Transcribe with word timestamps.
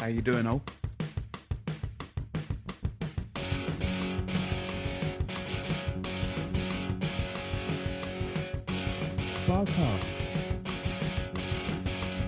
How 0.00 0.06
you 0.06 0.20
doing, 0.20 0.46
all? 0.46 0.62
Barcast. 9.44 10.04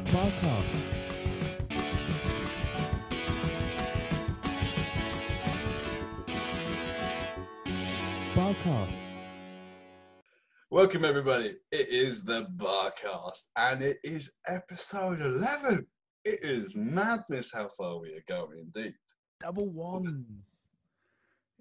Barcast. 0.07 0.65
Barcast. 8.35 8.89
Welcome, 10.71 11.05
everybody. 11.05 11.55
It 11.71 11.89
is 11.89 12.25
the 12.25 12.49
Barcast, 12.57 13.47
and 13.57 13.81
it 13.83 13.99
is 14.03 14.33
episode 14.49 15.21
11. 15.21 15.87
It 16.25 16.41
is 16.43 16.73
madness 16.75 17.51
how 17.53 17.69
far 17.77 17.99
we 17.99 18.11
are 18.11 18.25
going, 18.29 18.59
indeed. 18.75 18.95
Double 19.41 19.69
ones. 19.69 20.67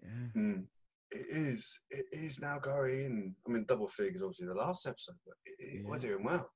Yeah. 0.01 0.09
Mm, 0.41 0.65
It 1.11 1.25
is. 1.29 1.79
It 1.89 2.05
is 2.11 2.39
now 2.41 2.59
going. 2.59 3.35
I 3.47 3.51
mean, 3.51 3.65
double 3.67 3.87
figures, 3.87 4.21
obviously, 4.21 4.47
the 4.47 4.53
last 4.55 4.85
episode, 4.85 5.15
but 5.25 5.35
it, 5.45 5.55
it- 5.79 5.85
we're 5.85 5.97
doing 5.97 6.23
well. 6.23 6.49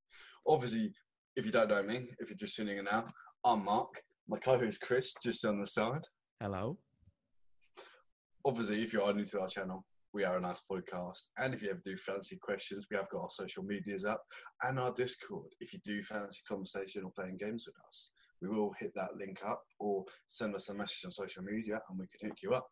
Obviously, 0.46 0.94
if 1.36 1.46
you 1.46 1.52
don't 1.52 1.70
know 1.70 1.82
me, 1.84 2.10
if 2.20 2.30
you're 2.30 2.38
just 2.38 2.56
tuning 2.56 2.78
in 2.78 2.86
now, 2.86 3.06
I'm 3.46 3.64
Mark. 3.64 4.04
My 4.28 4.38
co-host 4.38 4.82
Chris, 4.82 5.14
just 5.24 5.44
on 5.46 5.60
the 5.60 5.66
side. 5.66 6.04
Hello. 6.42 6.78
obviously, 8.46 8.82
if 8.84 8.92
you 8.94 9.02
are 9.02 9.14
new 9.14 9.26
to 9.26 9.40
our 9.42 9.48
channel, 9.48 9.86
we 10.14 10.24
are 10.24 10.38
a 10.38 10.42
nice 10.42 10.62
podcast. 10.72 11.24
And 11.38 11.54
if 11.54 11.64
you 11.64 11.72
ever 11.72 11.82
do 11.84 11.98
fancy 11.98 12.38
questions, 12.38 12.86
we 12.90 12.98
have 12.98 13.10
got 13.10 13.24
our 13.24 13.30
social 13.30 13.64
medias 13.64 14.06
up 14.06 14.22
and 14.62 14.80
our 14.80 14.94
Discord. 14.94 15.48
If 15.60 15.74
you 15.74 15.80
do 15.84 16.04
fancy 16.04 16.42
conversation 16.48 17.04
or 17.04 17.12
playing 17.12 17.38
games 17.38 17.66
with 17.66 17.76
us, 17.88 18.12
we 18.42 18.48
will 18.48 18.74
hit 18.80 18.94
that 18.96 19.16
link 19.18 19.40
up 19.46 19.64
or 19.80 20.06
send 20.28 20.54
us 20.54 20.70
a 20.70 20.76
message 20.76 21.06
on 21.06 21.12
social 21.12 21.44
media 21.44 21.80
and 21.90 21.98
we 21.98 22.06
can 22.08 22.30
hook 22.30 22.38
you 22.44 22.54
up. 22.54 22.68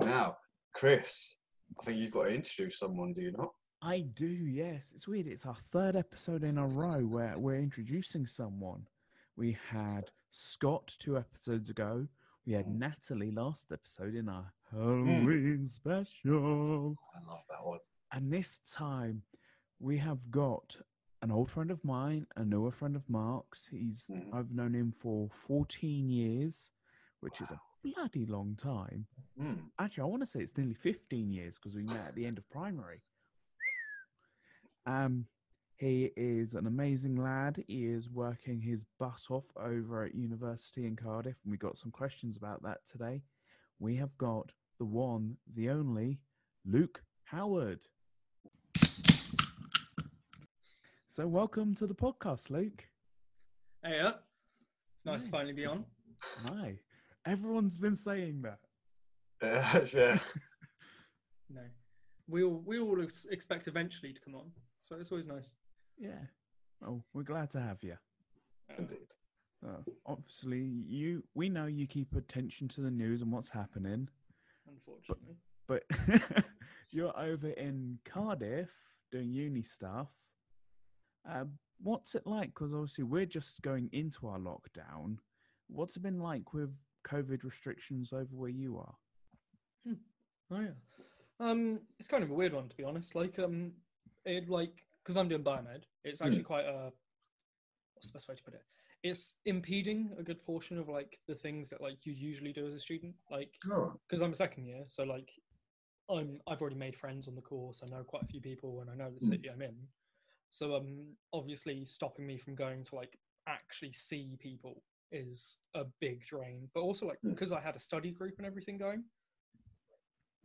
Now, 0.00 0.36
Chris, 0.74 1.36
I 1.80 1.84
think 1.84 1.98
you've 1.98 2.12
got 2.12 2.24
to 2.24 2.34
introduce 2.34 2.78
someone, 2.78 3.14
do 3.14 3.22
you 3.22 3.32
not? 3.32 3.52
I 3.80 4.00
do, 4.00 4.26
yes. 4.26 4.92
It's 4.94 5.08
weird. 5.08 5.26
It's 5.26 5.46
our 5.46 5.56
third 5.56 5.96
episode 5.96 6.44
in 6.44 6.58
a 6.58 6.66
row 6.66 7.00
where 7.00 7.38
we're 7.38 7.56
introducing 7.56 8.26
someone. 8.26 8.86
We 9.36 9.56
had 9.70 10.10
Scott 10.30 10.94
two 10.98 11.16
episodes 11.16 11.70
ago. 11.70 12.06
We 12.44 12.54
had 12.54 12.66
Mm. 12.66 12.78
Natalie 12.78 13.30
last 13.30 13.70
episode 13.70 14.14
in 14.14 14.28
our 14.28 14.52
Halloween 14.70 15.64
special. 15.66 16.96
I 17.14 17.20
love 17.26 17.44
that 17.48 17.64
one. 17.64 17.78
And 18.10 18.32
this 18.32 18.58
time 18.58 19.22
we 19.78 19.98
have 19.98 20.30
got 20.30 20.76
an 21.22 21.30
old 21.30 21.50
friend 21.50 21.70
of 21.70 21.84
mine, 21.84 22.26
a 22.36 22.44
newer 22.44 22.72
friend 22.72 22.96
of 22.96 23.08
Mark's. 23.08 23.66
He's 23.66 24.08
Mhm. 24.08 24.34
I've 24.34 24.50
known 24.50 24.74
him 24.74 24.90
for 24.92 25.28
14 25.30 26.08
years, 26.10 26.70
which 27.20 27.40
is 27.40 27.50
a 27.50 27.60
bloody 27.82 28.26
long 28.26 28.56
time. 28.56 29.06
Mm. 29.38 29.70
Actually, 29.78 30.02
I 30.02 30.06
want 30.06 30.22
to 30.22 30.26
say 30.26 30.42
it's 30.42 30.56
nearly 30.56 30.74
15 30.74 31.32
years 31.32 31.58
because 31.58 31.76
we 31.76 31.84
met 31.84 32.08
at 32.08 32.14
the 32.14 32.26
end 32.26 32.38
of 32.38 32.48
primary. 32.50 33.02
Um, 34.84 35.28
he 35.82 36.12
is 36.16 36.54
an 36.54 36.68
amazing 36.68 37.16
lad. 37.16 37.64
He 37.66 37.86
is 37.86 38.08
working 38.08 38.60
his 38.60 38.84
butt 39.00 39.18
off 39.30 39.46
over 39.56 40.04
at 40.04 40.14
university 40.14 40.86
in 40.86 40.94
Cardiff, 40.94 41.34
and 41.42 41.50
we 41.50 41.56
got 41.58 41.76
some 41.76 41.90
questions 41.90 42.36
about 42.36 42.62
that 42.62 42.78
today. 42.88 43.20
We 43.80 43.96
have 43.96 44.16
got 44.16 44.52
the 44.78 44.84
one, 44.84 45.38
the 45.56 45.70
only, 45.70 46.20
Luke 46.64 47.02
Howard. 47.24 47.80
So, 51.08 51.26
welcome 51.26 51.74
to 51.74 51.88
the 51.88 51.96
podcast, 51.96 52.48
Luke. 52.48 52.84
Hey, 53.82 53.96
yeah. 53.96 54.12
It's 54.94 55.04
nice 55.04 55.22
Hey. 55.22 55.26
to 55.26 55.30
finally 55.32 55.52
be 55.52 55.66
on. 55.66 55.84
Hi. 56.46 56.78
Everyone's 57.26 57.76
been 57.76 57.96
saying 57.96 58.42
that. 58.42 58.60
Uh, 59.42 59.80
yeah, 59.92 60.00
yeah. 60.12 60.18
No, 61.50 61.62
we 62.28 62.44
all 62.44 62.62
we 62.64 62.78
all 62.78 63.02
ex- 63.02 63.26
expect 63.30 63.66
eventually 63.66 64.12
to 64.14 64.20
come 64.20 64.36
on, 64.36 64.52
so 64.80 64.94
it's 65.00 65.10
always 65.10 65.26
nice. 65.26 65.56
Yeah. 65.98 66.26
Oh, 66.86 67.02
we're 67.12 67.22
glad 67.22 67.50
to 67.50 67.60
have 67.60 67.82
you. 67.82 67.96
Uh, 68.70 68.74
Indeed. 68.78 69.12
Uh, 69.64 69.82
obviously, 70.06 70.58
you 70.60 71.22
we 71.34 71.48
know 71.48 71.66
you 71.66 71.86
keep 71.86 72.16
attention 72.16 72.66
to 72.68 72.80
the 72.80 72.90
news 72.90 73.22
and 73.22 73.30
what's 73.30 73.48
happening, 73.48 74.08
unfortunately, 74.68 75.36
but 75.68 75.84
you're 76.90 77.16
over 77.16 77.50
in 77.50 77.98
Cardiff 78.04 78.70
doing 79.12 79.32
uni 79.32 79.62
stuff. 79.62 80.08
Um, 81.30 81.52
what's 81.80 82.16
it 82.16 82.26
like? 82.26 82.48
Because 82.48 82.72
obviously, 82.72 83.04
we're 83.04 83.26
just 83.26 83.62
going 83.62 83.88
into 83.92 84.26
our 84.26 84.38
lockdown. 84.38 85.18
What's 85.68 85.96
it 85.96 86.02
been 86.02 86.18
like 86.18 86.52
with 86.52 86.74
COVID 87.06 87.44
restrictions 87.44 88.12
over 88.12 88.34
where 88.34 88.50
you 88.50 88.78
are? 88.78 88.94
oh 90.50 90.60
yeah. 90.60 90.70
Um, 91.38 91.80
it's 92.00 92.08
kind 92.08 92.24
of 92.24 92.30
a 92.30 92.34
weird 92.34 92.52
one 92.52 92.68
to 92.68 92.76
be 92.76 92.84
honest. 92.84 93.14
Like, 93.14 93.38
um, 93.38 93.72
it 94.24 94.48
like 94.48 94.84
because 95.02 95.16
I'm 95.16 95.28
doing 95.28 95.42
biomed, 95.44 95.84
it's 96.04 96.22
actually 96.22 96.42
quite 96.44 96.64
a 96.64 96.90
what's 97.94 98.08
the 98.08 98.12
best 98.12 98.28
way 98.28 98.34
to 98.34 98.42
put 98.42 98.54
it? 98.54 98.62
It's 99.02 99.34
impeding 99.46 100.14
a 100.18 100.22
good 100.22 100.42
portion 100.44 100.78
of 100.78 100.88
like 100.88 101.18
the 101.26 101.34
things 101.34 101.68
that 101.70 101.80
like 101.80 102.04
you 102.04 102.12
usually 102.12 102.52
do 102.52 102.66
as 102.66 102.74
a 102.74 102.80
student. 102.80 103.14
Like, 103.30 103.54
Oh, 103.70 103.92
because 104.08 104.22
I'm 104.22 104.32
a 104.32 104.36
second 104.36 104.66
year, 104.66 104.84
so 104.86 105.02
like 105.04 105.30
I'm 106.10 106.40
I've 106.46 106.60
already 106.60 106.76
made 106.76 106.96
friends 106.96 107.28
on 107.28 107.34
the 107.34 107.40
course. 107.42 107.80
I 107.82 107.86
know 107.94 108.04
quite 108.04 108.22
a 108.22 108.26
few 108.28 108.40
people, 108.40 108.80
and 108.80 108.90
I 108.90 108.94
know 108.94 109.10
the 109.10 109.24
Mm. 109.24 109.28
city 109.28 109.48
I'm 109.50 109.62
in. 109.62 109.76
So 110.50 110.76
um, 110.76 111.16
obviously 111.32 111.84
stopping 111.86 112.26
me 112.26 112.36
from 112.38 112.54
going 112.54 112.84
to 112.84 112.94
like 112.94 113.18
actually 113.48 113.92
see 113.94 114.36
people 114.38 114.82
is 115.10 115.56
a 115.74 115.84
big 116.00 116.24
drain. 116.26 116.68
But 116.74 116.80
also 116.82 117.06
like 117.06 117.18
Mm. 117.24 117.30
because 117.30 117.52
I 117.52 117.60
had 117.60 117.74
a 117.76 117.80
study 117.80 118.12
group 118.12 118.34
and 118.38 118.46
everything 118.46 118.78
going, 118.78 119.04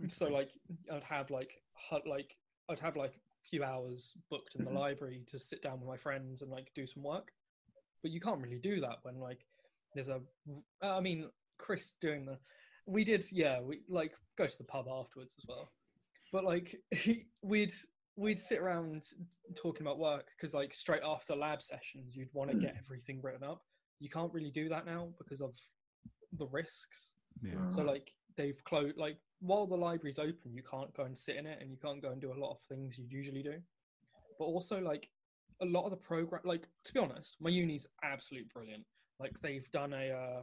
so 0.09 0.29
like 0.29 0.51
I'd 0.91 1.03
have 1.03 1.29
like 1.29 1.62
like 2.07 2.38
I'd 2.69 2.79
have 2.79 2.96
like 2.96 3.19
few 3.50 3.63
hours 3.63 4.16
booked 4.30 4.56
in 4.56 4.66
the 4.66 4.72
Mhm. 4.72 4.75
library 4.75 5.24
to 5.28 5.40
sit 5.40 5.62
down 5.62 5.80
with 5.80 5.88
my 5.88 5.97
friends 5.97 6.41
and 6.41 6.52
like 6.52 6.74
do 6.74 6.85
some 6.85 7.03
work. 7.03 7.34
But 8.02 8.12
you 8.12 8.19
can't 8.19 8.41
really 8.41 8.59
do 8.59 8.80
that 8.81 9.03
when 9.03 9.19
like 9.19 9.46
there's 9.94 10.09
a 10.09 10.22
I 10.81 11.00
mean 11.00 11.31
Chris 11.58 11.94
doing 11.94 12.25
the 12.25 12.40
we 12.85 13.03
did 13.03 13.25
yeah 13.31 13.59
we 13.59 13.81
like 13.88 14.16
go 14.38 14.46
to 14.47 14.58
the 14.58 14.63
pub 14.63 14.88
afterwards 14.88 15.34
as 15.38 15.46
well 15.47 15.72
but 16.31 16.44
like 16.44 16.75
we'd 17.41 17.74
we'd 18.16 18.40
sit 18.40 18.59
around 18.59 19.12
talking 19.56 19.81
about 19.81 19.97
work 20.00 20.28
because 20.35 20.53
like 20.53 20.74
straight 20.74 21.02
after 21.03 21.35
lab 21.35 21.62
sessions 21.62 22.16
you'd 22.16 22.34
want 22.34 22.50
to 22.50 22.56
get 22.58 22.75
everything 22.78 23.22
written 23.22 23.44
up 23.44 23.66
you 24.00 24.09
can't 24.09 24.31
really 24.34 24.52
do 24.52 24.69
that 24.69 24.85
now 24.85 25.12
because 25.18 25.41
of 25.41 25.53
the 26.34 26.47
risks 26.47 27.14
Yeah. 27.41 27.68
so 27.69 27.81
like 27.84 28.14
they've 28.38 28.64
closed 28.66 28.98
like 28.98 29.18
while 29.40 29.68
the 29.68 29.75
library's 29.75 30.20
open 30.20 30.53
you 30.53 30.64
can't 30.70 30.96
go 30.96 31.03
and 31.03 31.18
sit 31.18 31.36
in 31.36 31.46
it 31.46 31.59
and 31.62 31.70
you 31.70 31.78
can't 31.78 32.02
go 32.02 32.12
and 32.12 32.22
do 32.22 32.31
a 32.31 32.40
lot 32.40 32.52
of 32.52 32.59
things 32.70 32.98
you'd 32.98 33.12
usually 33.12 33.44
do. 33.44 33.56
But 34.40 34.46
also 34.46 34.80
like 34.80 35.09
a 35.62 35.66
lot 35.66 35.86
of 35.86 35.92
the 35.92 35.98
program 35.98 36.42
like 36.46 36.68
to 36.86 36.94
be 36.94 37.00
honest 37.00 37.36
my 37.40 37.50
uni's 37.50 37.88
absolute 38.03 38.52
brilliant. 38.53 38.84
Like 39.20 39.34
they've 39.42 39.70
done 39.72 39.94
a 39.94 40.12
uh, 40.12 40.42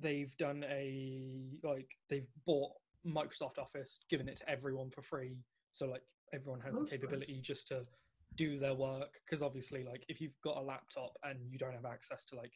they've 0.00 0.36
done 0.36 0.64
a 0.68 1.48
like 1.62 1.88
they've 2.10 2.28
bought 2.46 2.72
microsoft 3.06 3.58
office 3.58 4.00
given 4.10 4.28
it 4.28 4.36
to 4.36 4.48
everyone 4.50 4.90
for 4.90 5.02
free. 5.02 5.38
So 5.72 5.86
like 5.86 6.02
everyone 6.34 6.60
has 6.60 6.74
Oh, 6.74 6.74
the 6.74 6.80
that's 6.80 6.92
nice. 6.92 7.00
capability 7.00 7.40
just 7.42 7.68
to 7.68 7.82
do 8.36 8.58
their 8.58 8.74
work. 8.74 9.14
Because 9.24 9.42
obviously 9.42 9.84
like 9.84 10.04
if 10.08 10.20
you've 10.20 10.38
got 10.44 10.56
a 10.58 10.60
laptop 10.60 11.12
and 11.24 11.38
you 11.50 11.58
don't 11.58 11.72
have 11.72 11.86
access 11.86 12.24
to 12.26 12.36
like 12.36 12.52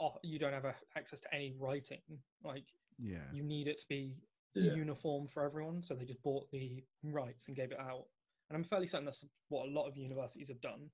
oh, 0.00 0.12
you 0.22 0.38
don't 0.38 0.52
have 0.52 0.64
a, 0.66 0.74
access 0.96 1.20
to 1.20 1.34
any 1.34 1.54
writing 1.58 2.00
like 2.44 2.64
Yeah. 2.98 3.32
you 3.32 3.42
need 3.42 3.68
it 3.68 3.78
to 3.78 3.86
be 3.88 4.16
Yeah. 4.54 4.72
uniform 4.72 5.28
for 5.28 5.44
everyone 5.44 5.82
so 5.82 5.94
they 5.94 6.04
just 6.04 6.22
bought 6.22 6.50
the 6.50 6.84
rights 7.02 7.46
and 7.48 7.56
gave 7.56 7.72
it 7.72 7.78
out 7.78 8.06
and 8.48 8.56
i'm 8.56 8.64
fairly 8.64 8.86
certain 8.86 9.04
that's 9.04 9.24
what 9.48 9.66
a 9.66 9.70
lot 9.70 9.86
of 9.86 9.96
universities 9.96 10.48
have 10.48 10.60
done 10.60 10.90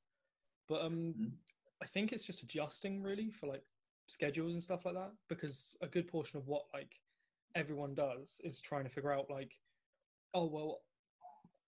but 0.69 0.83
um 0.83 1.15
Mhm. 1.17 1.39
i 1.83 1.87
think 1.87 2.12
it's 2.12 2.25
just 2.25 2.43
adjusting 2.43 3.03
really 3.03 3.31
for 3.31 3.47
like 3.47 3.65
schedules 4.09 4.55
and 4.55 4.62
stuff 4.62 4.85
like 4.85 4.94
that 4.94 5.12
because 5.29 5.76
a 5.81 5.87
good 5.87 6.09
portion 6.09 6.38
of 6.38 6.47
what 6.47 6.67
like 6.75 7.00
everyone 7.55 7.94
does 7.94 8.41
is 8.44 8.61
trying 8.61 8.85
to 8.85 8.91
figure 8.91 9.12
out 9.12 9.31
like 9.31 9.53
oh 10.35 10.47
well 10.47 10.85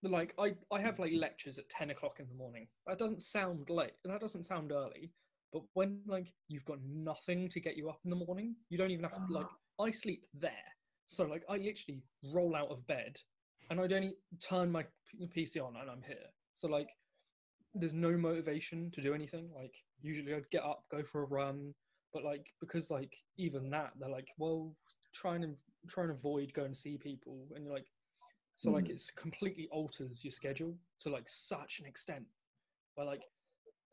like 0.02 0.34
i 0.38 0.54
i 0.70 0.80
have 0.80 0.98
like 0.98 1.12
lectures 1.12 1.58
at 1.58 1.68
10 1.68 1.90
o'clock 1.90 2.20
in 2.20 2.28
the 2.28 2.34
morning 2.34 2.68
that 2.86 2.98
doesn't 2.98 3.22
sound 3.22 3.70
late 3.70 3.94
that 4.04 4.20
doesn't 4.20 4.44
sound 4.44 4.72
early 4.72 5.14
but 5.52 5.62
when 5.74 6.02
like 6.06 6.34
you've 6.48 6.64
got 6.64 6.82
nothing 6.82 7.48
to 7.48 7.60
get 7.60 7.76
you 7.76 7.88
up 7.88 8.00
in 8.04 8.10
the 8.10 8.16
morning 8.16 8.56
you 8.68 8.76
don't 8.76 8.90
even 8.90 9.04
have 9.04 9.26
to 9.26 9.32
like 9.32 9.46
i 9.80 9.90
sleep 9.90 10.24
there. 10.34 10.52
So 11.06 11.24
like 11.24 11.42
i 11.48 11.56
literally 11.56 12.02
roll 12.32 12.54
out 12.56 12.70
of 12.70 12.86
bed 12.86 13.16
and 13.70 13.80
i 13.80 13.86
don't 13.86 14.12
turn 14.40 14.70
my 14.70 14.84
pc 15.36 15.60
on 15.62 15.74
and 15.80 15.90
i'm 15.90 16.02
here. 16.06 16.26
So 16.54 16.68
like 16.68 16.88
there's 17.74 17.92
no 17.92 18.12
motivation 18.16 18.90
to 18.94 19.02
do 19.02 19.14
anything. 19.14 19.48
Like 19.54 19.74
usually 20.00 20.34
i'd 20.34 20.50
get 20.50 20.62
up 20.62 20.84
go 20.90 21.02
for 21.02 21.22
a 21.22 21.26
run 21.26 21.74
but 22.12 22.24
like 22.24 22.46
because 22.60 22.90
like 22.90 23.14
even 23.38 23.70
that 23.70 23.92
they're 23.98 24.08
like 24.08 24.28
well 24.38 24.74
try 25.12 25.34
and 25.36 25.56
try 25.88 26.04
and 26.04 26.12
avoid 26.12 26.52
going 26.54 26.72
to 26.72 26.78
see 26.78 26.96
people. 26.96 27.46
And 27.54 27.64
you're 27.64 27.74
like 27.74 27.86
so 28.56 28.70
like 28.70 28.84
Mm. 28.84 28.90
it's 28.90 29.10
completely 29.10 29.68
alters 29.72 30.22
your 30.24 30.30
schedule 30.30 30.74
to 31.00 31.10
like 31.10 31.24
such 31.28 31.80
an 31.80 31.86
extent 31.86 32.24
where 32.94 33.06
like 33.06 33.22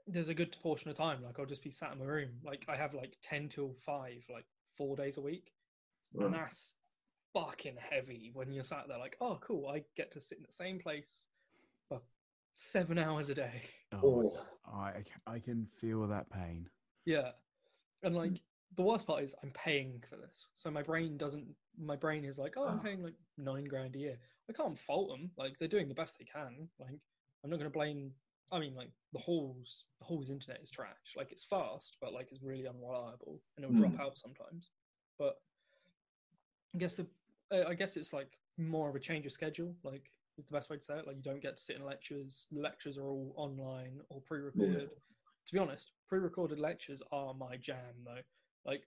there's 0.08 0.30
a 0.30 0.34
good 0.36 0.56
portion 0.62 0.90
of 0.92 0.98
time 0.98 1.24
like 1.24 1.40
I'll 1.40 1.46
just 1.46 1.64
be 1.64 1.72
sat 1.72 1.94
in 1.94 2.00
my 2.00 2.06
room. 2.06 2.30
Like 2.44 2.66
I 2.70 2.76
have 2.76 2.94
like 2.94 3.14
ten 3.24 3.50
till 3.50 3.74
five, 3.86 4.24
like 4.32 4.46
four 4.78 4.96
days 4.96 5.18
a 5.18 5.22
week, 5.22 5.52
and 6.20 6.34
that's 6.34 6.76
fucking 7.34 7.78
heavy 7.78 8.32
when 8.34 8.52
you're 8.52 8.64
sat 8.64 8.88
there 8.88 8.98
like, 8.98 9.16
oh 9.22 9.38
cool, 9.42 9.68
I 9.68 9.84
get 9.96 10.12
to 10.12 10.22
sit 10.22 10.38
in 10.38 10.44
the 10.46 10.52
same 10.52 10.80
place 10.80 11.24
for 11.88 12.02
seven 12.56 12.98
hours 12.98 13.30
a 13.30 13.36
day. 13.36 13.62
Oh, 13.94 14.32
Oh, 14.68 14.72
I 14.74 15.04
I 15.28 15.40
can 15.40 15.68
feel 15.80 16.08
that 16.08 16.30
pain. 16.30 16.70
Yeah. 17.06 17.32
And 18.04 18.16
like 18.16 18.32
Mm. 18.32 18.42
the 18.78 18.84
worst 18.84 19.06
part 19.08 19.24
is 19.24 19.36
I'm 19.44 19.52
paying 19.52 20.02
for 20.10 20.16
this. 20.18 20.50
So 20.56 20.72
my 20.72 20.82
brain 20.84 21.18
doesn't 21.18 21.56
my 21.78 21.96
brain 21.96 22.26
is 22.26 22.38
like, 22.38 22.56
oh 22.58 22.68
I'm 22.68 22.80
Ah. 22.80 22.84
paying 22.84 23.04
like 23.04 23.16
nine 23.38 23.66
grand 23.66 23.96
a 23.96 24.00
year. 24.00 24.18
I 24.50 24.54
can't 24.54 24.78
fault 24.78 25.10
them. 25.10 25.32
Like 25.38 25.58
they're 25.60 25.68
doing 25.68 25.88
the 25.88 25.96
best 25.96 26.18
they 26.18 26.26
can. 26.26 26.70
Like 26.80 27.00
I'm 27.44 27.50
not 27.50 27.58
gonna 27.60 27.70
blame 27.70 28.12
I 28.52 28.60
mean 28.60 28.76
like 28.76 28.92
the 29.14 29.20
halls 29.20 29.86
the 30.00 30.06
halls 30.06 30.30
internet 30.30 30.62
is 30.62 30.72
trash. 30.72 31.16
Like 31.16 31.32
it's 31.32 31.46
fast, 31.46 31.98
but 32.02 32.14
like 32.14 32.32
it's 32.32 32.42
really 32.44 32.68
unreliable 32.68 33.42
and 33.56 33.64
it'll 33.64 33.76
drop 33.78 33.94
Mm. 33.94 34.00
out 34.02 34.18
sometimes. 34.18 34.70
But 35.18 35.36
I 36.76 36.78
guess 36.78 36.96
the 36.96 37.08
uh, 37.54 37.66
I 37.68 37.74
guess 37.74 37.98
it's 37.98 38.14
like 38.14 38.38
more 38.58 38.90
of 38.90 38.96
a 38.96 39.00
change 39.00 39.26
of 39.26 39.32
schedule, 39.32 39.76
like 39.84 40.10
is 40.38 40.46
the 40.46 40.52
best 40.52 40.70
way 40.70 40.78
to 40.78 40.84
say 40.84 40.96
it. 40.96 41.08
Like 41.08 41.18
you 41.18 41.22
don't 41.22 41.42
get 41.42 41.58
to 41.58 41.64
sit 41.64 41.76
in 41.76 41.84
lectures. 41.86 42.48
Lectures 42.52 42.98
are 42.98 43.10
all 43.10 43.34
online 43.36 44.00
or 44.10 44.22
pre-recorded. 44.22 44.90
To 45.48 45.54
be 45.54 45.60
honest, 45.60 45.92
pre-recorded 46.08 46.60
lectures 46.60 47.02
are 47.12 47.34
my 47.34 47.58
jam 47.58 47.96
though. 48.06 48.22
Like 48.66 48.84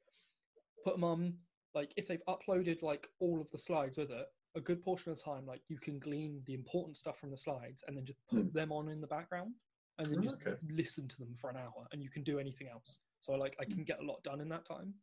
put 0.84 0.94
them 0.94 1.04
on. 1.04 1.34
Like 1.74 1.92
if 1.96 2.06
they've 2.06 2.22
uploaded 2.28 2.82
like 2.82 3.08
all 3.20 3.40
of 3.40 3.50
the 3.50 3.58
slides 3.58 3.98
with 3.98 4.10
it, 4.10 4.26
a 4.56 4.60
good 4.60 4.82
portion 4.82 5.10
of 5.12 5.18
the 5.18 5.24
time, 5.24 5.44
like 5.46 5.62
you 5.68 5.78
can 5.78 5.98
glean 5.98 6.40
the 6.46 6.54
important 6.54 6.96
stuff 6.96 7.18
from 7.18 7.30
the 7.32 7.36
slides 7.36 7.82
and 7.86 7.96
then 7.96 8.06
just 8.06 8.20
put 8.30 8.52
them 8.54 8.70
on 8.70 8.88
in 8.88 9.00
the 9.00 9.06
background 9.08 9.52
and 9.98 10.06
then 10.06 10.20
Oh, 10.20 10.22
just 10.22 10.36
okay. 10.36 10.56
listen 10.70 11.08
to 11.08 11.16
them 11.18 11.34
for 11.40 11.50
an 11.50 11.56
hour 11.56 11.86
and 11.92 12.02
you 12.02 12.08
can 12.08 12.22
do 12.22 12.38
anything 12.38 12.68
else. 12.68 12.98
So 13.20 13.32
like 13.32 13.56
I 13.60 13.64
can 13.64 13.82
get 13.84 14.00
a 14.00 14.04
lot 14.04 14.22
done 14.22 14.40
in 14.40 14.48
that 14.50 14.64
time. 14.66 14.94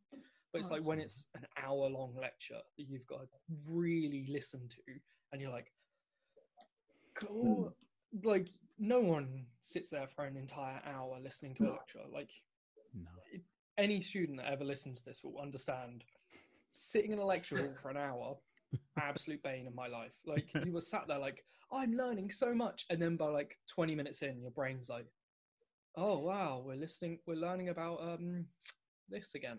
But 0.52 0.60
it's 0.60 0.70
Oh, 0.70 0.74
like 0.74 0.84
when 0.84 1.00
it's 1.00 1.26
an 1.34 1.46
hour 1.62 1.88
long 1.88 2.14
lecture 2.20 2.60
that 2.76 2.84
you've 2.88 3.06
got 3.06 3.20
to 3.20 3.26
really 3.70 4.26
listen 4.30 4.68
to 4.68 4.92
and 5.32 5.40
you're 5.40 5.50
like 5.50 5.72
cool. 7.14 7.74
Like 8.24 8.48
no 8.78 9.00
one 9.00 9.46
sits 9.62 9.90
there 9.90 10.08
for 10.14 10.24
an 10.26 10.36
entire 10.36 10.80
hour 10.84 11.18
listening 11.22 11.54
to 11.56 11.64
a 11.64 11.72
lecture. 11.72 12.00
Like 12.12 12.30
No. 12.94 13.10
any 13.78 14.02
student 14.02 14.38
that 14.38 14.50
ever 14.52 14.64
listens 14.64 14.98
to 15.00 15.06
this 15.06 15.22
will 15.24 15.40
understand 15.40 16.04
sitting 16.72 17.12
in 17.12 17.18
a 17.18 17.24
lecture 17.24 17.56
hall 17.56 17.74
for 17.80 17.90
an 17.90 17.96
hour 17.96 18.36
absolute 18.98 19.42
bane 19.42 19.66
of 19.66 19.74
my 19.74 19.86
life. 19.86 20.12
Like 20.26 20.48
you 20.66 20.72
were 20.72 20.80
sat 20.80 21.06
there 21.08 21.18
like 21.18 21.44
i'm 21.72 21.94
learning 21.94 22.30
so 22.30 22.54
much 22.54 22.84
and 22.90 23.00
then 23.00 23.16
by 23.16 23.26
like 23.28 23.56
20 23.74 23.94
minutes 23.94 24.20
in 24.20 24.42
your 24.42 24.50
brain's 24.50 24.90
like 24.90 25.06
oh 25.96 26.18
wow 26.18 26.62
we're 26.62 26.76
listening 26.76 27.18
we're 27.26 27.34
learning 27.34 27.70
about 27.70 27.98
um 28.02 28.44
this 29.08 29.34
again 29.34 29.58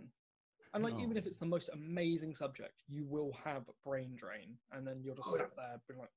and 0.73 0.83
like 0.83 0.95
even 0.99 1.17
if 1.17 1.25
Oh. 1.25 1.27
it's 1.27 1.37
the 1.37 1.45
most 1.45 1.69
amazing 1.73 2.33
subject 2.35 2.81
you 2.87 3.05
will 3.05 3.31
have 3.43 3.63
brain 3.85 4.15
drain. 4.15 4.57
And 4.71 4.85
then 4.87 5.01
you're 5.03 5.15
just 5.15 5.29
Oh, 5.29 5.37
sat 5.37 5.55
there 5.55 5.79
being 5.87 5.99
like 5.99 6.09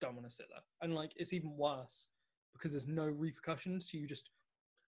don't 0.00 0.14
want 0.14 0.28
to 0.28 0.34
sit 0.34 0.46
there. 0.50 0.62
And 0.82 0.94
like 0.94 1.12
it's 1.16 1.32
even 1.32 1.56
worse 1.56 2.08
because 2.52 2.72
there's 2.72 2.86
no 2.86 3.06
repercussions 3.06 3.90
so 3.90 3.98
you 3.98 4.06
just 4.06 4.30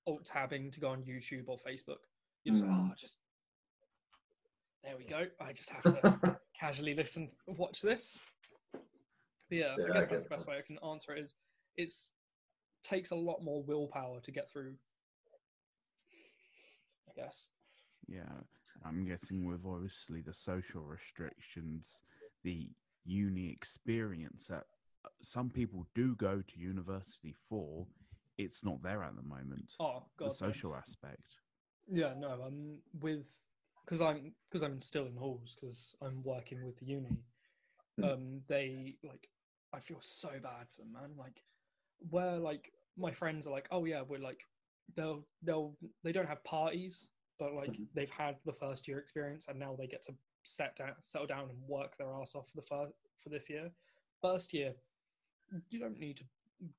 alt 0.06 0.24
tabbing 0.24 0.70
to 0.72 0.80
go 0.80 0.88
on 0.88 1.02
youtube 1.02 1.44
or 1.48 1.58
facebook. 1.58 1.98
You're 2.44 2.54
just 2.56 2.66
Mm. 2.66 2.90
oh 2.90 2.94
just 2.96 3.18
there 4.84 4.96
we 4.96 5.04
go. 5.04 5.26
I 5.40 5.52
just 5.52 5.70
have 5.70 5.82
to 5.82 6.38
casually 6.58 6.94
listen 6.94 7.28
watch 7.46 7.80
this. 7.82 8.18
But 8.72 8.82
yeah, 9.50 9.76
Yeah, 9.78 9.84
i 9.86 9.90
I 9.90 9.92
guess 9.94 10.08
get 10.08 10.10
that's 10.10 10.22
the 10.22 10.28
best 10.28 10.46
way 10.46 10.56
i 10.58 10.62
can 10.62 10.78
answer 10.88 11.14
it 11.14 11.20
is 11.20 11.34
it's 11.76 12.12
takes 12.84 13.10
a 13.10 13.16
lot 13.16 13.42
more 13.42 13.62
willpower 13.64 14.20
to 14.20 14.30
get 14.30 14.50
through. 14.50 14.74
I 17.08 17.12
guess. 17.20 17.48
Yeah, 18.06 18.22
I'm 18.84 19.06
guessing 19.06 19.46
with 19.46 19.60
obviously 19.66 20.20
the 20.20 20.34
social 20.34 20.82
restrictions, 20.82 22.00
the 22.44 22.68
uni 23.04 23.50
experience 23.50 24.46
that 24.46 24.64
uh, 25.04 25.08
some 25.22 25.50
people 25.50 25.86
do 25.94 26.14
go 26.16 26.42
to 26.46 26.60
university 26.60 27.34
for, 27.48 27.86
it's 28.36 28.64
not 28.64 28.82
there 28.82 29.02
at 29.02 29.16
the 29.16 29.22
moment. 29.22 29.72
oh 29.80 30.04
god 30.18 30.30
the 30.30 30.34
social 30.34 30.74
aspect. 30.74 31.36
Yeah, 31.90 32.14
no, 32.18 32.32
um, 32.46 32.78
with 33.00 33.26
because 33.84 34.00
I'm 34.00 34.32
because 34.50 34.62
I'm 34.62 34.80
still 34.80 35.06
in 35.06 35.16
halls 35.16 35.56
because 35.58 35.94
I'm 36.02 36.22
working 36.22 36.64
with 36.64 36.78
the 36.78 36.86
uni. 36.86 37.18
Mm. 37.98 38.12
Um, 38.12 38.40
they 38.48 38.96
like 39.02 39.28
I 39.72 39.80
feel 39.80 39.98
so 40.00 40.28
bad 40.42 40.66
for 40.70 40.82
them, 40.82 40.92
man. 40.92 41.10
Like 41.18 41.42
where 42.10 42.36
like 42.36 42.72
my 42.96 43.10
friends 43.12 43.46
are 43.46 43.50
like, 43.50 43.68
oh 43.70 43.84
yeah, 43.84 44.02
we're 44.06 44.20
like 44.20 44.40
they'll 44.96 45.26
they'll 45.42 45.76
they 46.04 46.12
don't 46.12 46.28
have 46.28 46.42
parties, 46.44 47.10
but 47.38 47.54
like 47.54 47.70
Mhm. 47.72 47.86
they've 47.94 48.10
had 48.10 48.36
the 48.44 48.52
first 48.52 48.86
year 48.88 48.98
experience 48.98 49.48
and 49.48 49.58
now 49.58 49.74
they 49.76 49.86
get 49.86 50.02
to 50.02 50.16
set 50.42 50.76
down 50.76 50.94
settle 51.00 51.26
down 51.26 51.48
and 51.50 51.68
work 51.68 51.96
their 51.96 52.12
ass 52.14 52.34
off 52.34 52.48
for 52.48 52.56
the 52.56 52.62
first 52.66 52.94
for 53.22 53.28
this 53.28 53.48
year. 53.48 53.72
First 54.20 54.52
year, 54.52 54.74
you 55.70 55.78
don't 55.78 55.98
need 55.98 56.16
to 56.18 56.24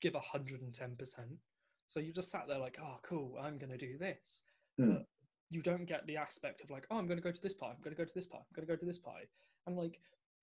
give 0.01 0.13
hundred 0.15 0.61
and 0.61 0.73
ten 0.73 0.95
percent. 0.95 1.39
So 1.87 1.99
you 1.99 2.13
just 2.13 2.29
sat 2.29 2.47
there 2.47 2.59
like, 2.59 2.77
oh 2.79 2.99
cool, 3.01 3.37
I'm 3.39 3.57
gonna 3.57 3.77
do 3.77 3.97
this 3.97 4.43
Hmm. 4.77 4.93
but 4.93 5.07
you 5.49 5.61
don't 5.61 5.85
get 5.85 6.05
the 6.05 6.15
aspect 6.15 6.61
of 6.61 6.69
like, 6.69 6.85
oh, 6.91 6.97
I'm 6.97 7.07
going 7.07 7.17
to 7.17 7.23
go 7.23 7.31
to 7.31 7.41
this 7.41 7.55
party, 7.55 7.75
I'm 7.75 7.81
going 7.83 7.95
to 7.95 7.97
go 7.97 8.05
to 8.05 8.13
this 8.13 8.27
party, 8.27 8.45
I'm 8.47 8.53
going 8.55 8.67
to 8.67 8.71
go 8.71 8.77
to 8.79 8.85
this 8.85 8.99
party, 8.99 9.27
and 9.65 9.75
like 9.75 9.99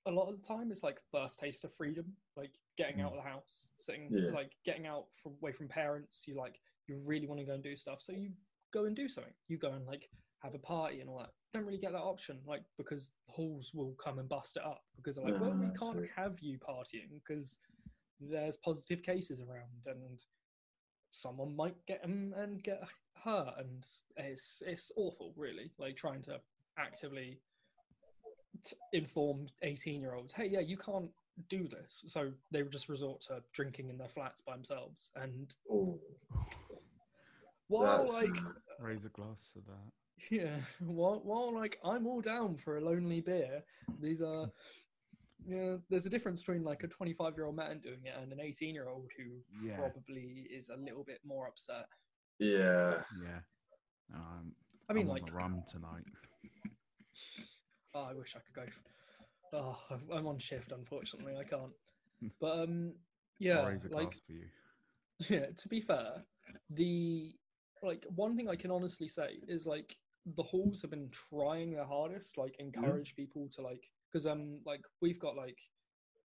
a 0.07 0.11
lot 0.11 0.29
of 0.29 0.37
the 0.41 0.45
time 0.47 0.73
it's 0.73 0.83
like 0.83 1.01
first 1.13 1.39
taste 1.39 1.63
of 1.65 1.73
freedom, 1.73 2.17
like 2.35 2.59
getting 2.77 3.01
out 3.01 3.13
of 3.13 3.17
the 3.17 3.23
house, 3.23 3.71
sitting 3.77 4.11
Yeah. 4.11 4.33
like 4.33 4.57
getting 4.65 4.85
out 4.85 5.07
from 5.17 5.35
away 5.35 5.53
from 5.53 5.69
parents. 5.69 6.27
You 6.27 6.35
like 6.35 6.61
you 6.89 6.99
really 6.99 7.29
want 7.29 7.39
to 7.39 7.47
go 7.47 7.55
and 7.55 7.63
do 7.63 7.77
stuff, 7.77 8.03
so 8.03 8.13
you 8.13 8.33
go 8.73 8.85
and 8.85 8.97
do 8.97 9.09
something. 9.09 9.33
You 9.49 9.59
go 9.59 9.73
and 9.73 9.87
like 9.87 10.09
have 10.43 10.55
a 10.55 10.59
party 10.59 11.01
and 11.01 11.09
all 11.09 11.19
that. 11.19 11.31
Don't 11.55 11.65
really 11.65 11.79
get 11.79 11.93
that 11.93 11.99
option, 11.99 12.39
like 12.47 12.63
because 12.77 13.11
halls 13.29 13.71
will 13.75 13.95
come 14.03 14.19
and 14.19 14.29
bust 14.29 14.57
it 14.57 14.65
up 14.65 14.83
because 14.97 15.17
they're 15.17 15.25
like, 15.25 15.41
well, 15.41 15.55
we 15.59 15.67
Ah, 15.67 15.93
can't 15.93 16.09
have 16.17 16.39
you 16.41 16.59
partying 16.59 17.09
because 17.25 17.59
there's 18.21 18.57
positive 18.57 19.03
cases 19.03 19.41
around 19.41 19.87
and 19.87 20.21
someone 21.13 21.55
might 21.57 21.77
get 21.87 22.03
them 22.03 22.35
and 22.37 22.63
get 22.63 22.83
hurt 23.25 23.55
and 23.59 23.85
it's 24.17 24.63
it's 24.67 24.93
awful 24.97 25.33
really 25.37 25.71
like 25.79 25.97
trying 25.97 26.23
to 26.23 26.39
actively 26.79 27.39
t- 28.65 28.77
inform 28.93 29.47
18 29.63 30.01
year 30.01 30.15
olds 30.15 30.33
hey 30.35 30.47
yeah 30.47 30.61
you 30.61 30.77
can't 30.77 31.11
do 31.49 31.69
this 31.69 32.03
so 32.07 32.31
they 32.51 32.63
would 32.63 32.73
just 32.73 32.89
resort 32.89 33.21
to 33.21 33.43
drinking 33.53 33.89
in 33.89 33.99
their 33.99 34.09
flats 34.09 34.43
by 34.47 34.55
themselves 34.55 35.11
and 35.17 35.55
Oh, 35.71 35.99
while 37.69 38.05
that's- 38.07 38.13
like 38.23 38.43
Raise 38.81 39.05
a 39.05 39.09
glass 39.09 39.49
to 39.55 39.61
that. 39.61 40.31
yeah 40.31 40.57
while, 40.87 41.21
while 41.25 41.55
like 41.55 41.79
i'm 41.85 42.07
all 42.07 42.21
down 42.21 42.57
for 42.57 42.77
a 42.77 42.81
lonely 42.81 43.21
beer 43.21 43.63
these 44.01 44.21
are 44.23 44.51
yeah 45.47 45.77
there's 45.91 46.07
a 46.07 46.11
difference 46.11 46.41
between 46.41 46.63
like 46.65 46.83
a 46.83 46.89
25 46.89 47.35
year 47.37 47.47
old 47.47 47.57
man 47.57 47.81
doing 47.81 48.01
it 48.05 48.15
and 48.21 48.33
an 48.33 48.41
18 48.41 48.75
year 48.75 48.89
old 48.89 49.09
who 49.17 49.67
Yeah, 49.67 49.77
probably 49.77 50.47
is 50.51 50.69
a 50.69 50.77
little 50.77 51.05
bit 51.05 51.21
more 51.25 51.47
upset 51.49 51.87
yeah. 52.39 53.03
yeah. 53.25 53.41
Um, 54.15 54.53
i 54.89 54.93
mean 54.93 55.05
I'm 55.05 55.09
like 55.09 55.23
on 55.23 55.27
the 55.29 55.33
rum 55.35 55.63
tonight. 55.71 56.05
Oh, 57.95 58.03
I 58.11 58.13
wish 58.13 58.35
I 58.37 58.41
could 58.41 58.55
go. 58.55 58.63
f- 58.63 58.83
Oh, 59.55 59.79
I'm- 59.91 60.09
I'm 60.13 60.27
on 60.27 60.39
shift, 60.39 60.71
unfortunately. 60.73 61.35
I 61.39 61.45
can't. 61.45 61.73
But 62.41 62.59
um, 62.65 62.93
yeah, 63.39 63.65
raise 63.67 63.85
a 63.85 63.89
glass 63.89 64.05
like 64.05 64.15
for 64.27 64.33
you. 64.33 64.45
yeah. 65.31 65.47
To 65.57 65.69
be 65.69 65.81
fair, 65.81 66.23
the 66.69 67.35
like 67.83 68.05
one 68.15 68.37
thing 68.37 68.49
I 68.49 68.57
can 68.57 68.71
honestly 68.71 69.09
say 69.09 69.39
is 69.49 69.67
like 69.67 69.97
the 70.37 70.43
halls 70.43 70.83
have 70.83 70.91
been 70.91 71.11
trying 71.11 71.71
their 71.73 71.85
hardest, 71.85 72.37
like 72.37 72.57
encourage 72.59 73.15
people 73.15 73.49
to 73.55 73.63
like 73.63 73.85
because 74.13 74.27
um 74.27 74.61
like 74.67 74.81
we've 75.01 75.21
got 75.21 75.37
like 75.37 75.59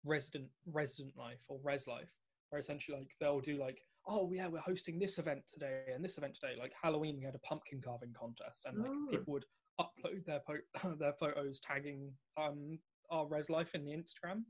resident 0.05 0.47
resident 0.71 1.15
life 1.17 1.39
or 1.47 1.59
res 1.63 1.85
life 1.87 2.09
where 2.49 2.59
essentially 2.59 2.97
like 2.97 3.09
they'll 3.19 3.41
do 3.41 3.57
like 3.57 3.81
oh 4.07 4.31
yeah 4.33 4.47
we're 4.47 4.59
hosting 4.59 4.97
this 4.97 5.17
event 5.17 5.41
today 5.51 5.83
and 5.93 6.03
this 6.03 6.17
event 6.17 6.35
today. 6.39 6.55
Like 6.57 6.73
halloween 6.81 7.17
we 7.17 7.25
had 7.25 7.35
a 7.35 7.39
pumpkin 7.39 7.81
carving 7.83 8.13
contest 8.17 8.65
and 8.65 8.77
like 8.77 8.91
Oh. 8.91 9.07
people 9.11 9.33
would 9.33 9.45
upload 9.79 10.25
their 10.25 10.39
po- 10.47 10.95
their 10.99 11.13
photos 11.19 11.59
tagging 11.59 12.11
um 12.37 12.79
our 13.11 13.27
res 13.27 13.49
life 13.49 13.75
in 13.75 13.83
the 13.85 13.91
instagram 13.91 14.43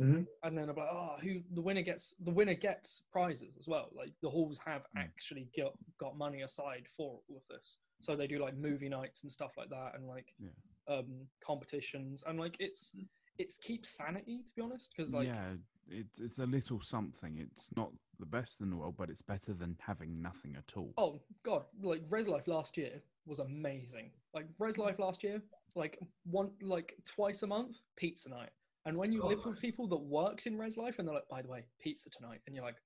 Mhm. 0.00 0.26
and 0.42 0.58
then 0.58 0.68
I'm 0.68 0.76
like, 0.76 0.88
oh, 0.90 1.16
who 1.20 1.40
the 1.52 1.60
winner 1.62 1.82
gets 1.82 2.14
the 2.18 2.32
winner 2.32 2.54
gets 2.54 3.02
prizes 3.12 3.56
as 3.58 3.68
well. 3.68 3.90
Like 3.94 4.12
the 4.22 4.30
halls 4.30 4.58
have 4.64 4.82
Mm. 4.96 5.00
actually 5.02 5.48
got 5.56 5.74
got 5.98 6.16
money 6.16 6.42
aside 6.42 6.88
for 6.96 7.20
all 7.28 7.36
of 7.36 7.46
this, 7.48 7.78
so 8.00 8.16
they 8.16 8.26
do 8.26 8.38
like 8.40 8.56
movie 8.56 8.88
nights 8.88 9.22
and 9.22 9.30
stuff 9.30 9.56
like 9.56 9.70
that, 9.70 9.94
and 9.94 10.06
like 10.06 10.34
Yeah. 10.38 10.50
um 10.88 11.28
competitions, 11.40 12.24
and 12.26 12.38
like 12.40 12.56
it's 12.58 12.92
it's 13.38 13.56
keeps 13.56 13.88
sanity 13.90 14.42
to 14.42 14.52
be 14.54 14.62
honest, 14.62 14.92
because 14.96 15.12
like 15.12 15.26
yeah, 15.28 15.56
it's 15.88 16.18
it's 16.20 16.38
a 16.38 16.46
little 16.46 16.80
something. 16.80 17.38
It's 17.38 17.70
not 17.76 17.92
the 18.18 18.26
best 18.26 18.60
in 18.60 18.70
the 18.70 18.76
world, 18.76 18.96
but 18.96 19.10
it's 19.10 19.22
better 19.22 19.52
than 19.54 19.76
having 19.80 20.20
nothing 20.22 20.56
at 20.56 20.76
all. 20.76 20.92
oh 20.98 21.20
god, 21.44 21.64
like 21.82 22.02
Res 22.08 22.26
Life 22.28 22.48
last 22.48 22.76
year 22.76 23.00
was 23.26 23.38
amazing. 23.38 24.12
Like 24.32 24.46
Res 24.58 24.76
Life 24.78 24.98
last 24.98 25.22
year, 25.22 25.40
like 25.76 25.98
one 26.24 26.50
like 26.62 26.96
twice 27.04 27.42
a 27.42 27.46
month 27.46 27.78
pizza 27.96 28.28
night, 28.28 28.50
and 28.86 28.96
when 28.96 29.12
you 29.12 29.22
live 29.24 29.44
with 29.44 29.60
people 29.60 29.88
that 29.88 29.96
worked 30.00 30.46
in 30.46 30.58
Res 30.58 30.76
Life, 30.76 30.96
and 30.98 31.06
they're 31.06 31.14
like, 31.14 31.28
by 31.28 31.42
the 31.42 31.48
way, 31.48 31.64
pizza 31.80 32.08
tonight, 32.10 32.40
and 32.46 32.54
you're 32.54 32.64
like. 32.64 32.76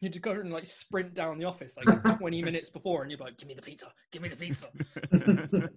you 0.00 0.08
just 0.08 0.22
go 0.22 0.30
and 0.32 0.50
like 0.52 0.66
sprint 0.66 1.12
down 1.14 1.38
the 1.38 1.44
office 1.44 1.76
like 1.76 1.86
20 2.18 2.42
minutes 2.42 2.70
before, 2.70 3.02
and 3.02 3.10
you're 3.10 3.20
like, 3.20 3.36
"Give 3.36 3.48
me 3.48 3.54
the 3.54 3.62
pizza, 3.62 3.92
give 4.12 4.22
me 4.22 4.28
the 4.28 4.36
pizza." 4.36 4.68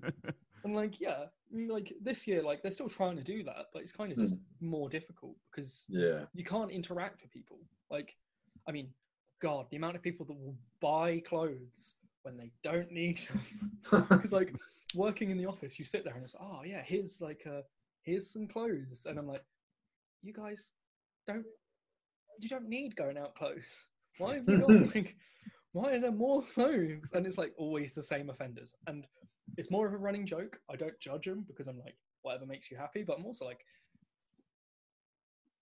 And 0.66 0.74
like, 0.74 1.02
yeah, 1.02 1.26
I 1.52 1.56
mean, 1.56 1.68
like 1.68 1.92
this 2.02 2.26
year, 2.26 2.42
like 2.42 2.62
they're 2.62 2.72
still 2.72 2.88
trying 2.88 3.18
to 3.18 3.24
do 3.24 3.44
that, 3.44 3.66
but 3.74 3.82
it's 3.82 3.92
kind 3.92 4.14
of 4.14 4.18
just 4.18 4.36
more 4.62 4.88
difficult 4.88 5.36
because 5.52 5.86
Yeah. 5.90 6.22
you 6.34 6.46
can't 6.46 6.72
interact 6.72 7.22
with 7.22 7.32
people. 7.32 7.60
Like, 7.92 8.16
I 8.66 8.72
mean, 8.72 8.88
God, 9.42 9.66
the 9.72 9.76
amount 9.76 9.98
of 9.98 10.02
people 10.02 10.26
that 10.26 10.34
will 10.34 10.56
buy 10.80 11.20
clothes 11.28 11.96
when 12.22 12.38
they 12.38 12.50
don't 12.64 12.90
need 12.94 13.18
them. 13.28 13.42
Because 14.10 14.32
like 14.32 14.56
working 14.96 15.32
in 15.32 15.38
the 15.38 15.46
office, 15.48 15.78
you 15.78 15.84
sit 15.84 16.06
there 16.06 16.14
and 16.16 16.24
it's, 16.24 16.36
oh 16.40 16.62
yeah, 16.66 16.82
here's 16.82 17.20
like 17.20 17.42
uh 17.46 17.64
here's 18.04 18.32
some 18.32 18.48
clothes, 18.48 19.06
and 19.08 19.18
I'm 19.18 19.28
like, 19.28 19.44
you 20.22 20.34
guys 20.34 20.72
don't, 21.26 21.46
you 22.40 22.50
don't 22.50 22.70
need 22.70 22.96
going 22.96 23.18
out 23.18 23.36
clothes. 23.36 23.88
Why 24.18 24.36
have 24.36 24.48
you 24.48 24.60
got 24.60 24.70
like, 24.96 25.16
why 25.74 25.94
are 25.94 26.00
there 26.00 26.12
more 26.12 26.44
clothes? 26.54 27.10
And 27.14 27.26
it's 27.26 27.38
like 27.38 27.54
always 27.58 27.96
the 27.96 28.04
same 28.04 28.30
offenders, 28.30 28.76
and 28.88 29.06
it's 29.58 29.72
more 29.72 29.88
of 29.88 29.94
a 29.94 29.98
running 29.98 30.26
joke. 30.26 30.60
I 30.70 30.76
don't 30.76 31.00
judge 31.00 31.26
them 31.26 31.46
because 31.48 31.68
I'm 31.68 31.80
like, 31.80 31.96
whatever 32.22 32.46
makes 32.46 32.70
you 32.70 32.78
happy, 32.78 33.04
but 33.04 33.18
I'm 33.18 33.26
also 33.26 33.46
like, 33.46 33.66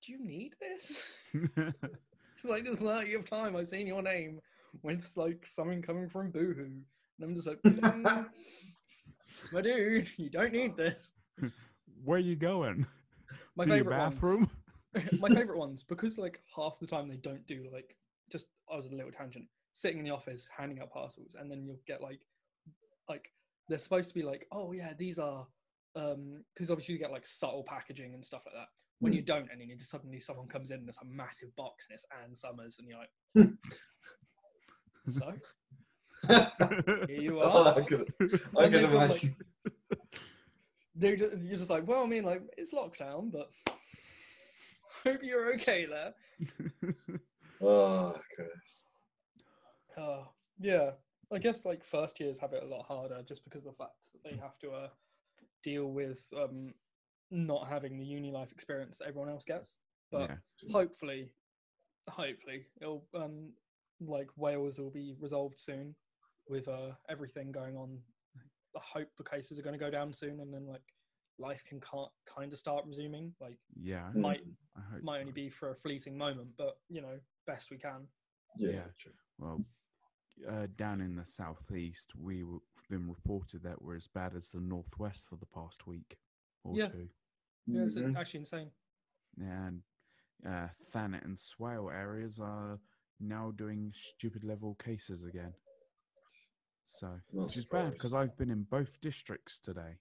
do 0.06 0.14
you 0.14 0.26
need 0.26 0.54
this? 0.60 1.08
It's 1.34 2.44
like 2.44 2.64
there's 2.64 2.78
plenty 2.78 3.14
of 3.14 3.30
time 3.30 3.56
I've 3.56 3.68
seen 3.68 3.88
your 3.88 4.02
name 4.02 4.40
with 4.84 5.12
like 5.16 5.46
something 5.46 5.82
coming 5.82 6.10
from 6.10 6.32
Boohoo, 6.32 6.64
and 6.64 6.84
I'm 7.22 7.36
just 7.36 7.48
like, 7.48 7.62
mm, 7.66 8.26
my 9.52 9.62
dude, 9.62 10.10
you 10.18 10.30
don't 10.30 10.54
need 10.54 10.76
this. 10.76 11.12
Where 12.04 12.18
are 12.18 12.20
you 12.20 12.36
going? 12.36 12.86
My 13.56 13.66
to 13.66 13.70
your 13.70 13.78
favorite 13.80 13.98
ones- 13.98 14.16
bathroom? 14.16 14.50
my 15.22 15.30
favorite 15.30 15.58
ones 15.58 15.86
because 15.88 16.18
like 16.18 16.42
half 16.54 16.78
the 16.82 16.86
time 16.86 17.08
they 17.08 17.16
don't 17.16 17.48
do 17.48 17.70
like 17.72 17.96
just 18.30 18.48
I 18.70 18.76
was 18.76 18.88
a 18.88 18.94
little 18.94 19.10
tangent 19.10 19.46
sitting 19.72 20.00
in 20.00 20.04
the 20.04 20.12
office 20.12 20.50
handing 20.58 20.82
out 20.82 20.92
parcels 20.92 21.38
and 21.40 21.50
then 21.50 21.64
you'll 21.64 21.80
get 21.88 22.02
like 22.02 22.20
like 23.08 23.32
they're 23.70 23.78
supposed 23.78 24.10
to 24.10 24.14
be 24.14 24.22
like 24.22 24.48
oh 24.52 24.74
yeah 24.74 24.92
these 25.00 25.18
are 25.18 25.48
um 25.96 26.44
because 26.54 26.70
obviously 26.70 26.94
you 26.94 27.00
get 27.00 27.10
like 27.10 27.26
subtle 27.26 27.64
packaging 27.66 28.14
and 28.14 28.26
stuff 28.26 28.42
like 28.46 28.54
that 28.54 28.68
when 29.00 29.14
you 29.14 29.22
don't 29.22 29.50
and 29.50 29.62
then 29.62 29.70
you 29.70 29.78
just 29.78 29.92
suddenly 29.92 30.20
someone 30.20 30.48
comes 30.50 30.72
in 30.72 30.80
and 30.80 30.90
it's 30.90 30.98
a 31.02 31.06
massive 31.06 31.56
box 31.56 31.88
and 31.90 31.96
it's 31.96 32.06
Ann 32.22 32.36
Summers 32.36 32.78
and 32.78 32.88
you're 32.90 33.00
like 33.00 33.48
so 35.10 37.08
here 37.08 37.22
you 37.22 37.40
are 37.40 37.78
I 37.78 37.82
can, 37.82 38.06
I 38.20 38.64
And 38.66 38.72
can 38.72 38.72
they've 38.72 38.82
got, 38.84 38.94
like, 38.94 39.24
imagine. 39.24 39.36
They're 41.02 41.18
ju- 41.18 41.40
you're 41.44 41.58
just 41.58 41.70
like 41.70 41.86
well 41.88 42.04
I 42.04 42.08
mean 42.08 42.24
like 42.24 42.42
it's 42.58 42.74
lockdown 42.74 43.32
but 43.32 43.50
hope 45.04 45.20
you're 45.24 45.54
okay 45.56 45.86
there 45.86 46.14
Oh, 47.62 48.16
Chris. 48.36 48.86
Uh, 49.98 50.24
yeah, 50.60 50.92
I 51.32 51.38
guess 51.38 51.66
like 51.66 51.84
first 51.84 52.20
years 52.20 52.40
have 52.40 52.54
it 52.54 52.64
a 52.64 52.68
lot 52.68 52.86
harder 52.86 53.22
just 53.28 53.44
because 53.44 53.66
of 53.66 53.72
the 53.72 53.84
fact 53.84 53.94
that 54.14 54.30
they 54.30 54.38
have 54.38 54.58
to 54.60 54.72
uh, 54.72 54.88
deal 55.64 55.88
with 55.88 56.20
um, 56.36 56.74
not 57.30 57.68
having 57.68 57.98
the 58.00 58.06
uni 58.06 58.32
life 58.32 58.52
experience 58.52 58.98
that 58.98 59.08
everyone 59.08 59.30
else 59.30 59.44
gets. 59.46 59.76
But 60.12 60.30
yeah. 60.30 60.72
hopefully, 60.72 61.32
hopefully, 62.10 62.66
it'll 62.82 63.06
um, 63.16 63.52
like 64.02 64.30
Wales 64.36 64.80
will 64.80 64.90
be 64.90 65.16
resolved 65.20 65.60
soon 65.60 65.96
with 66.50 66.68
uh, 66.68 66.92
everything 67.10 67.52
going 67.52 67.78
on. 67.78 68.00
I 68.76 68.80
hope 69.00 69.08
the 69.18 69.24
cases 69.24 69.60
are 69.60 69.62
going 69.62 69.78
to 69.78 69.84
go 69.84 69.90
down 69.92 70.14
soon, 70.14 70.40
and 70.40 70.54
then 70.54 70.66
like 70.68 70.82
life 71.38 71.64
can 71.68 71.82
kind 72.26 72.54
of 72.54 72.60
start 72.60 72.86
resuming. 72.86 73.34
Like 73.40 73.58
Yeah. 73.76 74.12
Might 74.14 74.42
I 74.76 74.82
hope 74.82 75.04
might 75.04 75.18
so. 75.18 75.22
only 75.22 75.32
be 75.34 75.50
for 75.50 75.72
a 75.72 75.76
fleeting 75.76 76.18
moment, 76.18 76.50
but 76.58 76.78
you 76.90 77.02
know, 77.02 77.20
best 77.48 77.72
we 77.72 77.78
can. 77.78 78.08
Yeah, 78.58 78.70
Yeah. 78.72 78.88
true. 79.00 79.14
Well, 79.38 79.66
uh, 80.48 80.68
down 80.78 81.02
in 81.02 81.16
the 81.16 81.26
southeast, 81.26 82.16
we've 82.16 82.48
been 82.90 83.08
reported 83.10 83.64
that 83.64 83.82
we're 83.82 83.96
as 83.96 84.08
bad 84.08 84.36
as 84.36 84.50
the 84.50 84.60
northwest 84.60 85.28
for 85.28 85.36
the 85.38 85.46
past 85.48 85.88
week 85.88 86.18
or 86.64 86.78
Yeah. 86.78 86.90
two. 86.90 87.10
Yeah, 87.68 87.84
it's 87.84 87.96
Mhm. 87.96 88.16
actually 88.16 88.42
insane. 88.42 88.72
And 89.38 89.84
uh, 90.46 90.70
Thanet 90.92 91.24
and 91.24 91.38
Swale 91.40 91.90
areas 91.90 92.40
are 92.40 92.80
now 93.20 93.52
doing 93.52 93.94
stupid 93.94 94.44
level 94.44 94.76
cases 94.76 95.24
again. 95.24 95.54
So, 97.00 97.08
Not 97.34 97.44
which 97.48 97.58
is 97.58 97.66
bad 97.66 97.94
because. 97.94 98.14
I've 98.14 98.38
been 98.38 98.52
in 98.52 98.64
both 98.64 99.00
districts 99.02 99.60
today. 99.60 99.96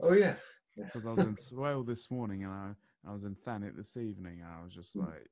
Oh, 0.00 0.12
yeah. 0.12 0.34
Because 0.76 1.06
I 1.06 1.10
was 1.10 1.20
in 1.20 1.36
Swale 1.36 1.84
this 1.84 2.10
morning 2.10 2.42
and 2.42 2.52
I, 2.52 2.70
I 3.08 3.12
was 3.12 3.24
in 3.24 3.36
Thanet 3.46 3.76
this 3.76 3.96
evening. 3.96 4.40
And 4.42 4.50
I 4.50 4.62
was 4.64 4.74
just 4.74 4.92
Hmm. 4.94 5.00
like, 5.00 5.30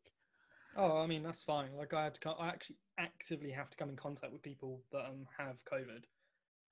Oh, 0.74 0.98
I 1.02 1.06
mean 1.06 1.22
that's 1.22 1.42
fine. 1.42 1.74
Like 1.76 1.92
I 1.92 2.04
have 2.04 2.14
to, 2.14 2.20
co- 2.20 2.36
I 2.40 2.48
actually 2.48 2.76
actively 2.98 3.50
have 3.50 3.68
to 3.68 3.76
come 3.76 3.90
in 3.90 3.96
contact 3.96 4.32
with 4.32 4.40
people 4.42 4.80
that 4.92 5.04
um 5.04 5.26
have 5.36 5.56
COVID, 5.70 6.04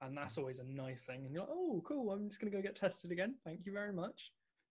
and 0.01 0.17
that's 0.17 0.39
always 0.39 0.59
a 0.59 0.65
nice 0.65 1.03
thing. 1.03 1.27
And 1.27 1.35
you're 1.35 1.43
like, 1.43 1.51
oh, 1.53 1.83
cool. 1.87 2.11
I'm 2.11 2.29
just 2.29 2.41
gonna 2.41 2.51
go 2.51 2.63
get 2.63 2.77
tested 2.77 3.11
again. 3.11 3.35
Thank 3.45 3.67
you 3.67 3.73
very 3.73 3.93
much. 3.93 4.31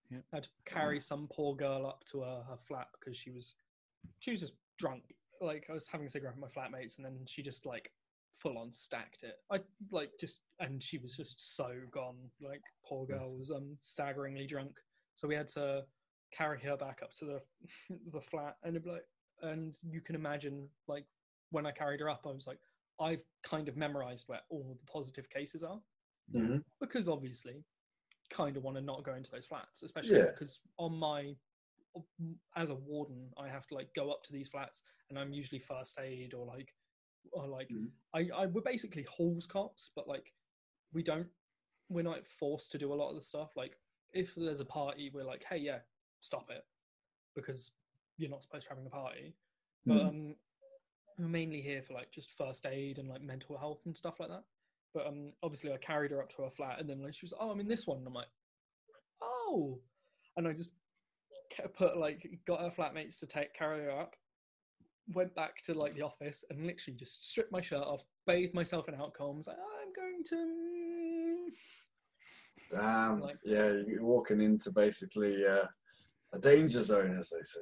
Yep. 0.10 0.24
I 0.34 0.36
had 0.38 0.44
to 0.46 0.50
carry 0.66 1.00
some 1.00 1.28
poor 1.32 1.56
girl 1.56 1.86
up 1.86 2.04
to 2.12 2.22
her, 2.22 2.42
her 2.50 2.58
flat 2.68 2.88
because 3.00 3.16
she 3.16 3.30
was, 3.30 3.54
she 4.18 4.32
was 4.32 4.40
just 4.40 4.54
drunk. 4.80 5.04
Like 5.42 5.68
I 5.70 5.74
was 5.74 5.88
having 5.88 6.08
a 6.08 6.10
cigarette 6.10 6.34
with 6.36 6.50
my 6.56 6.62
flatmates, 6.62 6.98
and 6.98 7.06
then 7.06 7.20
she 7.28 7.44
just 7.44 7.68
like 7.68 7.92
full 8.40 8.58
on 8.58 8.74
stacked 8.74 9.24
it. 9.24 9.36
I 9.52 9.60
like 9.92 10.12
just, 10.20 10.42
and 10.60 10.82
she 10.82 10.98
was 10.98 11.16
just 11.16 11.56
so 11.56 11.82
gone. 11.92 12.18
Like 12.42 12.62
poor 12.86 13.06
girl 13.06 13.36
was 13.38 13.52
um 13.52 13.78
staggeringly 13.82 14.48
drunk. 14.48 14.80
So 15.16 15.28
we 15.28 15.36
had 15.36 15.48
to 15.50 15.86
carry 16.32 16.60
her 16.62 16.78
back 16.78 17.02
up 17.04 17.12
to 17.14 17.26
the 17.26 17.42
the 18.12 18.22
flat, 18.22 18.58
and 18.64 18.76
it'd 18.76 18.84
be 18.84 18.92
like, 18.92 19.06
and 19.42 19.78
you 19.84 20.02
can 20.02 20.16
imagine 20.16 20.68
like 20.88 21.06
when 21.52 21.66
I 21.66 21.72
carried 21.72 22.00
her 22.00 22.10
up, 22.10 22.26
I 22.26 22.32
was 22.32 22.48
like, 22.48 22.60
I've 23.00 23.24
kind 23.44 23.68
of 23.68 23.76
memorized 23.78 24.26
where 24.28 24.42
all 24.50 24.78
the 24.80 24.92
positive 24.92 25.30
cases 25.30 25.64
are 25.64 25.80
Mhm. 26.34 26.64
because 26.80 27.08
obviously, 27.08 27.64
kind 28.30 28.56
of 28.56 28.64
want 28.64 28.78
to 28.78 28.82
not 28.84 29.04
go 29.04 29.16
into 29.16 29.32
those 29.32 29.46
flats, 29.48 29.82
especially 29.84 30.18
Yeah. 30.18 30.26
because 30.32 30.60
on 30.78 30.94
my 30.96 31.36
as 32.56 32.70
a 32.70 32.76
warden, 32.76 33.34
I 33.36 33.50
have 33.50 33.66
to 33.68 33.74
like 33.76 33.92
go 33.96 34.12
up 34.12 34.24
to 34.26 34.32
these 34.32 34.48
flats, 34.48 34.84
and 35.10 35.18
I'm 35.18 35.34
usually 35.34 35.60
first 35.60 36.00
aid 36.00 36.34
or 36.36 36.46
like 36.46 36.76
or 37.32 37.48
like 37.48 37.70
Mhm. 37.70 37.92
I, 38.14 38.30
I 38.36 38.46
we're 38.48 38.62
basically 38.62 39.04
halls 39.04 39.46
cops, 39.46 39.92
but 39.96 40.08
like 40.08 40.34
we 40.94 41.04
don't 41.04 41.28
we're 41.90 42.04
not 42.04 42.26
forced 42.28 42.72
to 42.72 42.78
do 42.78 42.94
a 42.94 42.96
lot 42.96 43.10
of 43.10 43.16
the 43.16 43.22
stuff. 43.22 43.56
Like 43.56 43.80
if 44.14 44.36
there's 44.36 44.60
a 44.60 44.66
party, 44.66 45.10
we're 45.14 45.24
like, 45.24 45.44
hey, 45.44 45.58
yeah, 45.58 45.80
stop 46.22 46.50
it 46.50 46.66
because 47.36 47.72
you're 48.18 48.30
not 48.30 48.44
supposed 48.44 48.64
to 48.64 48.70
be 48.70 48.76
having 48.76 48.88
a 48.88 48.90
party. 48.90 49.36
But 49.86 49.98
Mhm. 49.98 50.08
um, 50.08 50.36
we're 51.18 51.28
mainly 51.28 51.62
here 51.62 51.82
for 51.82 51.94
like 51.94 52.12
just 52.12 52.32
first 52.32 52.66
aid 52.66 52.98
and 52.98 53.08
like 53.10 53.22
mental 53.22 53.58
health 53.58 53.86
and 53.86 53.98
stuff 53.98 54.20
like 54.20 54.30
that. 54.30 54.46
But 54.94 55.08
um, 55.08 55.34
obviously 55.44 55.72
I 55.74 55.78
carried 55.78 56.12
her 56.12 56.22
up 56.22 56.30
to 56.32 56.44
her 56.44 56.50
flat, 56.50 56.80
and 56.80 56.90
then 56.90 57.02
like 57.04 57.14
she 57.14 57.26
was, 57.26 57.34
oh, 57.40 57.52
I'm 57.52 57.60
in 57.60 57.68
this 57.68 57.86
one. 57.88 58.00
And 58.00 58.08
I'm 58.08 58.14
like, 58.14 58.30
oh, 59.22 59.80
and 60.38 60.48
I 60.48 60.54
just 60.54 60.74
put 61.76 61.98
like 61.98 62.40
got 62.46 62.62
her 62.62 62.72
flatmates 62.72 63.20
to 63.20 63.28
take 63.28 63.54
carry 63.54 63.84
her 63.86 63.92
up. 63.92 64.16
Went 65.14 65.34
back 65.36 65.62
to 65.64 65.74
like 65.74 65.96
the 65.96 66.04
office 66.04 66.44
and 66.50 66.66
literally 66.66 66.98
just 66.98 67.30
stripped 67.30 67.52
my 67.52 67.62
shirt 67.62 67.80
off, 67.82 68.04
bathed 68.28 68.54
myself 68.54 68.88
in 68.88 68.96
alcohol. 68.96 69.30
and 69.30 69.38
was 69.38 69.48
like, 69.48 69.58
I'm 69.58 69.94
going 69.94 70.24
to. 70.30 71.48
Damn. 72.72 73.22
Like- 73.22 73.38
yeah, 73.44 73.72
you're 73.88 74.04
walking 74.04 74.42
into 74.42 74.72
basically 74.72 75.46
uh, 75.46 75.66
a 76.34 76.40
danger 76.40 76.84
zone, 76.84 77.18
as 77.18 77.30
they 77.30 77.42
say. 77.42 77.60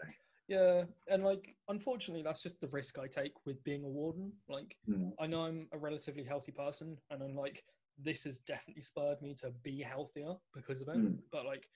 Yeah, 0.50 0.84
and 1.10 1.24
like 1.25 1.56
unfortunately, 1.68 2.24
that's 2.24 2.42
just 2.42 2.60
the 2.62 2.68
risk 2.70 2.98
I 3.00 3.08
take 3.08 3.34
with 3.46 3.62
being 3.66 3.84
a 3.84 3.88
warden. 3.89 4.32
Like 4.48 4.77
Mm. 4.89 5.12
I 5.20 5.27
know 5.27 5.42
I'm 5.42 5.68
a 5.74 5.77
relatively 5.77 6.24
healthy 6.24 6.54
person, 6.54 6.98
and 7.12 7.22
I'm 7.22 7.36
like, 7.36 7.63
this 8.01 8.24
has 8.24 8.38
definitely 8.39 8.84
spurred 8.84 9.22
me 9.22 9.34
to 9.42 9.51
be 9.63 9.82
healthier 9.82 10.36
because 10.54 10.80
of 10.82 10.88
it. 10.88 10.98
Mm. 10.98 11.18
But 11.34 11.46
like, 11.46 11.68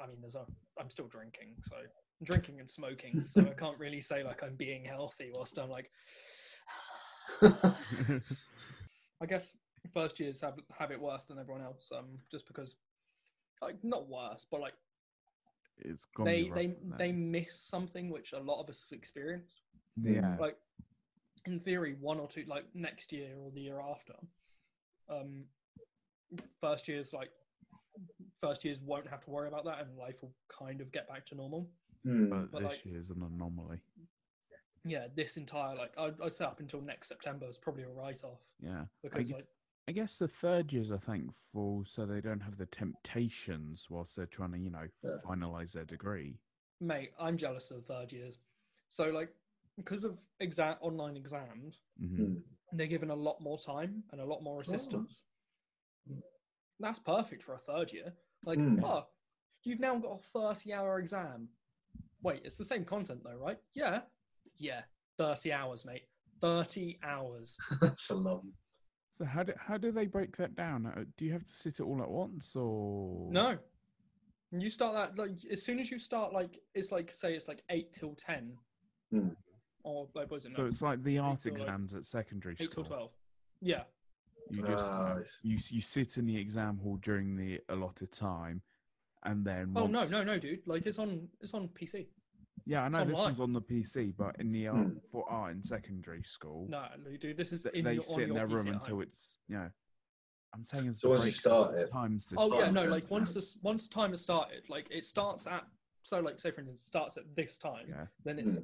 I 0.00 0.06
mean, 0.06 0.18
there's 0.20 0.36
a, 0.36 0.46
I'm 0.78 0.88
still 0.90 1.08
drinking, 1.08 1.54
so 1.62 1.76
drinking 2.22 2.60
and 2.60 2.70
smoking, 2.70 3.24
so 3.26 3.42
I 3.42 3.54
can't 3.54 3.78
really 3.78 4.00
say 4.00 4.24
like 4.24 4.42
I'm 4.42 4.54
being 4.54 4.84
healthy 4.84 5.30
whilst 5.34 5.58
I'm 5.58 5.70
like, 5.70 5.90
I 7.42 9.26
guess 9.26 9.54
first 9.92 10.18
years 10.20 10.40
have 10.40 10.54
have 10.78 10.90
it 10.90 11.00
worse 11.00 11.26
than 11.26 11.38
everyone 11.38 11.62
else, 11.62 11.90
um, 11.96 12.18
just 12.30 12.46
because, 12.46 12.76
like, 13.62 13.76
not 13.82 14.08
worse, 14.08 14.46
but 14.50 14.60
like 14.60 14.74
it's 15.78 16.06
they 16.24 16.50
they 16.54 16.74
they 16.98 17.12
miss 17.12 17.58
something 17.58 18.10
which 18.10 18.32
a 18.32 18.38
lot 18.38 18.62
of 18.62 18.68
us 18.70 18.84
have 18.88 18.98
experienced. 18.98 19.60
yeah. 20.02 20.36
like 20.40 20.56
in 21.46 21.60
theory 21.60 21.96
one 22.00 22.18
or 22.18 22.28
two 22.28 22.44
like 22.46 22.64
next 22.74 23.12
year 23.12 23.28
or 23.38 23.50
the 23.52 23.60
year 23.60 23.80
after 23.80 24.14
um 25.08 25.44
first 26.60 26.88
years 26.88 27.12
like 27.12 27.30
first 28.42 28.64
years 28.64 28.78
won't 28.84 29.08
have 29.08 29.24
to 29.24 29.30
worry 29.30 29.48
about 29.48 29.64
that 29.64 29.80
and 29.80 29.96
life 29.96 30.16
will 30.22 30.34
kind 30.48 30.80
of 30.80 30.90
get 30.92 31.08
back 31.08 31.24
to 31.26 31.34
normal 31.34 31.68
Mm. 32.06 32.30
but, 32.30 32.50
but, 32.52 32.62
this 32.62 32.70
like- 32.70 32.84
year 32.86 32.98
is 33.00 33.10
an 33.10 33.22
anomaly. 33.22 33.80
yeah 34.84 35.06
this 35.16 35.36
entire 35.36 35.74
like 35.74 35.92
i'd, 35.98 36.20
I'd 36.22 36.34
say 36.34 36.44
up 36.44 36.60
until 36.60 36.80
next 36.80 37.08
september 37.08 37.46
is 37.48 37.56
probably 37.58 37.82
a 37.82 37.88
write-off 37.88 38.38
Yeah. 38.60 38.84
because 39.02 39.28
gue- 39.28 39.36
like 39.36 39.46
I 39.88 39.92
guess 39.92 40.18
the 40.18 40.26
third 40.28 40.72
years 40.72 40.90
are 40.90 40.98
thankful 40.98 41.84
so 41.86 42.06
they 42.06 42.20
don't 42.20 42.40
have 42.40 42.56
the 42.58 42.66
temptations 42.66 43.86
whilst 43.88 44.16
they're 44.16 44.26
trying 44.26 44.50
to, 44.52 44.58
you 44.58 44.70
know, 44.70 44.86
Yeah. 45.02 45.10
finalize 45.24 45.72
their 45.72 45.84
degree. 45.84 46.38
mate 46.80 47.12
i'm 47.18 47.36
jealous 47.36 47.70
of 47.70 47.84
third 47.86 48.12
years 48.12 48.38
so 48.88 49.04
like 49.10 49.30
because 49.76 50.04
of 50.04 50.16
exam 50.40 50.76
online 50.80 51.16
exams, 51.16 51.82
Mhm. 52.00 52.18
Mm. 52.18 52.42
they're 52.72 52.86
given 52.86 53.10
a 53.10 53.14
lot 53.14 53.40
more 53.42 53.58
time 53.58 54.02
and 54.10 54.20
a 54.22 54.24
lot 54.24 54.42
more 54.42 54.62
assistance. 54.62 55.24
Mm. 56.10 56.22
That's 56.80 56.98
perfect 56.98 57.42
for 57.42 57.52
a 57.54 57.58
third 57.58 57.92
year. 57.92 58.14
Like, 58.42 58.58
Mm. 58.58 58.82
oh, 58.82 59.06
you've 59.64 59.80
now 59.80 59.98
got 59.98 60.12
a 60.20 60.22
30 60.32 60.72
hour 60.72 60.98
exam. 60.98 61.50
Wait, 62.26 62.40
it's 62.44 62.56
the 62.56 62.64
same 62.64 62.84
content 62.84 63.20
though, 63.22 63.36
right? 63.40 63.56
Yeah. 63.72 64.00
Yeah. 64.58 64.80
30 65.16 65.52
hours, 65.52 65.84
mate. 65.84 66.08
30 66.40 66.98
hours. 67.04 67.56
That's 67.80 68.10
a 68.10 68.16
long. 68.16 68.48
So 69.12 69.24
how 69.24 69.44
do 69.44 69.52
how 69.56 69.76
do 69.78 69.92
they 69.92 70.06
break 70.06 70.36
that 70.38 70.56
down? 70.56 70.86
Uh, 70.86 71.04
Do 71.16 71.24
you 71.24 71.32
have 71.32 71.44
to 71.44 71.52
sit 71.52 71.78
it 71.78 71.84
all 71.84 72.02
at 72.02 72.10
once, 72.10 72.56
or 72.56 73.28
No. 73.30 73.58
You 74.50 74.70
start 74.70 74.94
that 74.94 75.16
like 75.16 75.36
as 75.52 75.62
soon 75.62 75.78
as 75.78 75.88
you 75.88 76.00
start 76.00 76.32
like 76.32 76.58
it's 76.74 76.90
like 76.90 77.12
say 77.12 77.34
it's 77.36 77.46
like 77.46 77.62
eight 77.70 77.92
till 77.92 78.16
ten. 78.16 78.54
Hmm. 79.12 79.28
Or 79.84 80.08
like 80.16 80.28
what 80.28 80.38
is 80.38 80.46
it? 80.46 80.56
So 80.56 80.66
it's 80.66 80.82
like 80.82 81.04
the 81.04 81.18
art 81.18 81.42
till, 81.42 81.52
like, 81.52 81.62
exams 81.62 81.94
at 81.94 82.06
secondary 82.06 82.56
eight 82.58 82.72
school. 82.72 82.82
till 82.82 82.92
twelve. 82.92 83.10
Yeah. 83.60 83.84
You 84.50 84.62
just 84.62 84.84
uh, 84.84 85.18
you 85.44 85.58
you 85.70 85.80
sit 85.80 86.16
in 86.18 86.26
the 86.26 86.36
exam 86.36 86.78
hall 86.78 86.98
during 87.00 87.36
the 87.36 87.60
allotted 87.68 88.10
time, 88.10 88.62
and 89.22 89.44
then 89.44 89.72
Oh 89.76 89.86
no, 89.86 90.04
no, 90.04 90.24
no, 90.24 90.38
dude. 90.38 90.66
Like 90.66 90.86
it's 90.86 90.98
on 90.98 91.28
it's 91.40 91.54
on 91.54 91.68
PC. 91.68 92.06
Yeah, 92.64 92.82
I 92.82 92.88
know 92.88 93.04
this 93.04 93.16
online. 93.16 93.24
one's 93.36 93.40
on 93.40 93.52
the 93.52 93.60
PC, 93.60 94.16
but 94.16 94.36
in 94.40 94.50
the 94.50 94.68
art, 94.68 94.86
Hmm. 94.86 94.98
for 95.10 95.28
art 95.30 95.52
in 95.52 95.62
secondary 95.62 96.22
school, 96.24 96.66
No, 96.68 96.88
no, 97.04 97.16
dude. 97.16 97.36
This 97.36 97.52
is 97.52 97.62
th- 97.64 97.74
in 97.74 97.84
they 97.84 97.94
your, 97.94 98.02
sit 98.02 98.14
on 98.14 98.20
in 98.22 98.28
your 98.28 98.36
their 98.38 98.46
PC 98.48 98.56
room 98.56 98.68
at 98.68 98.74
until 98.74 98.94
home. 98.96 99.02
it's 99.02 99.38
you 99.48 99.56
know. 99.56 99.70
I'm 100.54 100.64
saying 100.64 100.88
as 100.88 101.00
So 101.00 101.08
the 101.08 101.10
once 101.12 101.24
you 101.26 101.30
start 101.32 101.74
it- 101.74 101.90
time 101.92 102.18
system. 102.18 102.38
Oh 102.40 102.58
yeah, 102.58 102.70
no. 102.70 102.84
Like 102.86 103.10
once 103.10 103.34
this 103.34 103.56
once 103.62 103.86
the 103.88 103.94
time 103.94 104.12
has 104.12 104.22
started, 104.22 104.68
like 104.70 104.86
it 104.90 105.04
starts 105.04 105.46
at 105.46 105.66
so 106.02 106.18
like 106.20 106.40
say 106.40 106.50
for 106.50 106.60
instance 106.60 106.80
it 106.80 106.86
starts 106.86 107.16
at 107.18 107.24
this 107.36 107.58
time, 107.58 107.86
Yeah. 107.88 108.06
then 108.24 108.38
it's 108.38 108.54
Hmm. 108.54 108.62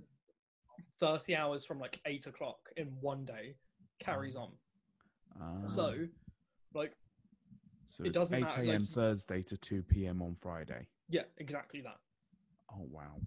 thirty 0.99 1.37
hours 1.37 1.65
from 1.65 1.79
like 1.79 2.01
eight 2.07 2.27
o'clock 2.27 2.71
in 2.77 2.87
one 3.01 3.25
day 3.25 3.57
carries 3.99 4.37
on. 4.37 4.57
Ah, 5.39 5.65
So 5.67 6.09
like 6.75 6.97
so 7.87 8.05
it 8.05 8.09
it's 8.09 8.15
doesn't 8.15 8.43
8 8.43 8.57
a.m. 8.59 8.83
like- 8.83 8.89
Thursday 8.91 9.43
to 9.43 9.57
2 9.59 9.83
p.m. 9.83 10.23
on 10.23 10.35
Friday. 10.35 10.89
yeah, 11.09 11.25
exactly 11.37 11.83
that. 11.83 12.01
Oh 12.73 12.83
wow. 12.91 13.21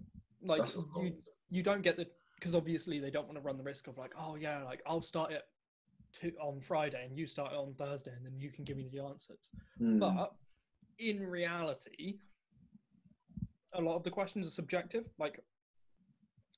Like 0.46 0.60
you 1.00 1.12
you 1.50 1.62
don't 1.62 1.82
get 1.82 1.96
the 1.96 2.06
because 2.36 2.54
obviously 2.54 2.98
they 3.00 3.10
don't 3.10 3.26
want 3.26 3.36
to 3.38 3.42
run 3.42 3.56
the 3.56 3.62
risk 3.64 3.86
of 3.88 3.96
like 3.98 4.12
oh 4.18 4.36
yeah 4.36 4.62
like 4.64 4.82
I'll 4.86 5.02
start 5.02 5.32
it 5.32 5.42
to, 6.20 6.32
on 6.40 6.60
Friday 6.60 7.04
and 7.04 7.16
you 7.18 7.26
start 7.26 7.52
it 7.52 7.56
on 7.56 7.74
Thursday 7.74 8.12
and 8.16 8.24
then 8.24 8.38
you 8.38 8.50
can 8.50 8.64
give 8.64 8.76
me 8.76 8.88
the 8.92 9.02
answers. 9.02 9.50
Mm. 9.80 9.98
But 10.00 10.32
in 10.98 11.26
reality, 11.26 12.18
a 13.74 13.80
lot 13.80 13.96
of 13.96 14.02
the 14.04 14.10
questions 14.10 14.46
are 14.46 14.50
subjective. 14.50 15.04
Like 15.18 15.40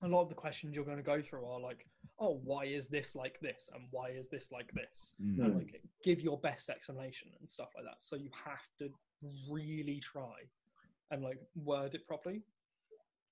a 0.02 0.08
lot 0.08 0.22
of 0.22 0.28
the 0.28 0.34
questions 0.34 0.74
you're 0.74 0.84
going 0.84 0.96
to 0.96 1.02
go 1.02 1.20
through 1.20 1.44
are 1.44 1.60
like, 1.60 1.86
oh, 2.20 2.40
why 2.44 2.64
is 2.66 2.88
this 2.88 3.16
like 3.16 3.38
this, 3.40 3.68
and 3.74 3.84
why 3.90 4.10
is 4.10 4.28
this 4.28 4.52
like 4.52 4.70
this, 4.72 5.14
Mm. 5.20 5.38
and 5.42 5.52
Hmm. 5.52 5.58
like 5.58 5.82
give 6.04 6.20
your 6.20 6.38
best 6.38 6.68
explanation 6.70 7.28
and 7.40 7.50
stuff 7.50 7.70
like 7.74 7.84
that. 7.84 8.00
So 8.00 8.14
you 8.16 8.30
have 8.44 8.66
to 8.78 8.90
really 9.50 9.98
try 10.00 10.36
and 11.10 11.22
like 11.22 11.38
word 11.56 11.94
it 11.94 12.06
properly. 12.06 12.42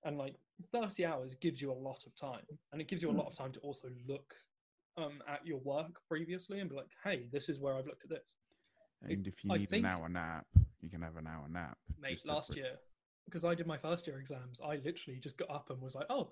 And 0.03 0.17
like 0.17 0.35
30 0.71 1.05
hours 1.05 1.35
gives 1.41 1.61
you 1.61 1.71
a 1.71 1.73
lot 1.73 2.03
of 2.05 2.15
time, 2.15 2.45
and 2.71 2.81
it 2.81 2.87
gives 2.87 3.01
you 3.01 3.09
a 3.09 3.11
lot 3.11 3.27
of 3.27 3.37
time 3.37 3.51
to 3.53 3.59
also 3.59 3.89
look 4.07 4.33
um, 4.97 5.21
at 5.27 5.45
your 5.45 5.59
work 5.59 5.99
previously 6.07 6.59
and 6.59 6.69
be 6.69 6.75
like, 6.75 6.89
hey, 7.03 7.25
this 7.31 7.49
is 7.49 7.59
where 7.59 7.75
I've 7.75 7.85
looked 7.85 8.03
at 8.03 8.09
this. 8.09 8.25
And 9.03 9.27
if 9.27 9.43
you 9.43 9.51
I 9.53 9.57
need 9.57 9.71
an 9.71 9.85
hour 9.85 10.09
nap, 10.09 10.45
you 10.81 10.89
can 10.89 11.01
have 11.01 11.17
an 11.17 11.27
hour 11.27 11.45
nap. 11.49 11.77
mate 11.99 12.21
last 12.25 12.55
year 12.55 12.77
because 13.25 13.43
i 13.45 13.53
did 13.53 13.67
my 13.67 13.77
first 13.77 14.07
year 14.07 14.19
exams 14.19 14.59
i 14.63 14.75
literally 14.85 15.19
just 15.21 15.37
got 15.37 15.49
up 15.49 15.69
and 15.69 15.81
was 15.81 15.95
like 15.95 16.05
oh 16.09 16.31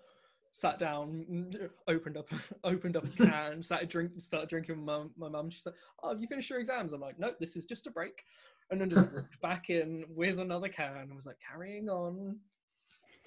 sat 0.53 0.79
down 0.79 1.51
opened 1.87 2.17
up 2.17 2.29
opened 2.63 2.95
up 2.95 3.05
a 3.05 3.09
can 3.25 3.61
started 3.61 3.89
drink 3.89 4.11
started 4.19 4.49
drinking 4.49 4.77
with 4.77 4.85
my, 4.85 5.03
my 5.17 5.29
mum 5.29 5.49
she's 5.49 5.65
like 5.65 5.75
oh 6.03 6.09
have 6.09 6.21
you 6.21 6.27
finished 6.27 6.49
your 6.49 6.59
exams 6.59 6.93
i'm 6.93 7.01
like 7.01 7.19
no 7.19 7.31
this 7.39 7.55
is 7.55 7.65
just 7.65 7.87
a 7.87 7.91
break 7.91 8.23
and 8.71 8.81
then 8.81 8.89
just 8.89 9.11
walked 9.13 9.39
back 9.41 9.69
in 9.69 10.05
with 10.09 10.39
another 10.39 10.69
can 10.69 10.97
and 10.97 11.13
was 11.13 11.25
like 11.25 11.37
carrying 11.45 11.89
on 11.89 12.37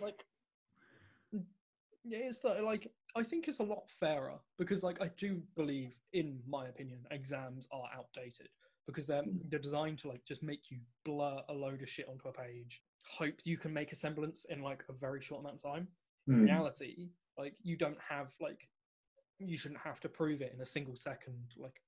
like 0.01 0.25
yeah 2.05 2.19
it's 2.23 2.39
that 2.39 2.63
like 2.63 2.91
i 3.17 3.23
think 3.23 3.49
it's 3.49 3.59
a 3.59 3.63
lot 3.63 3.83
fairer 4.01 4.39
because 4.57 4.83
like 4.83 5.01
i 5.01 5.11
do 5.17 5.43
believe 5.57 5.95
in 6.13 6.41
my 6.49 6.67
opinion 6.69 6.99
exams 7.11 7.67
are 7.73 7.89
outdated 7.97 8.49
because 8.87 9.07
they're, 9.07 9.25
they're 9.51 9.59
designed 9.59 9.99
to 9.99 10.09
like 10.09 10.25
just 10.27 10.43
make 10.43 10.71
you 10.71 10.79
blur 11.05 11.41
a 11.49 11.53
load 11.53 11.83
of 11.83 11.89
shit 11.89 12.09
onto 12.09 12.29
a 12.29 12.33
page 12.33 12.83
hope 13.19 13.35
you 13.45 13.57
can 13.57 13.73
make 13.73 13.93
a 13.93 13.97
semblance 13.97 14.45
in 14.51 14.63
like 14.63 14.85
a 14.89 14.93
very 14.93 15.21
short 15.21 15.41
amount 15.41 15.57
of 15.57 15.63
time. 15.63 15.89
In 16.29 16.35
Mm. 16.35 16.43
reality 16.45 17.09
like 17.39 17.55
you 17.63 17.77
don't 17.77 17.97
have 18.07 18.35
like 18.39 18.69
you 19.39 19.57
shouldn't 19.57 19.81
have 19.81 19.99
to 20.01 20.09
prove 20.11 20.43
it 20.43 20.53
in 20.55 20.61
a 20.61 20.67
single 20.67 20.97
second 20.97 21.55
like 21.57 21.81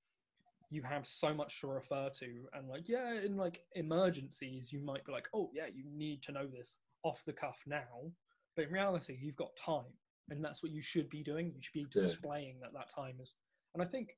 you 0.71 0.81
have 0.81 1.05
so 1.05 1.31
much 1.33 1.59
to 1.61 1.67
refer 1.67 2.09
to 2.09 2.47
and 2.53 2.67
like 2.67 2.89
yeah 2.89 3.13
in 3.13 3.37
like 3.37 3.61
emergencies 3.75 4.71
you 4.73 4.79
might 4.79 5.05
be 5.05 5.11
like 5.11 5.27
oh 5.35 5.51
yeah 5.53 5.67
you 5.71 5.83
need 5.93 6.23
to 6.23 6.31
know 6.31 6.47
this 6.47 6.77
off 7.03 7.23
the 7.25 7.33
cuff 7.33 7.59
now 7.67 8.11
but 8.55 8.65
in 8.65 8.71
reality 8.71 9.15
you've 9.21 9.35
got 9.35 9.55
time 9.57 9.93
and 10.29 10.43
that's 10.43 10.61
what 10.63 10.71
you 10.71 10.81
should 10.81 11.09
be 11.09 11.23
doing. 11.23 11.47
You 11.55 11.61
should 11.61 11.73
be 11.73 11.87
Yeah. 11.95 12.03
displaying 12.03 12.59
that 12.61 12.73
that 12.73 12.89
time 12.89 13.17
is 13.21 13.33
and 13.73 13.81
i 13.81 13.85
think 13.85 14.09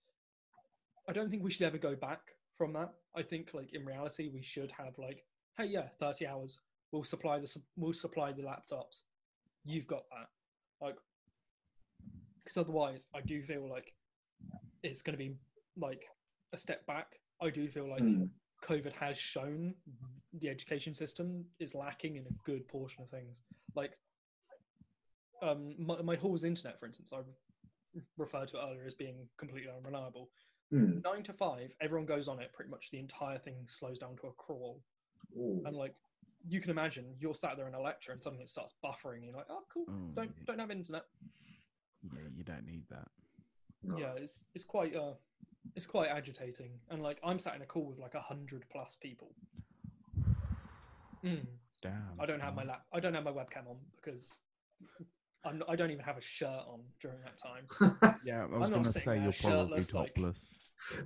i 1.08 1.14
don't 1.14 1.30
think 1.30 1.44
we 1.44 1.52
should 1.52 1.66
ever 1.68 1.78
go 1.78 1.96
back 1.96 2.22
from 2.58 2.74
that. 2.74 2.94
I 3.16 3.24
think 3.24 3.54
like 3.54 3.74
in 3.74 3.86
reality 3.86 4.30
we 4.34 4.42
should 4.44 4.72
have 4.72 4.98
like 4.98 5.26
hey 5.58 5.66
yeah 5.66 5.88
30 6.00 6.28
hours 6.28 6.60
we'll 6.92 7.04
supply 7.04 7.40
the 7.40 7.52
we'll 7.76 7.94
supply 7.94 8.32
the 8.32 8.44
laptops. 8.44 9.02
You've 9.66 9.88
got 9.88 10.04
that. 10.12 10.28
Like 10.86 10.96
because 12.44 12.58
otherwise 12.58 13.08
i 13.16 13.22
do 13.22 13.42
feel 13.44 13.68
like 13.70 13.94
it's 14.84 15.02
going 15.02 15.18
to 15.18 15.24
be 15.24 15.36
like 15.78 16.04
a 16.54 16.58
step 16.58 16.86
back. 16.86 17.20
I 17.42 17.50
do 17.50 17.68
feel 17.70 17.90
like 17.90 18.04
Mm. 18.04 18.30
covid 18.64 18.94
has 18.94 19.18
shown 19.18 19.76
the 20.40 20.50
education 20.50 20.94
system 20.94 21.46
is 21.60 21.74
lacking 21.76 22.16
in 22.18 22.26
a 22.28 22.34
good 22.46 22.68
portion 22.68 23.04
of 23.04 23.10
things. 23.10 23.36
Like 23.76 23.98
um 25.44 25.76
my, 25.78 26.02
my 26.02 26.16
hall's 26.16 26.44
internet 26.44 26.80
for 26.80 26.86
instance 26.88 27.12
i 27.14 27.20
referred 28.18 28.48
to 28.48 28.58
it 28.58 28.62
earlier 28.68 28.86
as 28.88 28.94
being 28.96 29.28
completely 29.38 29.70
unreliable 29.76 30.30
Mm. 30.74 31.04
nine 31.04 31.22
to 31.24 31.34
five 31.34 31.70
everyone 31.82 32.08
goes 32.08 32.28
on 32.28 32.40
it 32.42 32.52
pretty 32.52 32.72
much 32.72 32.90
the 32.90 32.98
entire 32.98 33.38
thing 33.38 33.58
slows 33.68 34.00
down 34.00 34.16
to 34.22 34.28
a 34.28 34.32
crawl 34.32 34.82
Ooh. 35.38 35.62
and 35.68 35.76
like 35.76 35.94
you 36.48 36.60
can 36.60 36.72
imagine 36.72 37.06
you're 37.20 37.36
sat 37.36 37.58
there 37.58 37.68
in 37.68 37.76
a 37.76 37.80
lecture 37.82 38.12
and 38.12 38.24
suddenly 38.24 38.44
it 38.44 38.50
starts 38.50 38.74
buffering 38.84 39.18
and 39.18 39.26
you're 39.26 39.36
like 39.36 39.46
oh 39.52 39.62
cool 39.72 39.86
Oh, 39.88 39.94
don't 40.16 40.32
yeah. 40.36 40.44
don't 40.48 40.58
have 40.60 40.72
internet 40.72 41.04
Yeah, 42.12 42.22
you 42.36 42.44
don't 42.44 42.66
need 42.66 42.86
that. 42.90 43.08
No. 43.84 43.98
yeah 44.00 44.14
it's 44.18 44.46
it's 44.56 44.64
quite 44.64 44.96
uh 44.96 45.14
it's 45.76 45.86
quite 45.86 46.10
agitating 46.10 46.72
and 46.90 47.04
like 47.04 47.20
i'm 47.24 47.38
sat 47.38 47.56
in 47.56 47.62
a 47.62 47.66
call 47.68 47.86
with 47.86 48.00
like 48.00 48.16
a 48.16 48.22
hundred 48.22 48.64
plus 48.72 48.98
people 49.00 49.36
mm, 51.24 51.46
Damn. 51.84 52.18
i 52.20 52.26
don't 52.26 52.40
have 52.42 52.56
my 52.56 52.64
lap 52.64 52.84
i 52.94 53.00
don't 53.00 53.14
have 53.14 53.26
my 53.26 53.32
webcam 53.32 53.68
on 53.70 53.78
because 53.98 54.36
i'm 55.46 55.60
not, 55.60 55.70
i 55.70 55.76
don't 55.76 55.92
even 55.92 56.04
have 56.04 56.18
a 56.18 56.22
shirt 56.22 56.50
on 56.68 56.82
during 57.02 57.18
that 57.24 57.38
time 57.38 58.16
Yeah, 58.26 58.44
I 58.54 58.58
was 58.58 58.70
gonna 58.70 58.86
say 58.92 59.22
you're 59.22 59.34
probably 59.34 59.84
shirtless, 59.84 59.94
like- 59.94 60.14
topless. 60.16 60.48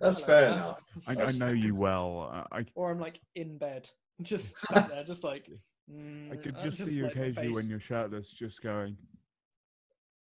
That's 0.01 0.17
Hello 0.23 0.25
fair 0.27 0.51
enough. 0.53 0.79
I, 1.05 1.15
I 1.21 1.31
know 1.33 1.49
you 1.51 1.75
well. 1.75 2.31
uh, 2.33 2.55
I 2.55 2.65
or 2.75 2.89
i'm 2.91 2.99
like 2.99 3.19
in 3.35 3.57
bed 3.59 3.89
just 4.23 4.57
sat 4.67 4.89
there 4.89 5.03
just 5.03 5.23
like 5.23 5.47
mm, 5.91 6.31
I 6.31 6.35
could 6.35 6.55
uh, 6.57 6.63
just 6.63 6.83
see 6.85 6.95
you 6.95 7.03
like, 7.03 7.15
my 7.15 7.21
occasionally 7.21 7.49
when 7.49 7.61
face- 7.63 7.69
you're 7.69 7.79
shirtless, 7.79 8.31
just 8.31 8.61
going. 8.63 8.97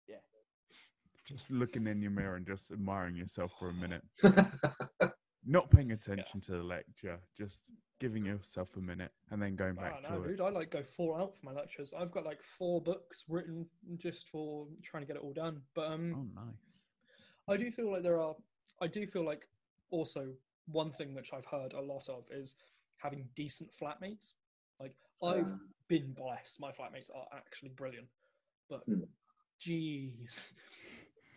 Yeah. 0.09 0.15
Just 1.25 1.49
looking 1.49 1.87
in 1.87 2.01
your 2.01 2.11
mirror 2.11 2.35
and 2.35 2.45
just 2.45 2.71
admiring 2.71 3.15
yourself 3.15 3.53
for 3.57 3.69
a 3.69 3.73
minute, 3.73 4.03
not 5.45 5.69
paying 5.69 5.91
attention 5.91 6.41
to 6.41 6.51
the 6.53 6.63
lecture, 6.63 7.19
just 7.37 7.71
giving 7.99 8.25
yourself 8.25 8.75
a 8.77 8.81
minute, 8.81 9.11
and 9.31 9.41
then 9.41 9.55
going 9.55 9.75
back 9.75 9.95
Oh, 9.97 10.09
no, 10.09 10.17
to 10.17 10.23
it. 10.23 10.27
dude, 10.29 10.41
I 10.41 10.49
like 10.49 10.71
go 10.71 10.83
four 10.83 11.19
out 11.19 11.33
for 11.37 11.45
my 11.45 11.51
lectures. 11.53 11.93
I've 11.97 12.11
got 12.11 12.25
like 12.25 12.41
four 12.57 12.81
books 12.81 13.23
written 13.29 13.65
just 13.97 14.27
for 14.29 14.67
trying 14.83 15.03
to 15.03 15.07
get 15.07 15.15
it 15.15 15.21
all 15.23 15.33
done. 15.33 15.61
But 15.73 15.91
um, 15.91 16.15
Oh, 16.15 16.41
nice. 16.41 16.81
I 17.47 17.57
do 17.57 17.71
feel 17.71 17.91
like 17.91 18.03
there 18.03 18.19
are. 18.21 18.35
I 18.81 18.87
do 18.87 19.05
feel 19.07 19.23
like 19.23 19.47
also 19.91 20.33
one 20.67 20.91
thing 20.91 21.13
which 21.13 21.31
I've 21.31 21.45
heard 21.45 21.73
a 21.73 21.81
lot 21.81 22.09
of 22.09 22.25
is 22.31 22.55
having 22.97 23.29
decent 23.35 23.69
flatmates. 23.79 24.33
Like 24.79 24.95
I've 25.23 25.45
Ah. 25.45 25.59
been 25.87 26.11
blessed. 26.13 26.59
My 26.59 26.71
flatmates 26.71 27.09
are 27.15 27.27
actually 27.31 27.69
brilliant. 27.69 28.07
But 28.69 28.83
Hmm. 28.85 29.03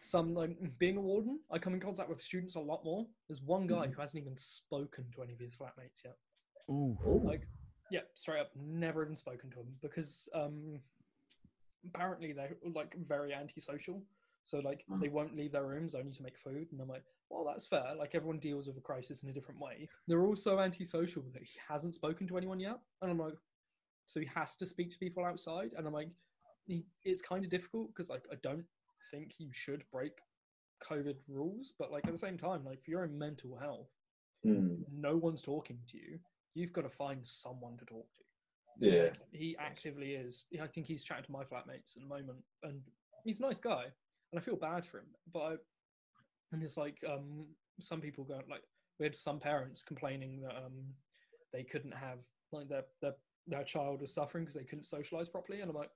Geez, 0.09 0.11
some 0.11 0.35
like 0.35 0.79
being 0.79 0.97
a 0.97 1.01
warden, 1.01 1.41
I 1.51 1.59
come 1.59 1.75
in 1.75 1.81
contact 1.81 2.09
with 2.09 2.23
students 2.23 2.55
a 2.57 2.61
lot 2.61 2.85
more. 2.85 3.07
There's 3.29 3.43
one 3.43 3.67
guy 3.67 3.87
Mhm. 3.87 3.95
who 3.95 4.01
hasn't 4.01 4.23
even 4.23 4.37
spoken 4.37 5.11
to 5.13 5.23
any 5.23 5.35
of 5.35 5.41
his 5.41 5.57
flatmates 5.57 6.05
yet. 6.05 6.19
Oh, 6.69 6.99
Ooh. 7.07 7.21
Like, 7.25 7.49
yeah, 7.91 8.03
straight 8.15 8.41
up, 8.41 8.55
never 8.57 9.03
even 9.03 9.17
spoken 9.17 9.51
to 9.51 9.61
him 9.61 9.79
because 9.81 10.29
um, 10.35 10.83
apparently 11.87 12.33
they're 12.33 12.57
like 12.75 12.95
very 12.97 13.33
antisocial. 13.35 14.03
So 14.45 14.61
like 14.61 14.85
Mm. 14.89 15.01
they 15.01 15.09
won't 15.09 15.37
leave 15.37 15.53
their 15.53 15.67
rooms 15.67 15.95
only 15.95 16.13
to 16.13 16.23
make 16.23 16.39
food, 16.39 16.73
and 16.73 16.81
I'm 16.81 16.89
like, 16.89 17.05
well, 17.29 17.45
that's 17.45 17.67
fair. 17.67 17.95
Like 17.95 18.15
everyone 18.15 18.39
deals 18.39 18.67
with 18.67 18.79
a 18.79 18.81
crisis 18.81 19.23
in 19.23 19.29
a 19.29 19.33
different 19.33 19.61
way. 19.61 19.89
They're 20.07 20.25
also 20.25 20.59
antisocial 20.59 21.23
that 21.35 21.43
he 21.43 21.59
hasn't 21.69 21.95
spoken 21.95 22.27
to 22.29 22.39
anyone 22.39 22.59
yet, 22.61 22.81
and 23.03 23.11
I'm 23.11 23.19
like, 23.19 23.37
so 24.07 24.21
he 24.21 24.27
has 24.27 24.57
to 24.57 24.67
speak 24.67 24.91
to 24.93 24.99
people 24.99 25.25
outside, 25.25 25.73
and 25.75 25.87
I'm 25.87 25.93
like, 25.93 26.09
he, 26.65 26.87
it's 27.05 27.21
kind 27.21 27.45
of 27.45 27.51
difficult 27.51 27.89
because 27.89 28.09
like 28.09 28.27
I 28.33 28.37
don't 28.37 28.65
think 29.11 29.35
you 29.39 29.49
should 29.53 29.83
break 29.93 30.13
COVID 30.89 31.17
rules, 31.29 31.73
but 31.79 31.91
like 31.91 32.07
at 32.07 32.13
the 32.13 32.19
same 32.19 32.39
time, 32.39 32.65
like 32.65 32.83
for 32.85 32.91
your 32.91 33.03
own 33.03 33.17
mental 33.19 33.57
health, 33.57 33.89
Mm. 34.47 34.85
no 34.93 35.17
one's 35.17 35.43
talking 35.43 35.79
to 35.89 35.97
you. 35.99 36.21
You've 36.55 36.73
got 36.73 36.83
to 36.83 36.89
find 36.89 37.27
someone 37.27 37.77
to 37.79 37.85
talk 37.85 38.07
to. 38.15 38.23
Yeah. 38.87 39.03
Like, 39.03 39.17
he 39.33 39.57
actively 39.59 40.13
is. 40.15 40.45
I 40.63 40.69
think 40.69 40.87
he's 40.87 41.03
chatting 41.03 41.25
to 41.25 41.33
my 41.33 41.43
flatmates 41.43 41.97
at 41.97 42.03
the 42.03 42.07
moment, 42.09 42.39
and 42.63 42.81
he's 43.25 43.41
a 43.41 43.43
nice 43.43 43.59
guy, 43.59 43.87
and 44.31 44.39
I 44.39 44.41
feel 44.41 44.55
bad 44.55 44.87
for 44.87 44.99
him. 44.99 45.07
But 45.33 45.41
I, 45.41 45.57
and 46.53 46.63
it's 46.63 46.77
like 46.77 46.99
um, 47.09 47.47
some 47.81 48.01
people 48.01 48.23
go 48.23 48.41
like 48.49 48.63
we 49.01 49.07
had 49.07 49.17
some 49.17 49.41
parents 49.41 49.83
complaining 49.83 50.41
that 50.43 50.57
um, 50.57 50.95
they 51.53 51.65
couldn't 51.65 51.95
have 51.97 52.19
like 52.53 52.69
their 52.69 52.85
their 53.03 53.15
their 53.49 53.65
child 53.65 54.01
was 54.03 54.15
suffering 54.15 54.45
because 54.45 54.55
they 54.55 54.65
couldn't 54.65 54.85
socialize 54.87 55.29
properly, 55.29 55.63
and 55.63 55.69
I'm 55.71 55.77
like, 55.77 55.91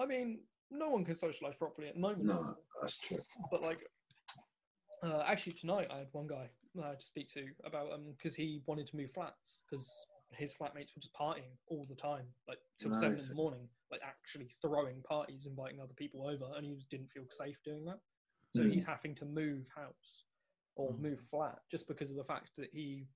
I 0.00 0.06
mean, 0.06 0.40
no 0.70 0.90
one 0.90 1.04
can 1.04 1.14
socialize 1.16 1.54
properly 1.56 1.88
at 1.88 1.94
the 1.94 2.00
moment. 2.00 2.24
No, 2.24 2.56
that's 2.80 2.98
true. 2.98 3.18
But 3.50 3.62
like, 3.62 3.80
uh, 5.02 5.22
actually 5.26 5.52
tonight 5.52 5.88
I 5.90 5.98
had 5.98 6.08
one 6.12 6.26
guy 6.26 6.48
I 6.82 6.88
had 6.88 7.00
to 7.00 7.04
speak 7.04 7.28
to 7.30 7.46
about 7.64 7.92
um 7.92 8.14
because 8.16 8.34
he 8.34 8.62
wanted 8.66 8.86
to 8.88 8.96
move 8.96 9.10
flats 9.12 9.62
because 9.68 10.06
his 10.32 10.54
flatmates 10.54 10.94
were 10.94 11.00
just 11.00 11.14
partying 11.14 11.56
all 11.68 11.84
the 11.88 11.96
time, 11.96 12.26
like 12.46 12.58
till 12.78 12.92
seven 12.92 13.18
in 13.18 13.28
the 13.28 13.34
morning, 13.34 13.68
like 13.90 14.00
actually 14.04 14.54
throwing 14.62 15.02
parties, 15.02 15.46
inviting 15.46 15.80
other 15.80 15.94
people 15.94 16.28
over, 16.28 16.54
and 16.56 16.64
he 16.64 16.74
just 16.74 16.88
didn't 16.90 17.10
feel 17.10 17.24
safe 17.30 17.56
doing 17.64 17.84
that. 17.86 17.98
So 18.54 18.62
Hmm. 18.62 18.70
he's 18.70 18.84
having 18.84 19.14
to 19.16 19.24
move 19.24 19.66
house 19.74 20.24
or 20.76 20.92
Mm. 20.92 21.00
move 21.00 21.20
flat 21.20 21.58
just 21.70 21.88
because 21.88 22.10
of 22.10 22.16
the 22.16 22.24
fact 22.24 22.50
that 22.56 22.72
he 22.72 23.08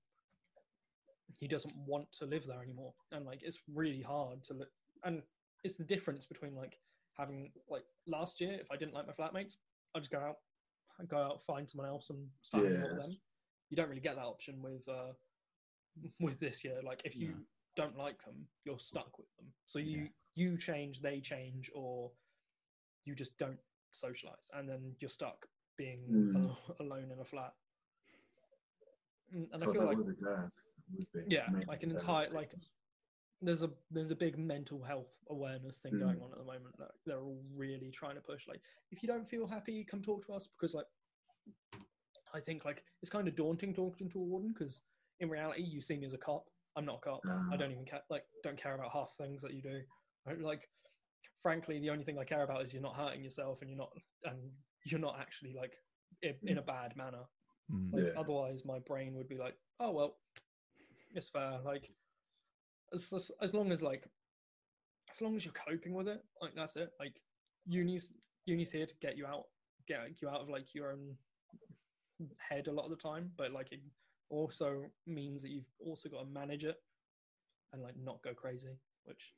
he 1.37 1.47
doesn't 1.47 1.75
want 1.75 2.11
to 2.13 2.25
live 2.25 2.45
there 2.45 2.61
anymore, 2.61 2.93
and 3.11 3.25
like 3.25 3.41
it's 3.41 3.59
really 3.73 4.01
hard 4.01 4.43
to 4.43 4.53
look. 4.53 4.71
And 5.03 5.23
it's 5.63 5.77
the 5.77 5.83
difference 5.83 6.25
between 6.25 6.55
like 6.55 6.77
having 7.17 7.51
like 7.69 7.83
last 8.07 8.39
year, 8.41 8.57
if 8.59 8.67
I 8.71 8.75
didn't 8.77 8.93
like 8.93 9.07
my 9.07 9.13
flatmates, 9.13 9.55
I'd 9.95 9.99
just 9.99 10.11
go 10.11 10.19
out, 10.19 10.37
I'd 10.99 11.07
go 11.09 11.17
out, 11.17 11.41
find 11.45 11.69
someone 11.69 11.87
else, 11.87 12.09
and 12.09 12.27
start 12.41 12.63
hanging 12.65 12.81
out 12.81 12.91
with 12.93 13.01
them. 13.01 13.17
You 13.69 13.77
don't 13.77 13.89
really 13.89 14.01
get 14.01 14.15
that 14.15 14.25
option 14.25 14.61
with 14.61 14.87
uh 14.87 15.13
with 16.19 16.39
this 16.39 16.63
year. 16.63 16.79
Like 16.83 17.01
if 17.05 17.15
you 17.15 17.29
No. 17.29 17.35
don't 17.75 17.97
like 17.97 18.23
them, 18.23 18.47
you're 18.65 18.79
stuck 18.79 19.17
with 19.17 19.27
them. 19.37 19.47
So 19.65 19.79
you 19.79 20.01
Yeah. 20.01 20.07
you 20.35 20.57
change, 20.57 21.01
they 21.01 21.19
change, 21.21 21.71
or 21.73 22.11
you 23.05 23.15
just 23.15 23.37
don't 23.37 23.59
socialize, 23.91 24.49
and 24.53 24.67
then 24.67 24.95
you're 24.99 25.09
stuck 25.09 25.47
being 25.77 26.01
Mm. 26.09 26.57
alone 26.79 27.11
in 27.11 27.19
a 27.19 27.25
flat. 27.25 27.53
Mm, 29.33 29.47
And 29.53 29.63
I 29.63 29.71
feel 29.71 29.85
like 29.85 29.97
would 29.97 30.17
be. 30.17 30.23
Would 31.13 31.27
be. 31.27 31.35
Yeah, 31.35 31.47
like 31.67 31.83
an 31.83 31.91
entire- 31.91 32.29
like- 32.29 32.53
there's 33.41 33.63
a 33.63 33.69
there's 33.91 34.11
a 34.11 34.15
big 34.15 34.37
mental 34.37 34.81
health 34.83 35.11
awareness 35.29 35.79
thing 35.79 35.93
Mm. 35.93 35.99
going 35.99 36.21
on 36.21 36.31
at 36.31 36.37
the 36.37 36.43
moment 36.43 36.75
that 36.77 36.91
they're 37.05 37.21
all 37.23 37.43
really 37.53 37.91
trying 37.91 38.15
to 38.15 38.21
push. 38.21 38.47
Like, 38.47 38.61
if 38.91 39.03
you 39.03 39.07
don't 39.07 39.27
feel 39.29 39.45
happy, 39.47 39.83
come 39.83 40.01
talk 40.01 40.25
to 40.27 40.33
us 40.33 40.47
because 40.47 40.73
like 40.73 40.85
I 42.33 42.39
think 42.39 42.65
like 42.65 42.83
it's 43.01 43.11
kind 43.11 43.27
of 43.27 43.35
daunting 43.35 43.73
talking 43.73 44.09
to 44.11 44.19
a 44.19 44.23
warden 44.23 44.53
because 44.57 44.81
in 45.19 45.29
reality 45.29 45.63
you 45.63 45.81
see 45.81 45.97
me 45.97 46.05
as 46.05 46.13
a 46.13 46.17
cop. 46.17 46.45
I'm 46.75 46.85
not 46.85 46.97
a 46.97 46.99
cop. 47.01 47.21
I 47.25 47.53
Ah. 47.53 47.57
don't 47.57 47.71
even 47.71 47.85
care 47.85 48.01
like 48.09 48.25
don't 48.43 48.57
care 48.57 48.75
about 48.75 48.91
half 48.91 49.15
things 49.17 49.41
that 49.41 49.53
you 49.53 49.61
do. 49.61 49.81
I, 50.27 50.33
like 50.33 50.69
frankly, 51.41 51.79
the 51.79 51.89
only 51.91 52.03
thing 52.03 52.17
I 52.17 52.23
care 52.25 52.43
about 52.43 52.63
is 52.63 52.73
you're 52.73 52.81
not 52.81 52.95
hurting 52.97 53.23
yourself 53.23 53.61
and 53.61 53.69
you're 53.69 53.77
not 53.77 53.93
and 54.23 54.51
you're 54.85 54.99
not 54.99 55.19
actually 55.19 55.53
like 55.53 55.73
in, 56.23 56.35
in 56.43 56.57
a 56.57 56.61
bad 56.61 56.95
manner. 56.95 57.23
Mm. 57.71 57.93
Like, 57.93 58.03
Yeah. 58.05 58.19
Otherwise, 58.19 58.65
my 58.65 58.79
brain 58.79 59.13
would 59.15 59.27
be 59.29 59.37
like, 59.37 59.55
"Oh 59.79 59.91
well, 59.91 60.17
it's 61.13 61.29
fair." 61.29 61.59
Like, 61.63 61.93
as 62.93 63.11
as- 63.13 63.31
as 63.41 63.53
long 63.53 63.71
as 63.71 63.81
like, 63.81 64.07
as 65.11 65.21
long 65.21 65.35
as 65.35 65.45
you're 65.45 65.53
coping 65.53 65.93
with 65.93 66.07
it, 66.07 66.23
like 66.41 66.53
that's 66.55 66.75
it. 66.75 66.91
Like, 66.99 67.21
uni's 67.65 68.11
uni's 68.45 68.71
here 68.71 68.85
to 68.85 68.95
get 69.01 69.17
you 69.17 69.25
out, 69.25 69.45
get 69.87 70.21
you 70.21 70.29
out 70.29 70.41
of 70.41 70.49
like 70.49 70.73
your 70.75 70.91
own 70.91 71.17
head 72.37 72.67
a 72.67 72.71
lot 72.71 72.83
of 72.85 72.91
the 72.91 72.97
time. 72.97 73.31
But 73.37 73.51
like, 73.51 73.71
it 73.71 73.81
also 74.29 74.85
means 75.05 75.41
that 75.41 75.49
you've 75.49 75.69
also 75.79 76.09
got 76.09 76.21
to 76.21 76.25
manage 76.29 76.63
it 76.63 76.77
and 77.73 77.81
like 77.81 77.95
not 77.97 78.21
go 78.23 78.33
crazy, 78.33 78.77
which. 79.03 79.33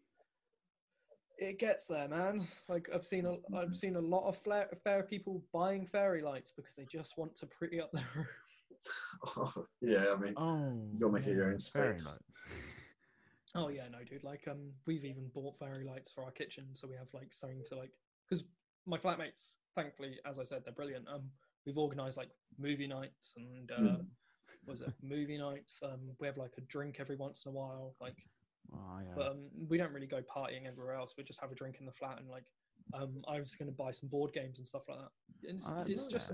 It 1.39 1.59
gets 1.59 1.85
there, 1.85 2.07
man. 2.07 2.47
Like 2.67 2.89
I've 2.91 3.05
seen 3.05 3.27
a, 3.27 3.35
I've 3.55 3.75
seen 3.75 3.95
a 3.95 4.01
lot 4.01 4.27
of 4.27 4.39
flair, 4.39 4.67
fair 4.83 5.03
people 5.03 5.43
buying 5.53 5.85
fairy 5.85 6.23
lights 6.23 6.51
because 6.51 6.75
they 6.75 6.85
just 6.91 7.15
want 7.15 7.35
to 7.35 7.45
pretty 7.45 7.79
up 7.79 7.91
their 7.91 8.07
room. 8.15 9.65
yeah, 9.81 10.13
I 10.13 10.15
mean, 10.15 10.33
Oh, 10.35 10.89
You 10.93 10.99
gotta 10.99 11.13
make 11.13 11.25
your 11.27 11.43
own 11.43 11.57
very 11.73 11.99
space. 11.99 12.07
Oh 13.57 13.69
yeah, 13.69 13.87
no, 13.91 13.99
dude. 14.07 14.23
Like, 14.23 14.47
um, 14.49 14.71
we've 14.85 15.03
even 15.03 15.29
bought 15.33 15.57
fairy 15.57 15.83
lights 15.83 16.11
for 16.11 16.23
our 16.23 16.31
kitchen, 16.31 16.65
so 16.73 16.87
we 16.87 16.95
have 16.95 17.07
like 17.13 17.33
something 17.33 17.63
to 17.69 17.75
like. 17.75 17.91
Because 18.29 18.43
my 18.85 18.97
flatmates, 18.97 19.53
thankfully, 19.75 20.19
as 20.29 20.37
I 20.37 20.43
said, 20.43 20.61
they're 20.63 20.73
brilliant. 20.73 21.07
Um, 21.07 21.23
we've 21.65 21.77
organised 21.77 22.17
like 22.17 22.29
movie 22.59 22.87
nights 22.87 23.33
and 23.35 23.71
uh, 23.71 23.97
what 24.65 24.73
was 24.73 24.81
it 24.81 24.93
movie 25.01 25.37
nights? 25.37 25.79
Um, 25.83 25.99
we 26.19 26.27
have 26.27 26.37
like 26.37 26.51
a 26.57 26.61
drink 26.61 26.97
every 26.99 27.15
once 27.15 27.43
in 27.45 27.51
a 27.51 27.53
while. 27.55 27.95
Like, 27.99 28.15
Oh, 28.73 28.99
yeah. 28.99 29.13
but 29.15 29.27
um, 29.31 29.49
we 29.69 29.77
don't 29.77 29.93
really 29.93 30.07
go 30.07 30.21
partying 30.21 30.67
everywhere 30.67 30.95
else. 30.95 31.13
We 31.17 31.23
just 31.23 31.39
have 31.39 31.51
a 31.53 31.55
drink 31.55 31.77
in 31.79 31.85
the 31.85 31.93
flat 31.93 32.19
and 32.19 32.29
like, 32.29 32.43
um, 32.93 33.23
I 33.27 33.39
was 33.39 33.55
going 33.55 33.69
to 33.71 33.75
buy 33.75 33.91
some 33.91 34.09
board 34.09 34.33
games 34.33 34.57
and 34.57 34.67
stuff 34.67 34.81
like 34.89 34.97
that. 34.99 35.49
And 35.49 35.57
It's, 35.57 35.69
Oh, 35.69 35.83
it's 35.85 36.07
just. 36.07 36.33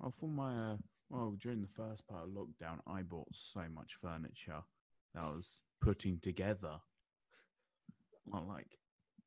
Well, 0.00 0.12
for 0.18 0.28
my 0.28 0.72
uh, 0.72 0.76
well, 1.10 1.36
during 1.40 1.60
the 1.60 1.68
first 1.76 2.06
part 2.08 2.24
of 2.24 2.30
lockdown, 2.30 2.78
I 2.88 3.02
bought 3.02 3.28
so 3.32 3.62
much 3.72 3.92
furniture 4.02 4.62
that 5.14 5.22
was 5.22 5.60
putting 5.80 6.18
together. 6.20 6.78
Well, 8.26 8.46
like, 8.48 8.78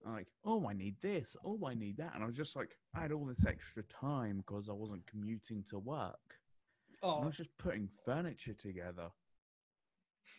like, 0.06 0.28
oh, 0.46 0.68
I 0.68 0.74
need 0.74 0.96
this. 1.02 1.36
Oh, 1.46 1.60
I 1.66 1.74
need 1.74 1.98
that, 1.98 2.14
and 2.16 2.24
I 2.24 2.28
was 2.28 2.36
just 2.36 2.56
like, 2.56 2.76
I 2.96 3.02
had 3.02 3.12
all 3.12 3.26
this 3.26 3.46
extra 3.46 3.84
time 3.84 4.38
because 4.38 4.70
I 4.70 4.74
wasn't 4.74 5.06
commuting 5.08 5.64
to 5.70 5.80
work. 5.80 6.20
And 7.16 7.24
I 7.24 7.26
oh 7.26 7.26
was 7.28 7.38
just 7.38 7.58
putting 7.58 7.90
furniture 8.06 8.54
together. 8.54 9.10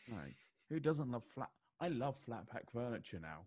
Like, 0.08 0.36
who 0.68 0.80
doesn't 0.80 1.10
love 1.10 1.24
flat? 1.24 1.50
I 1.80 1.88
love 1.88 2.16
flat 2.24 2.48
pack 2.48 2.70
furniture 2.70 3.20
now 3.20 3.46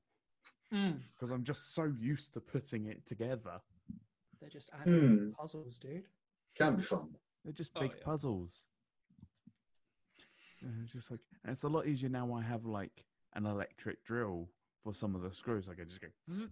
mm, 0.74 1.00
because 1.14 1.32
I'm 1.32 1.44
just 1.44 1.74
so 1.74 1.86
used 2.00 2.34
to 2.34 2.42
putting 2.42 2.86
it 2.88 3.06
together. 3.08 3.60
they're 4.40 4.50
just 4.50 4.70
adding 4.80 4.94
Hmm. 4.94 5.30
puzzles, 5.32 5.78
dude. 5.78 6.08
Can 6.56 6.76
be 6.76 6.84
fun. 6.84 7.16
They're 7.44 7.54
just 7.54 7.72
Oh, 7.76 7.82
big 7.82 7.92
yeah. 7.98 8.04
puzzles. 8.04 8.66
And 10.62 10.74
it's 10.84 10.94
just 10.94 11.12
like, 11.12 11.20
and 11.44 11.54
it's 11.54 11.64
a 11.64 11.68
lot 11.68 11.88
easier 11.88 12.10
now. 12.10 12.34
I 12.34 12.42
have 12.42 12.66
like 12.66 13.06
an 13.36 13.46
electric 13.46 14.04
drill 14.04 14.50
for 14.84 14.94
some 14.94 15.16
of 15.16 15.22
the 15.22 15.34
screws. 15.34 15.68
I 15.70 15.76
can 15.76 15.90
just 15.90 16.02
go. 16.02 16.08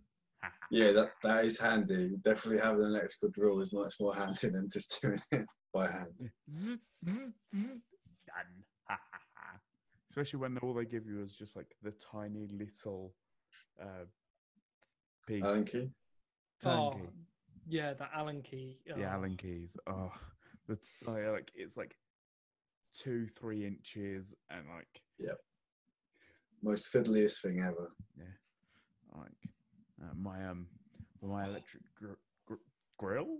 Yeah, 0.70 0.92
that, 0.92 1.12
that 1.24 1.46
is 1.46 1.60
handy. 1.60 2.12
Definitely 2.24 2.62
having 2.62 2.84
an 2.84 2.90
electrical 2.90 3.30
drill 3.30 3.62
is 3.62 3.74
much 3.74 3.96
more 4.00 4.14
handy 4.14 4.50
than 4.50 4.70
just 4.70 5.02
doing 5.02 5.20
it 5.32 5.46
by 5.74 5.90
hand. 5.90 6.14
Done. 7.04 7.34
Ha, 8.88 9.00
ha, 9.12 9.20
ha. 9.36 9.60
Especially 10.12 10.40
when 10.40 10.58
all 10.60 10.76
they 10.76 10.86
give 10.86 11.08
you 11.08 11.24
is 11.24 11.34
just 11.34 11.56
like 11.56 11.76
the 11.82 11.92
tiny 11.94 12.48
little 12.52 13.16
uh, 13.82 14.06
piece. 15.28 15.44
Allen 15.44 15.66
key. 15.66 15.90
turn 16.62 16.78
Oh, 16.78 17.00
yeah, 17.68 17.94
the 17.94 18.06
Allen 18.14 18.44
key. 18.44 18.78
The 18.86 19.04
oh. 19.04 19.10
Allen 19.10 19.38
keys. 19.38 19.76
Oh, 19.88 20.12
that's 20.68 20.94
like, 21.06 21.26
like 21.26 21.52
it's 21.56 21.78
like 21.78 21.96
two, 22.98 23.28
three 23.28 23.66
inches, 23.66 24.34
and 24.50 24.66
like 24.76 25.02
yeah, 25.20 25.34
Most 26.62 26.92
fiddliest 26.92 27.42
thing 27.42 27.60
ever. 27.62 27.92
Yeah, 28.18 29.18
like 29.18 29.32
uh, 30.02 30.14
my 30.16 30.46
um 30.48 30.68
my 31.22 31.46
electric 31.46 31.84
gr- 31.98 32.14
gr- 32.46 32.56
grill? 32.98 33.38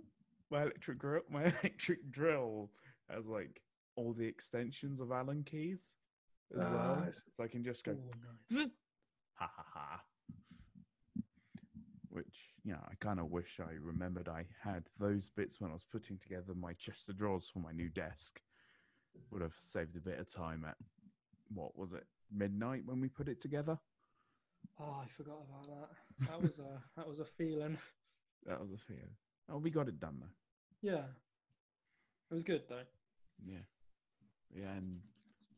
My 0.50 0.62
electric 0.62 0.98
grill? 0.98 1.22
My 1.30 1.44
electric 1.44 2.10
drill 2.10 2.70
has 3.10 3.26
like 3.26 3.60
all 3.96 4.12
the 4.12 4.26
extensions 4.26 5.00
of 5.00 5.10
allen 5.10 5.42
keys 5.44 5.94
as 6.52 6.58
well. 6.58 7.00
Nice. 7.04 7.22
so 7.36 7.42
i 7.42 7.48
can 7.48 7.64
just 7.64 7.84
go 7.84 7.92
Ooh, 7.92 8.56
nice. 8.58 8.68
ha 9.34 9.50
ha 9.56 9.64
ha. 9.74 10.00
Which 12.10 12.36
yeah 12.64 12.76
i 12.90 12.94
kind 13.00 13.18
of 13.20 13.30
wish 13.30 13.58
i 13.60 13.72
remembered 13.80 14.28
i 14.28 14.44
had 14.62 14.84
those 14.98 15.28
bits 15.36 15.60
when 15.60 15.70
i 15.70 15.74
was 15.74 15.84
putting 15.90 16.18
together 16.18 16.54
my 16.54 16.72
chest 16.74 17.08
of 17.08 17.16
drawers 17.16 17.48
for 17.52 17.58
my 17.60 17.72
new 17.72 17.88
desk 17.88 18.40
would 19.30 19.42
have 19.42 19.54
saved 19.58 19.96
a 19.96 20.00
bit 20.00 20.18
of 20.18 20.32
time 20.32 20.64
at 20.66 20.76
what 21.52 21.76
was 21.76 21.92
it 21.92 22.04
midnight 22.32 22.82
when 22.86 23.00
we 23.00 23.08
put 23.08 23.28
it 23.28 23.40
together 23.40 23.78
Oh, 24.80 25.00
I 25.02 25.06
forgot 25.16 25.38
about 25.48 25.66
that. 25.68 26.28
That 26.28 26.42
was 26.42 26.58
a 26.58 26.82
that 26.96 27.08
was 27.08 27.20
a 27.20 27.24
feeling. 27.24 27.78
that 28.46 28.60
was 28.60 28.72
a 28.72 28.78
feeling. 28.78 29.14
oh 29.48 29.58
we 29.58 29.70
got 29.70 29.88
it 29.88 30.00
done 30.00 30.16
though 30.20 30.34
Yeah, 30.82 31.04
it 32.30 32.34
was 32.34 32.42
good 32.44 32.62
though. 32.68 32.82
Yeah. 33.46 33.58
Yeah, 34.54 34.72
and 34.72 35.00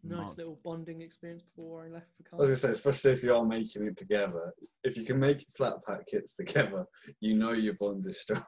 Nice 0.04 0.18
Mark- 0.18 0.38
little 0.38 0.58
bonding 0.64 1.00
experience 1.02 1.42
before 1.42 1.84
I 1.84 1.88
left 1.88 2.06
for 2.16 2.22
I 2.22 2.36
was 2.36 2.46
college. 2.46 2.46
gonna 2.48 2.56
say, 2.56 2.70
especially 2.70 3.10
if 3.12 3.22
you 3.22 3.34
are 3.34 3.44
making 3.44 3.86
it 3.86 3.96
together, 3.96 4.52
if 4.84 4.96
you 4.96 5.04
can 5.04 5.18
make 5.18 5.44
flat 5.56 5.74
pack 5.86 6.06
kits 6.06 6.36
together, 6.36 6.84
you 7.20 7.34
know 7.36 7.52
your 7.52 7.74
bond 7.74 8.06
is 8.06 8.20
strong. 8.20 8.44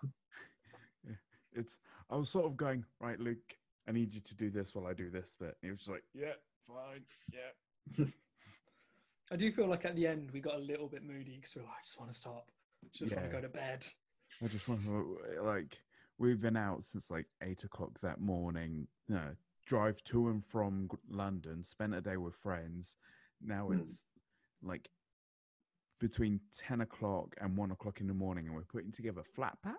it's 1.53 1.77
I 2.11 2.16
was 2.16 2.31
sort 2.31 2.46
of 2.46 2.57
going, 2.57 2.85
right, 3.01 3.18
Luke, 3.18 3.38
I 3.88 3.93
need 3.93 4.14
you 4.14 4.21
to 4.21 4.35
do 4.35 4.51
this 4.51 4.75
while 4.75 4.87
I 4.87 4.93
do 4.93 5.11
this 5.11 5.35
bit. 5.38 5.57
And 5.62 5.69
he 5.69 5.71
was 5.71 5.81
just 5.81 5.90
like, 5.90 6.05
Yeah, 6.14 6.35
fine, 6.66 7.03
yeah. 7.33 8.05
I 9.33 9.37
do 9.37 9.51
feel 9.53 9.69
like 9.69 9.85
at 9.85 9.95
the 9.97 10.07
end 10.07 10.31
we 10.33 10.40
got 10.40 10.57
a 10.57 10.59
little 10.59 10.88
bit 10.88 11.05
moody 11.05 11.37
because 11.37 11.55
we 11.55 11.62
are 11.62 11.64
like, 11.64 11.75
I 11.75 11.85
just 11.85 11.99
want 11.99 12.12
to 12.12 12.16
stop. 12.19 12.51
Just 12.93 13.12
want 13.12 13.25
Yeah. 13.25 13.29
to 13.29 13.35
go 13.37 13.40
to 13.40 13.49
bed. 13.49 13.87
I 14.43 14.47
just 14.47 14.69
want 14.69 14.83
to 14.85 15.19
like 15.43 15.79
we've 16.19 16.40
been 16.40 16.57
out 16.57 16.85
since 16.85 17.11
like 17.11 17.27
eight 17.43 17.64
o'clock 17.64 18.01
that 18.03 18.21
morning. 18.21 18.87
No, 19.09 19.23
drive 19.66 20.03
to 20.05 20.29
and 20.29 20.45
from 20.45 20.88
London, 21.09 21.64
spent 21.64 21.95
a 21.95 22.01
day 22.01 22.16
with 22.16 22.35
friends. 22.35 22.97
Now 23.40 23.69
Hmm. 23.69 23.81
it's 23.81 24.03
like 24.62 24.88
between 25.99 26.40
ten 26.57 26.81
o'clock 26.81 27.35
and 27.40 27.57
one 27.57 27.71
o'clock 27.71 28.01
in 28.01 28.07
the 28.07 28.14
morning, 28.14 28.47
and 28.47 28.55
we're 28.55 28.62
putting 28.62 28.93
together 28.93 29.23
flat 29.23 29.59
pack. 29.62 29.75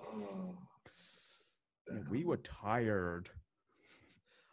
Oh, 0.00 0.56
Yeah, 1.92 2.00
we 2.10 2.24
were 2.24 2.36
tired. 2.38 3.30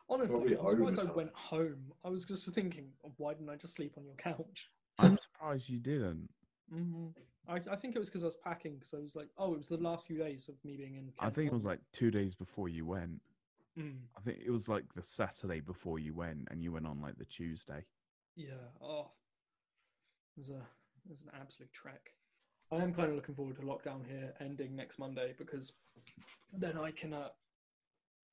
Honestly, 0.10 0.36
Probably 0.36 0.56
I'm 0.58 0.70
surprised 0.70 1.00
I 1.12 1.16
went 1.16 1.34
home. 1.34 1.94
I 2.04 2.10
was 2.10 2.26
just 2.26 2.48
thinking, 2.54 2.90
why 3.18 3.34
didn't 3.34 3.50
I 3.50 3.56
just 3.56 3.76
sleep 3.76 3.94
on 3.98 4.06
your 4.06 4.16
couch? 4.16 4.70
I'm 5.00 5.18
surprised 5.18 5.70
you 5.70 5.80
didn't. 5.80 6.30
hmm 6.72 7.08
I, 7.48 7.60
I 7.72 7.76
think 7.76 7.96
it 7.96 8.00
was 8.00 8.10
because 8.10 8.24
I 8.24 8.28
was 8.28 8.38
packing. 8.38 8.76
Because 8.76 8.94
I 8.94 8.98
was 8.98 9.16
like, 9.16 9.28
oh, 9.38 9.54
it 9.54 9.58
was 9.60 9.68
the 9.68 9.78
last 9.78 10.08
few 10.08 10.18
days 10.18 10.48
of 10.50 10.56
me 10.64 10.78
being 10.78 10.96
in. 10.96 11.12
I 11.20 11.30
think 11.30 11.52
it 11.52 11.54
was 11.54 11.64
like 11.64 11.80
two 11.94 12.12
days 12.12 12.34
before 12.36 12.70
you 12.70 12.86
went. 12.86 13.22
Mm, 13.78 13.98
I 14.18 14.22
think 14.22 14.40
it 14.46 14.52
was 14.52 14.68
like 14.68 14.86
the 14.96 15.04
Saturday 15.04 15.60
before 15.60 16.00
you 16.00 16.14
went, 16.14 16.48
and 16.50 16.64
you 16.64 16.72
went 16.72 16.88
on 16.88 17.02
like 17.02 17.18
the 17.18 17.26
Tuesday. 17.26 17.86
yeah. 18.36 18.70
Oh, 18.82 19.12
it 20.36 20.40
was 20.40 20.50
a 20.50 20.54
it 21.06 21.10
was 21.10 21.22
an 21.22 21.30
absolute 21.40 21.72
trek. 21.74 22.12
I 22.72 22.78
am 22.78 22.94
kind 22.94 23.10
of 23.10 23.16
looking 23.16 23.36
forward 23.36 23.56
to 23.58 23.62
lockdown 23.62 24.06
here 24.08 24.34
ending 24.40 24.76
next 24.76 25.00
Monday 25.00 25.34
because 25.38 25.74
then 26.54 26.78
I 26.78 26.92
can 26.92 27.14
uh, 27.14 27.30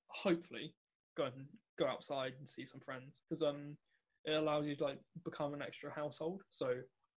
hopefully 0.08 0.74
go 1.16 1.24
and 1.24 1.46
go 1.78 1.86
outside 1.86 2.34
and 2.38 2.48
see 2.48 2.64
some 2.64 2.80
friends 2.80 3.20
because 3.28 3.42
um 3.42 3.76
it 4.24 4.32
allows 4.32 4.66
you 4.66 4.76
to 4.76 4.84
like 4.84 4.98
become 5.24 5.52
an 5.54 5.62
extra 5.62 5.90
household. 5.92 6.42
So 6.50 6.74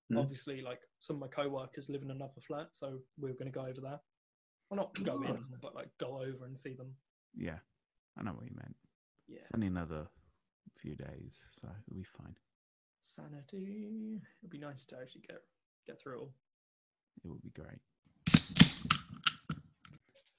Hmm. 0.10 0.18
obviously, 0.18 0.62
like 0.62 0.82
some 1.00 1.18
of 1.18 1.20
my 1.22 1.28
co-workers 1.28 1.90
live 1.90 2.02
in 2.02 2.12
another 2.12 2.42
flat, 2.48 2.68
so 2.74 3.00
we 3.20 3.30
are 3.30 3.34
going 3.34 3.52
to 3.52 3.60
go 3.60 3.62
over 3.66 3.82
there. 3.82 4.00
Well, 4.70 4.78
not 4.78 5.04
go 5.04 5.22
in, 5.22 5.38
but 5.62 5.76
like 5.76 5.90
go 6.00 6.18
over 6.22 6.46
and 6.46 6.58
see 6.58 6.74
them. 6.74 6.96
Yeah, 7.36 7.60
I 8.18 8.24
know 8.24 8.32
what 8.32 8.46
you 8.46 8.56
meant. 8.56 8.76
Yeah, 9.28 9.40
It's 9.42 9.52
only 9.54 9.68
another 9.68 10.08
few 10.78 10.96
days, 10.96 11.42
so 11.62 11.68
it'll 11.88 11.98
be 11.98 12.04
fine. 12.18 12.36
sanity. 13.02 14.22
It'd 14.42 14.50
be 14.50 14.58
nice 14.58 14.86
to 14.86 14.98
actually 15.00 15.22
get 15.28 15.42
get 15.86 16.00
through 16.02 16.14
it 16.14 16.20
all. 16.22 16.34
It 17.24 17.28
would 17.28 17.42
be 17.42 17.52
great. 17.52 17.80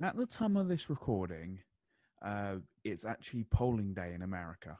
At 0.03 0.17
the 0.17 0.27
time 0.27 0.57
of 0.57 0.69
this 0.69 0.91
recording, 0.91 1.59
uh, 2.25 2.57
it's 2.85 3.05
actually 3.05 3.45
polling 3.45 3.95
day 3.95 4.13
in 4.15 4.23
America. 4.23 4.77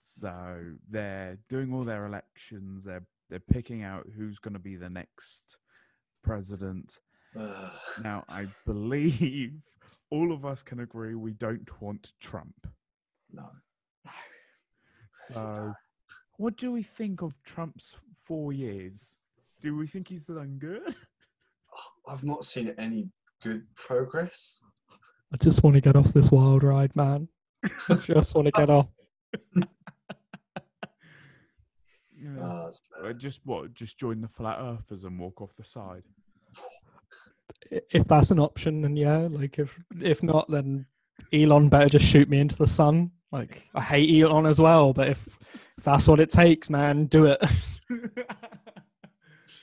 So 0.00 0.62
they're 0.90 1.38
doing 1.48 1.72
all 1.72 1.84
their 1.84 2.06
elections. 2.06 2.84
They're 2.84 3.06
they're 3.30 3.40
picking 3.40 3.82
out 3.82 4.06
who's 4.16 4.38
going 4.38 4.54
to 4.54 4.60
be 4.60 4.76
the 4.76 4.88
next 4.88 5.58
president. 6.22 6.98
Ugh. 7.38 7.72
Now, 8.02 8.24
I 8.28 8.46
believe 8.64 9.60
all 10.10 10.32
of 10.32 10.44
us 10.46 10.62
can 10.62 10.80
agree 10.80 11.14
we 11.14 11.32
don't 11.32 11.68
want 11.80 12.12
Trump. 12.20 12.66
no. 13.32 13.48
So, 15.26 15.74
what 16.36 16.56
do 16.56 16.70
we 16.72 16.82
think 16.82 17.22
of 17.22 17.42
Trump's 17.42 17.96
four 18.24 18.52
years? 18.52 19.16
Do 19.62 19.76
we 19.76 19.86
think 19.86 20.08
he's 20.08 20.26
done 20.26 20.56
good? 20.58 20.94
I've 22.08 22.24
not 22.24 22.44
seen 22.44 22.74
any 22.78 23.08
good 23.42 23.62
progress. 23.74 24.60
I 25.32 25.36
just 25.36 25.62
want 25.62 25.74
to 25.74 25.80
get 25.80 25.96
off 25.96 26.12
this 26.12 26.30
wild 26.30 26.62
ride, 26.64 26.94
man. 26.96 27.28
I 27.88 27.94
just 27.96 28.34
want 28.34 28.46
to 28.46 28.52
get 28.52 28.70
off. 28.70 28.88
Yeah. 32.20 32.30
Ah, 32.42 32.70
Uh, 32.98 33.02
bad. 33.04 33.18
just 33.20 33.40
what? 33.44 33.72
Just 33.74 33.96
join 33.96 34.20
the 34.20 34.26
flat 34.28 34.58
earthers 34.60 35.04
and 35.04 35.18
walk 35.20 35.40
off 35.40 35.54
the 35.56 35.64
side. 35.64 36.02
If 37.70 38.08
that's 38.08 38.32
an 38.32 38.40
option, 38.40 38.80
then 38.82 38.96
yeah. 38.96 39.28
Like 39.30 39.58
if 39.60 39.78
if 40.00 40.20
not, 40.22 40.50
then 40.50 40.86
Elon 41.32 41.68
better 41.68 41.88
just 41.88 42.06
shoot 42.06 42.28
me 42.28 42.40
into 42.40 42.56
the 42.56 42.66
sun. 42.66 43.12
Like 43.30 43.68
I 43.72 43.80
hate 43.82 44.20
Elon 44.20 44.46
as 44.46 44.60
well, 44.60 44.92
but 44.92 45.08
if, 45.10 45.28
if 45.76 45.84
that's 45.84 46.08
what 46.08 46.18
it 46.18 46.28
takes, 46.30 46.68
man, 46.68 47.06
do 47.06 47.26
it. 47.26 47.40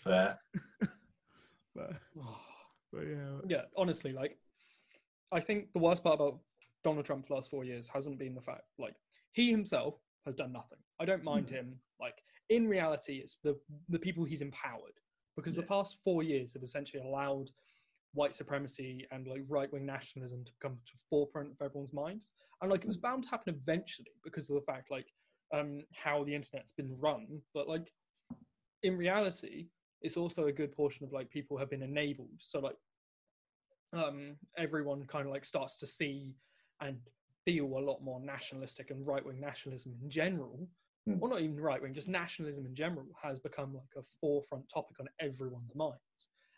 Fair. 0.06 0.40
but, 1.76 1.94
but 2.94 3.02
yeah, 3.02 3.40
yeah, 3.48 3.62
honestly, 3.76 4.14
like 4.14 4.38
I 5.32 5.40
think 5.40 5.74
the 5.74 5.80
worst 5.80 6.04
part 6.04 6.16
about 6.16 6.40
Donald 6.84 7.06
Trump's 7.06 7.30
last 7.30 7.50
four 7.50 7.66
years 7.66 7.88
hasn't 7.88 8.20
been 8.20 8.36
the 8.36 8.42
fact 8.42 8.64
like 8.80 8.96
he 9.32 9.50
himself 9.52 9.96
has 10.26 10.36
done 10.36 10.54
nothing. 10.54 10.78
I 11.00 11.06
don't 11.06 11.24
mind 11.24 11.50
him. 11.50 11.76
Like 12.00 12.16
in 12.50 12.68
reality, 12.68 13.16
it's 13.24 13.38
the 13.44 13.58
the 13.90 14.00
people 14.00 14.24
he's 14.24 14.42
empowered 14.42 15.00
because 15.36 15.54
the 15.54 15.64
past 15.64 15.98
four 16.04 16.24
years 16.24 16.54
have 16.54 16.64
essentially 16.64 17.04
allowed 17.04 17.50
white 18.14 18.34
supremacy 18.34 19.06
and 19.12 19.28
like 19.28 19.42
right 19.50 19.72
wing 19.74 19.86
nationalism 19.86 20.46
to 20.46 20.52
come 20.62 20.78
to 20.86 20.94
forefront 21.10 21.52
of 21.52 21.66
everyone's 21.66 21.92
minds. 21.92 22.28
And 22.62 22.72
like 22.72 22.82
it 22.82 22.88
was 22.88 22.98
bound 22.98 23.24
to 23.24 23.30
happen 23.30 23.54
eventually 23.54 24.12
because 24.24 24.50
of 24.50 24.56
the 24.56 24.62
fact 24.62 24.90
like 24.90 25.08
um 25.54 25.82
how 25.94 26.24
the 26.24 26.34
internet's 26.34 26.72
been 26.72 26.96
run. 27.00 27.42
But 27.54 27.68
like 27.68 27.92
in 28.84 28.96
reality, 28.98 29.68
it's 30.02 30.18
also 30.18 30.48
a 30.48 30.52
good 30.52 30.72
portion 30.72 31.06
of 31.06 31.12
like 31.12 31.30
people 31.30 31.58
have 31.58 31.70
been 31.70 31.84
enabled. 31.84 32.30
So 32.40 32.60
like 32.60 32.76
um 33.94 34.36
everyone 34.58 35.06
kind 35.06 35.26
of 35.26 35.32
like 35.32 35.46
starts 35.46 35.78
to 35.78 35.88
see 35.88 36.34
and 36.82 36.98
feel 37.46 37.66
a 37.66 37.80
lot 37.80 38.04
more 38.04 38.20
nationalistic 38.20 38.90
and 38.92 39.06
right 39.06 39.26
wing 39.26 39.40
nationalism 39.40 39.94
in 40.02 40.10
general. 40.10 40.68
Hmm. 41.06 41.20
Well, 41.20 41.32
not 41.32 41.42
even 41.42 41.60
right 41.60 41.82
wing, 41.82 41.94
just 41.94 42.08
nationalism 42.08 42.66
in 42.66 42.76
general 42.76 43.06
has 43.22 43.40
become 43.40 43.74
like 43.74 43.96
a 43.98 44.04
forefront 44.20 44.66
topic 44.74 45.00
on 45.00 45.08
everyone's 45.20 45.76
minds. 45.76 46.00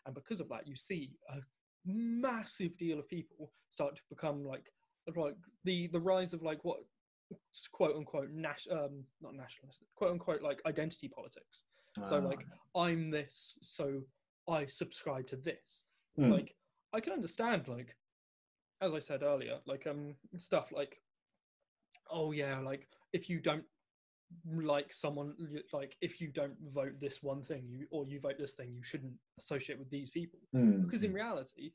And 0.06 0.14
because 0.14 0.40
of 0.40 0.48
that, 0.48 0.66
you 0.66 0.74
see 0.74 1.12
a 1.30 1.38
massive 1.84 2.76
deal 2.78 2.98
of 2.98 3.08
people 3.08 3.52
start 3.70 3.96
to 3.96 4.02
become 4.08 4.44
like 4.44 4.72
like 5.16 5.36
the 5.64 5.88
the 5.88 6.00
rise 6.00 6.32
of 6.32 6.42
like 6.42 6.64
what 6.64 6.78
quote 7.72 7.96
unquote 7.96 8.30
nas- 8.30 8.68
um 8.70 9.04
not 9.22 9.34
nationalist 9.34 9.82
quote 9.96 10.10
unquote 10.10 10.42
like 10.42 10.60
identity 10.66 11.08
politics 11.08 11.64
so 12.06 12.16
Ah, 12.16 12.26
like 12.28 12.46
i'm 12.74 13.10
this 13.10 13.58
so 13.62 14.02
i 14.48 14.66
subscribe 14.66 15.26
to 15.28 15.36
this. 15.36 15.84
Hmm. 16.16 16.30
like 16.32 16.54
i 16.92 17.00
can 17.00 17.12
understand 17.12 17.68
like 17.68 17.96
as 18.80 18.92
i 18.92 18.98
said 18.98 19.22
earlier 19.22 19.58
like 19.66 19.86
um 19.86 20.14
stuff 20.38 20.72
like 20.72 21.00
oh 22.10 22.32
yeah 22.32 22.58
like 22.58 22.88
if 23.12 23.28
you 23.28 23.40
don't 23.40 23.64
like 24.54 24.92
someone 24.92 25.34
like 25.72 25.96
if 26.02 26.20
you 26.20 26.28
don't 26.28 26.56
vote 26.68 26.92
this 27.00 27.22
one 27.22 27.42
thing 27.42 27.64
you 27.66 27.86
or 27.90 28.04
you 28.06 28.20
vote 28.20 28.36
this 28.38 28.52
thing 28.52 28.70
you 28.74 28.82
shouldn't 28.82 29.14
associate 29.38 29.78
with 29.78 29.88
these 29.90 30.10
people. 30.10 30.38
Hmm. 30.52 30.82
because 30.82 31.02
in 31.02 31.12
reality 31.14 31.72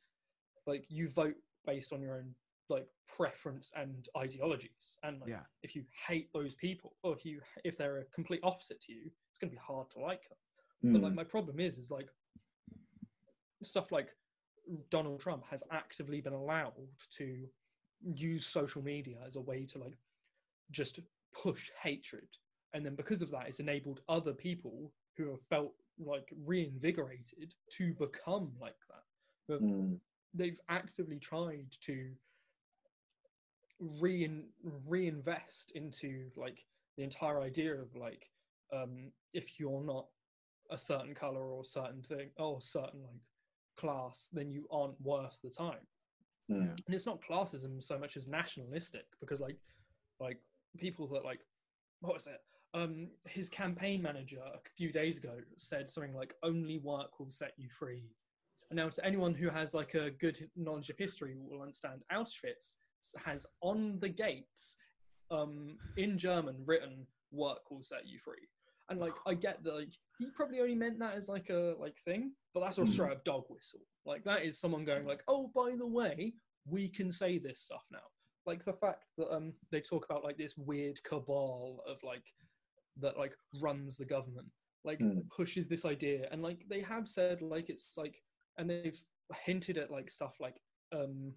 like 0.68 0.86
you 0.90 1.10
vote 1.10 1.36
based 1.66 1.92
on 1.92 2.02
your 2.02 2.16
own 2.18 2.36
like 2.70 2.88
preference 3.08 3.72
and 3.76 4.08
ideologies. 4.18 4.98
And 5.04 5.20
like 5.20 5.30
yeah, 5.30 5.42
if 5.64 5.76
you 5.76 5.84
hate 6.08 6.30
those 6.34 6.56
people 6.56 6.94
or 7.04 7.14
if 7.14 7.26
you 7.26 7.42
if 7.64 7.78
they're 7.78 7.98
a 8.00 8.06
complete 8.06 8.40
opposite 8.44 8.82
to 8.84 8.94
you 8.94 9.12
it's 9.34 9.40
going 9.40 9.50
to 9.50 9.56
be 9.56 9.62
hard 9.66 9.90
to 9.90 10.00
like 10.00 10.30
them 10.30 10.38
but 10.94 11.02
like 11.02 11.12
Hmm. 11.12 11.16
my 11.16 11.24
problem 11.24 11.60
is 11.60 11.78
is 11.80 11.90
like 11.90 12.08
stuff 13.64 13.92
like 13.92 14.10
donald 14.92 15.20
trump 15.20 15.44
has 15.50 15.64
actively 15.72 16.22
been 16.22 16.34
allowed 16.34 16.74
to 17.18 17.48
use 18.16 18.46
social 18.46 18.82
media 18.84 19.18
as 19.26 19.36
a 19.38 19.42
way 19.42 19.66
to 19.66 19.80
like 19.80 19.98
just 20.72 21.00
push 21.34 21.72
hatred 21.82 22.28
and 22.74 22.86
then 22.86 22.94
because 22.96 23.22
of 23.24 23.32
that 23.32 23.48
it's 23.48 23.60
enabled 23.60 24.02
other 24.08 24.34
people 24.34 24.92
who 25.18 25.30
have 25.32 25.42
felt 25.50 25.74
like 26.00 26.32
reinvigorated 26.46 27.56
to 27.72 27.94
become 27.94 28.52
like 28.62 28.76
that 28.90 29.04
but 29.48 29.60
Hmm. 29.60 29.96
they've 30.36 30.60
actively 30.70 31.18
tried 31.18 31.68
to 31.86 32.12
rein, 33.80 34.46
reinvest 34.88 35.72
into 35.72 36.30
like 36.36 36.66
the 36.98 37.04
entire 37.04 37.42
idea 37.42 37.74
of 37.74 37.96
like 37.96 38.30
um 38.74 39.12
if 39.34 39.60
you're 39.60 39.84
not 39.84 40.08
a 40.72 40.78
certain 40.78 41.14
color 41.14 41.52
or 41.52 41.64
certain 41.64 42.02
thing 42.02 42.30
or 42.38 42.62
certain 42.62 43.02
like 43.04 43.22
class 43.78 44.30
then 44.32 44.52
you 44.52 44.68
aren't 44.72 45.00
worth 45.02 45.40
the 45.44 45.50
time. 45.50 45.86
Hmm. 46.50 46.62
and 46.86 46.90
it's 46.90 47.06
not 47.06 47.22
classism 47.22 47.82
so 47.82 47.98
much 47.98 48.18
as 48.18 48.28
nationalistic 48.28 49.06
because 49.22 49.40
like 49.40 49.58
like 50.20 50.40
people 50.78 51.08
that 51.08 51.24
like 51.24 51.40
what 52.02 52.14
was 52.14 52.28
it? 52.28 52.42
Um 52.74 53.08
his 53.26 53.50
campaign 53.50 54.02
manager 54.02 54.42
a 54.42 54.60
few 54.76 54.92
days 54.92 55.18
ago 55.18 55.36
said 55.58 55.90
something 55.90 56.14
like 56.14 56.34
only 56.44 56.80
work 56.80 57.20
will 57.20 57.32
set 57.32 57.54
you 57.58 57.70
free. 57.80 58.10
And 58.70 58.78
now 58.78 58.90
to 58.90 59.06
anyone 59.06 59.34
who 59.34 59.50
has 59.50 59.74
like 59.74 59.94
a 59.94 60.10
good 60.12 60.50
knowledge 60.56 60.90
of 60.90 60.98
history 60.98 61.36
will 61.38 61.62
understand 61.62 62.02
auschwitz 62.12 62.74
has 63.24 63.46
on 63.62 64.00
the 64.00 64.10
gates 64.10 64.78
um 65.32 65.78
in 65.98 66.18
german 66.18 66.56
written 66.66 67.06
work 67.32 67.70
will 67.70 67.84
set 67.84 68.08
you 68.08 68.20
free 68.20 68.48
and 68.90 69.00
like 69.00 69.14
i 69.28 69.34
get 69.34 69.64
that 69.64 69.76
like 69.76 69.94
he 70.18 70.28
probably 70.36 70.60
only 70.60 70.76
meant 70.76 71.00
that 71.00 71.16
as 71.16 71.28
like 71.30 71.50
a 71.50 71.76
like 71.80 71.98
thing 72.06 72.32
but 72.54 72.62
that's 72.62 72.78
a 72.78 72.86
Hmm. 72.86 72.92
straight 72.92 73.12
up 73.12 73.24
dog 73.24 73.44
whistle 73.50 73.82
like 74.06 74.24
that 74.24 74.44
is 74.44 74.60
someone 74.60 74.86
going 74.86 75.06
like 75.06 75.24
oh 75.28 75.52
by 75.56 75.76
the 75.78 75.88
way 75.88 76.34
we 76.70 76.88
can 76.90 77.12
say 77.12 77.38
this 77.38 77.62
stuff 77.62 77.84
now 77.92 78.00
like 78.46 78.64
the 78.66 78.74
fact 78.74 79.06
that 79.18 79.34
um 79.34 79.54
they 79.72 79.82
talk 79.82 80.06
about 80.10 80.24
like 80.24 80.38
this 80.38 80.56
weird 80.58 81.02
cabal 81.04 81.82
of 81.88 81.98
like 82.04 82.24
that 83.00 83.18
like 83.18 83.36
runs 83.62 83.98
the 83.98 84.06
government 84.06 84.48
like 84.86 85.00
Hmm. 85.00 85.20
pushes 85.36 85.68
this 85.68 85.86
idea 85.86 86.28
and 86.32 86.42
like 86.42 86.66
they 86.70 86.82
have 86.82 87.08
said 87.08 87.42
like 87.42 87.70
it's 87.70 87.94
like 87.98 88.22
and 88.58 88.70
they've 88.70 89.00
hinted 89.46 89.78
at 89.78 89.90
like 89.92 90.10
stuff 90.10 90.36
like 90.40 90.56
um 90.92 91.34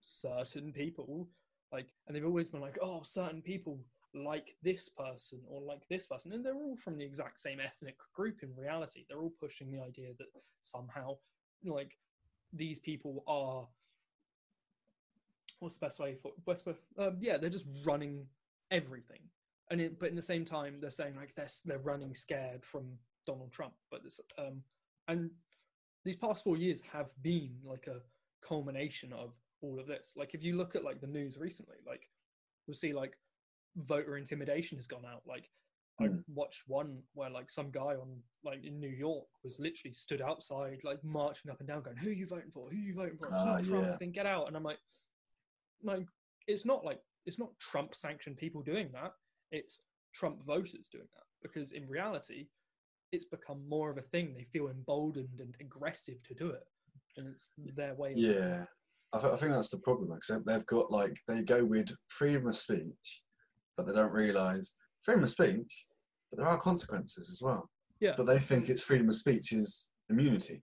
certain 0.00 0.72
people 0.72 1.28
like 1.72 1.88
and 2.06 2.16
they've 2.16 2.24
always 2.24 2.48
been 2.48 2.60
like 2.60 2.78
oh 2.80 3.02
certain 3.02 3.42
people 3.42 3.80
like 4.14 4.56
this 4.62 4.88
person 4.88 5.40
or 5.48 5.60
like 5.60 5.82
this 5.88 6.06
person. 6.06 6.32
And 6.32 6.44
they're 6.44 6.54
all 6.54 6.76
from 6.82 6.98
the 6.98 7.04
exact 7.04 7.40
same 7.40 7.60
ethnic 7.60 7.96
group 8.14 8.42
in 8.42 8.54
reality. 8.56 9.04
They're 9.08 9.20
all 9.20 9.32
pushing 9.40 9.70
the 9.70 9.82
idea 9.82 10.10
that 10.18 10.26
somehow 10.62 11.16
like 11.64 11.96
these 12.52 12.78
people 12.78 13.24
are 13.26 13.66
what's 15.60 15.74
the 15.74 15.86
best 15.86 15.98
way 15.98 16.14
for 16.14 16.32
best 16.46 16.64
way, 16.66 16.74
um, 16.98 17.16
yeah 17.20 17.36
they're 17.36 17.50
just 17.50 17.64
running 17.84 18.24
everything. 18.70 19.20
And 19.70 19.80
it, 19.80 19.98
but 19.98 20.08
in 20.08 20.16
the 20.16 20.22
same 20.22 20.44
time 20.44 20.76
they're 20.80 20.90
saying 20.90 21.16
like 21.16 21.34
they're 21.34 21.48
they're 21.64 21.78
running 21.78 22.14
scared 22.14 22.64
from 22.64 22.84
Donald 23.26 23.52
Trump. 23.52 23.74
But 23.90 24.04
this 24.04 24.20
um 24.38 24.62
and 25.08 25.30
these 26.04 26.16
past 26.16 26.44
four 26.44 26.56
years 26.56 26.80
have 26.92 27.10
been 27.22 27.56
like 27.64 27.86
a 27.88 28.00
culmination 28.46 29.12
of 29.12 29.32
all 29.60 29.78
of 29.80 29.86
this. 29.86 30.14
Like 30.16 30.34
if 30.34 30.42
you 30.42 30.56
look 30.56 30.76
at 30.76 30.84
like 30.84 31.00
the 31.00 31.06
news 31.06 31.36
recently 31.36 31.78
like 31.86 32.08
you'll 32.66 32.76
see 32.76 32.92
like 32.92 33.18
voter 33.86 34.16
intimidation 34.16 34.78
has 34.78 34.86
gone 34.86 35.04
out. 35.04 35.22
Like 35.26 35.48
I 36.00 36.06
Hmm. 36.06 36.18
watched 36.28 36.62
one 36.66 37.02
where 37.14 37.30
like 37.30 37.50
some 37.50 37.70
guy 37.70 37.94
on 37.96 38.22
like 38.44 38.64
in 38.64 38.78
New 38.78 38.88
York 38.90 39.26
was 39.44 39.58
literally 39.58 39.94
stood 39.94 40.22
outside 40.22 40.78
like 40.84 41.02
marching 41.04 41.50
up 41.50 41.58
and 41.60 41.68
down 41.68 41.82
going 41.82 41.96
who 41.96 42.10
are 42.10 42.12
you 42.12 42.26
voting 42.26 42.50
for? 42.52 42.68
Who 42.70 42.76
are 42.76 42.80
you 42.80 42.94
voting 42.94 43.18
for? 43.18 43.26
It's 43.26 43.44
Ah, 43.44 43.56
not 43.56 43.64
Trump 43.64 43.84
yeah. 43.84 43.94
I 43.94 43.96
think 43.98 44.14
get 44.14 44.26
out. 44.26 44.46
And 44.48 44.56
I'm 44.56 44.62
like 44.62 44.78
like 45.82 46.06
it's 46.46 46.64
not 46.64 46.84
like 46.84 47.00
it's 47.26 47.38
not 47.38 47.50
Trump 47.58 47.94
sanctioned 47.94 48.36
people 48.36 48.62
doing 48.62 48.90
that. 48.92 49.12
It's 49.50 49.80
Trump 50.14 50.44
voters 50.46 50.88
doing 50.90 51.08
that 51.14 51.24
because 51.42 51.72
in 51.72 51.88
reality 51.88 52.46
it's 53.12 53.24
become 53.24 53.66
more 53.68 53.90
of 53.90 53.98
a 53.98 54.02
thing. 54.02 54.34
They 54.34 54.44
feel 54.52 54.68
emboldened 54.68 55.40
and 55.40 55.54
aggressive 55.60 56.22
to 56.24 56.34
do 56.34 56.50
it 56.50 56.64
and 57.16 57.26
it's 57.28 57.50
their 57.76 57.94
way 57.94 58.12
of 58.12 58.18
Yeah, 58.18 58.64
I, 59.12 59.18
th- 59.18 59.32
I 59.32 59.36
think 59.36 59.52
that's 59.52 59.70
the 59.70 59.78
problem 59.78 60.10
because 60.14 60.42
they've 60.44 60.66
got 60.66 60.90
like 60.90 61.16
they 61.26 61.42
go 61.42 61.64
with 61.64 61.90
freedom 62.08 62.46
of 62.46 62.56
speech, 62.56 63.22
but 63.78 63.86
they 63.86 63.92
don't 63.92 64.12
realise 64.12 64.74
freedom 65.04 65.22
of 65.22 65.30
speech, 65.30 65.86
but 66.30 66.38
there 66.38 66.48
are 66.48 66.58
consequences 66.58 67.30
as 67.30 67.40
well. 67.40 67.70
yeah 68.00 68.14
But 68.16 68.26
they 68.26 68.40
think 68.40 68.68
it's 68.68 68.82
freedom 68.82 69.08
of 69.08 69.14
speech 69.14 69.52
is 69.52 69.90
immunity. 70.10 70.62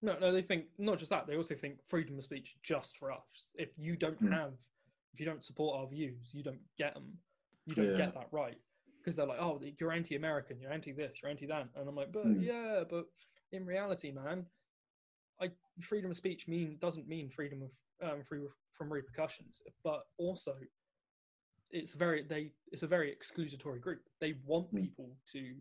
No, 0.00 0.16
no, 0.18 0.32
they 0.32 0.42
think 0.42 0.66
not 0.78 0.98
just 0.98 1.10
that. 1.10 1.26
They 1.26 1.36
also 1.36 1.54
think 1.56 1.76
freedom 1.88 2.16
of 2.18 2.24
speech 2.24 2.54
just 2.62 2.96
for 2.96 3.12
us. 3.12 3.50
If 3.56 3.70
you 3.76 3.96
don't 3.96 4.18
Hmm. 4.18 4.32
have, 4.32 4.52
if 5.12 5.20
you 5.20 5.26
don't 5.26 5.44
support 5.44 5.78
our 5.78 5.88
views, 5.88 6.32
you 6.32 6.42
don't 6.42 6.60
get 6.78 6.94
them. 6.94 7.12
You 7.66 7.74
don't 7.74 7.90
Yeah. 7.90 7.96
get 7.96 8.14
that 8.14 8.28
right 8.32 8.58
because 8.98 9.16
they're 9.16 9.26
like, 9.26 9.40
oh, 9.40 9.60
you're 9.78 9.92
anti-American, 9.92 10.60
you're 10.60 10.72
anti-this, 10.72 11.20
you're 11.20 11.30
anti-that, 11.30 11.68
and 11.74 11.88
I'm 11.88 11.96
like, 11.96 12.12
but 12.12 12.26
Hmm. 12.26 12.40
yeah, 12.40 12.84
but 12.88 13.06
in 13.50 13.66
reality, 13.66 14.12
man, 14.12 14.46
I 15.40 15.50
freedom 15.80 16.12
of 16.12 16.16
speech 16.16 16.46
mean 16.46 16.78
doesn't 16.80 17.08
mean 17.08 17.28
freedom 17.28 17.62
of 17.62 17.70
um, 18.08 18.22
free 18.24 18.40
from 18.72 18.92
repercussions, 18.92 19.60
but 19.82 20.02
also 20.18 20.54
it's 21.72 21.94
very 21.94 22.22
they 22.22 22.52
it's 22.70 22.82
a 22.82 22.86
very 22.86 23.14
exclusatory 23.14 23.80
group. 23.80 24.02
They 24.20 24.34
want 24.44 24.68
Hmm. 24.70 24.78
people 24.82 25.16
to 25.32 25.54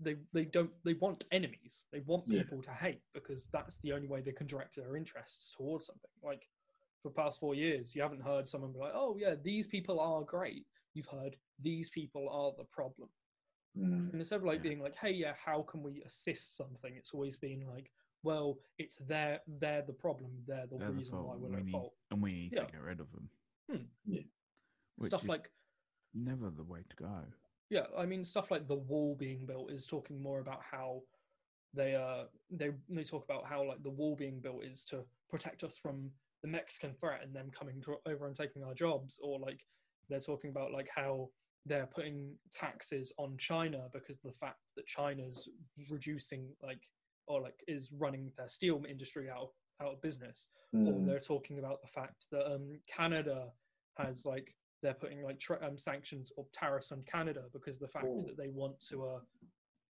they 0.00 0.16
they 0.32 0.44
don't 0.46 0.72
they 0.84 0.94
want 0.94 1.24
enemies. 1.30 1.86
They 1.92 2.00
want 2.00 2.26
Yeah. 2.26 2.42
people 2.42 2.62
to 2.62 2.72
hate 2.72 3.02
because 3.12 3.46
that's 3.52 3.78
the 3.78 3.92
only 3.92 4.08
way 4.08 4.20
they 4.22 4.32
can 4.32 4.46
direct 4.46 4.76
their 4.76 4.96
interests 4.96 5.52
towards 5.56 5.86
something. 5.86 6.10
Like 6.22 6.48
for 7.02 7.10
the 7.10 7.14
past 7.14 7.38
four 7.38 7.54
years, 7.54 7.94
you 7.94 8.02
haven't 8.02 8.22
heard 8.22 8.48
someone 8.48 8.72
be 8.72 8.78
like, 8.78 8.92
"Oh 8.94 9.16
yeah, 9.16 9.34
these 9.36 9.66
people 9.66 10.00
are 10.00 10.22
great." 10.24 10.66
You've 10.94 11.06
heard 11.06 11.36
these 11.60 11.90
people 11.90 12.28
are 12.28 12.52
the 12.56 12.64
problem. 12.64 13.10
Mm. 13.76 14.10
And 14.12 14.14
instead 14.20 14.36
of 14.36 14.44
like 14.44 14.58
Yeah. 14.58 14.62
being 14.70 14.80
like, 14.80 14.94
"Hey, 14.94 15.10
yeah, 15.12 15.34
how 15.34 15.62
can 15.62 15.82
we 15.82 16.02
assist 16.04 16.56
something?" 16.56 16.94
It's 16.96 17.12
always 17.12 17.36
been 17.36 17.66
like, 17.66 17.90
"Well, 18.22 18.58
it's 18.78 18.96
their 18.98 19.42
they're 19.46 19.82
the 19.82 19.92
problem. 19.92 20.44
They're 20.46 20.66
the 20.66 20.78
They're 20.78 20.88
the 20.88 20.94
reason 20.94 21.22
why 21.22 21.36
we're 21.36 21.48
we 21.50 21.56
at 21.56 21.64
need- 21.64 21.72
fault." 21.72 21.94
and 22.10 22.22
we 22.22 22.32
need 22.32 22.52
Yeah. 22.52 22.64
to 22.64 22.72
get 22.72 22.80
rid 22.80 23.00
of 23.00 23.10
them. 23.12 23.30
Hmm. 23.70 23.84
Yeah. 24.06 24.22
Which 24.96 25.08
Stuff 25.10 25.22
is 25.22 25.28
like 25.28 25.50
never 26.14 26.50
the 26.50 26.62
way 26.62 26.80
to 26.88 26.96
go. 26.96 27.20
yeah 27.70 27.86
i 27.98 28.06
mean 28.06 28.24
stuff 28.24 28.50
like 28.50 28.68
the 28.68 28.74
wall 28.74 29.16
being 29.18 29.44
built 29.46 29.70
is 29.72 29.84
talking 29.86 30.22
more 30.22 30.38
about 30.38 30.60
how 30.62 31.02
they 31.72 31.96
uh 31.96 32.24
they 32.50 32.70
they 32.88 33.02
talk 33.02 33.24
about 33.24 33.44
how 33.46 33.64
like 33.66 33.82
the 33.82 33.90
wall 33.90 34.14
being 34.14 34.38
built 34.40 34.62
is 34.64 34.84
to 34.84 35.02
protect 35.28 35.64
us 35.64 35.76
from 35.76 36.08
the 36.42 36.48
mexican 36.48 36.94
threat 37.00 37.20
and 37.24 37.34
them 37.34 37.50
coming 37.50 37.80
to, 37.82 37.96
over 38.06 38.26
and 38.28 38.36
taking 38.36 38.62
our 38.62 38.74
jobs 38.74 39.18
or 39.22 39.40
like 39.40 39.60
they're 40.08 40.20
talking 40.20 40.50
about 40.50 40.70
like 40.70 40.88
how 40.94 41.28
they're 41.66 41.86
putting 41.92 42.36
taxes 42.52 43.12
on 43.18 43.36
china 43.38 43.88
because 43.92 44.16
of 44.24 44.30
the 44.32 44.38
fact 44.38 44.58
that 44.76 44.86
china's 44.86 45.48
reducing 45.90 46.48
like 46.62 46.82
or 47.26 47.40
like 47.40 47.58
is 47.66 47.90
running 47.98 48.30
their 48.36 48.48
steel 48.48 48.80
industry 48.88 49.28
out 49.30 49.50
out 49.82 49.94
of 49.94 50.00
business 50.02 50.46
or 50.72 50.92
Mm. 50.92 51.06
they're 51.06 51.18
talking 51.20 51.58
about 51.58 51.80
the 51.82 51.88
fact 51.88 52.26
that 52.30 52.52
um, 52.52 52.78
Canada 52.86 53.46
has 53.96 54.24
like 54.26 54.54
they're 54.84 54.94
putting 54.94 55.22
like 55.22 55.40
tra- 55.40 55.66
um, 55.66 55.78
sanctions 55.78 56.30
or 56.36 56.44
tariffs 56.52 56.92
on 56.92 57.02
Canada 57.10 57.44
because 57.54 57.76
of 57.76 57.80
the 57.80 57.88
fact 57.88 58.04
Ooh. 58.04 58.26
that 58.28 58.36
they 58.36 58.50
want 58.50 58.78
to 58.90 59.04
uh 59.04 59.20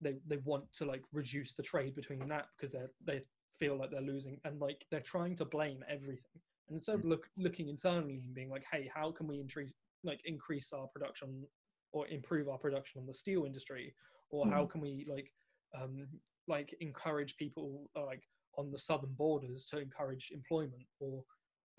they 0.02 0.15
they 0.26 0.38
want 0.38 0.63
to 0.73 0.86
like 0.86 1.04
reduce 1.12 1.54
the 1.54 1.62
trade 1.62 1.93
between 1.93 2.26
that 2.30 2.45
because 2.56 2.71
they 2.71 2.86
they 3.06 3.21
feel 3.60 3.78
like 3.78 3.91
they're 3.91 4.02
losing 4.02 4.39
and 4.45 4.62
like 4.62 4.86
they're 4.89 5.02
trying 5.02 5.36
to 5.36 5.43
blame 5.43 5.84
everything. 5.89 6.39
And 6.69 6.78
instead 6.78 6.95
of 6.95 7.06
look, 7.06 7.28
looking 7.38 7.67
internally 7.67 8.21
and 8.26 8.34
being 8.34 8.50
like 8.50 8.63
hey 8.71 8.89
how 8.93 9.12
can 9.12 9.28
we 9.28 9.39
increase 9.39 9.73
like 10.04 10.21
increase 10.23 10.71
our 10.71 10.88
production 10.88 11.43
or 11.91 12.08
improve 12.08 12.47
our 12.47 12.58
production 12.58 13.02
on 13.02 13.08
the 13.08 13.13
steel 13.13 13.45
industry? 13.45 13.93
Or 14.30 14.47
how 14.47 14.65
can 14.65 14.80
we 14.80 15.06
like 15.10 15.34
um 15.78 16.08
like 16.47 16.73
encourage 16.80 17.36
people 17.36 17.89
uh, 17.97 18.06
like 18.06 18.23
on 18.58 18.71
the 18.71 18.80
southern 18.80 19.13
borders 19.17 19.65
to 19.65 19.80
encourage 19.80 20.30
employment 20.32 20.86
or 21.02 21.23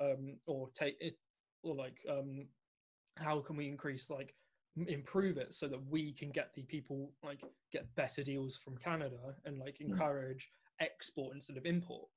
um 0.01 0.37
or 0.47 0.69
take 0.79 0.97
it 1.01 1.17
or 1.63 1.75
like 1.75 1.99
um 2.11 2.47
how 3.19 3.41
can 3.41 3.57
we 3.57 3.67
increase 3.69 4.11
like 4.11 4.35
improve 4.87 5.37
it 5.39 5.55
so 5.55 5.67
that 5.67 5.85
we 5.89 6.13
can 6.13 6.31
get 6.31 6.53
the 6.55 6.63
people 6.63 7.11
like 7.25 7.41
get 7.73 7.93
better 7.97 8.23
deals 8.23 8.57
from 8.65 8.77
canada 8.77 9.35
and 9.45 9.59
like 9.59 9.79
Mm. 9.79 9.91
encourage 9.91 10.49
export 10.81 11.35
instead 11.35 11.57
of 11.57 11.67
import 11.67 12.09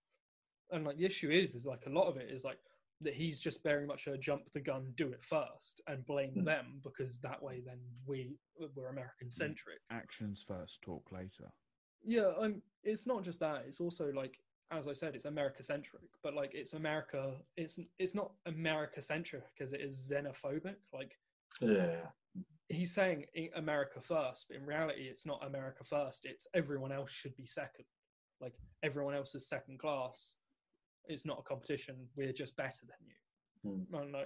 and 0.71 0.85
like 0.85 0.97
the 0.97 1.05
issue 1.05 1.31
is 1.31 1.55
is 1.55 1.65
like 1.65 1.83
a 1.87 1.89
lot 1.89 2.07
of 2.07 2.17
it 2.17 2.29
is 2.29 2.43
like 2.43 2.59
that 3.03 3.15
he's 3.15 3.39
just 3.39 3.63
very 3.63 3.87
much 3.87 4.05
a 4.05 4.15
jump 4.17 4.43
the 4.53 4.59
gun 4.59 4.93
do 4.95 5.07
it 5.11 5.23
first 5.23 5.81
and 5.87 6.05
blame 6.05 6.35
Mm. 6.35 6.45
them 6.45 6.81
because 6.83 7.19
that 7.21 7.41
way 7.41 7.61
then 7.65 7.79
we 8.05 8.37
we're 8.75 8.89
american 8.89 9.31
centric 9.31 9.79
Actions 9.89 10.43
first, 10.47 10.81
talk 10.83 11.11
later. 11.11 11.51
yeah 12.05 12.31
um 12.39 12.61
it's 12.83 13.07
not 13.07 13.23
just 13.23 13.39
that 13.39 13.63
it's 13.67 13.79
also 13.79 14.11
like 14.15 14.37
as 14.71 14.87
i 14.87 14.93
said 14.93 15.15
it's 15.15 15.25
america 15.25 15.61
centric 15.63 16.01
but 16.23 16.33
like 16.33 16.51
it's 16.53 16.73
america 16.73 17.33
it's 17.57 17.79
it's 17.99 18.15
not 18.15 18.31
america 18.45 19.01
centric 19.01 19.43
because 19.53 19.73
it 19.73 19.81
is 19.81 20.09
xenophobic 20.11 20.75
like 20.93 21.17
Yeah. 21.59 22.05
he's 22.69 22.93
saying 22.93 23.25
america 23.55 23.99
first 24.01 24.45
but 24.47 24.57
in 24.57 24.65
reality 24.65 25.03
it's 25.03 25.25
not 25.25 25.45
america 25.45 25.83
first 25.83 26.25
it's 26.25 26.47
everyone 26.53 26.91
else 26.91 27.11
should 27.11 27.35
be 27.35 27.45
second. 27.45 27.85
Like 28.39 28.55
everyone 28.81 29.13
else 29.13 29.35
is 29.35 29.47
second 29.47 29.77
class. 29.77 30.33
It's 31.05 31.25
not 31.25 31.37
a 31.37 31.43
competition. 31.43 31.95
We're 32.15 32.33
just 32.33 32.55
better 32.55 32.85
than 32.89 33.01
you. 33.07 33.15
Mm. 33.69 33.85
no 33.91 34.03
no 34.03 34.23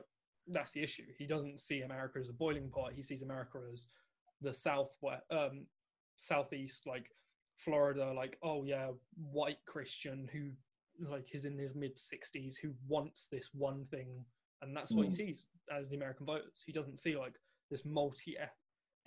that's 0.48 0.72
the 0.72 0.82
issue. 0.84 1.04
He 1.18 1.26
doesn't 1.26 1.60
see 1.60 1.82
america 1.82 2.20
as 2.20 2.30
a 2.30 2.34
boiling 2.34 2.70
pot. 2.70 2.94
He 2.94 3.04
sees 3.04 3.24
america 3.24 3.58
as 3.74 3.88
the 4.42 4.54
south 4.54 4.96
um 5.32 5.66
southeast 6.16 6.86
like 6.88 7.08
florida 7.58 8.12
like 8.14 8.38
oh 8.44 8.64
yeah 8.64 8.88
white 9.32 9.60
christian 9.66 10.30
who 10.32 10.50
like 11.10 11.28
is 11.34 11.46
in 11.46 11.58
his 11.58 11.76
mid 11.76 11.96
60s 11.98 12.56
who 12.62 12.74
wants 12.88 13.28
this 13.32 13.50
one 13.54 13.86
thing 13.92 14.26
and 14.62 14.76
that's 14.76 14.92
what 14.96 15.06
he 15.06 15.12
Mm. 15.12 15.16
sees 15.16 15.48
as 15.76 15.90
the 15.90 15.96
american 15.96 16.26
voters 16.26 16.64
he 16.66 16.72
doesn't 16.72 17.00
see 17.00 17.18
like 17.18 17.36
this 17.70 17.84
multi 17.86 18.36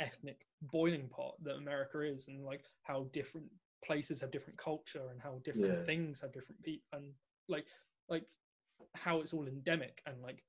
ethnic 0.01 0.47
boiling 0.63 1.09
pot 1.09 1.35
that 1.43 1.57
america 1.57 2.01
is 2.03 2.29
and 2.29 2.45
like 2.45 2.65
how 2.83 3.07
different 3.13 3.47
places 3.85 4.21
have 4.21 4.31
different 4.31 4.59
culture 4.59 5.09
and 5.11 5.21
how 5.21 5.41
different 5.45 5.67
Yeah. 5.79 5.85
things 5.85 6.21
have 6.21 6.33
different 6.33 6.63
people 6.63 6.85
and 6.93 7.13
like 7.49 7.67
like 8.09 8.25
how 8.95 9.21
it's 9.21 9.33
all 9.33 9.47
endemic 9.47 10.03
and 10.07 10.21
like 10.23 10.43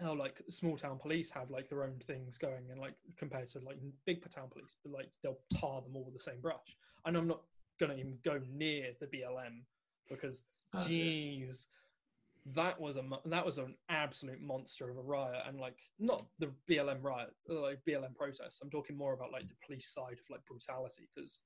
how 0.00 0.14
like 0.14 0.40
small 0.48 0.76
town 0.76 0.98
police 0.98 1.30
have 1.30 1.50
like 1.50 1.68
their 1.68 1.82
own 1.84 1.98
things 2.06 2.38
going 2.38 2.70
and 2.70 2.80
like 2.80 2.94
compared 3.18 3.48
to 3.48 3.58
like 3.60 3.78
big 4.06 4.22
town 4.32 4.48
police 4.52 4.76
but 4.84 4.92
like 4.92 5.10
they'll 5.22 5.38
tar 5.58 5.82
them 5.82 5.96
all 5.96 6.04
with 6.04 6.14
the 6.14 6.20
same 6.20 6.40
brush 6.40 6.76
and 7.04 7.16
i'm 7.16 7.26
not 7.26 7.42
gonna 7.80 7.94
even 7.94 8.16
go 8.24 8.40
near 8.52 8.92
the 9.00 9.06
blm 9.06 9.62
because 10.08 10.42
Ah, 10.74 10.86
yeah. 10.86 11.04
jeez 11.46 11.66
that 12.54 12.78
was 12.80 12.96
a 12.96 13.02
that 13.26 13.44
was 13.44 13.58
an 13.58 13.74
absolute 13.88 14.40
monster 14.40 14.88
of 14.90 14.96
a 14.98 15.02
riot 15.02 15.42
and 15.46 15.58
like 15.58 15.76
not 15.98 16.26
the 16.38 16.50
blm 16.68 17.02
riot 17.02 17.30
uh, 17.50 17.60
like 17.60 17.78
blm 17.88 18.14
protest 18.14 18.58
i'm 18.62 18.70
talking 18.70 18.96
more 18.96 19.14
about 19.14 19.32
like 19.32 19.48
the 19.48 19.54
police 19.66 19.88
side 19.92 20.12
of 20.14 20.30
like 20.30 20.44
brutality 20.46 21.08
because 21.14 21.40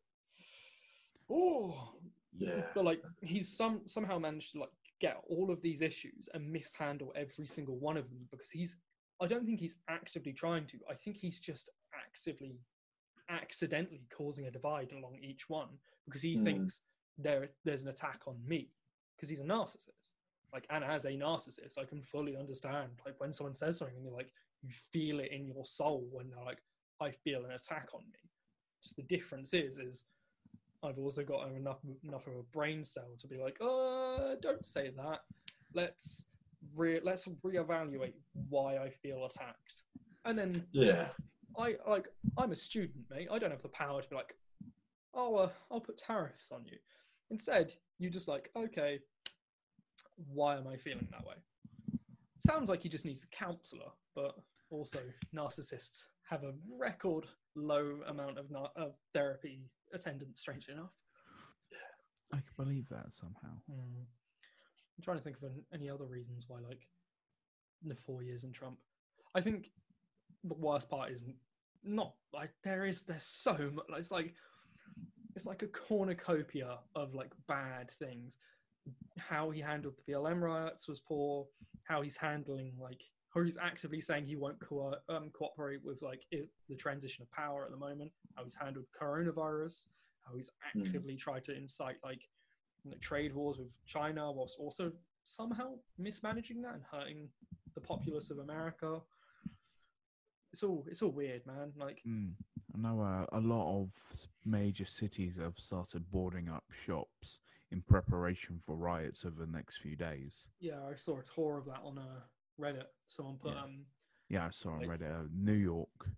oh 1.30 1.94
Yeah. 2.36 2.62
but 2.74 2.84
like 2.84 3.03
he's 3.22 3.48
some 3.57 3.82
somehow 3.86 4.18
managed 4.18 4.53
to 4.53 4.61
like 4.61 4.70
get 5.03 5.16
all 5.28 5.50
of 5.50 5.61
these 5.61 5.82
issues 5.82 6.28
and 6.32 6.50
mishandle 6.57 7.12
every 7.16 7.46
single 7.57 7.76
one 7.88 7.96
of 7.96 8.09
them 8.09 8.22
because 8.30 8.50
he's 8.59 8.76
i 9.20 9.26
don't 9.26 9.44
think 9.44 9.59
he's 9.59 9.74
actively 9.88 10.32
trying 10.32 10.64
to 10.64 10.76
i 10.88 10.94
think 10.94 11.16
he's 11.16 11.40
just 11.40 11.68
actively 12.07 12.55
accidentally 13.28 14.05
causing 14.16 14.46
a 14.46 14.50
divide 14.50 14.92
along 14.92 15.16
each 15.20 15.48
one 15.48 15.68
because 16.07 16.22
he 16.22 16.36
Mm. 16.36 16.44
thinks 16.44 16.82
there 17.18 17.48
there's 17.64 17.82
an 17.82 17.88
attack 17.88 18.20
on 18.26 18.36
me 18.46 18.70
because 19.16 19.28
he's 19.28 19.40
a 19.40 19.44
narcissist. 19.44 20.00
Like, 20.53 20.66
and 20.70 20.84
as 20.84 21.05
a 21.07 21.11
narcissist, 21.12 21.78
I 21.78 21.84
can 21.84 22.03
fully 22.03 22.36
understand 22.36 22.90
like 23.07 23.18
when 23.18 23.32
someone 23.32 23.55
says 23.55 23.78
something 23.78 23.96
and 23.96 24.05
you're 24.05 24.14
like, 24.22 24.32
you 24.62 24.70
feel 24.92 25.20
it 25.20 25.32
in 25.32 25.46
your 25.46 25.64
soul 25.64 26.07
when 26.11 26.28
they're 26.28 26.44
like, 26.44 26.62
I 27.00 27.11
feel 27.11 27.44
an 27.44 27.53
attack 27.53 27.88
on 27.94 28.03
me. 28.03 28.30
Just 28.82 28.96
the 28.96 29.03
difference 29.03 29.55
is, 29.55 29.78
is 29.78 30.05
I've 30.83 30.99
also 30.99 31.22
got 31.22 31.49
enough 31.53 31.78
enough 32.03 32.26
of 32.26 32.35
a 32.35 32.43
brain 32.53 32.85
cell 32.85 33.16
to 33.20 33.26
be 33.26 33.37
like, 33.39 33.57
uh, 33.61 34.35
don't 34.41 34.66
say 34.66 34.91
that. 34.97 35.20
Let's 35.74 36.26
re- 36.74 37.01
let's 37.03 37.26
reevaluate 37.45 38.14
why 38.49 38.78
I 38.78 38.91
feel 38.91 39.24
attacked, 39.24 39.83
and 40.24 40.39
then 40.39 40.66
Yeah. 40.72 41.09
I 41.57 41.76
like 41.87 42.09
I'm 42.37 42.53
a 42.53 42.57
student, 42.57 43.05
mate. 43.11 43.28
I 43.30 43.39
don't 43.39 43.51
have 43.51 43.62
the 43.62 43.68
power 43.68 44.03
to 44.03 44.09
be 44.09 44.16
like, 44.16 44.35
oh, 45.14 45.37
uh, 45.37 45.51
I'll 45.70 45.80
put 45.80 45.99
tariffs 45.99 46.51
on 46.51 46.64
you. 46.64 46.78
Instead, 47.30 47.74
you 47.99 48.09
just 48.11 48.26
like, 48.26 48.51
okay, 48.57 49.01
why 50.16 50.57
am 50.57 50.66
I 50.66 50.76
feeling 50.78 51.09
that 51.11 51.26
way? 51.26 51.35
Sounds 52.41 52.68
like 52.70 52.83
he 52.83 52.89
just 52.89 53.05
needs 53.05 53.24
a 53.24 53.28
counselor, 53.28 53.91
but 54.14 54.35
also 54.70 54.99
narcissists 55.35 56.05
have 56.28 56.43
a 56.45 56.55
record 56.78 57.26
low 57.55 58.01
amount 58.07 58.39
of, 58.39 58.51
na- 58.51 58.68
of 58.76 58.95
therapy 59.12 59.61
attendance. 59.93 60.40
Strangely 60.40 60.74
enough, 60.74 60.93
I 62.32 62.36
can 62.36 62.64
believe 62.64 62.88
that 62.88 63.14
somehow. 63.14 63.57
Hmm. 63.70 64.03
I'm 64.97 65.05
trying 65.05 65.18
to 65.18 65.24
think 65.24 65.36
of 65.36 65.45
an, 65.45 65.62
any 65.72 65.88
other 65.88 66.05
reasons 66.05 66.45
why, 66.49 66.59
like, 66.61 66.86
the 67.84 67.95
four 67.95 68.22
years 68.22 68.45
in 68.45 68.53
Trump. 68.53 68.78
I 69.34 69.40
think 69.40 69.70
the 70.45 70.55
worst 70.55 70.88
part 70.88 71.11
is 71.11 71.24
not 71.84 72.14
like 72.32 72.51
there 72.62 72.84
is 72.86 73.03
there's 73.03 73.24
so 73.24 73.70
much. 73.72 73.86
It's 73.97 74.11
like 74.11 74.34
it's 75.34 75.47
like 75.47 75.62
a 75.62 75.68
cornucopia 75.68 76.78
of 76.95 77.14
like 77.14 77.32
bad 77.49 77.90
things. 77.99 78.38
How 79.18 79.51
he 79.51 79.61
handled 79.61 79.95
the 79.97 80.12
BLM 80.12 80.40
riots 80.40 80.88
was 80.88 81.01
poor. 81.01 81.47
How 81.84 82.03
he's 82.03 82.16
handling 82.16 82.74
like, 82.80 83.03
or 83.35 83.45
he's 83.45 83.57
actively 83.57 84.01
saying 84.01 84.26
he 84.26 84.37
won't 84.37 84.61
co- 84.61 84.95
um, 85.09 85.30
cooperate 85.33 85.80
with 85.85 86.01
like 86.03 86.22
i 86.35 86.43
the 86.68 86.76
transition 86.76 87.22
of 87.22 87.30
power 87.30 87.64
at 87.64 87.70
the 87.70 87.76
moment. 87.76 88.11
How 88.37 88.45
he's 88.45 88.55
handled 88.55 88.87
coronavirus. 89.01 89.87
How 90.24 90.35
he's 90.37 90.51
Mm. 90.76 90.85
actively 90.87 91.16
tried 91.16 91.45
to 91.45 91.55
incite 91.57 91.97
like 92.05 92.28
like 92.85 93.01
trade 93.01 93.33
wars 93.35 93.59
with 93.59 93.68
China, 93.87 94.33
whilst 94.33 94.57
also 94.59 94.93
somehow 95.24 95.74
mismanaging 95.99 96.61
that 96.62 96.74
and 96.74 96.83
hurting 96.91 97.28
the 97.74 97.80
populace 97.80 98.30
of 98.30 98.39
America. 98.39 99.01
It's 100.53 100.62
all 100.62 100.85
it's 100.91 101.03
all 101.03 101.11
weird, 101.12 101.47
man. 101.47 101.72
Like 101.76 102.03
Mm. 102.07 102.35
I 102.74 102.78
know 102.78 103.01
uh, 103.01 103.26
a 103.33 103.41
lot 103.41 103.80
of 103.83 103.93
major 104.45 104.85
cities 104.87 105.37
have 105.37 105.59
started 105.59 106.11
boarding 106.11 106.49
up 106.49 106.64
shops 106.70 107.41
in 107.70 107.83
preparation 107.83 108.59
for 108.59 108.76
riots 108.76 109.24
over 109.24 109.39
the 109.45 109.51
next 109.53 109.78
few 109.78 109.95
days. 109.97 110.47
yeah, 110.61 110.80
I 110.91 110.95
saw 110.97 111.18
a 111.18 111.22
tour 111.35 111.59
of 111.59 111.66
that 111.66 111.80
on 111.85 111.99
uh, 111.99 112.20
Reddit. 112.61 112.86
Someone 113.09 113.38
put 113.38 113.53
Yeah. 113.55 113.62
um 113.62 113.86
Yeah, 114.28 114.46
I 114.46 114.50
saw 114.50 114.70
on 114.70 114.80
Like- 114.80 115.00
Reddit, 115.00 115.24
uh, 115.24 115.28
New 115.32 115.53
York. 115.53 116.09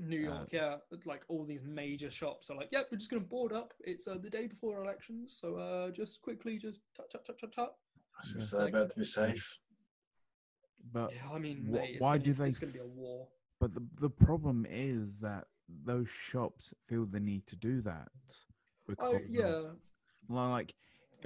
New 0.00 0.30
Uh, 0.30 0.34
York, 0.36 0.52
yeah, 0.52 0.76
like 1.06 1.24
all 1.28 1.44
these 1.44 1.64
major 1.64 2.10
shops 2.10 2.50
are 2.50 2.56
like, 2.56 2.68
yep, 2.70 2.88
we're 2.92 2.98
just 2.98 3.10
gonna 3.10 3.22
board 3.24 3.52
up. 3.52 3.72
It's 3.80 4.06
uh, 4.06 4.18
the 4.18 4.30
day 4.30 4.46
before 4.46 4.80
elections, 4.82 5.36
so 5.40 5.56
uh, 5.56 5.90
just 5.90 6.20
quickly, 6.22 6.56
just 6.58 6.80
tut 6.94 7.10
tut 7.10 7.24
tut 7.26 7.38
tut 7.40 7.52
tut. 7.52 7.76
I 8.14 8.20
was 8.20 8.28
Yeah. 8.28 8.34
gonna 8.34 8.46
say 8.46 8.68
about 8.68 8.90
to 8.90 8.96
be 8.98 9.04
safe. 9.04 9.58
But 10.92 11.12
Yeah, 11.14 11.30
I 11.32 11.38
mean, 11.38 11.64
wh- 11.66 11.70
mate, 11.70 11.90
it's 11.94 12.00
why 12.00 12.12
gonna, 12.18 12.24
do 12.24 12.32
they 12.34 12.48
It's 12.48 12.58
gonna 12.60 12.72
be 12.72 12.78
a 12.78 12.84
f- 12.84 12.88
war. 12.90 13.28
but 13.58 13.74
the 13.74 13.80
the 13.94 14.10
problem 14.10 14.66
is 14.68 15.18
that 15.20 15.48
those 15.68 16.08
shops 16.08 16.72
feel 16.86 17.04
the 17.06 17.20
need 17.20 17.46
to 17.48 17.56
do 17.56 17.80
that. 17.82 18.12
Oh 18.20 18.84
because 18.86 19.14
of- 19.24 19.30
yeah, 19.30 19.72
like 20.28 20.74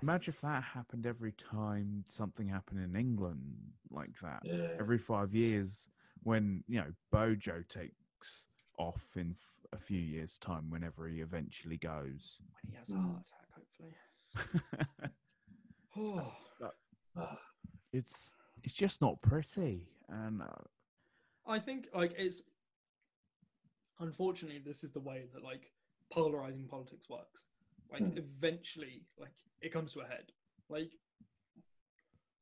imagine 0.00 0.34
if 0.34 0.40
that 0.42 0.62
happened 0.62 1.06
every 1.06 1.32
time 1.32 2.04
something 2.08 2.48
happened 2.48 2.82
in 2.82 2.96
England 2.98 3.40
like 3.90 4.18
that. 4.22 4.40
Yeah. 4.44 4.54
Every 4.80 4.98
five 4.98 5.34
years, 5.34 5.88
when 6.22 6.64
you 6.68 6.80
know 6.80 6.92
Bojo 7.10 7.62
takes 7.68 8.46
off 8.78 9.16
in 9.16 9.34
f- 9.38 9.66
a 9.72 9.82
few 9.82 10.00
years' 10.00 10.38
time, 10.38 10.70
whenever 10.70 11.06
he 11.08 11.20
eventually 11.20 11.76
goes. 11.76 12.38
when 12.52 12.70
he 12.70 12.76
has 12.76 12.88
a 12.90 12.94
Mm. 12.94 13.02
heart 13.10 13.22
attack, 13.26 13.48
hopefully. 13.54 13.94
Oh, 15.94 16.32
it's 17.92 18.36
it's 18.64 18.72
just 18.72 19.02
not 19.02 19.20
pretty, 19.20 19.88
and 20.08 20.40
uh, 20.40 20.46
I 21.46 21.58
think 21.58 21.88
like 21.94 22.14
it's 22.16 22.40
unfortunately 24.00 24.62
this 24.64 24.82
is 24.82 24.92
the 24.92 25.00
way 25.00 25.24
that 25.34 25.42
like 25.44 25.70
polarizing 26.10 26.66
politics 26.66 27.08
works. 27.10 27.44
Like 27.92 28.02
Hmm. 28.02 28.16
eventually, 28.18 29.04
like 29.18 29.32
it 29.60 29.72
comes 29.72 29.92
to 29.92 30.00
a 30.00 30.06
head. 30.06 30.32
Like 30.68 30.92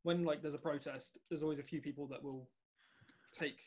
when 0.03 0.25
like 0.25 0.43
there's 0.43 0.55
a 0.55 0.59
protest, 0.59 1.19
there's 1.29 1.43
always 1.43 1.59
a 1.59 1.63
few 1.65 1.81
people 1.81 2.07
that 2.09 2.23
will 2.23 2.49
take 3.33 3.59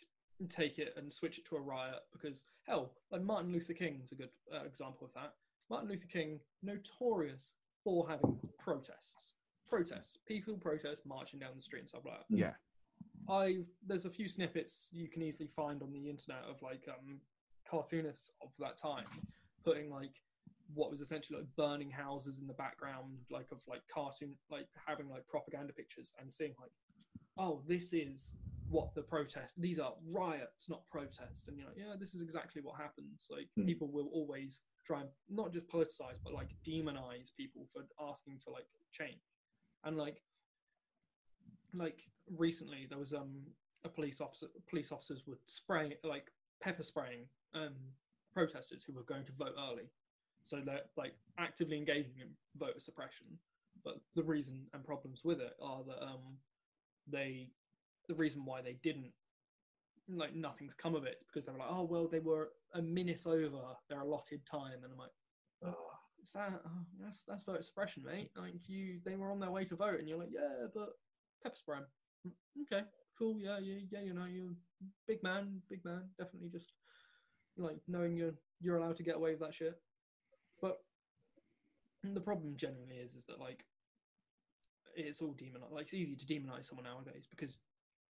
take 0.50 0.80
it 0.80 0.94
and 0.98 1.12
switch 1.14 1.38
it 1.38 1.46
to 1.48 1.56
a 1.56 1.62
riot 1.62 2.00
because 2.12 2.44
hell, 2.68 2.94
like 3.12 3.22
Martin 3.22 3.52
Luther 3.52 3.74
King's 3.74 4.12
a 4.12 4.16
good 4.16 4.30
uh, 4.54 4.64
example 4.66 5.06
of 5.08 5.14
that. 5.14 5.34
Martin 5.70 5.90
Luther 5.90 6.08
King, 6.08 6.40
notorious 6.62 7.54
for 7.84 8.08
having 8.08 8.38
protests, 8.60 9.34
protests, 9.68 10.18
peaceful 10.28 10.58
protests, 10.58 11.02
marching 11.06 11.40
down 11.40 11.52
the 11.56 11.62
street 11.62 11.82
and 11.82 11.90
stuff 11.90 12.02
like 12.06 12.20
that. 12.20 12.26
yeah, 12.38 12.54
I've 13.30 13.68
there's 13.86 14.06
a 14.06 14.10
few 14.10 14.28
snippets 14.28 14.90
you 14.92 15.08
can 15.10 15.22
easily 15.22 15.50
find 15.56 15.82
on 15.82 15.92
the 15.94 16.10
internet 16.10 16.44
of 16.50 16.62
like 16.62 16.88
um 16.88 17.20
cartoonists 17.70 18.32
of 18.42 18.50
that 18.60 18.78
time 18.78 19.06
putting 19.64 19.90
like 19.90 20.12
what 20.74 20.90
was 20.90 21.02
essentially 21.02 21.40
like 21.40 21.48
burning 21.56 21.90
houses 21.90 22.40
in 22.40 22.48
the 22.48 22.54
background 22.54 23.18
like 23.30 23.48
of 23.52 23.62
like 23.68 23.82
cartoon 23.94 24.36
like 24.50 24.68
having 24.88 25.10
like 25.10 25.28
propaganda 25.28 25.74
pictures 25.74 26.14
and 26.20 26.32
seeing 26.34 26.54
like 26.60 26.72
oh 27.38 27.62
this 27.68 27.94
is 27.94 28.34
what 28.70 28.94
the 28.96 29.02
protest 29.02 29.52
these 29.58 29.78
are 29.80 29.94
riots 30.10 30.70
not 30.70 30.82
protests. 30.90 31.48
And 31.48 31.58
you're 31.58 31.68
like 31.68 31.78
yeah 31.78 31.96
this 32.00 32.14
is 32.16 32.22
exactly 32.22 32.62
what 32.62 32.80
happens. 32.80 33.28
Like 33.30 33.48
Hmm. 33.56 33.66
people 33.66 33.90
will 33.92 34.10
always 34.14 34.62
try 34.86 35.02
and 35.02 35.10
not 35.30 35.54
just 35.54 35.68
politicize 35.68 36.20
but 36.24 36.34
like 36.34 36.50
demonize 36.68 37.30
people 37.36 37.68
for 37.74 37.84
asking 38.10 38.40
for 38.44 38.52
like 38.52 38.68
change. 38.92 39.22
And 39.84 39.98
like 39.98 40.22
like 41.74 42.02
recently 42.38 42.88
there 42.90 43.00
was 43.00 43.14
um 43.14 43.42
a 43.84 43.90
police 43.90 44.22
officer 44.22 44.48
police 44.70 44.92
officers 44.92 45.24
would 45.28 45.40
spray 45.46 45.98
like 46.04 46.32
pepper 46.62 46.84
spraying 46.84 47.26
um 47.54 47.74
protesters 48.34 48.84
who 48.84 48.94
were 48.94 49.04
going 49.04 49.26
to 49.26 49.32
vote 49.34 49.56
early 49.58 49.90
so 50.44 50.62
they're 50.66 50.82
like 50.98 51.14
actively 51.40 51.78
engaging 51.78 52.14
in 52.22 52.28
voter 52.58 52.80
suppression 52.80 53.26
but 53.84 53.96
the 54.16 54.24
reason 54.24 54.66
and 54.74 54.84
problems 54.84 55.22
with 55.24 55.40
it 55.42 55.54
are 55.62 55.84
that 55.84 56.02
um 56.04 56.38
they 57.08 57.50
the 58.08 58.16
reason 58.16 58.46
why 58.46 58.62
they 58.62 58.78
didn't 58.84 59.12
like 60.10 60.36
nothing's 60.36 60.74
come 60.74 60.96
of 60.96 61.06
it 61.06 61.18
is 61.22 61.28
because 61.28 61.46
they 61.46 61.52
were 61.52 61.60
like 61.60 61.70
oh 61.72 61.84
well 61.84 62.08
they 62.08 62.20
were 62.20 62.50
a 62.76 62.82
minute 62.82 63.26
over 63.26 63.50
their 63.90 64.02
allotted 64.02 64.46
time 64.46 64.84
and 64.84 64.92
i'm 64.92 64.98
like 64.98 65.12
ah. 65.66 65.74
is 66.22 66.32
that 66.34 66.62
oh, 66.66 66.70
that's 67.02 67.24
that's 67.24 67.44
voter 67.44 67.62
suppression, 67.62 68.04
mate. 68.06 68.32
Like 68.36 68.54
you, 68.68 69.00
they 69.06 69.16
were 69.16 69.32
on 69.32 69.40
their 69.40 69.52
way 69.52 69.66
to 69.66 69.76
vote, 69.76 70.00
and 70.00 70.08
you're 70.08 70.18
like, 70.18 70.32
yeah, 70.32 70.68
but 70.74 70.90
pepper 71.42 71.56
spray 71.56 71.78
'em. 71.78 71.86
"Mm, 72.28 72.34
Okay, 72.64 72.86
cool, 73.18 73.40
yeah, 73.42 73.60
yeah, 73.60 73.80
yeah. 73.92 74.02
You 74.02 74.14
know, 74.14 74.26
you're 74.26 74.54
big 75.08 75.22
man, 75.24 75.62
big 75.70 75.84
man. 75.84 76.10
Definitely 76.18 76.50
just 76.50 76.72
like 77.58 77.78
knowing 77.88 78.16
you're 78.16 78.34
you're 78.62 78.78
allowed 78.78 78.98
to 78.98 79.04
get 79.04 79.16
away 79.16 79.32
with 79.32 79.42
that 79.42 79.54
shit. 79.54 79.80
But 80.64 80.78
the 82.16 82.22
problem 82.22 82.56
generally 82.56 82.96
is 82.96 83.16
is 83.16 83.26
that 83.28 83.40
like 83.40 83.66
it's 84.96 85.22
all 85.22 85.34
demon 85.34 85.62
like 85.72 85.86
it's 85.86 85.94
easy 85.94 86.16
to 86.16 86.26
demonize 86.26 86.66
someone 86.66 86.86
nowadays 86.86 87.26
because 87.30 87.58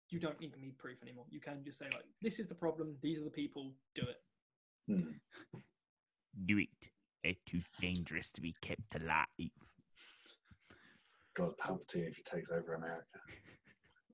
you 0.09 0.19
don't 0.19 0.37
even 0.39 0.61
need 0.61 0.77
proof 0.77 1.01
anymore. 1.01 1.25
You 1.31 1.39
can 1.39 1.63
just 1.65 1.79
say 1.79 1.85
like, 1.85 2.05
this 2.21 2.39
is 2.39 2.47
the 2.47 2.55
problem. 2.55 2.95
These 3.01 3.19
are 3.19 3.23
the 3.23 3.31
people. 3.31 3.71
Do 3.95 4.03
it. 4.03 4.21
Hmm. 4.87 5.59
do 6.45 6.59
it. 6.59 6.69
It's 7.23 7.39
too 7.47 7.61
dangerous 7.81 8.31
to 8.33 8.41
be 8.41 8.53
kept 8.61 8.95
alive. 8.95 9.27
God, 11.35 11.53
Palpatine 11.59 12.09
if 12.09 12.17
he 12.17 12.23
takes 12.23 12.51
over 12.51 12.75
America. 12.75 13.19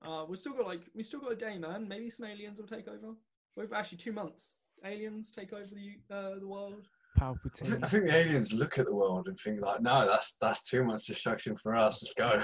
Uh, 0.01 0.23
we've 0.29 0.39
still 0.39 0.53
got 0.53 0.67
like 0.67 0.83
we 0.95 1.03
still 1.03 1.19
got 1.19 1.33
a 1.33 1.35
day, 1.35 1.57
man. 1.57 1.87
Maybe 1.87 2.09
some 2.09 2.27
aliens 2.27 2.59
will 2.59 2.67
take 2.67 2.87
over. 2.87 3.15
We've 3.57 3.73
actually 3.73 3.97
two 3.97 4.13
months. 4.13 4.53
Aliens 4.85 5.31
take 5.31 5.51
over 5.51 5.67
the 5.73 6.15
uh, 6.15 6.39
the 6.39 6.47
world. 6.47 6.87
I 7.21 7.33
think, 7.65 7.83
I 7.83 7.87
think 7.87 8.05
the 8.05 8.15
aliens 8.15 8.53
look 8.53 8.77
at 8.79 8.85
the 8.85 8.95
world 8.95 9.27
and 9.27 9.39
think 9.39 9.61
like, 9.61 9.81
no, 9.81 10.07
that's 10.07 10.33
that's 10.33 10.63
too 10.63 10.83
much 10.83 11.05
destruction 11.07 11.55
for 11.55 11.75
us. 11.75 12.01
Let's 12.01 12.13
go. 12.13 12.43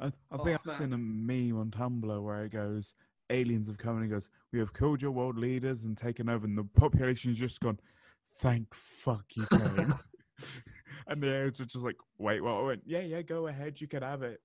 I, 0.00 0.06
I 0.06 0.12
Oh, 0.32 0.44
think 0.44 0.60
I've 0.66 0.76
seen 0.76 0.92
a 0.92 0.98
meme 0.98 1.58
on 1.58 1.70
Tumblr 1.70 2.22
where 2.22 2.44
it 2.44 2.52
goes, 2.52 2.94
aliens 3.30 3.66
have 3.66 3.78
come 3.78 3.96
and 3.96 4.04
it 4.04 4.08
goes, 4.08 4.30
we 4.52 4.58
have 4.60 4.72
killed 4.72 5.02
your 5.02 5.10
world 5.10 5.36
leaders 5.36 5.84
and 5.84 5.96
taken 5.96 6.28
over, 6.28 6.46
and 6.46 6.56
the 6.56 6.64
population's 6.76 7.36
just 7.38 7.60
gone, 7.60 7.78
thank 8.40 8.72
fuck 8.72 9.24
you 9.34 9.44
came. 9.46 9.94
and 11.08 11.22
the 11.22 11.26
aliens 11.34 11.60
are 11.60 11.64
just 11.64 11.76
like, 11.84 11.96
wait, 12.18 12.40
what? 12.42 12.52
I 12.52 12.62
went, 12.62 12.82
yeah, 12.86 13.00
yeah, 13.00 13.22
go 13.22 13.48
ahead, 13.48 13.80
you 13.80 13.88
can 13.88 14.02
have 14.02 14.22
it. 14.22 14.40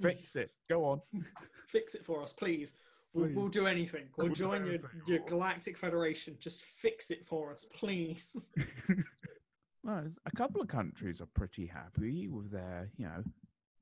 Fix 0.00 0.36
it. 0.36 0.52
Go 0.68 0.84
on. 0.84 1.00
Fix 1.68 1.94
it 1.94 2.04
for 2.04 2.22
us, 2.22 2.32
please. 2.32 2.74
We'll, 3.14 3.30
we'll 3.34 3.48
do 3.48 3.66
anything. 3.66 4.04
We'll 4.16 4.28
We'll 4.28 4.36
join 4.36 4.66
your, 4.66 4.78
your 5.06 5.18
galactic 5.26 5.76
federation. 5.78 6.36
Just 6.40 6.62
fix 6.62 7.10
it 7.10 7.26
for 7.26 7.52
us, 7.52 7.64
please. 7.74 8.48
well, 9.82 10.04
a 10.26 10.36
couple 10.36 10.60
of 10.60 10.68
countries 10.68 11.20
are 11.20 11.28
pretty 11.34 11.66
happy 11.66 12.28
with 12.28 12.50
their, 12.50 12.90
you 12.96 13.06
know, 13.06 13.22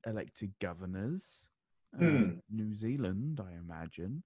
elected 0.05 0.53
governors. 0.61 1.49
Uh, 1.95 2.03
Hmm. 2.03 2.29
New 2.49 2.73
Zealand, 2.75 3.39
I 3.41 3.53
imagine. 3.57 4.21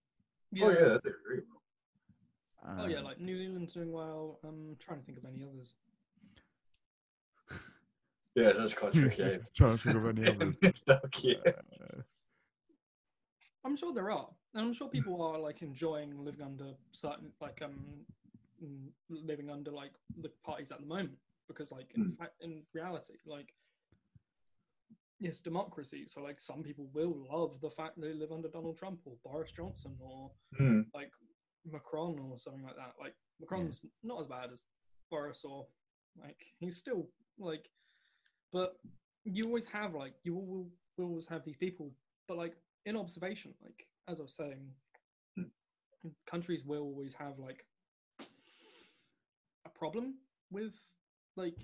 Oh 0.62 0.70
yeah, 0.70 0.98
they 1.04 1.10
do 1.10 1.14
really 1.30 1.44
well. 1.50 2.78
Oh 2.80 2.88
yeah, 2.88 2.98
Um, 2.98 3.04
like 3.06 3.20
New 3.20 3.38
Zealand's 3.38 3.74
doing 3.74 3.92
well. 3.92 4.40
I'm 4.44 4.76
trying 4.80 5.00
to 5.00 5.06
think 5.06 5.18
of 5.18 5.26
any 5.26 5.44
others. 5.44 5.76
Yeah, 8.34 8.54
that's 8.54 8.74
quite 8.74 8.94
tricky. 8.94 9.40
Trying 9.58 9.72
to 9.72 9.78
think 9.78 9.96
of 9.98 10.06
any 10.18 10.26
others. 10.30 10.56
Uh, 10.88 12.02
I'm 13.66 13.76
sure 13.76 13.94
there 13.94 14.10
are, 14.10 14.30
and 14.54 14.66
I'm 14.66 14.74
sure 14.74 14.90
people 14.90 15.22
are 15.22 15.40
like 15.40 15.62
enjoying 15.62 16.24
living 16.24 16.42
under 16.42 16.74
certain 16.92 17.32
like 17.42 17.62
um 17.64 18.06
mm, 18.64 18.90
living 19.10 19.50
under 19.50 19.72
like 19.72 19.94
the 20.22 20.30
parties 20.46 20.72
at 20.72 20.80
the 20.80 20.86
moment 20.86 21.18
because 21.48 21.72
like 21.72 21.92
in 21.96 22.04
Hmm. 22.04 22.14
fact 22.20 22.34
in 22.42 22.64
reality 22.74 23.14
like 23.26 23.54
it's 25.20 25.40
democracy 25.40 26.06
so 26.08 26.22
like 26.22 26.40
some 26.40 26.64
people 26.64 26.90
will 26.94 27.16
love 27.32 27.60
the 27.62 27.70
fact 27.70 28.00
they 28.00 28.14
live 28.14 28.32
under 28.32 28.48
Donald 28.48 28.78
Trump 28.78 29.00
or 29.06 29.14
Boris 29.24 29.52
Johnson 29.52 29.96
or 30.00 30.32
Hmm. 30.58 30.82
like 30.94 31.12
Macron 31.72 32.18
or 32.20 32.38
something 32.40 32.64
like 32.64 32.76
that 32.76 32.94
like 33.00 33.16
Macron's 33.40 33.86
not 34.04 34.20
as 34.22 34.28
bad 34.28 34.50
as 34.52 34.64
Boris 35.12 35.44
or 35.44 35.68
like 36.22 36.38
he's 36.60 36.78
still 36.78 37.08
like 37.38 37.70
but 38.52 38.78
you 39.24 39.46
always 39.46 39.66
have 39.68 39.94
like 39.94 40.14
you 40.24 40.34
will, 40.36 40.68
will 40.98 41.06
always 41.10 41.28
have 41.28 41.46
these 41.46 41.58
people 41.58 41.92
but 42.28 42.38
like 42.38 42.56
in 42.86 42.98
observation 42.98 43.54
like 43.64 43.88
as 44.08 44.20
i 44.20 44.24
was 44.24 44.34
saying 44.36 44.70
Hmm. 45.38 46.10
countries 46.30 46.64
will 46.66 46.82
always 46.82 47.14
have 47.14 47.38
like 47.38 47.64
a 49.66 49.70
problem 49.70 50.16
with 50.50 50.74
like 51.36 51.58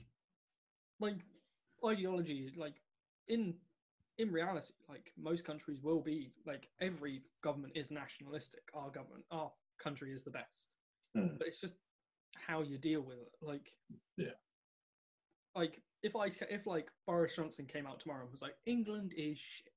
like 1.00 1.18
ideology 1.86 2.52
like 2.56 2.76
in 3.28 3.56
in 4.20 4.32
reality 4.32 4.74
like 4.90 5.12
most 5.18 5.44
countries 5.46 5.80
will 5.82 6.02
be 6.02 6.32
like 6.46 6.68
every 6.82 7.22
government 7.44 7.74
is 7.76 7.92
nationalistic 7.92 8.62
our 8.74 8.90
government 8.90 9.26
our 9.32 9.52
country 9.84 10.14
is 10.14 10.24
the 10.24 10.32
best 10.32 10.70
Hmm. 11.16 11.36
but 11.40 11.48
it's 11.48 11.62
just 11.62 11.76
how 12.36 12.62
you 12.62 12.78
deal 12.78 13.02
with 13.02 13.18
it 13.18 13.32
like 13.42 13.72
Yeah. 14.18 14.38
like 15.56 15.82
if 16.04 16.16
i 16.16 16.28
if 16.50 16.68
like 16.68 16.88
boris 17.08 17.36
johnson 17.36 17.66
came 17.66 17.88
out 17.88 18.00
tomorrow 18.00 18.22
and 18.24 18.32
was 18.32 18.42
like 18.42 18.56
england 18.66 19.14
is 19.18 19.38
shit 19.40 19.74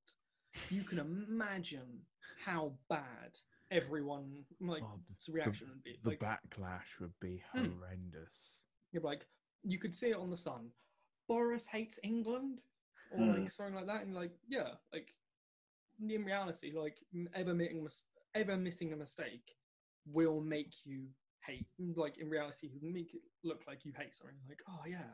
you 0.70 0.82
can 0.84 0.98
imagine 0.98 2.00
how 2.44 2.72
bad 2.88 3.36
everyone 3.70 4.44
like 4.60 4.82
Oh, 4.82 5.00
his 5.08 5.28
reaction 5.28 5.68
would 5.68 5.82
be 5.82 5.98
the 6.02 6.10
like 6.10 6.20
backlash 6.20 6.98
would 7.00 7.12
be 7.20 7.42
Hmm. 7.52 7.66
horrendous. 7.80 8.64
you're 8.92 9.02
like 9.02 9.26
you 9.62 9.78
could 9.78 9.94
see 9.94 10.08
it 10.10 10.16
on 10.16 10.30
the 10.30 10.36
sun 10.36 10.70
boris 11.28 11.66
hates 11.66 11.98
england 12.02 12.60
or 13.10 13.24
Hmm. 13.26 13.32
like 13.34 13.50
something 13.50 13.74
like 13.74 13.86
that 13.86 14.02
and 14.02 14.14
like 14.14 14.32
yeah 14.48 14.70
like 14.92 15.14
in 16.00 16.24
reality 16.24 16.72
like 16.76 16.98
ever 17.34 17.54
making 17.54 17.86
ever 18.34 18.56
missing 18.56 18.92
a 18.92 18.96
mistake 18.96 19.52
will 20.06 20.40
make 20.40 20.74
you 20.84 21.06
hate 21.46 21.66
like 21.96 22.18
in 22.18 22.28
reality 22.28 22.70
make 22.82 23.14
it 23.14 23.20
look 23.44 23.62
like 23.68 23.84
you 23.84 23.92
hate 23.96 24.14
something 24.16 24.36
like 24.48 24.62
oh 24.68 24.80
yeah 24.88 25.10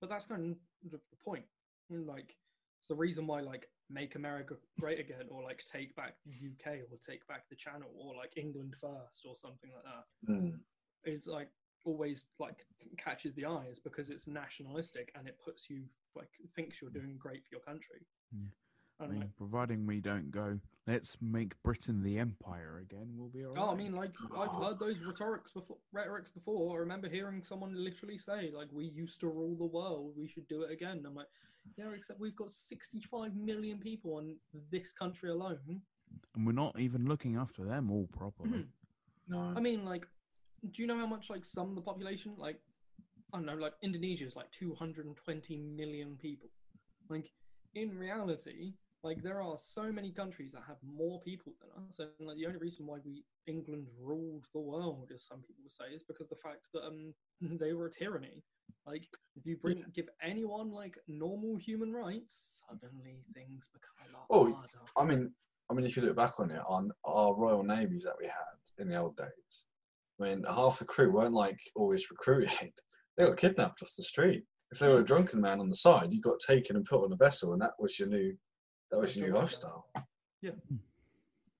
but 0.00 0.08
that's 0.08 0.26
kind 0.26 0.52
of 0.52 0.90
the 0.90 0.98
point. 1.24 1.44
point 1.90 2.06
like 2.06 2.36
it's 2.78 2.88
the 2.88 2.94
reason 2.94 3.26
why 3.26 3.40
like 3.40 3.68
make 3.90 4.14
america 4.14 4.54
great 4.78 5.00
again 5.00 5.26
or 5.30 5.42
like 5.42 5.60
take 5.70 5.94
back 5.96 6.14
the 6.26 6.32
uk 6.32 6.74
or 6.90 6.98
take 7.06 7.26
back 7.26 7.48
the 7.48 7.56
channel 7.56 7.88
or 7.98 8.14
like 8.14 8.32
england 8.36 8.74
first 8.80 9.24
or 9.26 9.34
something 9.36 9.70
like 9.74 9.84
that 9.84 10.32
hmm. 10.32 10.50
is 11.04 11.26
like 11.26 11.48
always 11.84 12.26
like 12.38 12.66
catches 12.96 13.34
the 13.34 13.46
eyes 13.46 13.78
because 13.82 14.10
it's 14.10 14.26
nationalistic 14.26 15.10
and 15.14 15.26
it 15.26 15.36
puts 15.44 15.70
you 15.70 15.82
like 16.16 16.28
thinks 16.54 16.80
you're 16.80 16.90
doing 16.90 17.16
great 17.18 17.42
for 17.44 17.48
your 17.52 17.60
country. 17.60 18.06
Yeah. 18.32 18.48
I 19.00 19.06
mean, 19.06 19.20
like, 19.20 19.36
providing 19.36 19.86
we 19.86 20.00
don't 20.00 20.32
go, 20.32 20.58
let's 20.88 21.16
make 21.22 21.52
Britain 21.62 22.02
the 22.02 22.18
empire 22.18 22.82
again, 22.82 23.06
we'll 23.16 23.28
be 23.28 23.44
alright. 23.44 23.62
oh, 23.62 23.70
I 23.70 23.76
mean, 23.76 23.94
like 23.94 24.10
I've 24.36 24.50
heard 24.60 24.80
those 24.80 24.96
rhetorics 25.06 25.52
before. 25.52 25.76
Rhetorics 25.92 26.30
before. 26.30 26.76
I 26.76 26.80
remember 26.80 27.08
hearing 27.08 27.44
someone 27.44 27.72
literally 27.76 28.18
say, 28.18 28.50
like, 28.52 28.66
"We 28.72 28.86
used 28.86 29.20
to 29.20 29.28
rule 29.28 29.54
the 29.56 29.66
world. 29.66 30.14
We 30.16 30.26
should 30.26 30.48
do 30.48 30.62
it 30.62 30.72
again." 30.72 31.04
I'm 31.06 31.14
like, 31.14 31.28
yeah, 31.76 31.90
except 31.94 32.20
we've 32.20 32.36
got 32.36 32.50
65 32.50 33.34
million 33.36 33.78
people 33.78 34.18
in 34.18 34.36
this 34.70 34.92
country 34.92 35.30
alone. 35.30 35.82
and 36.34 36.46
we're 36.46 36.52
not 36.52 36.78
even 36.80 37.06
looking 37.06 37.36
after 37.36 37.64
them 37.64 37.90
all 37.90 38.06
properly. 38.12 38.50
Mhm. 38.50 38.68
No. 39.28 39.40
I 39.56 39.60
mean, 39.60 39.84
like, 39.84 40.06
do 40.70 40.80
you 40.82 40.86
know 40.86 40.96
how 40.96 41.06
much 41.06 41.28
like 41.30 41.44
some 41.44 41.68
of 41.68 41.74
the 41.74 41.82
population, 41.82 42.34
like, 42.36 42.60
I 43.32 43.36
don't 43.36 43.46
know, 43.46 43.56
like 43.56 43.74
Indonesia 43.82 44.26
is 44.26 44.34
like 44.36 44.50
220 44.52 45.56
million 45.58 46.16
people. 46.16 46.48
Like, 47.10 47.30
in 47.74 47.96
reality, 47.96 48.74
like 49.04 49.22
there 49.22 49.40
are 49.42 49.58
so 49.58 49.92
many 49.92 50.10
countries 50.12 50.50
that 50.52 50.62
have 50.66 50.78
more 50.82 51.20
people 51.20 51.52
than 51.60 51.84
us, 51.86 51.98
and 51.98 52.26
like 52.26 52.36
the 52.36 52.46
only 52.46 52.58
reason 52.58 52.86
why 52.86 52.98
we 53.04 53.24
England 53.46 53.86
ruled 54.00 54.46
the 54.54 54.60
world, 54.60 55.10
as 55.14 55.24
some 55.24 55.42
people 55.42 55.68
say, 55.68 55.94
is 55.94 56.02
because 56.02 56.28
the 56.28 56.36
fact 56.42 56.62
that 56.72 56.84
um 56.84 57.14
they 57.60 57.72
were 57.74 57.86
a 57.86 57.90
tyranny. 57.92 58.42
Like, 58.88 59.06
if 59.36 59.44
you 59.44 59.56
bring 59.58 59.84
give 59.94 60.08
anyone 60.22 60.70
like 60.70 60.96
normal 61.08 61.56
human 61.56 61.92
rights, 61.92 62.62
suddenly 62.66 63.22
things 63.34 63.68
become 63.72 64.08
a 64.08 64.16
lot 64.16 64.26
Oh, 64.30 64.52
harder. 64.52 64.68
I 64.96 65.04
mean, 65.04 65.30
I 65.70 65.74
mean, 65.74 65.84
if 65.84 65.96
you 65.96 66.02
look 66.02 66.16
back 66.16 66.40
on 66.40 66.50
it, 66.50 66.62
on 66.66 66.90
our 67.04 67.34
Royal 67.34 67.62
Navies 67.62 68.04
that 68.04 68.16
we 68.18 68.26
had 68.26 68.82
in 68.82 68.88
the 68.88 68.96
old 68.96 69.16
days, 69.16 69.64
I 70.18 70.24
mean, 70.24 70.42
half 70.44 70.78
the 70.78 70.86
crew 70.86 71.12
weren't 71.12 71.34
like 71.34 71.58
always 71.76 72.10
recruited. 72.10 72.72
They 73.16 73.24
got 73.24 73.36
kidnapped 73.36 73.82
off 73.82 73.90
the 73.96 74.04
street. 74.04 74.44
If 74.70 74.78
they 74.78 74.86
were 74.86 75.00
a 75.00 75.04
drunken 75.04 75.40
man 75.40 75.58
on 75.58 75.68
the 75.68 75.74
side, 75.74 76.12
you 76.12 76.20
got 76.20 76.38
taken 76.38 76.76
and 76.76 76.84
put 76.84 77.02
on 77.02 77.12
a 77.12 77.16
vessel, 77.16 77.52
and 77.52 77.60
that 77.60 77.72
was 77.80 77.98
your 77.98 78.06
new, 78.06 78.32
that 78.92 79.00
was 79.00 79.16
your 79.16 79.26
your 79.26 79.34
new 79.34 79.40
lifestyle. 79.40 79.86
Yeah, 80.40 80.52
hmm. 80.68 80.76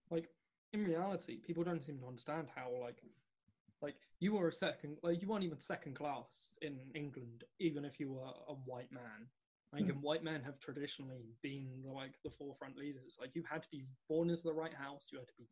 like 0.09 0.29
in 0.72 0.85
reality 0.85 1.39
people 1.45 1.64
don't 1.64 1.85
seem 1.85 1.99
to 1.99 2.07
understand 2.07 2.47
how 2.55 2.70
like 2.81 3.03
like 3.83 3.95
you 4.20 4.35
were 4.35 4.49
a 4.49 4.53
second 4.53 4.97
like 5.03 5.20
you 5.22 5.29
weren't 5.29 5.45
even 5.45 5.61
second 5.61 5.95
class 5.95 6.49
in 6.62 6.76
england 6.95 7.45
even 7.61 7.85
if 7.85 7.99
you 8.01 8.11
were 8.12 8.24
a 8.49 8.55
white 8.70 8.91
man 8.93 9.26
like 9.72 9.85
Hmm. 9.85 9.91
and 9.91 10.03
white 10.03 10.24
men 10.24 10.43
have 10.43 10.59
traditionally 10.61 11.26
been 11.43 11.68
like 11.85 12.14
the 12.24 12.31
forefront 12.39 12.76
leaders 12.76 13.16
like 13.20 13.31
you 13.35 13.43
had 13.51 13.62
to 13.62 13.68
be 13.70 13.85
born 14.09 14.31
into 14.31 14.43
the 14.43 14.53
right 14.53 14.74
house 14.74 15.09
you 15.12 15.18
had 15.18 15.29
to 15.29 15.35
be 15.39 15.47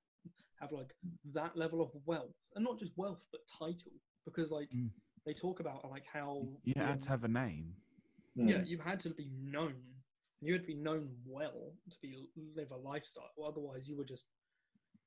have 0.60 0.72
like 0.72 0.94
that 1.34 1.56
level 1.56 1.80
of 1.82 1.90
wealth 2.06 2.34
and 2.54 2.64
not 2.64 2.78
just 2.78 2.92
wealth 2.96 3.24
but 3.30 3.40
title 3.58 3.92
because 4.24 4.50
like 4.50 4.68
Mm. 4.70 4.90
they 5.26 5.34
talk 5.34 5.60
about 5.60 5.88
like 5.90 6.06
how 6.06 6.46
You 6.64 6.74
had 6.76 6.96
in- 6.96 7.00
to 7.02 7.08
have 7.10 7.24
a 7.24 7.28
name. 7.28 7.74
yeah, 8.34 8.58
Mm. 8.58 8.66
you 8.66 8.78
had 8.78 8.98
to 9.00 9.10
be 9.10 9.28
known. 9.56 9.74
You 10.40 10.52
had 10.54 10.62
to 10.62 10.66
be 10.66 10.74
known 10.88 11.10
well 11.26 11.72
to 11.90 11.96
be 12.00 12.26
live 12.54 12.70
a 12.70 12.76
lifestyle. 12.76 13.30
Otherwise, 13.44 13.86
you 13.88 13.96
were 13.96 14.04
just 14.04 14.24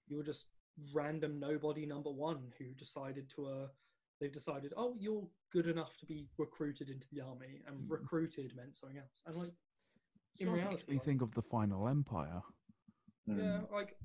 you 0.07 0.17
were 0.17 0.23
just 0.23 0.45
random 0.93 1.39
nobody 1.39 1.85
number 1.85 2.09
one 2.11 2.51
who 2.57 2.65
decided 2.75 3.29
to 3.35 3.45
uh 3.47 3.67
they've 4.19 4.31
decided 4.31 4.73
oh 4.77 4.95
you're 4.97 5.27
good 5.51 5.67
enough 5.67 5.97
to 5.97 6.05
be 6.05 6.27
recruited 6.37 6.89
into 6.89 7.07
the 7.11 7.21
army 7.21 7.61
and 7.67 7.77
Mm. 7.77 7.89
recruited 7.89 8.55
meant 8.55 8.75
something 8.75 8.97
else 8.97 9.21
and 9.25 9.35
like 9.37 9.53
in 10.39 10.47
Sort 10.47 10.57
reality 10.57 10.73
makes 10.75 10.87
me 10.87 10.95
like, 10.95 11.05
think 11.05 11.21
of 11.21 11.33
the 11.33 11.41
final 11.41 11.87
empire. 11.87 12.41
Mm. 13.27 13.37
yeah 13.37 13.59
like 13.75 13.97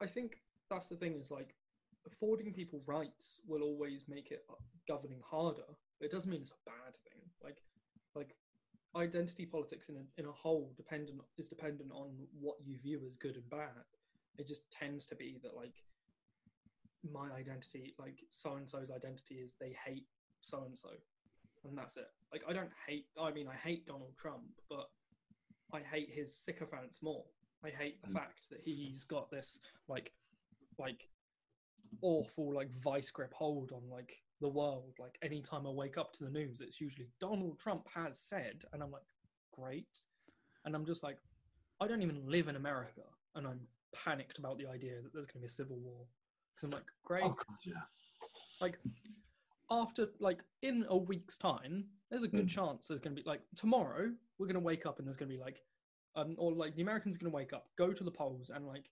i 0.00 0.06
think 0.06 0.36
that's 0.70 0.88
the 0.88 0.96
thing 0.96 1.14
is 1.14 1.30
like 1.30 1.54
affording 2.06 2.52
people 2.52 2.82
rights 2.86 3.40
will 3.46 3.62
always 3.62 4.04
make 4.08 4.30
it 4.30 4.44
uh, 4.50 4.54
governing 4.88 5.20
harder 5.24 5.68
but 5.98 6.06
it 6.06 6.12
doesn't 6.12 6.30
mean 6.30 6.42
it's 6.42 6.50
a 6.50 6.64
bad 6.70 6.94
thing 7.04 7.22
like 7.42 7.62
like 8.14 8.36
identity 8.96 9.46
politics 9.46 9.88
in 9.88 9.96
a, 9.96 10.20
in 10.20 10.26
a 10.26 10.32
whole 10.32 10.72
dependent 10.76 11.20
is 11.38 11.48
dependent 11.48 11.90
on 11.92 12.10
what 12.38 12.56
you 12.64 12.76
view 12.78 13.00
as 13.06 13.16
good 13.16 13.36
and 13.36 13.48
bad 13.50 13.84
it 14.38 14.46
just 14.46 14.70
tends 14.70 15.06
to 15.06 15.14
be 15.14 15.38
that 15.42 15.56
like 15.56 15.74
my 17.12 17.30
identity 17.36 17.94
like 17.98 18.18
so 18.30 18.54
and 18.54 18.68
so's 18.68 18.90
identity 18.90 19.36
is 19.36 19.54
they 19.60 19.76
hate 19.84 20.06
so 20.40 20.64
and 20.64 20.78
so 20.78 20.90
and 21.64 21.76
that's 21.76 21.96
it 21.96 22.06
like 22.32 22.42
i 22.48 22.52
don't 22.52 22.70
hate 22.86 23.06
i 23.20 23.30
mean 23.32 23.48
i 23.48 23.56
hate 23.56 23.86
donald 23.86 24.16
trump 24.16 24.42
but 24.70 24.88
i 25.74 25.80
hate 25.92 26.10
his 26.12 26.34
sycophants 26.36 27.00
more 27.02 27.24
I 27.64 27.70
hate 27.70 28.02
the 28.02 28.08
Mm. 28.08 28.14
fact 28.14 28.48
that 28.50 28.60
he's 28.60 29.04
got 29.04 29.30
this 29.30 29.60
like 29.86 30.12
like 30.78 31.08
awful 32.00 32.52
like 32.54 32.70
vice 32.82 33.10
grip 33.10 33.32
hold 33.32 33.72
on 33.72 33.88
like 33.88 34.20
the 34.40 34.48
world. 34.48 34.94
Like 34.98 35.16
anytime 35.22 35.66
I 35.66 35.70
wake 35.70 35.96
up 35.96 36.12
to 36.14 36.24
the 36.24 36.30
news, 36.30 36.60
it's 36.60 36.80
usually 36.80 37.08
Donald 37.20 37.60
Trump 37.60 37.86
has 37.94 38.18
said, 38.18 38.64
and 38.72 38.82
I'm 38.82 38.90
like, 38.90 39.06
great. 39.52 39.86
And 40.64 40.74
I'm 40.74 40.84
just 40.84 41.02
like, 41.04 41.18
I 41.80 41.86
don't 41.86 42.02
even 42.02 42.26
live 42.26 42.48
in 42.48 42.56
America, 42.56 43.02
and 43.36 43.46
I'm 43.46 43.60
panicked 43.94 44.38
about 44.38 44.58
the 44.58 44.66
idea 44.66 45.00
that 45.02 45.12
there's 45.12 45.26
going 45.26 45.34
to 45.40 45.40
be 45.40 45.46
a 45.46 45.50
civil 45.50 45.76
war. 45.78 46.04
Because 46.54 46.64
I'm 46.64 46.70
like, 46.70 46.84
great. 47.04 47.24
Oh 47.24 47.30
god, 47.30 47.58
yeah. 47.64 47.72
Like 48.60 48.78
after 49.70 50.08
like 50.20 50.42
in 50.62 50.84
a 50.88 50.96
week's 50.96 51.38
time, 51.38 51.84
there's 52.10 52.22
a 52.22 52.28
good 52.28 52.46
Mm. 52.46 52.50
chance 52.50 52.86
there's 52.86 53.00
going 53.00 53.16
to 53.16 53.22
be 53.22 53.28
like 53.28 53.40
tomorrow 53.56 54.10
we're 54.38 54.46
going 54.46 54.54
to 54.54 54.60
wake 54.60 54.86
up 54.86 54.98
and 54.98 55.06
there's 55.06 55.16
going 55.16 55.30
to 55.30 55.36
be 55.36 55.40
like 55.42 55.60
um 56.16 56.34
or 56.38 56.52
like 56.52 56.74
the 56.76 56.82
Americans 56.82 57.16
are 57.16 57.18
going 57.18 57.30
to 57.30 57.34
wake 57.36 57.52
up, 57.52 57.66
go 57.78 57.92
to 57.92 58.04
the 58.04 58.10
polls 58.10 58.50
and 58.54 58.66
like 58.66 58.84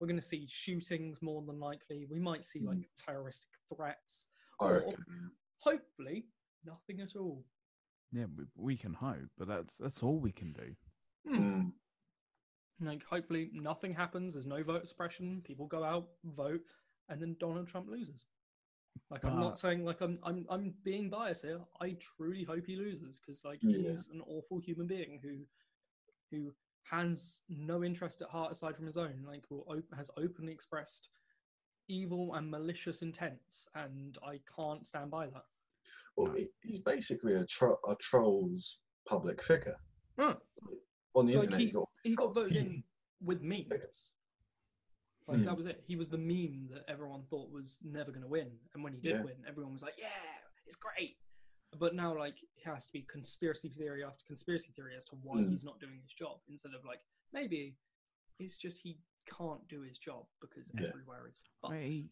we're 0.00 0.08
going 0.08 0.18
to 0.20 0.26
see 0.26 0.46
shootings 0.50 1.22
more 1.22 1.42
than 1.46 1.60
likely. 1.60 2.06
We 2.10 2.18
might 2.18 2.44
see 2.44 2.60
like 2.60 2.78
terroristic 3.06 3.50
threats. 3.74 4.26
I 4.60 4.64
Or- 4.64 4.94
Hopefully, 5.60 6.26
nothing 6.66 7.00
at 7.00 7.16
all. 7.16 7.42
Yeah, 8.12 8.26
we, 8.36 8.44
we 8.56 8.76
can 8.76 8.92
hope, 8.92 9.30
but 9.38 9.48
that's 9.48 9.76
that's 9.76 10.02
all 10.02 10.18
we 10.18 10.30
can 10.32 10.52
do. 10.52 10.74
Mm. 11.32 11.72
Like, 12.84 13.02
hopefully, 13.04 13.50
nothing 13.52 13.94
happens. 13.94 14.34
There's 14.34 14.46
no 14.46 14.62
vote 14.62 14.86
suppression. 14.88 15.42
People 15.44 15.66
go 15.66 15.82
out, 15.84 16.08
vote, 16.24 16.60
and 17.08 17.20
then 17.20 17.36
Donald 17.40 17.68
Trump 17.68 17.88
loses. 17.88 18.24
Like, 19.10 19.24
I'm 19.24 19.34
But- 19.34 19.40
not 19.40 19.58
saying 19.58 19.84
like 19.84 20.00
I'm 20.00 20.18
I'm 20.22 20.46
I'm 20.48 20.74
being 20.84 21.10
biased 21.10 21.42
here. 21.42 21.60
I 21.80 21.96
truly 22.00 22.44
hope 22.44 22.64
he 22.66 22.76
loses 22.76 23.18
because 23.18 23.44
like 23.44 23.58
Yeah. 23.62 23.90
he's 23.90 24.08
an 24.08 24.20
awful 24.26 24.58
human 24.60 24.86
being 24.86 25.18
who 25.22 25.44
who 26.30 26.52
has 26.90 27.42
no 27.48 27.82
interest 27.82 28.22
at 28.22 28.28
heart 28.28 28.52
aside 28.52 28.76
from 28.76 28.86
his 28.86 28.96
own. 28.96 29.24
Like, 29.26 29.44
will 29.50 29.64
op- 29.68 29.94
has 29.96 30.10
openly 30.16 30.52
expressed 30.52 31.08
evil 31.88 32.34
and 32.34 32.50
malicious 32.50 33.02
intents, 33.02 33.66
and 33.74 34.16
I 34.24 34.40
can't 34.54 34.86
stand 34.86 35.10
by 35.10 35.26
that. 35.26 35.44
Well, 36.16 36.34
he's 36.62 36.78
basically 36.80 37.34
a, 37.34 37.44
tro- 37.44 37.80
a 37.88 37.96
troll's 37.96 38.78
public 39.06 39.42
figure. 39.42 39.76
Huh. 40.18 40.36
On 41.14 41.26
the 41.26 41.34
Like, 41.36 41.44
internet, 41.44 41.60
he- 41.60 41.66
you 41.68 41.72
got 41.72 41.88
He 42.02 42.14
got 42.14 42.22
trolls. 42.34 42.34
voted 42.36 42.56
in 42.56 42.84
with 43.20 43.40
memes. 43.42 44.10
Like 45.26 45.38
Hmm. 45.38 45.44
that 45.44 45.56
was 45.56 45.66
it. 45.66 45.82
He 45.86 45.96
was 45.96 46.08
the 46.10 46.18
meme 46.18 46.68
that 46.68 46.84
everyone 46.88 47.24
thought 47.26 47.50
was 47.50 47.78
never 47.82 48.10
going 48.10 48.22
to 48.22 48.28
win, 48.28 48.58
and 48.74 48.84
when 48.84 48.92
he 48.92 49.00
did 49.00 49.16
Yeah. 49.16 49.22
win, 49.22 49.42
everyone 49.46 49.72
was 49.72 49.80
like, 49.82 49.96
"Yeah, 49.96 50.38
it's 50.66 50.76
great." 50.76 51.18
But 51.78 51.94
now, 51.94 52.16
like, 52.16 52.40
it 52.42 52.62
has 52.64 52.86
to 52.86 52.92
be 52.92 53.02
conspiracy 53.04 53.68
theory 53.70 54.04
after 54.04 54.22
conspiracy 54.26 54.70
theory 54.72 54.94
as 54.96 55.04
to 55.06 55.16
why 55.16 55.42
Hmm. 55.42 55.50
he's 55.50 55.64
not 55.64 55.80
doing 55.80 55.98
his 56.00 56.12
job, 56.12 56.42
instead 56.48 56.74
of 56.74 56.84
like 56.84 57.02
maybe 57.32 57.76
it's 58.38 58.56
just 58.58 58.78
he 58.78 59.00
can't 59.26 59.66
do 59.68 59.80
his 59.80 59.96
job 59.98 60.28
because 60.40 60.70
Yeah. 60.74 60.88
everywhere 60.88 61.26
is 61.26 61.38
fucked. 61.60 61.72
Mate, 61.72 61.90
he, 61.90 62.10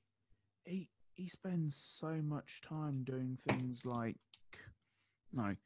he 0.64 0.90
he 1.14 1.28
spends 1.28 1.76
so 1.76 2.22
much 2.22 2.62
time 2.62 3.04
doing 3.04 3.36
things 3.36 3.84
like 3.84 4.16
no. 5.32 5.42
How 5.42 5.56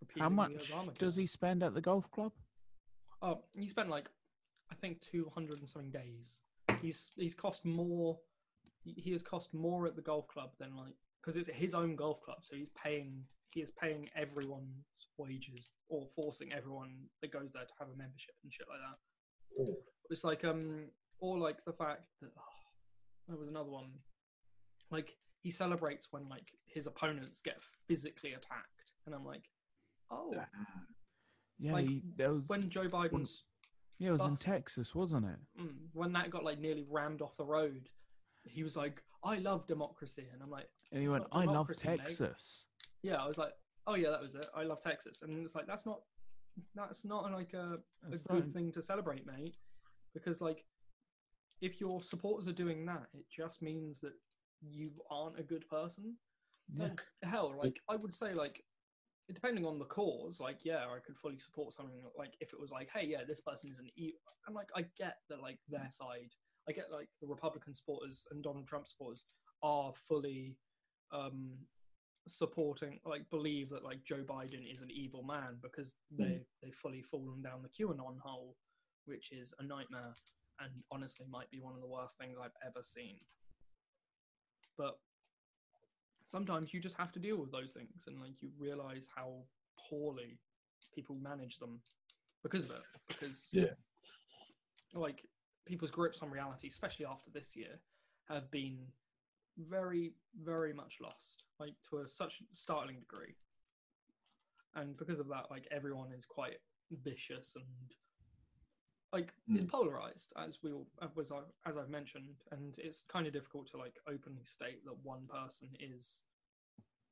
Repeating 0.00 0.22
the 0.24 0.30
much 0.30 0.98
does 0.98 1.16
he 1.16 1.26
spend 1.26 1.62
at 1.62 1.74
the 1.74 1.80
golf 1.82 2.10
club? 2.10 2.32
Oh, 3.22 3.44
he 3.54 3.68
spent 3.68 3.88
like 3.88 4.08
I 4.70 4.74
think 4.74 5.00
two 5.00 5.30
hundred 5.34 5.60
and 5.60 5.68
something 5.70 5.90
days. 5.90 6.40
He's 6.80 7.10
he's 7.16 7.34
cost 7.34 7.64
more. 7.64 8.18
he- 8.84 9.12
has 9.12 9.22
cost 9.22 9.54
more 9.54 9.86
at 9.86 9.94
the 9.96 10.02
golf 10.02 10.26
club 10.28 10.50
than 10.58 10.76
like 10.76 10.94
because 11.20 11.36
it's 11.36 11.48
his 11.48 11.72
own 11.74 11.94
golf 11.94 12.20
club, 12.22 12.38
so 12.42 12.56
he's 12.56 12.70
paying. 12.70 13.24
He 13.50 13.60
is 13.60 13.70
paying 13.70 14.08
everyone's 14.16 15.08
wages 15.18 15.60
or 15.88 16.06
forcing 16.16 16.52
everyone 16.52 17.04
that 17.20 17.30
goes 17.32 17.52
there 17.52 17.64
to 17.64 17.72
have 17.78 17.88
a 17.88 17.96
membership 17.96 18.34
and 18.42 18.52
shit 18.52 18.66
like 18.68 18.78
that. 18.80 18.98
Oh, 19.60 19.76
It's 20.10 20.24
like 20.24 20.42
um 20.44 20.86
or 21.20 21.38
like 21.38 21.62
the 21.66 21.72
fact 21.74 22.02
that 22.22 22.30
oh, 22.36 22.42
there 23.28 23.36
was 23.36 23.48
another 23.48 23.70
one. 23.70 23.90
Like 24.90 25.14
he 25.42 25.50
celebrates 25.50 26.08
when 26.10 26.28
like 26.28 26.52
his 26.66 26.86
opponents 26.86 27.42
get 27.42 27.58
physically 27.86 28.32
attacked, 28.32 28.92
and 29.06 29.14
I'm 29.14 29.24
like, 29.24 29.44
oh. 30.10 30.32
Yeah, 31.58 31.72
Like, 31.72 31.88
he, 31.88 32.02
there 32.16 32.32
was 32.32 32.42
when 32.46 32.68
Joe 32.68 32.88
Biden's 32.88 33.44
yeah, 33.98 34.08
it 34.08 34.12
was 34.12 34.20
in 34.22 34.30
bus- 34.30 34.40
Texas, 34.40 34.94
wasn't 34.94 35.26
it? 35.26 35.38
Mm, 35.60 35.74
when 35.92 36.12
that 36.14 36.30
got 36.30 36.44
like 36.44 36.58
nearly 36.58 36.84
rammed 36.90 37.22
off 37.22 37.36
the 37.36 37.44
road, 37.44 37.88
he 38.44 38.64
was 38.64 38.76
like, 38.76 39.02
"I 39.22 39.36
love 39.36 39.66
democracy," 39.66 40.26
and 40.32 40.42
I'm 40.42 40.50
like, 40.50 40.68
And 40.90 41.00
he 41.00 41.06
It's 41.06 41.12
went, 41.12 41.24
not 41.32 41.36
"I 41.40 41.44
love 41.44 41.52
democracy, 41.68 41.88
mate." 41.88 41.98
Texas." 42.00 42.66
"Yeah," 43.02 43.22
I 43.22 43.28
was 43.28 43.38
like, 43.38 43.52
"Oh 43.86 43.94
yeah, 43.94 44.10
that 44.10 44.20
was 44.22 44.34
it. 44.34 44.46
I 44.56 44.64
love 44.64 44.80
Texas," 44.80 45.22
and 45.22 45.44
it's 45.44 45.54
like 45.54 45.66
that's 45.66 45.86
not 45.86 46.00
that's 46.74 47.04
not 47.04 47.30
like 47.32 47.54
a, 47.54 47.78
a 48.04 48.10
That's 48.10 48.22
good 48.24 48.46
not- 48.46 48.54
thing 48.54 48.72
to 48.72 48.82
celebrate, 48.82 49.24
mate, 49.26 49.56
because 50.14 50.40
like 50.40 50.64
if 51.60 51.80
your 51.80 52.02
supporters 52.02 52.48
are 52.48 52.52
doing 52.52 52.84
that, 52.86 53.06
it 53.14 53.26
just 53.30 53.62
means 53.62 54.00
that 54.00 54.14
you 54.60 54.90
aren't 55.10 55.38
a 55.38 55.42
good 55.44 55.68
person. 55.68 56.16
Yeah. 56.74 56.84
Like, 56.84 57.00
hell, 57.22 57.54
like 57.56 57.78
I 57.88 57.94
would 57.96 58.14
say, 58.16 58.34
like 58.34 58.64
depending 59.28 59.64
on 59.64 59.78
the 59.78 59.84
cause, 59.84 60.40
like 60.40 60.58
yeah, 60.64 60.84
I 60.84 60.98
could 61.04 61.16
fully 61.16 61.38
support 61.38 61.74
something 61.74 62.00
like 62.16 62.34
if 62.40 62.52
it 62.52 62.60
was 62.60 62.70
like, 62.70 62.88
hey, 62.94 63.06
yeah, 63.06 63.24
this 63.26 63.40
person 63.40 63.70
is 63.70 63.78
an 63.78 63.90
evil. 63.96 64.18
I'm 64.46 64.54
like, 64.54 64.68
I 64.76 64.82
get 64.98 65.18
that, 65.28 65.40
like 65.40 65.58
their 65.68 65.88
side. 65.90 66.32
I 66.68 66.72
get 66.72 66.92
like 66.92 67.08
the 67.20 67.26
Republican 67.26 67.74
supporters 67.74 68.24
and 68.30 68.42
Donald 68.42 68.68
Trump 68.68 68.86
supporters 68.86 69.24
are 69.62 69.92
fully 70.08 70.56
um 71.12 71.58
supporting, 72.26 73.00
like 73.04 73.28
believe 73.30 73.70
that 73.70 73.84
like 73.84 74.04
Joe 74.04 74.24
Biden 74.28 74.72
is 74.72 74.80
an 74.80 74.90
evil 74.90 75.22
man 75.22 75.58
because 75.62 75.96
they 76.10 76.42
they 76.62 76.70
fully 76.70 77.02
fallen 77.02 77.42
down 77.42 77.62
the 77.62 77.84
QAnon 77.84 78.18
hole, 78.20 78.56
which 79.06 79.32
is 79.32 79.52
a 79.58 79.64
nightmare 79.64 80.14
and 80.60 80.70
honestly 80.90 81.26
might 81.30 81.50
be 81.50 81.60
one 81.60 81.74
of 81.74 81.80
the 81.80 81.86
worst 81.86 82.18
things 82.18 82.36
I've 82.40 82.50
ever 82.64 82.82
seen. 82.82 83.16
But 84.78 84.98
sometimes 86.32 86.72
you 86.72 86.80
just 86.80 86.96
have 86.96 87.12
to 87.12 87.18
deal 87.18 87.36
with 87.36 87.52
those 87.52 87.72
things 87.74 88.04
and 88.06 88.18
like 88.18 88.32
you 88.40 88.48
realize 88.58 89.06
how 89.14 89.34
poorly 89.90 90.38
people 90.94 91.14
manage 91.16 91.58
them 91.58 91.78
because 92.42 92.64
of 92.64 92.70
it 92.70 92.82
because 93.06 93.50
Yeah. 93.52 93.74
like 94.94 95.22
people's 95.66 95.90
grips 95.90 96.20
on 96.22 96.30
reality 96.30 96.68
especially 96.68 97.04
after 97.04 97.30
this 97.30 97.54
year 97.54 97.78
have 98.28 98.50
been 98.50 98.78
very 99.58 100.14
very 100.42 100.72
much 100.72 100.96
lost 101.02 101.44
like 101.60 101.74
to 101.90 101.98
a 101.98 102.08
such 102.08 102.42
startling 102.54 102.98
degree 103.00 103.34
and 104.74 104.96
because 104.96 105.20
of 105.20 105.28
that 105.28 105.50
like 105.50 105.68
everyone 105.70 106.10
is 106.18 106.24
quite 106.24 106.56
vicious 107.04 107.54
and 107.56 107.64
like 109.12 109.32
Mm. 109.50 109.68
polarized 109.68 110.32
as 110.36 110.58
we 110.62 110.72
all 110.72 110.86
as, 111.02 111.30
I, 111.30 111.40
as 111.68 111.76
i've 111.76 111.90
mentioned 111.90 112.36
and 112.50 112.74
it's 112.78 113.04
kind 113.08 113.26
of 113.26 113.32
difficult 113.32 113.68
to 113.70 113.76
like 113.76 113.96
openly 114.08 114.44
state 114.44 114.84
that 114.84 114.96
one 115.02 115.26
person 115.26 115.68
is 115.78 116.22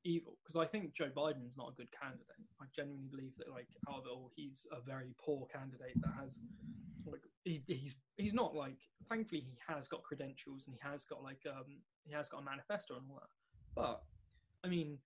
evil 0.05 0.39
because 0.43 0.57
i 0.57 0.65
think 0.65 0.95
joe 0.95 1.11
biden's 1.15 1.57
not 1.57 1.71
a 1.73 1.77
good 1.77 1.91
candidate 1.93 2.25
i 2.61 2.65
genuinely 2.75 3.09
believe 3.09 3.37
that 3.37 3.51
like 3.51 3.69
out 3.89 3.99
of 4.01 4.07
it 4.07 4.11
all 4.11 4.31
he's 4.35 4.67
a 4.73 4.81
very 4.81 5.15
poor 5.23 5.47
candidate 5.53 5.99
that 6.01 6.13
has 6.19 6.45
like 7.07 7.23
he, 7.45 7.63
he's 7.67 7.97
he's 8.17 8.33
not 8.35 8.55
like 8.55 8.79
thankfully 9.09 9.41
he 9.41 9.57
has 9.69 9.89
got 9.89 10.03
credentials 10.03 10.67
and 10.67 10.77
he 10.77 10.89
has 10.89 11.05
got 11.05 11.23
like 11.23 11.43
um 11.47 11.83
he 12.05 12.13
has 12.13 12.29
got 12.29 12.41
a 12.41 12.45
manifesto 12.45 12.97
and 12.97 13.05
all 13.11 13.17
that 13.21 13.31
but 13.77 14.03
i 14.65 14.69
mean 14.69 14.99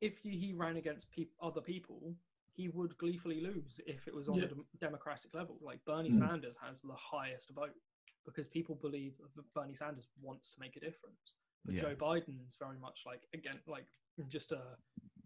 if 0.00 0.18
he, 0.22 0.30
he 0.38 0.52
ran 0.54 0.76
against 0.76 1.10
peop 1.10 1.30
other 1.42 1.60
people 1.60 2.14
he 2.54 2.68
would 2.68 2.96
gleefully 2.98 3.40
lose 3.40 3.80
if 3.86 4.06
it 4.06 4.14
was 4.14 4.28
on 4.28 4.38
Yeah. 4.38 4.44
a 4.44 4.48
dem- 4.48 4.66
democratic 4.78 5.34
level. 5.34 5.58
Like 5.60 5.84
bernie 5.84 6.10
Mm. 6.10 6.18
sanders 6.18 6.56
has 6.58 6.80
the 6.82 6.94
highest 6.94 7.50
vote 7.50 7.74
because 8.24 8.46
people 8.48 8.74
believe 8.76 9.16
that 9.18 9.52
bernie 9.54 9.74
sanders 9.74 10.08
wants 10.20 10.52
to 10.54 10.60
make 10.60 10.76
a 10.76 10.80
difference. 10.80 11.36
But 11.64 11.74
Yeah. 11.74 11.80
joe 11.82 11.96
biden's 11.96 12.56
very 12.56 12.78
much 12.78 13.04
like 13.06 13.26
again 13.32 13.60
like 13.66 13.88
just 14.28 14.52
a 14.52 14.78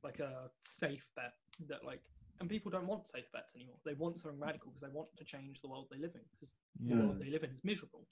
like 0.03 0.20
a 0.20 0.51
safe 0.61 1.07
bet 1.16 1.35
that 1.61 1.85
like 1.85 2.03
and 2.41 2.49
people 2.49 2.70
don't 2.70 2.87
want 2.87 3.09
safe 3.09 3.31
bets 3.33 3.55
anymore. 3.57 3.81
They 3.85 3.95
want 3.95 4.20
something 4.20 4.39
radical 4.39 4.70
because 4.70 4.83
they 4.83 4.95
want 4.95 5.14
to 5.16 5.24
change 5.24 5.61
the 5.61 5.66
world 5.68 5.89
they 5.91 5.99
live 5.99 6.14
in 6.14 6.22
because 6.31 6.53
the 6.79 6.95
world 6.95 7.18
they 7.18 7.31
live 7.31 7.43
in 7.43 7.51
is 7.53 7.64
miserable. 7.64 8.07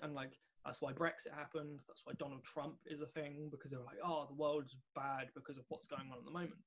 And 0.00 0.14
like 0.14 0.38
that's 0.64 0.80
why 0.80 0.92
brexit 0.92 1.32
happened. 1.34 1.80
That's 1.88 2.04
why 2.06 2.12
donald 2.14 2.44
trump 2.44 2.78
is 2.86 3.00
a 3.00 3.06
thing 3.08 3.50
because 3.50 3.70
they 3.72 3.76
were 3.76 3.84
like 3.84 3.98
oh 4.02 4.26
the 4.26 4.34
world's 4.34 4.76
bad 4.94 5.34
because 5.34 5.58
of 5.58 5.64
what's 5.70 5.88
going 5.88 6.08
on 6.12 6.18
at 6.18 6.24
the 6.24 6.30
moment 6.30 6.62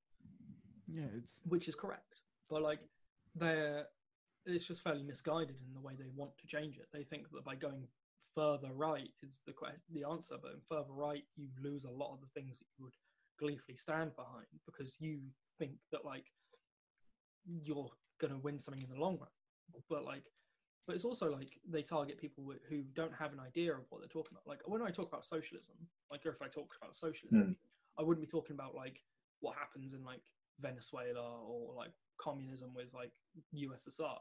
Yeah, 0.94 1.08
it's 1.18 1.42
which 1.48 1.68
is 1.68 1.76
correct. 1.76 2.22
But 2.50 2.62
like 2.62 2.80
they're 3.36 3.86
it's 4.46 4.66
just 4.66 4.84
fairly 4.84 5.04
misguided 5.04 5.56
in 5.68 5.74
the 5.74 5.80
way 5.80 5.94
they 5.98 6.10
want 6.16 6.32
to 6.39 6.48
change 6.48 6.78
it. 6.78 6.88
They 6.94 7.04
think 7.04 7.32
that 7.32 7.46
by 7.46 7.56
going 7.56 7.88
further 8.36 8.70
right 8.74 9.10
is 9.22 9.42
the 9.46 9.54
que- 9.54 9.82
the 9.94 10.08
answer 10.08 10.36
but 10.42 10.54
in 10.54 10.62
further 10.70 10.94
right 10.94 11.26
you 11.36 11.50
lose 11.62 11.84
a 11.84 11.92
lot 11.92 12.14
of 12.14 12.22
the 12.22 12.28
things 12.34 12.60
that 12.60 12.66
you 12.78 12.86
would 12.86 12.96
gleefully 13.38 13.76
stand 13.76 14.16
behind 14.16 14.46
because 14.66 14.96
you 15.02 15.20
think 15.60 15.74
that 15.92 16.06
like 16.06 16.28
you're 17.46 17.89
going 18.20 18.32
to 18.32 18.39
win 18.39 18.58
something 18.58 18.82
in 18.82 18.89
the 18.89 19.02
long 19.02 19.18
run. 19.20 19.30
But 19.89 20.06
like 20.06 20.24
but 20.88 20.96
it's 20.96 21.06
also 21.06 21.32
like 21.32 21.60
they 21.70 21.82
target 21.82 22.18
people 22.18 22.44
wh- 22.44 22.70
who 22.70 22.84
don't 22.96 23.14
have 23.14 23.34
an 23.34 23.39
idea 23.39 23.74
of 23.74 23.84
what 23.89 24.02
they're 24.02 24.08
talking 24.08 24.32
about. 24.32 24.48
Like 24.48 24.62
when 24.66 24.82
i 24.82 24.89
talk 24.89 25.08
about 25.08 25.26
socialism 25.26 25.76
like 26.10 26.26
or 26.26 26.32
if 26.32 26.42
i 26.42 26.48
talk 26.48 26.76
about 26.82 26.96
socialism 26.96 27.56
hmm. 27.56 28.02
i 28.02 28.04
wouldn't 28.04 28.26
be 28.26 28.30
talking 28.30 28.56
about 28.56 28.76
like 28.76 29.00
what 29.39 29.56
happens 29.56 29.94
in 29.94 30.04
like 30.04 30.24
venezuela 30.62 31.39
or 31.45 31.74
like 31.76 31.91
communism 32.20 32.74
with 32.74 32.88
like 32.93 33.12
ussr 33.55 34.18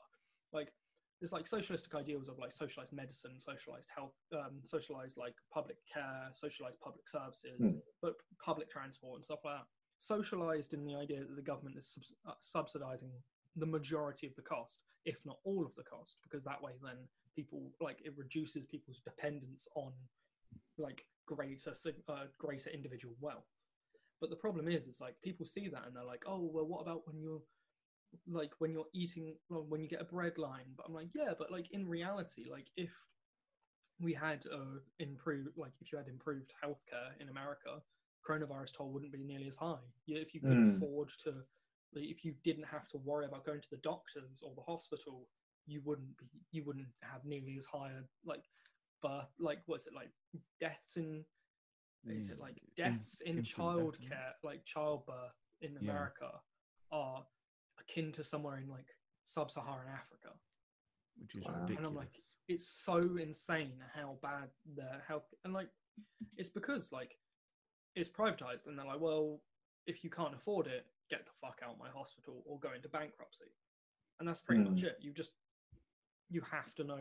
like 0.52 0.72
there's 1.20 1.32
like 1.32 1.46
socialistic 1.46 1.94
ideals 1.94 2.28
of 2.28 2.38
like 2.38 2.50
socialized 2.50 2.92
medicine 2.92 3.32
socialized 3.38 3.88
health 3.94 4.14
um, 4.32 4.60
socialized 4.64 5.16
like 5.18 5.34
public 5.52 5.76
care 5.92 6.28
socialized 6.32 6.80
public 6.80 7.06
services 7.08 7.58
Hmm. 7.60 7.78
but 8.00 8.14
public 8.44 8.70
transport 8.70 9.16
and 9.16 9.24
stuff 9.24 9.40
like 9.44 9.56
that. 9.58 9.66
Socialized 9.98 10.72
in 10.72 10.86
the 10.86 10.94
idea 10.94 11.20
that 11.20 11.36
the 11.36 11.42
government 11.42 11.76
is 11.76 11.86
subs- 11.92 12.14
uh, 12.26 12.32
subsidizing 12.40 13.12
the 13.56 13.66
majority 13.66 14.26
of 14.26 14.34
the 14.34 14.40
cost 14.42 14.78
if 15.04 15.18
not 15.26 15.36
all 15.44 15.66
of 15.66 15.74
the 15.76 15.82
cost 15.82 16.16
because 16.22 16.42
that 16.44 16.62
way 16.62 16.72
then 16.82 16.96
people 17.36 17.70
like 17.82 17.98
it 18.02 18.14
reduces 18.16 18.64
people's 18.64 19.00
dependence 19.04 19.68
on 19.74 19.92
like 20.78 21.04
greater 21.26 21.74
uh, 22.08 22.24
greater 22.38 22.70
individual 22.70 23.14
wealth 23.20 23.44
but 24.20 24.30
the 24.30 24.36
problem 24.36 24.68
is 24.68 24.86
is 24.86 25.00
like 25.00 25.14
people 25.22 25.46
see 25.46 25.68
that 25.68 25.86
and 25.86 25.94
they're 25.96 26.04
like 26.04 26.24
oh 26.26 26.50
well 26.52 26.66
what 26.66 26.80
about 26.80 27.06
when 27.06 27.18
you're 27.20 27.42
like 28.28 28.50
when 28.58 28.72
you're 28.72 28.88
eating 28.92 29.34
well, 29.48 29.64
when 29.68 29.80
you 29.82 29.88
get 29.88 30.00
a 30.00 30.04
bread 30.04 30.36
line 30.36 30.66
but 30.76 30.84
i'm 30.86 30.94
like 30.94 31.08
yeah 31.14 31.32
but 31.38 31.50
like 31.52 31.66
in 31.72 31.88
reality 31.88 32.44
like 32.50 32.66
if 32.76 32.90
we 34.00 34.14
had 34.14 34.46
uh, 34.52 34.78
improved, 34.98 35.50
like 35.56 35.72
if 35.80 35.92
you 35.92 35.98
had 35.98 36.08
improved 36.08 36.52
healthcare 36.64 37.10
in 37.20 37.28
America, 37.28 37.82
coronavirus 38.26 38.72
toll 38.76 38.90
wouldn't 38.92 39.12
be 39.12 39.22
nearly 39.22 39.46
as 39.48 39.56
high. 39.56 39.76
Yeah, 40.06 40.18
if 40.20 40.34
you 40.34 40.40
could 40.40 40.56
Mm. 40.56 40.76
afford 40.76 41.10
to, 41.24 41.44
if 41.94 42.24
you 42.24 42.34
didn't 42.44 42.64
have 42.64 42.88
to 42.88 42.98
worry 42.98 43.26
about 43.26 43.44
going 43.44 43.60
to 43.60 43.70
the 43.70 43.76
doctors 43.78 44.42
or 44.42 44.54
the 44.54 44.62
hospital, 44.62 45.28
you 45.66 45.82
wouldn't 45.84 46.16
be, 46.16 46.26
you 46.50 46.64
wouldn't 46.64 46.88
have 47.02 47.24
nearly 47.24 47.56
as 47.58 47.66
high 47.66 47.90
a, 47.90 48.02
like 48.24 48.44
birth, 49.02 49.28
like 49.38 49.60
what's 49.66 49.86
it 49.86 49.94
like 49.94 50.10
deaths 50.60 50.96
in, 50.96 51.24
is 52.08 52.28
it 52.30 52.38
like 52.38 52.56
deaths 52.76 53.20
in 53.20 53.38
infant 53.38 53.46
death, 53.46 54.10
childcare, 54.10 54.32
like 54.42 54.64
childbirth 54.64 55.36
in 55.60 55.72
Yeah. 55.80 55.90
America, 55.90 56.40
are 56.90 57.26
akin 57.78 58.12
to 58.12 58.24
somewhere 58.24 58.56
in 58.58 58.68
like 58.68 58.86
sub-Saharan 59.24 59.88
Africa. 59.88 60.30
which 61.20 61.34
is 61.34 61.44
Wow. 61.44 61.52
ridiculous. 61.60 61.76
And 61.78 61.86
I'm 61.86 61.94
like, 61.94 62.20
it's 62.48 62.66
so 62.66 62.96
insane 63.16 63.82
how 63.94 64.18
bad 64.22 64.48
the 64.74 65.00
health 65.06 65.32
and 65.44 65.52
like 65.52 65.68
it's 66.36 66.48
because 66.48 66.90
like 66.92 67.18
it's 67.94 68.08
privatized 68.08 68.66
and 68.66 68.76
they're 68.78 68.86
like 68.86 69.00
well 69.00 69.40
if 69.86 70.02
you 70.02 70.10
can't 70.10 70.34
afford 70.34 70.66
it 70.66 70.86
get 71.10 71.26
the 71.26 71.32
fuck 71.40 71.60
out 71.62 71.72
of 71.74 71.78
my 71.78 71.88
hospital 71.90 72.42
or 72.46 72.58
go 72.58 72.72
into 72.72 72.88
bankruptcy 72.88 73.52
and 74.18 74.28
that's 74.28 74.40
pretty 74.40 74.62
much 74.64 74.80
Hmm. 74.80 74.86
it 74.86 74.96
you 75.00 75.12
just 75.12 75.32
you 76.28 76.40
have 76.40 76.74
to 76.76 76.82
know 76.84 77.00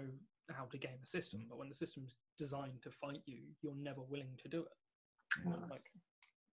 how 0.52 0.66
to 0.66 0.78
game 0.78 0.98
the 1.02 1.08
system 1.08 1.46
but 1.50 1.58
when 1.58 1.70
the 1.70 1.76
system's 1.76 2.16
designed 2.38 2.82
to 2.84 2.92
fight 2.92 3.22
you 3.26 3.40
you're 3.64 3.76
never 3.76 4.02
willing 4.02 4.38
to 4.44 4.48
do 4.50 4.60
it 4.62 4.78
Yeah. 5.46 5.54
like 5.70 5.92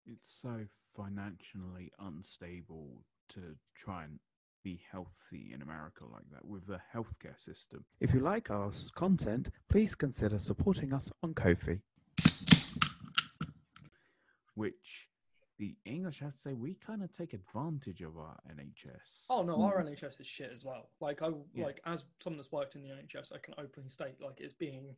it's 0.06 0.40
so 0.40 0.60
financially 0.96 1.90
unstable 1.98 3.02
to 3.30 3.40
try 3.74 4.04
and 4.04 4.18
be 4.62 4.80
healthy 4.90 5.52
in 5.54 5.62
America 5.62 6.04
like 6.12 6.24
that 6.32 6.44
with 6.44 6.66
the 6.66 6.80
healthcare 6.94 7.38
system. 7.38 7.84
If 8.00 8.12
you 8.14 8.20
like 8.20 8.50
our 8.50 8.70
content, 8.94 9.50
please 9.68 9.94
consider 9.94 10.38
supporting 10.38 10.92
us 10.92 11.10
on 11.22 11.34
Ko-fi. 11.34 11.80
Which 14.54 15.08
the 15.58 15.76
English 15.84 16.20
have 16.20 16.34
to 16.34 16.40
say 16.40 16.52
we 16.52 16.74
kind 16.74 17.02
of 17.02 17.12
take 17.12 17.32
advantage 17.32 18.00
of 18.02 18.16
our 18.18 18.36
NHS. 18.50 19.26
oh 19.30 19.42
no 19.42 19.62
our 19.62 19.80
hmm. 19.80 19.88
nhs 19.88 20.20
is 20.20 20.26
shit 20.26 20.50
as 20.52 20.64
well 20.64 20.90
like 21.00 21.22
i 21.22 21.30
Yeah. 21.54 21.64
like 21.64 21.80
as 21.86 22.04
someone 22.22 22.36
that's 22.38 22.52
worked 22.52 22.74
in 22.74 22.82
the 22.82 22.90
nhs 22.90 23.32
i 23.32 23.38
can 23.38 23.54
openly 23.56 23.88
state 23.88 24.20
like 24.20 24.40
it's 24.40 24.54
being 24.54 24.94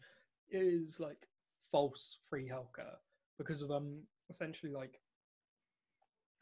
it 0.50 0.62
is 0.62 0.98
like 0.98 1.28
false 1.70 2.18
free 2.28 2.48
healthcare 2.48 2.96
because 3.38 3.62
of 3.62 3.70
um 3.70 4.02
essentially 4.30 4.72
like 4.72 5.00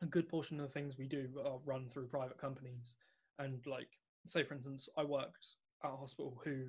a 0.02 0.06
good 0.06 0.28
portion 0.28 0.58
of 0.60 0.66
the 0.66 0.72
things 0.72 0.98
we 0.98 1.06
do 1.06 1.28
are 1.44 1.58
run 1.64 1.88
through 1.88 2.06
private 2.06 2.38
companies 2.38 2.96
and 3.38 3.64
like 3.66 3.88
say 4.26 4.42
for 4.44 4.54
instance 4.54 4.88
i 4.98 5.04
worked 5.04 5.46
at 5.84 5.90
a 5.92 5.96
hospital 5.96 6.40
who 6.44 6.62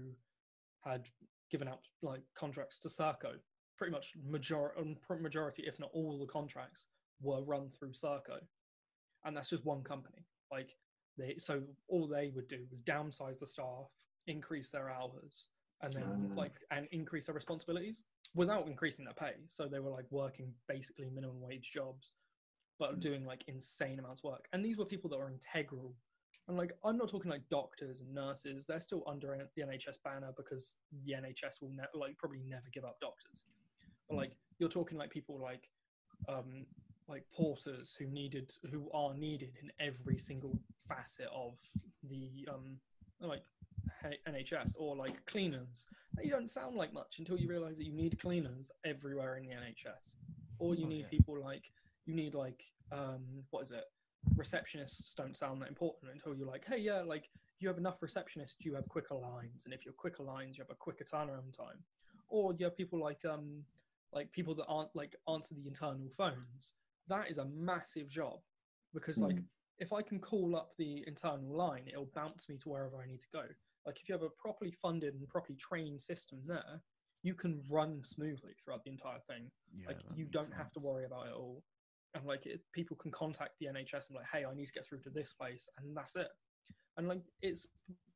had 0.83 1.05
given 1.51 1.67
out 1.67 1.79
like 2.01 2.21
contracts 2.35 2.77
to 2.79 2.87
Serco. 2.89 3.33
Pretty 3.77 3.91
much 3.91 4.13
major- 4.29 4.77
um, 4.77 4.97
majority, 5.21 5.63
if 5.65 5.79
not 5.79 5.89
all, 5.93 6.17
the 6.19 6.25
contracts 6.25 6.85
were 7.21 7.43
run 7.43 7.69
through 7.69 7.93
Serco, 7.93 8.39
and 9.23 9.35
that's 9.35 9.49
just 9.49 9.63
one 9.65 9.83
company. 9.83 10.25
Like 10.51 10.71
they, 11.17 11.35
so 11.37 11.61
all 11.87 12.07
they 12.07 12.31
would 12.35 12.47
do 12.47 12.65
was 12.71 12.81
downsize 12.81 13.39
the 13.39 13.47
staff, 13.47 13.87
increase 14.27 14.71
their 14.71 14.89
hours, 14.89 15.47
and 15.81 15.93
then 15.93 16.29
Ah. 16.31 16.35
like 16.35 16.55
and 16.71 16.87
increase 16.91 17.27
their 17.27 17.35
responsibilities 17.35 18.03
without 18.37 18.67
increasing 18.67 19.03
their 19.03 19.13
pay. 19.15 19.33
So 19.47 19.67
they 19.67 19.79
were 19.79 19.89
like 19.89 20.05
working 20.11 20.53
basically 20.67 21.09
minimum 21.09 21.41
wage 21.41 21.71
jobs, 21.73 22.13
but 22.79 22.95
Mm. 22.95 22.99
doing 23.01 23.25
like 23.25 23.43
insane 23.47 23.99
amounts 23.99 24.21
of 24.21 24.25
work. 24.25 24.47
And 24.53 24.63
these 24.63 24.77
were 24.77 24.85
people 24.85 25.09
that 25.09 25.17
were 25.17 25.29
integral 25.29 25.95
and 26.47 26.55
like, 26.55 26.71
I'm 26.85 26.97
not 26.97 27.09
talking 27.09 27.29
like 27.29 27.49
doctors 27.49 27.99
and 27.99 28.13
nurses. 28.13 28.67
They're 28.67 28.79
still 28.79 29.03
under 29.05 29.49
the 29.55 29.61
NHS 29.63 29.97
banner 30.03 30.31
because 30.37 30.75
the 31.03 31.13
NHS 31.13 31.61
will 31.61 31.71
ne- 31.71 31.93
like 31.93 32.17
probably 32.17 32.39
never 32.39 32.69
give 32.71 32.85
up 32.85 32.99
doctors. 33.01 33.43
But 34.07 34.13
Mm. 34.13 34.17
like, 34.17 34.37
you're 34.59 34.69
talking 34.69 34.97
like 34.97 35.09
people 35.09 35.37
like, 35.39 35.69
um, 36.29 36.65
like 37.07 37.25
porters 37.31 37.95
who 37.95 38.05
needed, 38.05 38.55
who 38.69 38.89
are 38.91 39.13
needed 39.13 39.57
in 39.61 39.71
every 39.79 40.17
single 40.19 40.61
facet 40.87 41.27
of 41.33 41.57
the 42.03 42.47
um, 42.49 42.79
like 43.19 43.43
NHS, 44.27 44.75
or 44.79 44.95
like 44.95 45.25
cleaners. 45.25 45.87
You 46.23 46.31
don't 46.31 46.49
sound 46.49 46.75
like 46.75 46.93
much 46.93 47.19
until 47.19 47.37
you 47.37 47.47
realise 47.47 47.77
that 47.77 47.85
you 47.85 47.93
need 47.93 48.19
cleaners 48.19 48.71
everywhere 48.85 49.37
in 49.37 49.43
the 49.43 49.51
NHS, 49.51 50.15
or 50.59 50.75
you 50.75 50.85
Oh, 50.85 50.89
need 50.89 51.01
yeah. 51.03 51.09
people 51.09 51.39
like 51.41 51.71
you 52.05 52.13
need 52.15 52.33
like 52.33 52.63
um, 52.91 53.21
what 53.51 53.63
is 53.63 53.71
it? 53.71 53.83
receptionists 54.35 55.15
don't 55.15 55.37
sound 55.37 55.61
that 55.61 55.69
important 55.69 56.11
until 56.11 56.35
you're 56.35 56.47
like, 56.47 56.63
hey, 56.67 56.77
yeah, 56.77 57.01
like 57.01 57.29
you 57.59 57.67
have 57.67 57.77
enough 57.77 57.99
receptionists, 58.01 58.55
you 58.59 58.75
have 58.75 58.87
quicker 58.87 59.15
lines, 59.15 59.63
and 59.65 59.73
if 59.73 59.85
you're 59.85 59.93
quicker 59.93 60.23
lines, 60.23 60.57
you 60.57 60.63
have 60.63 60.69
a 60.71 60.75
quicker 60.75 61.03
turnaround 61.03 61.55
time. 61.55 61.77
Or 62.29 62.53
you 62.53 62.65
have 62.65 62.75
people 62.75 62.99
like 62.99 63.23
um 63.25 63.63
like 64.13 64.31
people 64.31 64.53
that 64.55 64.65
aren't 64.67 64.95
like 64.95 65.15
answer 65.31 65.55
the 65.55 65.67
internal 65.67 66.09
phones. 66.15 66.73
That 67.07 67.29
is 67.29 67.37
a 67.37 67.45
massive 67.45 68.09
job 68.09 68.39
because 68.93 69.17
like 69.17 69.35
Mm. 69.37 69.43
if 69.79 69.93
I 69.93 70.01
can 70.01 70.19
call 70.19 70.55
up 70.55 70.71
the 70.77 71.03
internal 71.07 71.55
line, 71.55 71.83
it'll 71.87 72.09
bounce 72.13 72.49
me 72.49 72.57
to 72.57 72.69
wherever 72.69 72.97
I 72.97 73.05
need 73.05 73.21
to 73.21 73.27
go. 73.31 73.43
Like 73.87 73.99
if 74.01 74.09
you 74.09 74.13
have 74.13 74.21
a 74.21 74.29
properly 74.29 74.73
funded 74.81 75.15
and 75.15 75.27
properly 75.29 75.57
trained 75.57 76.01
system 76.01 76.39
there, 76.45 76.81
you 77.23 77.33
can 77.33 77.63
run 77.69 78.01
smoothly 78.03 78.51
throughout 78.63 78.83
the 78.83 78.91
entire 78.91 79.19
thing. 79.29 79.49
Yeah, 79.73 79.87
like 79.87 79.99
you 80.15 80.25
don't 80.25 80.53
have 80.53 80.71
to 80.73 80.79
worry 80.79 81.05
about 81.05 81.27
it 81.27 81.33
all. 81.33 81.63
And 82.13 82.25
like 82.25 82.45
it, 82.45 82.61
people 82.73 82.97
can 82.97 83.11
contact 83.11 83.51
the 83.59 83.67
nhs 83.67 84.07
and 84.09 84.15
like 84.15 84.25
hey 84.31 84.43
i 84.45 84.53
need 84.53 84.65
to 84.65 84.73
get 84.73 84.87
through 84.87 85.01
to 85.01 85.09
this 85.09 85.33
place 85.33 85.67
and 85.77 85.95
that's 85.95 86.15
it. 86.17 86.27
And 86.97 87.07
like 87.07 87.21
it's 87.41 87.67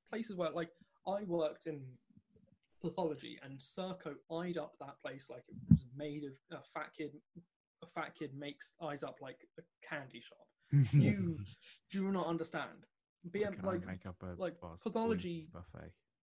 places 0.09 0.35
where 0.35 0.51
like 0.51 0.69
i 1.07 1.23
worked 1.23 1.67
in 1.67 1.81
pathology 2.81 3.39
and 3.43 3.59
Serco 3.59 4.15
eyed 4.31 4.57
up 4.57 4.73
that 4.79 4.99
place 5.01 5.27
like 5.29 5.43
it 5.47 5.55
was 5.69 5.85
made 5.95 6.23
of 6.23 6.57
a 6.57 6.61
fat 6.73 6.89
kid 6.97 7.11
a 7.83 7.87
fat 7.95 8.13
kid 8.17 8.31
makes 8.37 8.73
eyes 8.81 9.03
up 9.03 9.17
like 9.21 9.37
a 9.57 9.61
candy 9.87 10.21
shop. 10.21 10.47
You 10.93 11.39
do 11.91 12.11
not 12.11 12.27
understand 12.27 12.85
Can 13.55 13.65
like 13.65 13.85
make 13.85 14.05
up 14.05 14.21
a 14.23 14.39
like, 14.41 14.55
pathology- 14.83 15.49
buffet? 15.53 15.91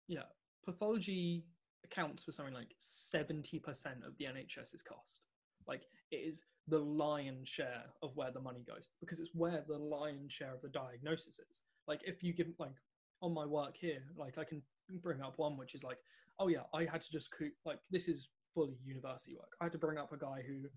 yeah, 0.08 0.24
pathology 0.66 1.46
accounts 1.84 2.24
for 2.24 2.32
something 2.32 2.54
like 2.54 2.74
70% 2.82 4.06
of 4.06 4.18
the 4.18 4.26
NHS's 4.26 4.82
cost. 4.82 5.20
Like, 5.68 5.84
it 6.12 6.18
is 6.18 6.42
the 6.68 6.80
lion's 6.80 7.48
share 7.48 7.84
of 8.02 8.16
where 8.16 8.32
the 8.32 8.40
money 8.42 8.64
goes 8.68 8.88
because 9.00 9.20
it's 9.20 9.30
where 9.34 9.64
the 9.68 9.78
lion's 9.78 10.32
share 10.34 10.54
of 10.54 10.62
the 10.62 10.70
diagnosis 10.70 11.40
is. 11.40 11.62
Like, 11.88 12.02
if 12.04 12.24
you 12.24 12.34
give, 12.34 12.48
like, 12.60 12.74
on 13.22 13.34
my 13.34 13.46
work 13.46 13.76
here, 13.80 14.02
like, 14.18 14.38
I 14.38 14.44
can 14.44 14.62
bring 15.02 15.22
up 15.22 15.38
one 15.38 15.58
which 15.58 15.74
is 15.76 15.84
like, 15.84 15.98
oh, 16.40 16.48
yeah, 16.48 16.64
I 16.74 16.86
had 16.86 17.02
to 17.02 17.12
just, 17.12 17.30
co- 17.32 17.50
like, 17.66 17.80
this 17.92 18.08
is 18.08 18.30
fully 18.54 18.78
university 18.84 19.36
work. 19.36 19.50
I 19.62 19.66
had 19.66 19.72
to 19.74 19.78
bring 19.80 19.98
up 19.98 20.12
a 20.12 20.18
guy 20.18 20.44
who 20.48 20.68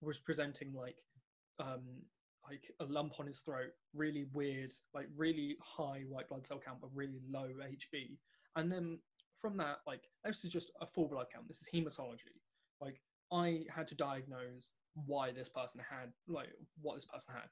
was 0.00 0.18
presenting, 0.18 0.72
like, 0.74 0.96
um, 1.58 1.82
like 2.48 2.70
a 2.80 2.84
lump 2.84 3.14
on 3.18 3.26
his 3.26 3.40
throat, 3.40 3.70
really 3.94 4.26
weird, 4.32 4.72
like 4.94 5.06
really 5.16 5.56
high 5.62 6.04
white 6.08 6.28
blood 6.28 6.46
cell 6.46 6.60
count, 6.64 6.78
but 6.80 6.90
really 6.94 7.20
low 7.30 7.48
HB. 7.48 8.16
And 8.56 8.70
then 8.70 8.98
from 9.40 9.56
that, 9.58 9.78
like 9.86 10.02
this 10.24 10.44
is 10.44 10.52
just 10.52 10.70
a 10.80 10.86
full 10.86 11.08
blood 11.08 11.26
count. 11.32 11.48
This 11.48 11.60
is 11.60 11.68
hematology. 11.72 12.40
Like 12.80 13.00
I 13.32 13.64
had 13.74 13.86
to 13.88 13.94
diagnose 13.94 14.70
why 15.06 15.30
this 15.32 15.48
person 15.48 15.80
had, 15.88 16.12
like 16.26 16.48
what 16.80 16.96
this 16.96 17.06
person 17.06 17.34
had, 17.34 17.48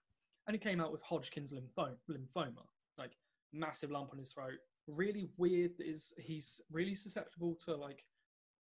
and 0.47 0.55
he 0.55 0.59
came 0.59 0.81
out 0.81 0.93
with 0.93 1.03
Hodgkin's 1.03 1.53
lympho- 1.53 1.97
lymphoma, 2.11 2.65
like 2.99 3.13
massive 3.53 3.91
lump 3.91 4.11
on 4.13 4.19
his 4.19 4.33
throat. 4.33 4.59
Really 4.89 5.29
weird. 5.37 5.73
Is 5.79 6.13
he's 6.19 6.61
really 6.71 6.95
susceptible 6.95 7.59
to 7.65 7.75
like 7.75 8.03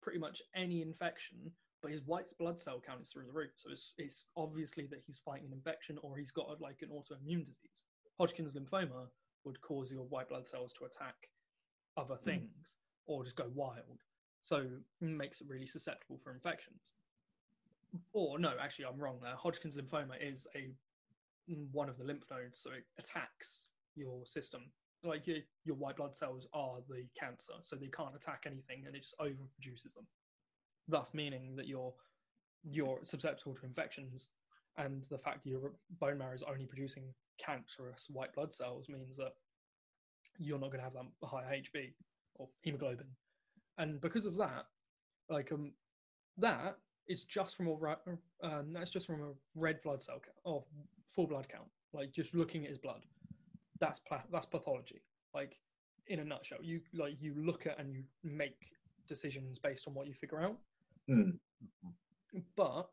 pretty 0.01 0.19
much 0.19 0.41
any 0.55 0.81
infection, 0.81 1.51
but 1.81 1.91
his 1.91 2.01
white 2.05 2.31
blood 2.39 2.59
cell 2.59 2.81
count 2.85 3.01
is 3.01 3.09
through 3.09 3.25
the 3.25 3.33
roof. 3.33 3.51
So 3.57 3.69
it's, 3.71 3.93
it's 3.97 4.25
obviously 4.35 4.87
that 4.87 5.01
he's 5.05 5.19
fighting 5.23 5.47
an 5.47 5.53
infection 5.53 5.97
or 6.01 6.17
he's 6.17 6.31
got 6.31 6.59
like 6.59 6.81
an 6.81 6.89
autoimmune 6.89 7.45
disease. 7.45 7.83
Hodgkin's 8.19 8.55
lymphoma 8.55 9.07
would 9.43 9.61
cause 9.61 9.91
your 9.91 10.03
white 10.03 10.29
blood 10.29 10.47
cells 10.47 10.73
to 10.79 10.85
attack 10.85 11.15
other 11.97 12.15
hmm. 12.15 12.29
things 12.29 12.77
or 13.05 13.23
just 13.23 13.35
go 13.35 13.49
wild. 13.53 14.01
So 14.41 14.57
it 14.57 15.05
makes 15.05 15.41
it 15.41 15.47
really 15.49 15.67
susceptible 15.67 16.19
for 16.23 16.33
infections. 16.33 16.93
Or 18.13 18.37
no, 18.37 18.53
actually, 18.61 18.85
I'm 18.85 18.99
wrong 18.99 19.19
there. 19.21 19.35
Hodgkin's 19.35 19.75
lymphoma 19.75 20.15
is 20.21 20.47
a 20.55 20.71
mm, 21.51 21.67
one 21.71 21.89
of 21.89 21.97
the 21.97 22.03
lymph 22.03 22.25
nodes, 22.29 22.59
so 22.61 22.71
it 22.71 22.83
attacks 22.99 23.67
your 23.95 24.25
system. 24.25 24.61
Like 25.03 25.27
your, 25.27 25.37
your 25.63 25.75
white 25.75 25.97
blood 25.97 26.15
cells 26.15 26.47
are 26.53 26.77
the 26.89 27.05
cancer, 27.19 27.53
so 27.61 27.75
they 27.75 27.87
can't 27.87 28.15
attack 28.15 28.43
anything, 28.45 28.83
and 28.85 28.95
it 28.95 29.03
just 29.03 29.17
overproduces 29.19 29.93
them. 29.95 30.05
Thus, 30.87 31.11
meaning 31.13 31.55
that 31.55 31.67
you're 31.67 31.93
you're 32.63 32.99
susceptible 33.03 33.55
to 33.55 33.65
infections, 33.65 34.29
and 34.77 35.03
the 35.09 35.17
fact 35.17 35.45
your 35.45 35.73
bone 35.99 36.17
marrow 36.17 36.33
is 36.33 36.43
only 36.43 36.65
producing 36.65 37.03
cancerous 37.39 38.07
white 38.09 38.33
blood 38.33 38.53
cells 38.53 38.87
means 38.89 39.17
that 39.17 39.33
you're 40.37 40.59
not 40.59 40.67
going 40.67 40.79
to 40.79 40.83
have 40.83 40.93
that 40.93 41.27
high 41.27 41.61
HB 41.75 41.93
or 42.35 42.49
hemoglobin, 42.61 43.07
and 43.77 44.01
because 44.01 44.25
of 44.25 44.37
that, 44.37 44.65
like 45.29 45.51
um, 45.51 45.71
that 46.37 46.77
is 47.07 47.23
just 47.23 47.55
from 47.55 47.67
a 47.67 47.75
um, 48.43 48.73
that's 48.73 48.89
just 48.89 49.07
from 49.07 49.21
a 49.21 49.31
red 49.55 49.81
blood 49.83 50.01
cell 50.03 50.15
count 50.15 50.37
or 50.43 50.63
full 51.11 51.27
blood 51.27 51.47
count. 51.49 51.67
Like 51.93 52.11
just 52.11 52.35
looking 52.35 52.63
at 52.63 52.69
his 52.69 52.79
blood, 52.79 53.01
that's 53.79 53.99
pla- 53.99 54.23
that's 54.31 54.45
pathology. 54.45 55.01
Like 55.33 55.57
in 56.07 56.19
a 56.19 56.25
nutshell, 56.25 56.59
you 56.61 56.81
like 56.93 57.15
you 57.19 57.33
look 57.37 57.65
at 57.65 57.79
and 57.79 57.91
you 57.93 58.03
make 58.23 58.71
decisions 59.07 59.59
based 59.59 59.87
on 59.87 59.93
what 59.93 60.07
you 60.07 60.13
figure 60.13 60.41
out. 60.41 60.57
Hmm. 61.07 61.31
But 62.55 62.89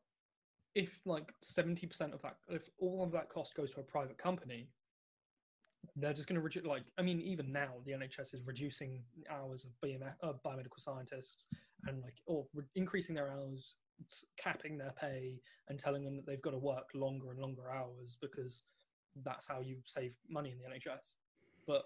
if 0.75 1.01
like 1.05 1.33
seventy 1.43 1.87
percent 1.87 2.15
of 2.15 2.23
that, 2.23 2.37
if 2.49 2.69
all 2.79 3.03
of 3.03 3.13
that 3.13 3.29
cost 3.29 3.55
goes 3.55 3.71
to 3.73 3.81
a 3.81 3.83
private 3.85 4.19
company, 4.19 4.69
they're 5.97 6.13
just 6.13 6.29
going 6.29 6.37
to 6.37 6.43
reduce. 6.43 6.65
Like, 6.65 6.85
I 6.99 7.03
mean, 7.03 7.21
even 7.21 7.53
now 7.53 7.71
the 7.85 7.93
NHS 7.93 8.35
is 8.35 8.43
reducing 8.45 9.03
hours 9.31 9.65
of 9.65 9.71
BMS, 9.87 10.15
uh, 10.23 10.33
biomedical 10.45 10.79
scientists 10.79 11.47
and 11.87 12.03
like, 12.03 12.15
or 12.27 12.47
re- 12.55 12.65
increasing 12.75 13.15
their 13.15 13.31
hours, 13.31 13.75
capping 14.39 14.79
their 14.79 14.93
pay, 14.99 15.41
and 15.69 15.79
telling 15.79 16.05
them 16.05 16.17
that 16.17 16.27
they've 16.27 16.43
got 16.43 16.51
to 16.53 16.59
work 16.59 16.89
longer 16.95 17.31
and 17.31 17.41
longer 17.41 17.71
hours 17.71 18.17
because 18.21 18.63
that's 19.25 19.47
how 19.47 19.61
you 19.61 19.77
save 19.87 20.17
money 20.29 20.53
in 20.53 20.59
the 20.59 20.65
NHS. 20.65 21.13
But 21.67 21.83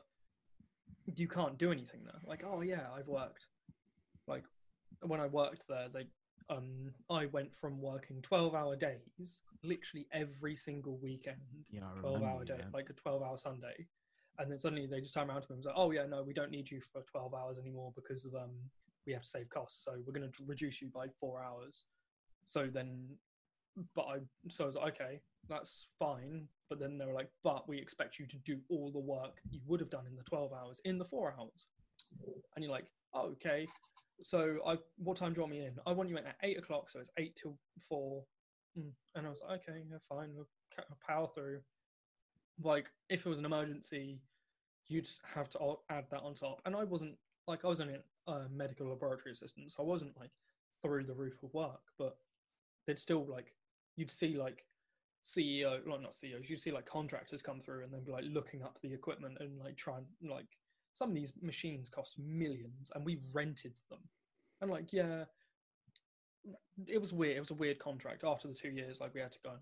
you 1.15 1.29
can't 1.29 1.59
do 1.59 1.73
anything 1.73 2.01
there. 2.05 2.21
Like, 2.25 2.45
oh 2.47 2.61
yeah, 2.61 2.87
I've 2.97 3.09
worked. 3.09 3.47
When 5.03 5.21
I 5.21 5.27
worked 5.27 5.65
there, 5.69 5.89
they 5.93 6.07
um 6.49 6.93
I 7.11 7.27
went 7.27 7.51
from 7.61 7.81
working 7.81 8.23
12 8.23 8.55
hour 8.55 8.77
days 8.77 9.41
literally 9.65 10.07
every 10.13 10.55
single 10.57 10.97
weekend 11.03 11.41
Yeah, 11.71 11.81
I 11.97 12.01
12 12.01 12.23
hour 12.23 12.45
day 12.45 12.57
yeah. 12.59 12.65
like 12.73 12.89
a 12.91 12.93
12 12.93 13.23
hour 13.23 13.37
sunday. 13.37 13.87
And 14.39 14.53
then 14.53 14.61
suddenly 14.61 14.87
they 14.87 15.01
just 15.01 15.15
turn 15.15 15.29
around 15.29 15.43
to 15.43 15.49
me 15.51 15.57
and 15.57 15.59
was 15.59 15.67
like 15.67 15.75
oh 15.77 15.91
yeah 15.91 16.07
no 16.07 16.23
we 16.23 16.35
don't 16.35 16.51
need 16.51 16.71
you 16.71 16.81
for 16.93 17.03
12 17.11 17.35
hours 17.35 17.59
anymore 17.59 17.93
because 17.97 18.25
of 18.25 18.35
um 18.35 18.53
we 19.07 19.13
have 19.13 19.23
to 19.23 19.29
save 19.29 19.49
costs 19.49 19.85
so 19.85 19.93
we're 20.07 20.13
going 20.13 20.31
to 20.31 20.45
reduce 20.47 20.81
you 20.81 20.89
by 20.95 21.07
four 21.21 21.43
hours. 21.43 21.85
So 22.45 22.69
then 22.73 23.09
but 23.95 24.07
i 24.07 24.17
so 24.49 24.65
i 24.65 24.67
was 24.67 24.77
like 24.77 24.95
okay 24.95 25.21
that's 25.49 25.87
fine. 25.99 26.49
But 26.69 26.81
then 26.81 26.99
they 26.99 27.07
were 27.07 27.13
like 27.13 27.31
but 27.45 27.69
we 27.69 27.79
expect 27.79 28.19
you 28.19 28.27
to 28.27 28.37
do 28.45 28.59
all 28.69 28.91
the 28.91 28.99
work 28.99 29.39
you 29.51 29.61
would 29.67 29.81
have 29.81 29.91
done 29.91 30.07
in 30.09 30.17
the 30.17 30.23
12 30.25 30.53
hours 30.53 30.81
in 30.85 30.99
the 30.99 31.05
four 31.05 31.35
hours. 31.39 31.67
And 32.55 32.65
you're 32.65 32.73
like 32.73 32.87
oh, 33.15 33.31
okay 33.33 33.67
so 34.23 34.59
I, 34.67 34.77
what 34.97 35.17
time 35.17 35.33
do 35.33 35.39
you 35.39 35.43
want 35.43 35.53
me 35.53 35.67
in? 35.67 35.75
I 35.87 35.93
want 35.93 36.09
you 36.09 36.17
in 36.17 36.27
at 36.27 36.37
eight 36.43 36.59
o'clock, 36.59 36.91
so 36.91 37.01
it's 37.01 37.11
eight 37.19 37.37
till 37.41 37.59
four. 37.89 38.25
Mm. 38.79 38.91
And 39.15 39.27
I 39.27 39.31
was 39.31 39.41
like, 39.47 39.61
okay, 39.69 39.81
yeah, 39.91 39.99
fine, 40.09 40.31
we'll 40.35 40.49
power 41.07 41.29
through. 41.35 41.61
Like, 42.63 42.91
if 43.09 43.27
it 43.27 43.29
was 43.29 43.39
an 43.39 43.45
emergency, 43.45 44.21
you'd 44.89 45.09
have 45.35 45.51
to 45.51 45.59
add 45.91 46.05
that 46.11 46.21
on 46.21 46.35
top. 46.35 46.61
And 46.65 46.75
I 46.75 46.85
wasn't 46.85 47.17
like 47.47 47.65
I 47.65 47.69
was 47.69 47.81
only 47.81 47.97
a 48.27 48.41
medical 48.55 48.89
laboratory 48.89 49.33
assistant, 49.33 49.73
so 49.73 49.83
I 49.83 49.87
wasn't 49.87 50.19
like 50.19 50.31
through 50.83 51.05
the 51.05 51.15
roof 51.15 51.43
of 51.43 51.53
work, 51.55 51.81
but 51.99 52.17
they'd 52.87 52.99
still 52.99 53.27
like 53.27 53.55
you'd 53.97 54.11
see 54.11 54.37
like 54.37 54.65
CEO, 55.25 55.81
well, 55.87 56.01
not 56.01 56.15
CEOs, 56.15 56.49
you'd 56.49 56.61
see 56.61 56.73
like 56.73 56.87
contractors 56.87 57.43
come 57.43 57.61
through 57.61 57.85
and 57.85 57.93
they'd 57.93 58.05
be 58.05 58.13
like 58.13 58.25
looking 58.29 58.63
up 58.63 58.79
the 58.83 58.93
equipment 58.93 59.37
and 59.41 59.59
like 59.59 59.77
trying 59.77 60.05
like 60.29 60.47
some 60.97 61.11
of 61.11 61.15
these 61.15 61.33
machines 61.43 61.91
cost 61.91 62.15
millions 62.19 62.91
and 62.95 63.05
we 63.05 63.19
rented 63.33 63.75
them. 63.91 63.99
And 64.63 64.71
like 64.71 64.93
yeah 64.93 65.25
it 66.87 67.01
was 67.01 67.13
weird 67.13 67.37
it 67.37 67.41
was 67.41 67.51
a 67.51 67.55
weird 67.55 67.79
contract. 67.79 68.25
After 68.25 68.49
the 68.49 68.55
two 68.55 68.71
years 68.71 68.99
like 69.01 69.15
we 69.15 69.21
had 69.21 69.33
to 69.33 69.39
go. 69.45 69.53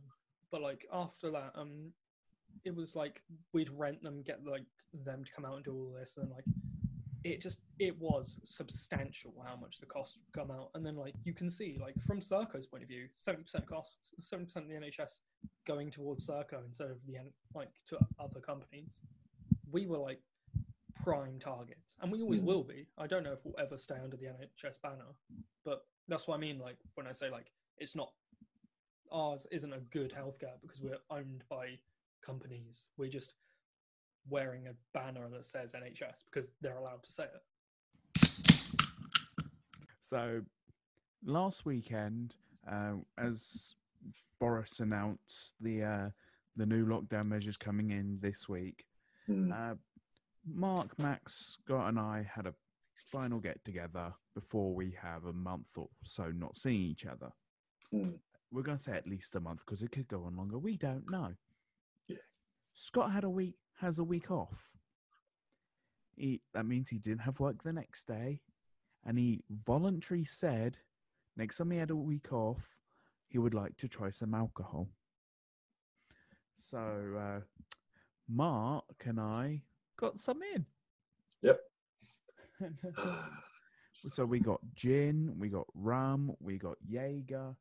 But 0.53 0.63
like 0.63 0.87
after 0.93 1.31
that 1.33 1.53
um 1.57 1.93
it 2.65 2.75
was 2.75 2.95
like 2.95 3.21
we'd 3.53 3.71
rent 3.71 4.03
them 4.03 4.23
get 4.25 4.45
like 4.47 4.65
them 5.05 5.25
to 5.25 5.33
come 5.33 5.45
out 5.45 5.57
and 5.57 5.65
do 5.65 5.75
all 5.75 5.97
this 5.99 6.17
and 6.17 6.31
like 6.31 6.45
it 7.25 7.41
just 7.41 7.61
it 7.81 7.99
was 7.99 8.39
substantial 8.45 9.33
how 9.45 9.57
much 9.57 9.79
the 9.81 9.87
cost 9.87 10.19
would 10.19 10.41
come 10.41 10.57
out. 10.57 10.71
And 10.75 10.87
then 10.87 10.95
like 10.95 11.15
you 11.25 11.33
can 11.33 11.51
see 11.51 11.79
like 11.81 11.97
from 12.07 12.21
Serco's 12.21 12.67
point 12.67 12.85
of 12.85 12.89
view 12.89 13.09
70% 13.19 13.67
cost 13.67 13.99
70% 14.21 14.57
of 14.57 14.69
the 14.69 14.75
NHS 14.75 15.19
going 15.67 15.91
towards 15.91 16.29
Serco 16.29 16.65
instead 16.65 16.91
of 16.91 16.99
the 17.09 17.17
like 17.55 17.71
to 17.89 17.99
other 18.21 18.41
companies. 18.41 19.01
We 19.73 19.87
were 19.87 19.99
like 19.99 20.21
prime 21.05 21.39
targets, 21.39 21.97
and 22.01 22.11
we 22.11 22.23
always 22.23 22.41
Mm. 22.41 22.45
will 22.45 22.65
be. 22.65 22.87
I 22.99 23.07
don't 23.07 23.23
know 23.23 23.33
if 23.33 23.45
we'll 23.45 23.59
ever 23.59 23.77
stay 23.79 23.97
under 23.99 24.17
the 24.17 24.27
NHS 24.27 24.79
banner, 24.79 25.15
but 25.65 25.87
that's 26.09 26.27
what 26.27 26.37
I 26.37 26.39
mean. 26.39 26.59
Like 26.59 26.79
when 26.95 27.07
I 27.07 27.13
say 27.13 27.31
like 27.31 27.51
it's 27.79 27.95
not 27.95 28.13
ours 29.13 29.47
isn't 29.51 29.73
a 29.73 29.81
good 29.81 30.13
healthcare 30.13 30.61
because 30.63 30.81
we're 30.81 30.99
owned 31.11 31.45
by 31.49 31.79
companies. 32.23 32.87
We're 32.97 33.11
just 33.11 33.35
wearing 34.29 34.67
a 34.69 34.75
banner 34.93 35.29
that 35.29 35.45
says 35.45 35.73
NHS 35.75 36.25
because 36.25 36.51
they're 36.63 36.79
allowed 36.79 37.03
to 37.05 37.13
say 37.13 37.25
it. 37.25 37.43
So 40.01 40.43
last 41.25 41.65
weekend, 41.65 42.35
uh, 42.67 42.95
as 43.19 43.75
Boris 44.39 44.81
announced 44.81 45.55
the 45.61 45.83
uh, 45.83 46.11
the 46.57 46.67
new 46.67 46.87
lockdown 46.87 47.27
measures 47.27 47.57
coming 47.57 47.91
in 47.91 48.19
this 48.21 48.49
week, 48.49 48.87
Hmm. 49.27 49.53
uh, 49.53 49.75
Mark, 50.47 50.99
Max, 50.99 51.57
Scott, 51.59 51.89
and 51.89 51.99
I 51.99 52.27
had 52.33 52.47
a 52.47 52.55
final 53.11 53.39
get 53.39 53.65
together 53.65 54.13
before 54.35 54.75
we 54.75 54.97
have 55.01 55.25
a 55.25 55.33
month 55.33 55.73
or 55.77 55.89
so 56.05 56.31
not 56.31 56.57
seeing 56.57 56.81
each 56.81 57.07
other. 57.07 57.31
Hmm. 57.91 58.11
We're 58.51 58.63
going 58.63 58.79
to 58.79 58.83
say 58.83 58.93
at 58.93 59.07
least 59.07 59.35
a 59.35 59.41
month 59.41 59.61
because 59.65 59.83
it 59.83 59.93
could 59.93 60.09
go 60.09 60.25
on 60.25 60.37
longer. 60.37 60.59
We 60.59 60.77
don't 60.77 61.11
know. 61.11 61.35
Yeah. 62.09 62.17
Scott 62.75 63.13
had 63.13 63.25
a 63.25 63.31
week 63.31 63.57
has 63.81 63.99
a 63.99 64.05
week 64.05 64.31
off. 64.31 64.71
He 66.17 66.43
that 66.53 66.67
means 66.67 66.89
he 66.89 66.99
didn't 66.99 67.23
have 67.23 67.41
work 67.41 67.63
the 67.63 67.73
next 67.73 68.07
day, 68.07 68.41
and 69.05 69.19
he 69.19 69.43
voluntarily 69.51 70.25
said 70.25 70.79
next 71.37 71.59
time 71.59 71.71
he 71.71 71.79
had 71.79 71.91
a 71.91 71.97
week 71.97 72.33
off, 72.33 72.77
he 73.29 73.39
would 73.39 73.55
like 73.55 73.77
to 73.79 73.89
try 73.89 74.11
some 74.11 74.35
alcohol. 74.35 74.89
So 76.57 76.79
uh, 77.19 77.41
Mark 78.29 78.85
and 79.05 79.19
I 79.19 79.63
got 79.99 80.21
some 80.21 80.41
in. 80.55 80.67
Yep. 81.43 81.61
so 84.13 84.25
we 84.25 84.41
got 84.41 84.61
gin, 84.75 85.35
we 85.39 85.49
got 85.49 85.67
rum, 85.75 86.33
we 86.41 86.59
got 86.59 86.77
Jaeger. 86.87 87.55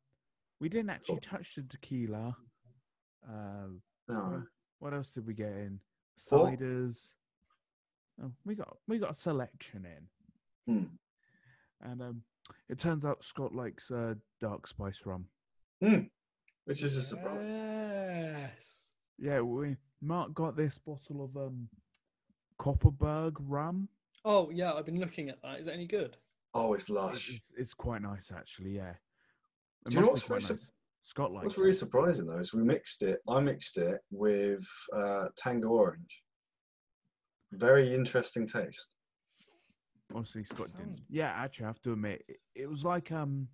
We 0.60 0.68
didn't 0.68 0.90
actually 0.90 1.20
Cool. 1.28 1.38
touch 1.38 1.54
the 1.56 1.62
tequila. 1.62 2.36
Uh, 3.28 3.68
no. 4.08 4.42
what 4.78 4.94
else 4.94 5.10
did 5.10 5.26
we 5.26 5.34
get 5.34 5.52
in? 5.52 5.80
Four. 6.28 6.50
Ciders. 6.50 7.12
Oh, 8.22 8.30
we 8.44 8.54
got 8.54 8.76
we 8.86 8.98
got 8.98 9.12
a 9.12 9.16
selection 9.16 9.84
in, 9.86 10.72
Hmm. 10.74 10.84
and 11.80 12.00
um, 12.00 12.22
it 12.68 12.78
turns 12.78 13.04
out 13.04 13.24
Scott 13.24 13.52
likes 13.54 13.90
uh, 13.90 14.14
dark 14.40 14.68
spice 14.68 15.00
rum. 15.04 15.26
Which 15.80 16.82
is 16.82 16.96
a 16.96 17.02
surprise. 17.02 17.44
Yes. 17.44 18.78
Yeah, 19.18 19.40
we 19.40 19.76
Mark 20.00 20.32
got 20.32 20.56
this 20.56 20.78
bottle 20.78 21.24
of 21.24 21.36
um, 21.36 21.68
Copperberg 22.60 23.36
rum. 23.40 23.88
Oh 24.24 24.50
yeah, 24.50 24.72
I've 24.72 24.86
been 24.86 25.00
looking 25.00 25.28
at 25.28 25.40
that. 25.42 25.60
Is 25.60 25.66
it 25.66 25.72
any 25.72 25.86
good? 25.86 26.16
Oh, 26.54 26.74
it's 26.74 26.88
lush. 26.88 27.34
It's, 27.34 27.52
it's 27.56 27.74
quite 27.74 28.02
nice 28.02 28.32
actually. 28.34 28.70
Yeah. 28.76 28.90
It 29.86 29.90
Do 29.90 29.94
you 29.96 30.00
know 30.02 30.08
what's 30.08 30.28
really 30.30 30.42
nice. 30.48 30.70
Scott 31.02 31.32
likes 31.32 31.44
What's 31.44 31.58
it. 31.58 31.60
really 31.60 31.72
surprising 31.74 32.26
though 32.26 32.38
is 32.38 32.54
we 32.54 32.62
mixed 32.62 33.02
it. 33.02 33.20
I 33.28 33.40
mixed 33.40 33.76
it 33.76 33.98
with 34.10 34.66
uh, 34.96 35.28
Tango 35.36 35.68
Orange. 35.68 36.22
Very 37.52 37.94
interesting 37.94 38.46
taste. 38.46 38.88
Obviously, 40.14 40.44
Scott 40.44 40.68
didn't. 40.76 40.94
Sounds- 40.94 41.02
Yeah, 41.10 41.32
actually, 41.36 41.64
I 41.64 41.68
have 41.68 41.82
to 41.82 41.92
admit, 41.92 42.24
it, 42.28 42.36
it 42.54 42.70
was 42.70 42.84
like 42.84 43.12
um, 43.12 43.48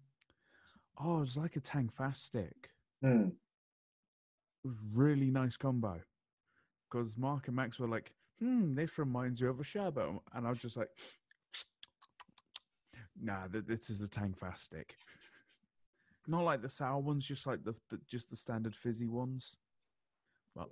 oh, 1.03 1.19
it 1.19 1.21
was 1.21 1.37
like 1.37 1.57
a 1.57 1.61
Tangfastic. 1.61 2.53
Hmm. 3.03 3.31
It 4.65 4.69
was 4.69 4.77
really 4.95 5.31
nice 5.31 5.57
combo. 5.57 6.01
Because 6.91 7.17
Mark 7.17 7.47
and 7.49 7.57
Max 7.57 7.79
were 7.79 7.89
like, 7.89 8.13
"Hmm, 8.41 8.75
this 8.75 8.99
reminds 8.99 9.41
you 9.41 9.49
of 9.51 9.61
a 9.61 9.65
sherbet," 9.65 10.09
and 10.35 10.47
I 10.47 10.51
was 10.51 10.61
just 10.61 10.77
like, 10.77 10.89
"Nah, 13.21 13.47
th- 13.49 13.67
this 13.67 13.91
is 13.91 14.01
a 14.03 14.09
Tangfastic. 14.09 14.91
Not 16.27 16.45
like 16.45 16.63
the 16.63 16.69
sour 16.69 17.01
ones, 17.01 17.27
just 17.27 17.47
like 17.47 17.65
the, 17.65 17.75
the 17.91 17.99
just 18.09 18.31
the 18.31 18.37
standard 18.37 18.75
fizzy 18.75 19.09
ones." 19.09 19.57
But 20.55 20.69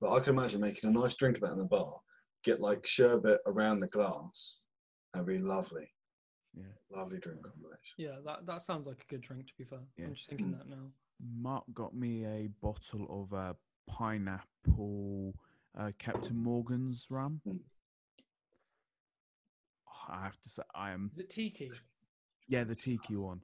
But 0.00 0.12
I 0.12 0.20
can 0.20 0.36
imagine 0.36 0.60
making 0.60 0.90
a 0.90 0.92
nice 0.92 1.14
drink 1.14 1.36
of 1.36 1.42
that 1.42 1.52
in 1.52 1.58
the 1.58 1.64
bar. 1.64 2.00
Get 2.44 2.60
like 2.60 2.86
sherbet 2.86 3.40
around 3.46 3.78
the 3.78 3.86
glass. 3.88 4.62
That'd 5.12 5.26
be 5.28 5.38
lovely. 5.38 5.88
yeah, 6.54 6.64
Lovely 6.90 7.18
drink 7.18 7.42
combination. 7.42 7.94
Yeah, 7.98 8.16
that 8.24 8.46
that 8.46 8.62
sounds 8.62 8.86
like 8.86 9.02
a 9.02 9.06
good 9.10 9.20
drink. 9.20 9.46
To 9.48 9.52
be 9.58 9.64
fair, 9.64 9.80
Yeah. 9.96 10.06
I'm 10.06 10.14
just 10.14 10.28
thinking 10.28 10.48
Mm. 10.48 10.58
that 10.58 10.68
now. 10.68 10.92
Mark 11.20 11.64
got 11.72 11.94
me 11.94 12.24
a 12.26 12.48
bottle 12.60 13.06
of 13.22 13.32
uh, 13.32 13.54
pineapple 13.86 15.34
uh, 15.78 15.90
Captain 15.98 16.36
Morgan's 16.36 17.06
rum. 17.10 17.40
Mm. 17.48 17.58
Oh, 19.88 20.12
I 20.12 20.24
have 20.24 20.40
to 20.40 20.48
say, 20.48 20.62
I 20.74 20.90
am 20.90 21.10
Is 21.12 21.18
it 21.18 21.30
tiki? 21.30 21.70
yeah 22.48 22.64
the 22.64 22.74
tiki 22.74 23.16
one. 23.16 23.40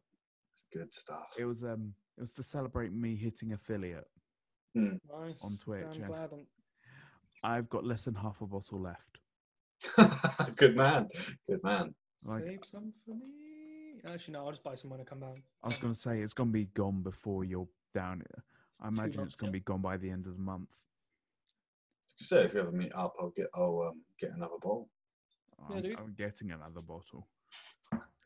It's 0.53 0.65
good 0.73 0.93
stuff. 0.95 1.35
It 1.39 1.45
was 1.45 1.63
um 1.63 1.95
it 2.17 2.21
was 2.23 2.35
to 2.35 2.43
celebrate 2.43 2.93
me 2.93 3.17
hitting 3.17 3.53
affiliate. 3.53 4.09
Nice. 4.75 5.43
on 5.43 5.59
Twitch, 5.63 5.85
I'm 5.93 6.07
glad 6.07 6.31
I'm... 6.33 6.47
I've 7.43 7.69
got 7.69 7.85
less 7.85 8.05
than 8.05 8.15
half 8.15 8.41
a 8.41 8.47
bottle 8.47 8.81
left. 8.81 9.19
good 10.57 10.77
man. 10.77 11.09
Good 11.49 11.63
man. 11.63 11.95
Like 12.25 12.45
Save 12.45 12.61
some 12.65 12.93
for 13.05 13.15
me. 13.15 14.03
Actually, 14.07 14.35
no. 14.35 14.45
I'll 14.45 14.51
just 14.51 14.63
buy 14.63 14.75
some 14.75 14.91
when 14.91 15.01
I 15.01 15.05
come 15.05 15.21
down. 15.21 15.43
I 15.63 15.69
was 15.69 15.79
gonna 15.79 15.95
say, 15.95 16.21
it's 16.21 16.33
gonna 16.33 16.51
be 16.51 16.67
gone 16.67 17.03
before 17.03 17.45
you're 17.45 17.69
down. 17.95 18.23
I 18.81 18.89
imagine 18.89 19.23
it's 19.23 19.37
gonna 19.37 19.51
yeah. 19.51 19.55
be 19.55 19.61
gone 19.61 19.81
by 19.81 19.97
the 19.97 20.11
end 20.11 20.27
of 20.27 20.37
the 20.37 20.43
month. 20.43 20.71
So 22.21 22.39
if 22.41 22.55
you 22.55 22.61
ever 22.61 22.73
meet 22.73 22.93
up, 22.95 23.15
I'll 23.21 23.31
get 23.37 23.47
I'll 23.55 23.89
um, 23.91 24.03
get 24.21 24.31
another 24.35 24.57
bottle. 24.61 24.89
Yeah, 25.71 25.77
I'm, 25.77 25.83
dude. 25.83 25.99
I'm 25.99 26.15
getting 26.17 26.51
another 26.51 26.81
bottle. 26.81 27.29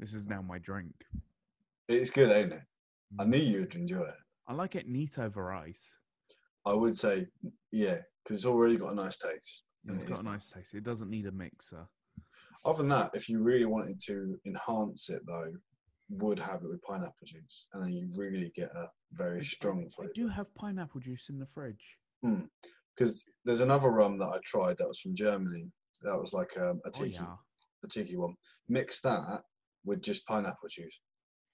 This 0.01 0.15
is 0.15 0.27
now 0.27 0.43
my 0.43 0.59
drink. 0.59 0.95
It's 1.89 2.11
good, 2.11 2.31
ain't 2.31 2.53
it? 2.53 2.63
I 3.19 3.25
knew 3.25 3.39
you'd 3.39 3.75
enjoy 3.75 4.03
it. 4.03 4.15
I 4.49 4.55
like 4.55 4.75
it 4.75 4.89
neat 4.89 5.19
over 5.19 5.53
ice. 5.53 5.91
I 6.65 6.73
would 6.73 6.97
say, 6.99 7.27
yeah, 7.71 7.99
because 8.23 8.39
it's 8.39 8.47
already 8.47 8.77
got 8.77 8.93
a 8.93 8.97
nice 8.97 9.19
taste. 9.19 9.63
and 9.87 9.93
and 9.95 10.03
It's 10.03 10.11
it 10.11 10.15
got 10.15 10.23
a 10.23 10.29
nice 10.29 10.51
taste. 10.51 10.75
It 10.75 10.85
doesn't 10.85 11.11
need 11.11 11.27
a 11.27 11.33
mixer. 11.33 11.87
Other 12.65 12.79
than 12.79 12.89
that, 12.91 13.11
if 13.15 13.29
you 13.29 13.43
really 13.43 13.65
wanted 13.67 14.01
to 14.07 14.39
enhance 14.47 15.11
it, 15.11 15.23
though, 15.27 15.53
would 16.09 16.39
have 16.39 16.63
it 16.63 16.69
with 16.69 16.83
pineapple 16.83 17.27
juice, 17.27 17.67
and 17.73 17.83
then 17.85 17.93
you 17.93 18.09
really 18.15 18.53
get 18.55 18.71
a 18.75 18.87
very 19.13 19.41
I- 19.41 19.43
strong 19.43 19.85
I 19.85 19.89
flavour. 19.95 20.13
do 20.15 20.29
have 20.29 20.53
pineapple 20.55 21.01
juice 21.01 21.29
in 21.29 21.39
the 21.39 21.47
fridge. 21.47 21.99
Because 22.97 23.25
there's 23.45 23.61
another 23.61 23.91
rum 23.91 24.19
that 24.19 24.27
I 24.29 24.39
tried 24.45 24.77
that 24.79 24.89
was 24.89 25.01
from 25.01 25.15
Germany. 25.15 25.67
That 26.03 26.19
was 26.19 26.33
like 26.33 26.57
um, 26.59 26.81
a 26.85 26.89
Oh 26.89 26.91
tiki, 26.91 27.15
yeah. 27.15 27.37
a 27.85 27.89
tiki 27.89 28.17
one. 28.17 28.35
Mix 28.69 29.01
that 29.01 29.43
with 29.85 30.03
just 30.03 30.27
pineapple 30.27 30.69
juice. 30.69 31.01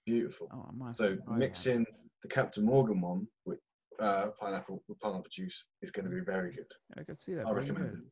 Beautiful. 0.05 0.47
Oh, 0.53 0.91
so 0.91 1.17
that. 1.27 1.37
mixing 1.37 1.85
the 2.23 2.27
Captain 2.27 2.65
Morgan 2.65 2.99
one 3.01 3.27
with 3.45 3.59
uh, 3.99 4.27
pineapple 4.39 4.83
with 4.87 4.99
pineapple 4.99 5.29
juice 5.31 5.65
is 5.81 5.91
going 5.91 6.05
to 6.05 6.11
be 6.11 6.21
very 6.21 6.53
good. 6.53 6.65
I 6.97 7.03
can 7.03 7.19
see 7.19 7.35
that. 7.35 7.45
I 7.45 7.51
recommend 7.51 7.89
good. 7.89 7.99
it. 7.99 8.05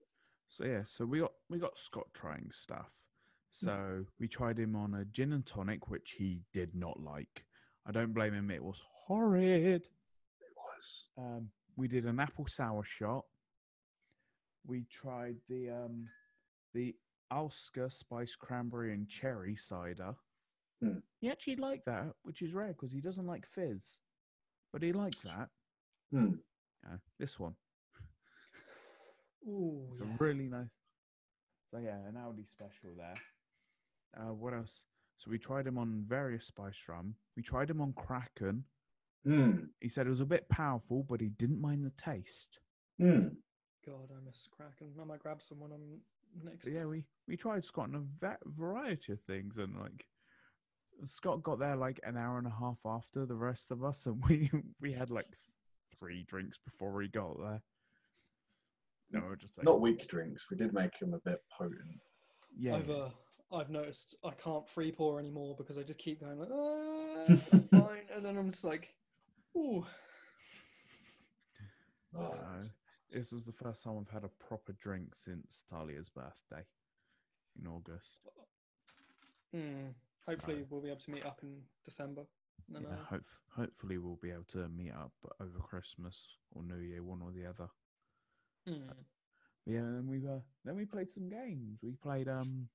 So 0.49 0.65
yeah, 0.65 0.81
so 0.85 1.05
we 1.05 1.19
got 1.19 1.33
we 1.49 1.59
got 1.59 1.77
Scott 1.77 2.07
trying 2.13 2.49
stuff. 2.53 2.91
So 3.51 4.05
we 4.19 4.27
tried 4.27 4.59
him 4.59 4.75
on 4.75 4.93
a 4.93 5.05
gin 5.05 5.33
and 5.33 5.45
tonic, 5.45 5.89
which 5.89 6.15
he 6.17 6.41
did 6.53 6.75
not 6.75 6.99
like. 7.01 7.45
I 7.87 7.91
don't 7.91 8.13
blame 8.13 8.33
him. 8.33 8.51
It 8.51 8.63
was 8.63 8.81
horrid. 9.07 9.81
It 9.81 10.53
was. 10.55 11.05
Um, 11.17 11.49
we 11.77 11.87
did 11.87 12.05
an 12.05 12.19
apple 12.19 12.47
sour 12.47 12.83
shot. 12.83 13.23
We 14.65 14.85
tried 14.91 15.37
the 15.47 15.69
um, 15.69 16.07
the 16.73 16.95
Alska 17.31 17.91
spice 17.91 18.35
cranberry 18.35 18.93
and 18.93 19.07
cherry 19.07 19.55
cider. 19.55 20.15
Hmm. 20.81 20.99
He 21.21 21.29
actually 21.29 21.55
liked 21.55 21.85
that, 21.85 22.07
which 22.23 22.41
is 22.41 22.53
rare 22.53 22.67
because 22.73 22.91
he 22.91 22.99
doesn't 23.01 23.25
like 23.25 23.45
fizz, 23.47 23.99
but 24.73 24.81
he 24.81 24.91
liked 24.91 25.23
that. 25.23 25.49
Hmm. 26.11 26.33
Yeah, 26.83 26.97
this 27.19 27.39
one. 27.39 27.55
Ooh, 29.47 29.85
It's 29.89 29.99
yeah. 29.99 30.07
a 30.07 30.17
really 30.19 30.47
nice. 30.47 30.67
So 31.71 31.79
yeah, 31.79 31.97
an 32.07 32.15
Aldi 32.17 32.45
special 32.49 32.95
there. 32.97 33.15
Uh, 34.17 34.33
what 34.33 34.53
else? 34.53 34.83
So 35.17 35.31
we 35.31 35.37
tried 35.37 35.67
him 35.67 35.77
on 35.77 36.03
various 36.07 36.45
spice 36.47 36.77
rum. 36.87 37.15
We 37.35 37.43
tried 37.43 37.69
him 37.69 37.81
on 37.81 37.93
Kraken. 37.93 38.65
Hmm. 39.25 39.51
He 39.81 39.89
said 39.89 40.07
it 40.07 40.11
was 40.11 40.21
a 40.21 40.25
bit 40.25 40.47
powerful, 40.49 41.05
but 41.07 41.21
he 41.21 41.29
didn't 41.29 41.61
mind 41.61 41.85
the 41.85 41.91
taste. 42.01 42.59
Hmm. 42.99 43.27
God, 43.85 44.09
I 44.11 44.23
miss 44.25 44.47
Kraken. 44.51 44.93
I 44.99 45.03
might 45.05 45.19
grab 45.19 45.41
some 45.41 45.59
when 45.59 45.71
I'm 45.71 45.99
next. 46.43 46.65
But 46.65 46.73
yeah, 46.73 46.85
we 46.85 47.05
we 47.27 47.37
tried 47.37 47.65
Scott 47.65 47.89
on 47.89 47.95
a 47.95 48.25
va- 48.25 48.37
variety 48.45 49.13
of 49.13 49.21
things, 49.21 49.57
and 49.57 49.77
like 49.79 50.05
Scott 51.03 51.43
got 51.43 51.59
there 51.59 51.75
like 51.75 51.99
an 52.03 52.17
hour 52.17 52.37
and 52.37 52.47
a 52.47 52.55
half 52.59 52.79
after 52.85 53.25
the 53.25 53.35
rest 53.35 53.71
of 53.71 53.83
us, 53.83 54.05
and 54.05 54.21
we 54.29 54.49
we 54.81 54.93
had 54.93 55.09
like 55.09 55.27
three 55.99 56.23
drinks 56.27 56.57
before 56.63 57.01
he 57.01 57.07
got 57.07 57.37
there. 57.39 57.61
No, 59.11 59.21
we're 59.25 59.35
just 59.37 59.57
like 59.57 59.65
Not 59.65 59.79
weak 59.79 60.07
drinks. 60.09 60.47
We 60.51 60.57
did 60.57 60.73
make 60.73 61.01
him 61.01 61.13
a 61.13 61.19
bit 61.19 61.39
potent. 61.57 61.99
yeah. 62.57 62.75
I've 62.75 62.89
uh, 62.89 63.09
I've 63.53 63.69
noticed 63.69 64.15
I 64.25 64.31
can't 64.31 64.67
free 64.67 64.91
pour 64.91 65.17
anymore 65.17 65.55
because 65.57 65.77
I 65.77 65.83
just 65.83 65.99
keep 65.99 66.19
going 66.19 66.37
like, 66.39 66.49
ah, 66.53 67.25
I'm 67.53 67.67
fine, 67.69 68.03
and 68.13 68.25
then 68.25 68.37
I'm 68.37 68.51
just 68.51 68.65
like, 68.65 68.93
ooh, 69.55 69.85
Oh, 72.15 72.21
Uh, 72.31 72.63
this 73.09 73.31
is 73.33 73.45
the 73.45 73.51
first 73.51 73.83
time 73.83 73.97
I've 73.99 74.09
had 74.09 74.23
a 74.23 74.29
proper 74.29 74.73
drink 74.73 75.15
since 75.15 75.65
Talia's 75.69 76.09
birthday 76.09 76.65
in 77.59 77.67
August. 77.67 78.19
hmm. 79.51 79.89
Hopefully 80.25 80.61
So- 80.63 80.67
we'll 80.69 80.81
be 80.81 80.89
able 80.89 80.99
to 81.01 81.11
meet 81.11 81.25
up 81.25 81.41
in 81.43 81.63
December. 81.85 82.25
No, 82.69 82.79
Yeah, 82.81 82.89
no. 82.89 83.03
hope, 83.03 83.25
hopefully 83.49 83.97
we'll 83.97 84.17
be 84.17 84.31
able 84.31 84.43
to 84.45 84.67
meet 84.69 84.91
up 84.91 85.13
over 85.39 85.59
Christmas 85.59 86.37
or 86.51 86.63
New 86.63 86.79
Year, 86.79 87.01
one 87.03 87.21
or 87.21 87.31
the 87.31 87.45
other. 87.45 87.69
Hmm. 88.65 88.89
Yeah, 89.65 89.79
and 89.79 90.09
we 90.09 90.25
uh, 90.27 90.39
then 90.65 90.75
we 90.75 90.85
played 90.85 91.11
some 91.11 91.29
games. 91.29 91.81
We 91.81 91.93
played 91.95 92.27
um, 92.27 92.69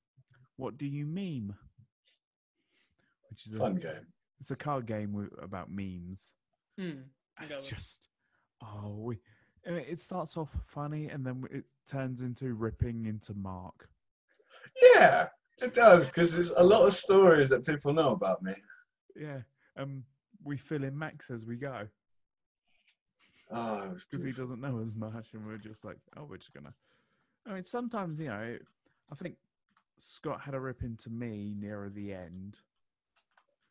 what 0.56 0.78
do 0.78 0.86
you 0.86 1.04
meme? 1.06 1.54
Which 3.28 3.46
is 3.46 3.54
a 3.54 3.58
fun 3.58 3.76
game. 3.76 4.06
It's 4.40 4.50
a 4.50 4.56
card 4.56 4.86
game 4.86 5.12
with, 5.12 5.32
about 5.42 5.70
memes. 5.70 6.32
Hmm. 6.78 7.02
And 7.38 7.50
It's 7.50 7.68
just 7.68 8.00
oh, 8.62 8.94
we. 8.98 9.18
It 9.64 10.00
starts 10.00 10.36
off 10.36 10.50
funny 10.66 11.08
and 11.08 11.24
then 11.24 11.44
it 11.50 11.64
turns 11.88 12.22
into 12.22 12.54
ripping 12.54 13.06
into 13.06 13.32
Mark. 13.34 13.88
Yeah, 14.94 15.28
it 15.60 15.74
does 15.74 16.08
because 16.08 16.32
there's 16.32 16.50
a 16.50 16.62
lot 16.62 16.86
of 16.86 16.94
stories 16.94 17.50
that 17.50 17.64
people 17.64 17.92
know 17.92 18.10
about 18.10 18.42
me. 18.42 18.54
Yeah, 19.14 19.40
um, 19.76 20.02
we 20.42 20.56
fill 20.56 20.82
in 20.82 20.98
Max 20.98 21.30
as 21.30 21.44
we 21.44 21.56
go. 21.56 21.86
Oh, 23.52 23.94
because 24.10 24.24
he 24.24 24.32
doesn't 24.32 24.60
know 24.60 24.82
as 24.84 24.96
much, 24.96 25.28
and 25.34 25.46
we're 25.46 25.58
just 25.58 25.84
like, 25.84 25.98
oh, 26.16 26.24
we're 26.28 26.38
just 26.38 26.54
gonna. 26.54 26.74
I 27.46 27.54
mean, 27.54 27.64
sometimes 27.64 28.18
you 28.18 28.28
know, 28.28 28.56
I 29.10 29.14
think 29.14 29.36
Scott 29.98 30.40
had 30.40 30.54
a 30.54 30.60
rip 30.60 30.82
into 30.82 31.10
me 31.10 31.54
nearer 31.56 31.90
the 31.90 32.12
end. 32.14 32.58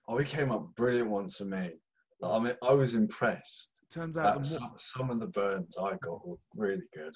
Oh, 0.08 0.18
he 0.18 0.26
came 0.26 0.52
up 0.52 0.76
brilliant 0.76 1.10
once 1.10 1.38
for 1.38 1.45
me. 1.45 1.72
I 2.24 2.39
mean, 2.39 2.53
I 2.61 2.74
was 2.74 2.95
impressed. 2.95 3.82
Turns 3.91 4.17
out, 4.17 4.24
That 4.24 4.34
the 4.43 4.49
more, 4.49 4.59
some, 4.59 4.74
some 4.78 5.09
of 5.09 5.19
the 5.19 5.28
burns 5.28 5.76
I 5.78 5.91
got 6.03 6.28
were 6.28 6.38
really 6.55 6.88
good. 6.93 7.15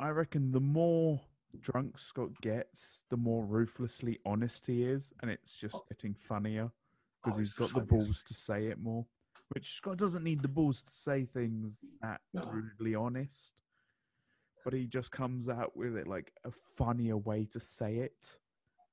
I 0.00 0.08
reckon, 0.10 0.52
the 0.52 0.60
more 0.60 1.20
drunk 1.60 1.98
Scott 1.98 2.30
gets, 2.40 3.00
the 3.10 3.16
more 3.16 3.44
ruthlessly 3.44 4.18
honest 4.24 4.66
he 4.66 4.84
is, 4.84 5.12
and 5.20 5.30
it's 5.30 5.56
just 5.58 5.76
Oh. 5.76 5.84
getting 5.88 6.14
funnier 6.14 6.70
because 7.22 7.36
Oh, 7.36 7.40
he's 7.40 7.54
the 7.54 7.62
got 7.64 7.74
the 7.74 7.80
balls 7.80 8.22
to 8.24 8.34
say 8.34 8.66
it 8.66 8.78
more. 8.78 9.06
Which 9.50 9.74
Scott 9.76 9.96
doesn't 9.96 10.24
need 10.24 10.42
the 10.42 10.48
balls 10.48 10.82
to 10.82 10.92
say 10.92 11.24
things 11.24 11.84
that 12.02 12.20
No. 12.34 12.42
brutally 12.42 12.94
honest, 12.94 13.62
but 14.64 14.72
he 14.72 14.86
just 14.86 15.10
comes 15.10 15.48
out 15.48 15.76
with 15.76 15.96
it 15.96 16.06
like 16.06 16.32
a 16.44 16.50
funnier 16.50 17.16
way 17.16 17.44
to 17.46 17.60
say 17.60 17.96
it. 17.96 18.36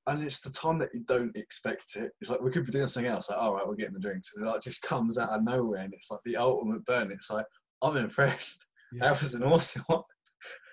And 0.08 0.22
it's 0.22 0.40
the 0.40 0.50
time 0.50 0.78
that 0.78 0.94
you 0.94 1.00
don't 1.00 1.36
expect 1.36 1.96
it. 1.96 2.12
It's 2.20 2.30
like 2.30 2.40
we 2.40 2.50
could 2.52 2.64
be 2.64 2.72
doing 2.72 2.86
something 2.86 3.10
else. 3.10 3.28
Like, 3.28 3.38
all 3.40 3.54
right, 3.54 3.66
we're 3.66 3.74
getting 3.74 3.94
the 3.94 4.00
drinks, 4.00 4.30
and 4.34 4.44
it 4.46 4.48
like 4.48 4.62
just 4.62 4.82
comes 4.82 5.18
out 5.18 5.30
of 5.30 5.42
nowhere, 5.42 5.80
and 5.82 5.92
it's 5.94 6.10
like 6.10 6.20
the 6.24 6.36
ultimate 6.36 6.84
burn. 6.84 7.10
It's 7.10 7.30
like 7.30 7.46
I'm 7.82 7.96
impressed. 7.96 8.64
Yeah. 8.92 9.08
That 9.12 9.20
was 9.20 9.34
an 9.34 9.42
awesome 9.42 9.82
one. 9.88 10.02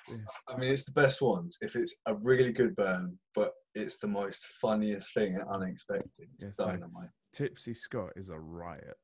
Yeah. 0.07 0.17
I 0.47 0.55
mean, 0.57 0.71
it's 0.71 0.85
the 0.85 0.91
best 0.91 1.19
ones 1.21 1.57
if 1.61 1.75
it's 1.75 1.95
a 2.05 2.13
really 2.13 2.51
good 2.51 2.75
burn, 2.75 3.17
but 3.33 3.53
it's 3.73 3.97
the 3.97 4.07
most 4.07 4.45
funniest 4.61 5.13
thing 5.15 5.33
and 5.35 5.49
unexpected. 5.49 6.27
It's 6.35 6.43
Yeah, 6.43 6.49
so- 6.53 6.65
dynamite. 6.67 7.09
Tipsy 7.33 7.73
Scott 7.73 8.11
is 8.15 8.29
a 8.29 8.37
riot. 8.37 8.97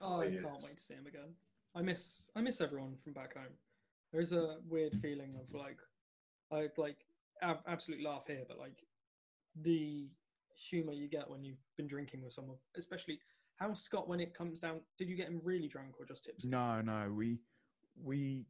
Oh, 0.00 0.20
I 0.22 0.24
yes. 0.24 0.42
can't 0.42 0.62
wait 0.64 0.76
to 0.76 0.82
see 0.82 0.94
him 0.94 1.06
again. 1.06 1.32
I 1.76 1.82
miss 1.82 2.28
I 2.34 2.40
miss 2.40 2.60
everyone 2.60 2.96
from 2.96 3.12
back 3.12 3.34
home. 3.34 3.52
There's 4.12 4.32
a 4.32 4.56
weird 4.68 4.94
feeling 5.00 5.36
of 5.36 5.54
like 5.54 5.78
I 6.52 6.66
like 6.76 6.96
ab- 7.42 7.62
absolute 7.68 8.02
laugh 8.02 8.24
here, 8.26 8.42
but 8.48 8.58
like 8.58 8.82
the 9.62 10.08
humor 10.54 10.92
you 10.92 11.08
get 11.08 11.28
when 11.28 11.44
you've 11.44 11.62
been 11.76 11.86
drinking 11.86 12.22
with 12.22 12.32
someone, 12.32 12.56
especially 12.76 13.20
how 13.56 13.74
Scott 13.74 14.08
when 14.08 14.20
it 14.20 14.34
comes 14.34 14.60
down. 14.60 14.80
Did 14.98 15.08
you 15.08 15.16
get 15.16 15.28
him 15.28 15.40
really 15.42 15.68
drunk 15.68 15.94
or 15.98 16.06
just 16.06 16.24
tipsy? 16.24 16.48
No, 16.48 16.80
no, 16.80 17.12
we 17.14 17.38
we 18.00 18.46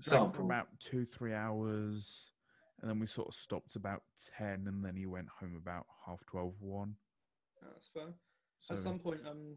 drank 0.00 0.34
for 0.34 0.42
about 0.42 0.68
two, 0.80 1.04
three 1.04 1.34
hours, 1.34 2.30
and 2.80 2.90
then 2.90 2.98
we 2.98 3.06
sort 3.06 3.28
of 3.28 3.34
stopped 3.34 3.76
about 3.76 4.02
ten, 4.38 4.64
and 4.66 4.84
then 4.84 4.96
he 4.96 5.06
went 5.06 5.28
home 5.40 5.54
about 5.56 5.86
half 6.06 6.24
twelve, 6.26 6.54
one. 6.60 6.94
That's 7.60 7.88
fair. 7.92 8.14
So 8.60 8.74
At 8.74 8.80
some 8.80 8.98
point, 8.98 9.20
um, 9.28 9.56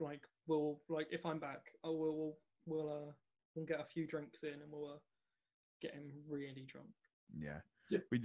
like 0.00 0.22
we'll 0.46 0.80
like 0.88 1.08
if 1.10 1.24
I'm 1.24 1.38
back, 1.38 1.72
oh 1.84 1.92
we'll 1.92 2.14
we'll 2.16 2.36
we'll 2.66 2.90
uh 2.92 3.12
we'll 3.54 3.66
get 3.66 3.80
a 3.80 3.84
few 3.84 4.06
drinks 4.06 4.42
in 4.42 4.54
and 4.54 4.70
we'll 4.70 4.92
uh, 4.92 4.98
get 5.80 5.94
him 5.94 6.10
really 6.28 6.66
drunk. 6.66 6.88
yeah, 7.38 7.60
Yeah. 7.90 7.98
we 8.10 8.20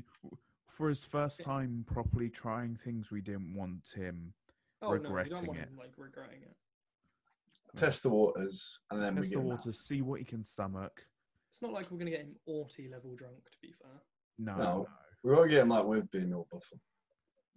for 0.78 0.90
his 0.90 1.04
first 1.04 1.44
time 1.44 1.84
properly 1.88 2.30
trying 2.30 2.78
things, 2.84 3.10
we 3.12 3.20
didn't 3.22 3.54
want 3.56 3.90
him 3.96 4.34
Oh 4.82 4.90
no, 4.90 4.94
you 4.96 5.00
don't 5.04 5.12
Regretting 5.14 5.48
want 5.48 5.60
it. 5.60 5.70
him 5.70 5.78
like 5.78 5.92
regretting 5.98 6.44
it. 6.44 6.56
Test 7.76 8.04
the 8.04 8.10
waters, 8.10 8.80
and 8.92 9.02
then 9.02 9.16
test 9.16 9.30
get 9.32 9.38
the 9.40 9.46
him 9.46 9.52
out. 9.52 9.76
see 9.76 10.02
what 10.04 10.20
he 10.20 10.26
can 10.26 10.44
stomach. 10.44 11.04
It's 11.50 11.62
not 11.64 11.74
like 11.74 11.90
we're 11.90 11.98
gonna 11.98 12.12
get 12.12 12.22
him 12.22 12.36
Orty 12.48 12.92
level 12.92 13.16
drunk. 13.16 13.38
To 13.52 13.58
be 13.62 13.74
fair. 13.82 13.90
No, 14.38 14.56
No. 14.56 14.64
no, 14.64 14.88
We 15.24 15.34
won't 15.34 15.50
get 15.50 15.64
him 15.64 15.70
like 15.70 15.86
with 15.86 16.12
being 16.12 16.32
all 16.34 16.48
buffalo. 16.52 16.80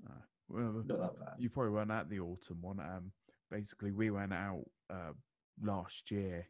no. 0.03 0.15
Well, 0.49 0.83
Not 0.87 1.01
that 1.01 1.19
bad. 1.21 1.35
you 1.39 1.51
probably 1.51 1.73
weren't 1.73 1.91
at 1.91 2.09
the 2.09 2.21
autumn 2.21 2.63
one. 2.63 2.81
Um, 2.81 3.13
basically, 3.51 3.93
we 3.93 4.11
went 4.11 4.33
out 4.33 4.65
uh, 4.89 5.13
last 5.63 6.11
year 6.11 6.49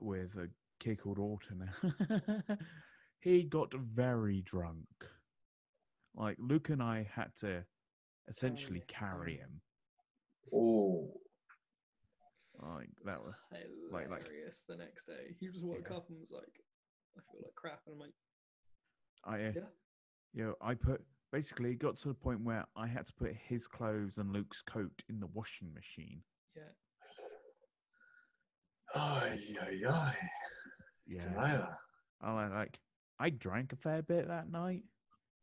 with 0.00 0.34
a 0.36 0.48
kid 0.80 1.00
called 1.00 1.18
Orton. 1.18 1.70
he 3.20 3.44
got 3.44 3.72
very 3.74 4.42
drunk. 4.42 4.86
Like 6.18 6.36
Luke 6.40 6.68
and 6.68 6.82
I 6.82 7.04
had 7.14 7.34
to 7.40 7.64
essentially 8.28 8.82
carry 8.88 9.34
Mm. 9.36 9.38
him. 9.38 9.62
Oh, 10.52 11.20
Like 12.60 12.90
that 13.04 13.22
was 13.22 13.36
like- 13.92 14.08
like- 14.08 14.22
Hilarious. 14.24 14.64
the 14.64 14.76
next 14.76 15.04
day, 15.06 15.32
he 15.38 15.46
just 15.48 15.64
woke 15.64 15.88
Yeah. 15.88 15.96
up 15.96 16.08
and 16.10 16.18
was 16.20 16.32
like, 16.32 16.60
"I 17.16 17.20
feel 17.30 17.42
like 17.44 17.54
crap," 17.54 17.86
and 17.86 17.94
I'm 17.94 18.00
like, 18.00 18.14
I. 19.24 19.44
Uh, 19.44 19.52
Yeah. 19.52 19.70
You 20.32 20.44
know, 20.44 20.56
I 20.60 20.74
put 20.74 21.06
basically, 21.30 21.70
it 21.72 21.76
got 21.76 21.96
to 21.98 22.08
the 22.08 22.14
point 22.14 22.40
where 22.42 22.66
I 22.76 22.86
had 22.88 23.06
to 23.06 23.12
put 23.14 23.34
his 23.34 23.66
clothes 23.68 24.18
and 24.18 24.32
Luke's 24.32 24.60
coat 24.62 25.02
in 25.08 25.20
the 25.20 25.26
washing 25.28 25.72
machine. 25.72 26.22
Yeah. 26.54 26.72
Ay, 28.94 29.56
ay, 29.60 29.82
ay. 29.86 30.30
Yeah. 31.06 31.28
Delilah. 31.28 31.78
I 32.20 32.32
like, 32.34 32.50
like 32.52 32.80
I 33.18 33.30
drank 33.30 33.72
a 33.72 33.76
fair 33.76 34.02
bit 34.02 34.26
that 34.28 34.48
night. 34.48 34.84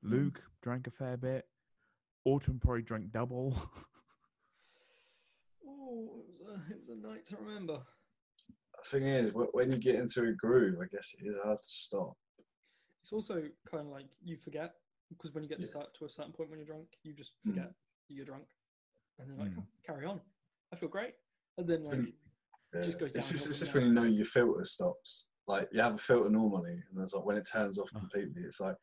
Mm. 0.04 0.12
Luke 0.12 0.43
drank 0.62 0.88
a 0.88 0.91
fair 0.91 1.18
bit. 1.18 1.46
Autumn 2.26 2.60
probably 2.60 2.82
drank 2.82 3.12
double. 3.12 3.56
Oh, 5.68 6.20
it 6.20 6.30
was 6.30 6.41
a 6.41 6.74
it 6.74 6.80
was 6.80 6.89
a 6.89 7.08
night 7.08 7.26
to 7.28 7.38
remember. 7.38 7.80
The 8.84 8.89
thing 9.00 9.08
is, 9.08 9.32
when 9.34 9.72
you 9.72 9.78
get 9.80 9.96
into 9.96 10.24
a 10.24 10.32
groove, 10.34 10.78
I 10.82 10.86
guess 10.93 11.16
it 11.20 11.26
is 11.28 11.41
hard 11.43 11.62
to 11.62 11.68
stop. 11.68 12.14
It's 13.02 13.12
also 13.12 13.41
kind 13.70 13.88
of 13.88 13.91
like 13.91 14.06
you 14.24 14.38
forget 14.38 14.76
because 15.10 15.34
when 15.34 15.43
you 15.43 15.50
get 15.50 15.60
Yeah. 15.60 15.66
to, 15.68 15.86
to 15.98 16.06
a 16.06 16.10
certain 16.10 16.34
point 16.34 16.50
when 16.50 16.60
you're 16.60 16.68
drunk, 16.68 16.88
you 17.04 17.14
just 17.14 17.34
Mm. 17.46 17.50
forget 17.52 17.70
that 18.08 18.14
you're 18.14 18.26
drunk, 18.26 18.48
and 19.18 19.30
then 19.30 19.38
like 19.38 19.52
Mm. 19.52 19.60
"Oh, 19.60 19.68
carry 19.84 20.06
on. 20.06 20.22
I 20.72 20.76
feel 20.76 20.89
great, 20.89 21.16
and 21.58 21.68
then 21.68 21.84
like 21.84 21.98
Really? 21.98 22.16
Yeah. 22.74 22.82
Just 22.84 23.00
goes 23.00 23.12
it's 23.16 23.30
just, 23.30 23.46
downhill 23.46 23.50
it's 23.52 23.60
just 23.60 23.74
when 23.74 23.86
you 23.86 23.93
know 23.93 24.04
your 24.04 24.26
filter 24.26 24.66
stops. 24.66 25.26
Like 25.48 25.68
you 25.72 25.82
have 25.82 25.96
a 25.96 25.98
filter 25.98 26.30
normally, 26.30 26.84
and 26.91 27.02
it's 27.02 27.14
like 27.14 27.26
when 27.26 27.38
it 27.38 27.48
turns 27.52 27.78
off 27.80 27.89
Oh. 27.96 28.00
completely, 28.00 28.43
it's 28.43 28.60
like 28.60 28.76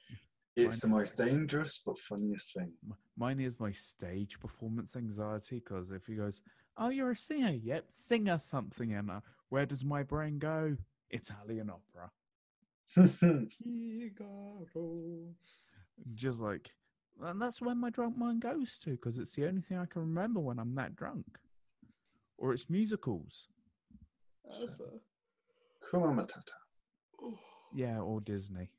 it's 0.56 0.80
the 0.80 0.88
most 0.88 1.16
dangerous 1.16 1.80
but 1.84 1.98
funniest 1.98 2.54
thing. 2.54 2.72
M- 2.86 2.96
Mine 3.16 3.40
is 3.40 3.58
my 3.60 3.72
stage 3.72 4.38
performance 4.40 4.96
anxiety 4.96 5.56
because 5.64 5.90
if 5.90 6.06
he 6.06 6.14
goes, 6.14 6.40
"Oh, 6.76 6.88
you're 6.88 7.10
a 7.12 7.16
singer," 7.16 7.50
yep, 7.50 7.86
sing 7.90 8.28
us 8.28 8.44
something, 8.44 8.92
and 8.94 9.10
uh, 9.10 9.20
where 9.50 9.66
does 9.66 9.84
my 9.84 10.02
brain 10.02 10.38
go? 10.38 10.76
Italian 11.10 11.70
opera. 11.70 12.10
Just 16.14 16.40
like, 16.40 16.70
and 17.22 17.40
that's 17.40 17.60
where 17.60 17.74
my 17.74 17.90
drunk 17.90 18.16
mind 18.16 18.40
goes 18.42 18.78
to 18.78 18.90
because 18.90 19.18
it's 19.18 19.34
the 19.34 19.46
only 19.46 19.60
thing 19.62 19.78
I 19.78 19.86
can 19.86 20.02
remember 20.02 20.40
when 20.40 20.58
I'm 20.58 20.74
that 20.76 20.96
drunk, 20.96 21.38
or 22.38 22.52
it's 22.52 22.68
musicals. 22.70 23.48
That's 24.44 24.74
fair. 24.74 24.86
Kuma 25.90 26.08
Matata. 26.08 26.56
Yeah, 27.74 28.00
or 28.00 28.20
Disney. 28.20 28.70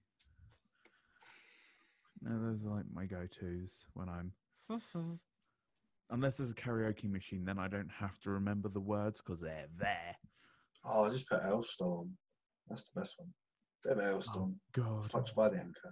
No, 2.23 2.39
those 2.39 2.63
are 2.65 2.75
like 2.77 2.85
my 2.93 3.05
go-tos 3.05 3.85
when 3.93 4.07
I'm. 4.09 4.31
Unless 6.09 6.37
there's 6.37 6.51
a 6.51 6.55
karaoke 6.55 7.09
machine, 7.09 7.43
then 7.43 7.59
I 7.59 7.67
don't 7.67 7.91
have 7.91 8.19
to 8.21 8.29
remember 8.31 8.69
the 8.69 8.79
words 8.79 9.21
because 9.21 9.41
they're 9.41 9.67
there. 9.77 10.15
Oh, 10.85 11.05
I 11.05 11.09
just 11.09 11.27
put 11.27 11.41
Alestorm. 11.41 12.09
That's 12.69 12.83
the 12.89 12.99
best 12.99 13.15
one. 13.17 13.29
Bit 13.83 13.97
of 13.97 13.99
Oh 14.03 14.17
Alestorm. 14.17 14.53
God. 14.73 15.09
Touched 15.09 15.35
by 15.35 15.49
the 15.49 15.57
anchor. 15.57 15.91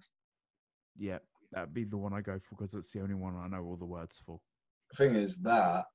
Yeah, 0.98 1.20
that'd 1.52 1.74
be 1.74 1.84
the 1.86 1.98
one 1.98 2.14
I 2.14 2.22
go 2.22 2.38
for 2.40 2.56
because 2.56 2.74
it's 2.76 2.92
the 2.92 3.02
only 3.02 3.16
one 3.16 3.36
I 3.36 3.48
know 3.48 3.64
all 3.64 3.78
the 3.78 3.86
words 3.86 4.22
for. 4.26 4.40
The 4.92 4.98
thing 4.98 5.16
is 5.16 5.38
that 5.40 5.86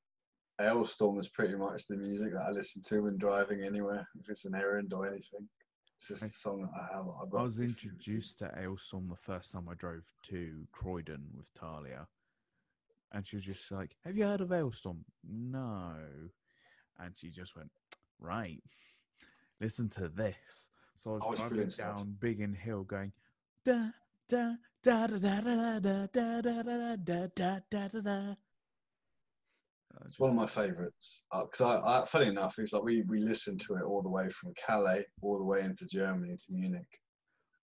Alestorm 0.60 1.18
is 1.20 1.28
pretty 1.28 1.54
much 1.54 1.86
the 1.86 1.96
music 1.96 2.32
that 2.32 2.42
I 2.44 2.50
listen 2.50 2.82
to 2.84 3.02
when 3.02 3.18
driving 3.18 3.62
anywhere, 3.62 4.06
if 4.18 4.28
it's 4.28 4.44
an 4.46 4.54
errand 4.54 4.92
or 4.92 5.06
anything. 5.06 5.48
It's 5.96 6.08
just 6.08 6.22
I- 6.22 6.26
the 6.26 6.32
song 6.32 6.70
I 6.74 6.94
have. 6.94 7.06
I've 7.08 7.34
I 7.34 7.42
was 7.42 7.58
introduced 7.58 8.38
to 8.40 8.46
Alestorm 8.58 9.08
the 9.08 9.16
first 9.16 9.52
time 9.52 9.68
I 9.70 9.74
drove 9.74 10.04
to 10.28 10.66
Croydon 10.72 11.24
with 11.34 11.52
Talia. 11.54 12.06
And 13.12 13.26
she 13.26 13.36
was 13.36 13.44
just 13.44 13.70
like, 13.70 13.96
Have 14.04 14.16
you 14.16 14.24
heard 14.24 14.40
of 14.42 14.48
Alestorm? 14.50 14.98
No. 15.26 15.94
And 16.98 17.16
she 17.16 17.30
just 17.30 17.56
went, 17.56 17.70
Right. 18.18 18.62
Listen 19.60 19.88
to 19.90 20.08
this. 20.08 20.70
So 20.96 21.12
I 21.12 21.14
was 21.14 21.22
Oh, 21.24 21.30
it's 21.32 21.40
driving 21.40 21.68
down 21.68 22.16
Biggin 22.20 22.54
Hill 22.54 22.82
going 22.84 23.12
da 23.64 23.90
da 24.28 24.54
da 24.82 25.06
da 25.06 25.18
da 25.18 25.40
da 25.40 25.78
da 25.80 26.06
da 26.06 26.40
da 26.42 26.62
da 26.62 26.96
da 26.96 27.26
da 27.34 27.60
da 27.70 27.88
da 27.88 28.00
da. 28.00 28.34
It's 30.04 30.20
one 30.20 30.30
of 30.30 30.36
my 30.36 30.46
favourites 30.46 31.22
because 31.32 31.60
I, 31.60 32.02
I, 32.02 32.04
funny 32.04 32.26
enough, 32.26 32.58
it's 32.58 32.72
like 32.72 32.82
we 32.82 33.02
we 33.02 33.20
listened 33.20 33.60
to 33.62 33.76
it 33.76 33.82
all 33.82 34.02
the 34.02 34.08
way 34.08 34.28
from 34.28 34.52
Calais 34.54 35.06
all 35.22 35.38
the 35.38 35.44
way 35.44 35.60
into 35.62 35.86
Germany 35.86 36.36
to 36.36 36.44
Munich. 36.52 37.00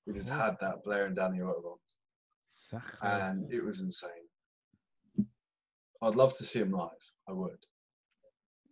We 0.07 0.13
just 0.13 0.29
had 0.29 0.55
that 0.61 0.83
blaring 0.83 1.15
down 1.15 1.37
the 1.37 1.43
autobahn, 1.43 1.77
Sache. 2.49 2.81
and 3.01 3.51
it 3.53 3.63
was 3.63 3.79
insane. 3.79 4.09
I'd 6.01 6.15
love 6.15 6.35
to 6.37 6.43
see 6.43 6.59
him 6.59 6.71
live. 6.71 6.89
I 7.27 7.33
would. 7.33 7.59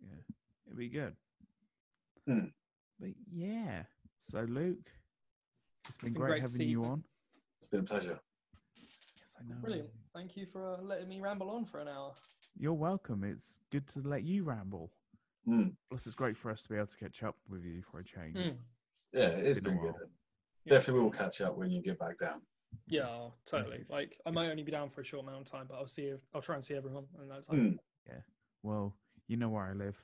Yeah, 0.02 0.34
it'd 0.66 0.78
be 0.78 0.88
good. 0.88 1.14
Hmm. 2.26 2.46
But 3.00 3.10
yeah, 3.32 3.84
so 4.18 4.40
Luke, 4.48 4.90
it's 5.88 5.96
been, 5.96 6.12
been 6.12 6.20
great, 6.20 6.28
great 6.28 6.42
having 6.42 6.60
you 6.60 6.68
you. 6.68 6.84
on. 6.84 7.04
It's 7.60 7.70
been 7.70 7.80
a 7.80 7.84
pleasure. 7.84 8.20
Yes, 8.76 9.34
I 9.40 9.48
know. 9.48 9.60
Brilliant. 9.60 9.88
Thank 10.14 10.36
you 10.36 10.46
for 10.52 10.74
uh, 10.74 10.82
letting 10.82 11.08
me 11.08 11.20
ramble 11.20 11.50
on 11.50 11.64
for 11.64 11.80
an 11.80 11.88
hour. 11.88 12.12
You're 12.58 12.74
welcome. 12.74 13.24
It's 13.24 13.58
good 13.70 13.86
to 13.88 14.00
let 14.08 14.22
you 14.24 14.44
ramble. 14.44 14.90
Mm. 15.48 15.72
Plus, 15.90 16.06
it's 16.06 16.14
great 16.14 16.36
for 16.36 16.50
us 16.50 16.62
to 16.62 16.68
be 16.68 16.76
able 16.76 16.86
to 16.86 16.96
catch 16.96 17.22
up 17.22 17.36
with 17.48 17.64
you 17.64 17.82
for 17.90 18.00
a 18.00 18.04
change. 18.04 18.36
Mm. 18.36 18.56
Yeah, 19.12 19.28
it's 19.28 19.58
Been 19.58 19.72
a 19.72 19.74
been 19.74 19.82
good. 19.82 19.92
while. 19.92 20.10
Yeah. 20.64 20.74
Definitely 20.74 21.02
will 21.02 21.10
catch 21.10 21.40
up 21.40 21.56
when 21.56 21.70
you 21.70 21.82
get 21.82 21.98
back 21.98 22.18
down. 22.20 22.40
Yeah, 22.86 23.28
totally. 23.46 23.84
Like 23.90 24.16
I 24.24 24.30
might 24.30 24.48
only 24.50 24.62
be 24.62 24.72
down 24.72 24.88
for 24.90 25.00
a 25.00 25.04
short 25.04 25.26
amount 25.26 25.42
of 25.46 25.50
time, 25.50 25.66
but 25.68 25.76
I'll 25.76 25.88
see. 25.88 26.12
I'll 26.34 26.40
try 26.40 26.54
and 26.54 26.64
see 26.64 26.74
everyone 26.74 27.04
in 27.20 27.28
that 27.28 27.46
time. 27.46 27.78
Mm. 28.08 28.22
Well, 28.62 28.94
you 29.26 29.36
know 29.36 29.48
where 29.48 29.64
I 29.64 29.72
live. 29.72 29.96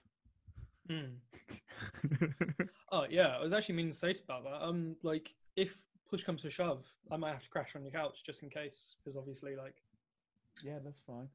Mm. 0.90 1.12
Oh 2.90 3.04
yeah, 3.08 3.36
I 3.36 3.42
was 3.42 3.52
actually 3.52 3.74
meaning 3.74 3.92
to 3.92 3.98
say 3.98 4.14
about 4.24 4.44
that. 4.44 4.64
Um, 4.64 4.96
like 5.02 5.34
if 5.56 5.76
push 6.10 6.24
comes 6.24 6.40
to 6.42 6.50
shove, 6.50 6.84
I 7.12 7.16
might 7.18 7.32
have 7.32 7.42
to 7.42 7.50
crash 7.50 7.76
on 7.76 7.82
your 7.82 7.92
couch 7.92 8.22
just 8.24 8.42
in 8.42 8.48
case, 8.48 8.96
because 8.98 9.14
obviously, 9.16 9.54
like, 9.54 9.74
yeah, 10.64 10.78
that's 10.82 11.00
fine. 11.06 11.28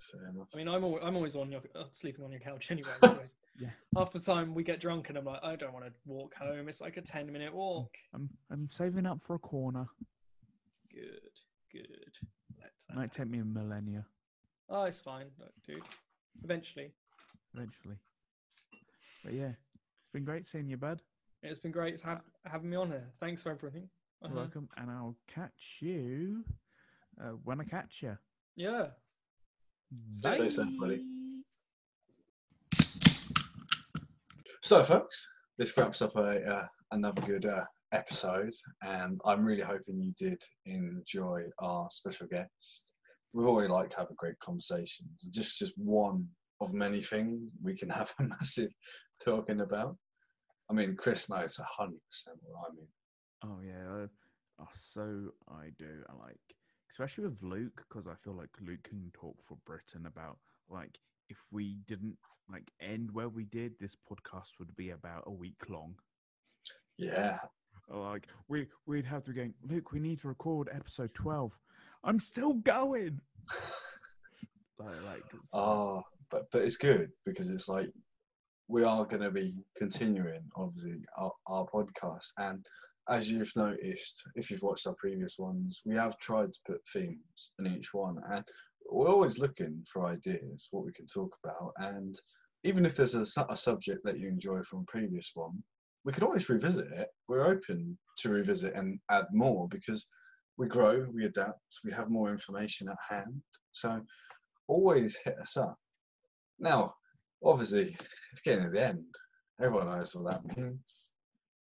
Fair 0.00 0.28
enough. 0.28 0.48
I 0.54 0.56
mean, 0.56 0.68
I'm 0.68 0.84
al- 0.84 1.00
I'm 1.02 1.16
always 1.16 1.36
on 1.36 1.50
your 1.52 1.60
uh, 1.74 1.84
sleeping 1.92 2.24
on 2.24 2.30
your 2.30 2.40
couch 2.40 2.70
anyway. 2.70 2.88
Yeah. 3.60 3.70
Half 3.96 4.12
the 4.12 4.20
time 4.20 4.54
we 4.54 4.62
get 4.62 4.80
drunk 4.80 5.08
and 5.08 5.18
I'm 5.18 5.24
like, 5.24 5.42
I 5.42 5.56
don't 5.56 5.72
want 5.72 5.84
to 5.84 5.92
walk 6.06 6.32
home. 6.36 6.68
It's 6.68 6.80
like 6.80 6.96
a 6.96 7.02
ten 7.02 7.32
minute 7.32 7.52
walk. 7.52 7.90
I'm 8.14 8.30
I'm 8.52 8.70
saving 8.70 9.04
up 9.04 9.20
for 9.20 9.34
a 9.34 9.38
corner. 9.40 9.86
Good, 10.92 11.32
good. 11.72 12.12
Might 12.94 13.10
take 13.12 13.26
me 13.28 13.38
a 13.40 13.44
millennia 13.44 14.06
Oh, 14.70 14.84
it's 14.84 15.00
fine, 15.00 15.26
dude. 15.66 15.82
Eventually. 16.44 16.92
eventually. 17.54 17.96
But 19.24 19.32
yeah, 19.34 19.48
it's 19.48 20.12
been 20.12 20.24
great 20.24 20.46
seeing 20.46 20.68
you, 20.68 20.76
bud. 20.76 21.02
It's 21.42 21.58
been 21.58 21.72
great 21.72 22.00
have, 22.02 22.20
having 22.44 22.70
me 22.70 22.76
on 22.76 22.88
here. 22.88 23.08
Thanks 23.18 23.42
for 23.42 23.50
everything. 23.50 23.88
You're 24.22 24.30
Uh-huh. 24.30 24.40
welcome, 24.42 24.68
and 24.76 24.88
I'll 24.90 25.16
catch 25.26 25.78
you 25.80 26.44
uh, 27.20 27.30
when 27.44 27.60
I 27.60 27.64
catch 27.64 28.02
you. 28.02 28.16
Yeah. 28.56 28.88
Stay 30.12 30.48
safe, 30.48 30.78
buddy. 30.78 31.02
So, 34.62 34.82
folks, 34.84 35.26
this 35.56 35.76
wraps 35.76 36.02
up 36.02 36.16
a 36.16 36.44
uh, 36.46 36.66
another 36.90 37.22
good 37.22 37.46
uh, 37.46 37.64
episode, 37.92 38.52
and 38.82 39.20
I'm 39.24 39.44
really 39.44 39.62
hoping 39.62 40.00
you 40.00 40.12
did 40.16 40.42
enjoy 40.66 41.44
our 41.58 41.88
special 41.90 42.26
guest. 42.26 42.92
We've 43.32 43.46
already 43.46 43.68
like 43.72 43.94
having 43.94 44.16
great 44.16 44.38
conversations. 44.40 45.26
Just 45.30 45.58
just 45.58 45.72
one 45.76 46.28
of 46.60 46.72
many 46.74 47.00
things 47.00 47.50
we 47.62 47.76
can 47.76 47.88
have 48.00 48.12
a 48.18 48.24
massive 48.24 48.72
talking 49.24 49.60
about. 49.60 49.96
I 50.70 50.74
mean, 50.74 50.96
Chris 50.96 51.30
knows 51.30 51.58
hundred 51.78 52.00
percent 52.10 52.38
what 52.42 52.70
I 52.70 52.74
mean. 52.74 52.88
Oh 53.44 53.60
yeah, 53.64 54.02
uh, 54.02 54.06
oh, 54.60 54.68
so 54.74 55.30
I 55.48 55.70
do. 55.78 56.02
I 56.10 56.12
like, 56.26 56.36
especially 56.90 57.24
with 57.24 57.42
Luke, 57.42 57.84
because 57.88 58.06
I 58.06 58.14
feel 58.22 58.34
like 58.34 58.50
Luke 58.60 58.82
can 58.82 59.10
talk 59.12 59.36
for 59.42 59.56
Britain 59.66 60.06
about 60.06 60.38
like 60.70 60.98
if 61.28 61.38
we 61.50 61.78
didn't 61.86 62.16
like 62.50 62.70
end 62.80 63.10
where 63.12 63.28
we 63.28 63.44
did, 63.44 63.78
this 63.78 63.96
podcast 64.10 64.58
would 64.58 64.74
be 64.76 64.90
about 64.90 65.24
a 65.26 65.32
week 65.32 65.68
long. 65.68 65.94
Yeah, 66.96 67.38
Like 67.90 68.26
we 68.48 68.66
we'd 68.86 69.06
have 69.06 69.24
to 69.24 69.30
be 69.30 69.36
going, 69.36 69.54
Luke, 69.68 69.92
we 69.92 70.00
need 70.00 70.20
to 70.20 70.28
record 70.28 70.68
episode 70.72 71.14
twelve. 71.14 71.58
I'm 72.04 72.20
still 72.20 72.54
going. 72.54 73.20
like, 74.78 75.02
like 75.06 75.22
Oh, 75.54 76.02
but 76.30 76.50
but 76.52 76.62
it's 76.62 76.76
good 76.76 77.10
because 77.24 77.48
it's 77.50 77.68
like 77.68 77.88
we 78.68 78.84
are 78.84 79.06
going 79.06 79.22
to 79.22 79.30
be 79.30 79.54
continuing, 79.76 80.42
obviously, 80.54 81.00
our, 81.16 81.32
our 81.46 81.66
podcast. 81.66 82.26
And 82.36 82.64
as 83.08 83.30
you've 83.30 83.54
noticed, 83.56 84.22
if 84.34 84.50
you've 84.50 84.62
watched 84.62 84.86
our 84.86 84.94
previous 84.94 85.38
ones, 85.38 85.80
we 85.84 85.94
have 85.96 86.18
tried 86.18 86.52
to 86.52 86.58
put 86.66 86.80
themes 86.92 87.52
in 87.58 87.66
each 87.66 87.94
one, 87.94 88.16
and 88.30 88.44
we're 88.90 89.08
always 89.08 89.38
looking 89.38 89.84
for 89.90 90.06
ideas 90.06 90.68
what 90.70 90.84
we 90.84 90.92
can 90.92 91.06
talk 91.06 91.34
about. 91.42 91.72
And 91.78 92.18
even 92.64 92.84
if 92.84 92.94
there's 92.94 93.14
a, 93.14 93.26
a 93.48 93.56
subject 93.56 94.00
that 94.04 94.18
you 94.18 94.28
enjoy 94.28 94.62
from 94.62 94.80
a 94.80 94.90
previous 94.90 95.30
one, 95.34 95.62
we 96.04 96.12
can 96.12 96.24
always 96.24 96.48
revisit 96.48 96.86
it. 96.92 97.08
We're 97.28 97.46
open 97.46 97.98
to 98.18 98.28
revisit 98.30 98.74
and 98.74 98.98
add 99.10 99.26
more 99.32 99.68
because 99.68 100.06
we 100.56 100.66
grow, 100.66 101.06
we 101.12 101.24
adapt, 101.24 101.60
we 101.84 101.92
have 101.92 102.10
more 102.10 102.30
information 102.30 102.88
at 102.88 102.96
hand. 103.08 103.42
So 103.72 104.00
always 104.66 105.16
hit 105.24 105.38
us 105.40 105.56
up. 105.56 105.76
Now, 106.58 106.94
obviously, 107.44 107.96
it's 108.32 108.40
getting 108.42 108.64
to 108.64 108.70
the 108.70 108.86
end. 108.86 109.04
Everyone 109.60 109.86
knows 109.86 110.14
what 110.14 110.32
that 110.32 110.56
means. 110.56 111.10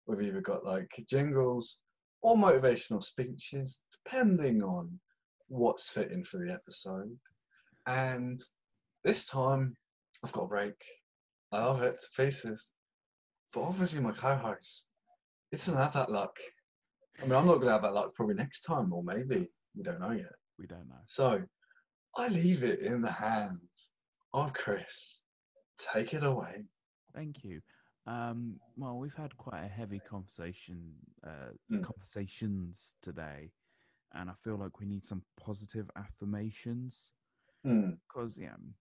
We've 0.08 0.22
either 0.22 0.42
got 0.42 0.66
like 0.66 1.04
jingles 1.10 1.80
or 2.22 2.36
motivational 2.36 3.04
speeches, 3.04 3.82
depending 4.04 4.64
on 4.64 5.00
what's 5.48 5.90
fitting 5.90 6.24
for 6.24 6.38
the 6.38 6.52
episode. 6.52 7.18
And 7.86 8.40
this 9.04 9.26
time, 9.26 9.76
I've 10.24 10.32
got 10.32 10.46
a 10.46 10.48
break. 10.48 10.84
I 11.52 11.64
love 11.64 11.84
it 11.84 12.00
to 12.02 12.24
pieces. 12.24 12.72
But 13.54 13.62
obviously, 13.62 14.02
my 14.02 14.12
co 14.12 14.36
host, 14.36 14.90
he 15.52 15.58
doesn't 15.58 15.78
have 15.78 15.94
that 15.94 16.12
luck. 16.12 16.36
I 17.20 17.24
mean, 17.24 17.34
I'm 17.34 17.46
not 17.46 17.56
going 17.56 17.68
to 17.68 17.74
have 17.74 17.84
that 17.84 17.94
luck 17.94 18.14
probably 18.16 18.36
next 18.36 18.62
time, 18.62 18.92
or 18.92 19.04
maybe. 19.04 19.50
We 19.76 19.84
don't 19.84 20.00
know 20.00 20.12
yet. 20.12 20.34
We 20.58 20.68
don't 20.68 20.88
know. 20.88 21.02
So 21.06 21.42
I 22.18 22.28
leave 22.30 22.64
it 22.64 22.80
in 22.80 23.02
the 23.02 23.12
hands 23.12 23.90
of 24.34 24.54
Chris. 24.54 25.22
Take 25.94 26.14
it 26.14 26.24
away. 26.24 26.66
Thank 27.14 27.44
you. 27.44 27.62
Um, 28.08 28.60
well, 28.78 28.98
we've 28.98 29.16
had 29.16 29.36
quite 29.38 29.64
a 29.64 29.68
heavy 29.68 30.00
conversation, 30.00 30.94
uh, 31.26 31.54
Mm. 31.72 31.84
conversations 31.84 32.96
today, 33.02 33.52
and 34.14 34.30
I 34.30 34.34
feel 34.34 34.58
like 34.58 34.80
we 34.80 34.86
need 34.86 35.06
some 35.06 35.24
positive 35.38 35.90
affirmations. 35.96 37.12
Hmm. 37.64 37.92
Because 38.08 38.38
yeah, 38.38 38.56
mm, 38.58 38.74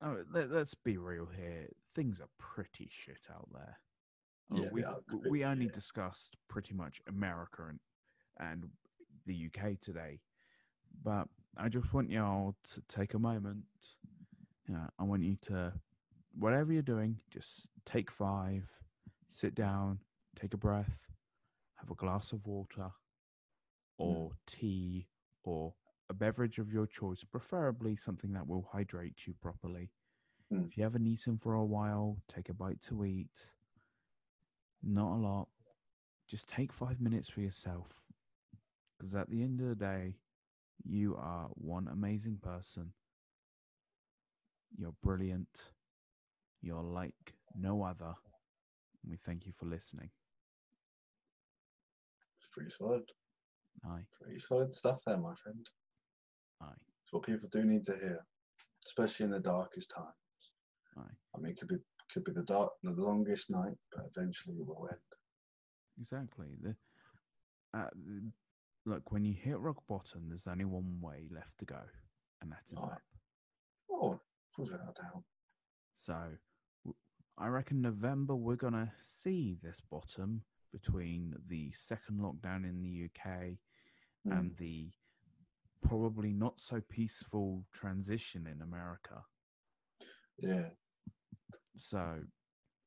oh, 0.00 0.24
let, 0.30 0.50
let's 0.50 0.74
be 0.74 0.96
real 0.96 1.26
here. 1.26 1.68
Things 1.94 2.20
are 2.20 2.30
pretty 2.38 2.88
shit 2.90 3.26
out 3.30 3.48
there. 3.52 3.80
Uh, 4.52 4.62
Yeah, 4.62 4.70
we 4.72 4.80
they 4.80 4.86
are 4.86 4.94
w- 4.94 5.18
pretty 5.18 5.30
we 5.30 5.44
only 5.44 5.68
discussed 5.68 6.36
pretty 6.48 6.74
much 6.74 7.02
America 7.06 7.66
and 7.68 7.80
and 8.38 8.70
the 9.26 9.34
UK 9.46 9.78
today, 9.80 10.20
but 11.02 11.28
I 11.56 11.68
just 11.68 11.92
want 11.92 12.10
y'all 12.10 12.56
to 12.72 12.80
take 12.88 13.14
a 13.14 13.18
moment. 13.18 13.66
Yeah, 14.68 14.88
I 14.98 15.04
want 15.04 15.22
you 15.22 15.36
to, 15.42 15.72
whatever 16.38 16.72
you're 16.72 16.82
doing, 16.82 17.20
just 17.30 17.68
take 17.86 18.10
five, 18.10 18.64
sit 19.28 19.54
down, 19.54 19.98
take 20.40 20.54
a 20.54 20.58
breath, 20.58 20.98
have 21.76 21.90
a 21.90 21.94
glass 21.94 22.32
of 22.32 22.46
water, 22.46 22.90
or 23.98 24.32
tea, 24.46 25.06
or 25.44 25.74
a 26.10 26.14
beverage 26.14 26.58
of 26.58 26.72
your 26.72 26.86
choice, 26.86 27.24
preferably 27.24 27.96
something 27.96 28.32
that 28.32 28.46
will 28.46 28.68
hydrate 28.72 29.26
you 29.26 29.34
properly. 29.40 29.90
Mm. 30.52 30.66
If 30.66 30.76
you 30.76 30.82
haven't 30.82 31.06
eaten 31.06 31.38
for 31.38 31.54
a 31.54 31.64
while, 31.64 32.18
take 32.32 32.48
a 32.48 32.54
bite 32.54 32.80
to 32.88 33.04
eat. 33.04 33.48
Not 34.82 35.14
a 35.14 35.20
lot. 35.20 35.48
Just 36.28 36.48
take 36.48 36.72
five 36.72 37.00
minutes 37.00 37.28
for 37.28 37.40
yourself. 37.40 38.04
Because 38.98 39.14
at 39.14 39.30
the 39.30 39.42
end 39.42 39.60
of 39.60 39.68
the 39.68 39.74
day, 39.74 40.16
you 40.84 41.16
are 41.16 41.48
one 41.54 41.88
amazing 41.88 42.38
person. 42.42 42.92
You're 44.76 44.94
brilliant. 45.02 45.48
You're 46.60 46.82
like 46.82 47.34
no 47.54 47.82
other. 47.82 48.14
And 49.02 49.10
we 49.10 49.16
thank 49.24 49.46
you 49.46 49.52
for 49.58 49.66
listening. 49.66 50.10
It's 52.38 52.48
pretty 52.52 52.70
solid. 52.70 53.02
Aye, 53.84 54.04
Pretty 54.22 54.38
solid 54.38 54.74
stuff 54.74 55.00
there, 55.06 55.16
my 55.18 55.34
friend. 55.42 55.66
aye, 56.62 56.72
It's 57.04 57.12
what 57.12 57.24
people 57.24 57.48
do 57.52 57.64
need 57.64 57.84
to 57.86 57.92
hear, 57.92 58.24
especially 58.86 59.24
in 59.24 59.30
the 59.32 59.40
darkest 59.40 59.90
times. 59.90 60.14
aye. 60.96 61.14
I 61.34 61.40
mean, 61.40 61.52
it 61.52 61.58
could 61.58 61.68
be 61.68 61.76
could 62.12 62.24
be 62.24 62.32
the 62.32 62.42
dark, 62.44 62.70
the 62.82 62.92
longest 62.92 63.50
night, 63.50 63.74
but 63.90 64.04
eventually 64.14 64.56
it 64.56 64.66
will 64.66 64.86
end. 64.90 65.00
Exactly. 66.00 66.48
The, 66.62 66.76
uh, 67.78 67.88
look, 68.86 69.10
when 69.10 69.24
you 69.24 69.34
hit 69.34 69.58
rock 69.58 69.82
bottom, 69.88 70.28
there's 70.28 70.46
only 70.46 70.64
one 70.66 71.00
way 71.00 71.26
left 71.30 71.58
to 71.58 71.64
go, 71.64 71.80
and 72.40 72.52
that 72.52 72.62
is 72.70 72.78
Aye. 72.78 72.86
up. 72.86 73.02
Oh, 73.90 74.20
without 74.58 74.80
a 74.80 75.02
doubt. 75.02 75.24
So, 75.94 76.14
I 77.36 77.48
reckon 77.48 77.80
November 77.80 78.34
we're 78.36 78.56
gonna 78.56 78.92
see 79.00 79.56
this 79.62 79.80
bottom 79.80 80.44
between 80.72 81.34
the 81.48 81.72
second 81.72 82.20
lockdown 82.20 82.64
in 82.64 82.82
the 82.82 83.04
UK 83.04 83.58
Hmm. 84.24 84.32
and 84.32 84.56
the 84.56 84.90
probably 85.82 86.32
not 86.32 86.60
so 86.60 86.80
peaceful 86.80 87.66
transition 87.72 88.46
in 88.46 88.62
America. 88.62 89.24
Yeah, 90.38 90.70
So, 91.76 92.26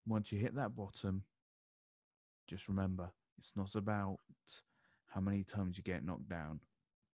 once 0.05 0.31
you 0.31 0.39
hit 0.39 0.55
that 0.55 0.75
bottom, 0.75 1.23
just 2.47 2.67
remember 2.67 3.11
it's 3.37 3.55
not 3.55 3.75
about 3.75 4.19
how 5.07 5.21
many 5.21 5.43
times 5.43 5.77
you 5.77 5.83
get 5.83 6.03
knocked 6.03 6.27
down, 6.29 6.59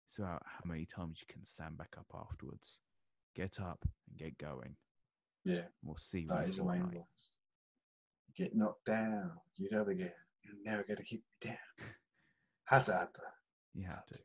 it's 0.07 0.19
about 0.19 0.45
how 0.45 0.61
many 0.65 0.85
times 0.85 1.19
you 1.19 1.25
can 1.27 1.43
stand 1.45 1.77
back 1.77 1.97
up 1.97 2.07
afterwards. 2.13 2.79
Get 3.33 3.59
up 3.59 3.79
and 4.07 4.17
get 4.17 4.37
going. 4.37 4.75
Yeah, 5.43 5.61
We'll 5.83 5.97
see 5.97 6.25
that 6.29 6.43
you 6.43 6.49
is 6.49 6.57
the 6.57 6.63
main 6.63 7.03
get 8.35 8.55
knocked 8.55 8.85
down, 8.85 9.31
you 9.57 9.69
get 9.69 9.79
up 9.79 9.87
again. 9.87 10.11
You're 10.43 10.55
never 10.63 10.83
going 10.83 10.97
to 10.97 11.03
keep 11.03 11.23
me 11.43 11.49
down. 11.49 11.87
Had 12.65 12.85
to 12.85 12.93
add 12.95 13.07
that. 13.13 13.33
You 13.73 13.83
have 13.85 13.95
Have 13.95 14.05
to. 14.07 14.13
to. 14.15 14.19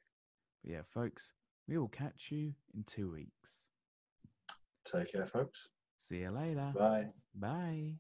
But 0.63 0.73
yeah, 0.73 0.83
folks, 0.93 1.33
we 1.69 1.79
will 1.79 1.89
catch 1.89 2.29
you 2.31 2.55
in 2.75 2.85
two 2.87 3.11
weeks. 3.13 3.67
Take 4.85 5.13
care, 5.13 5.27
folks. 5.27 5.69
See 5.97 6.19
you 6.19 6.31
later. 6.31 6.73
Bye. 6.77 7.07
Bye. 7.35 7.95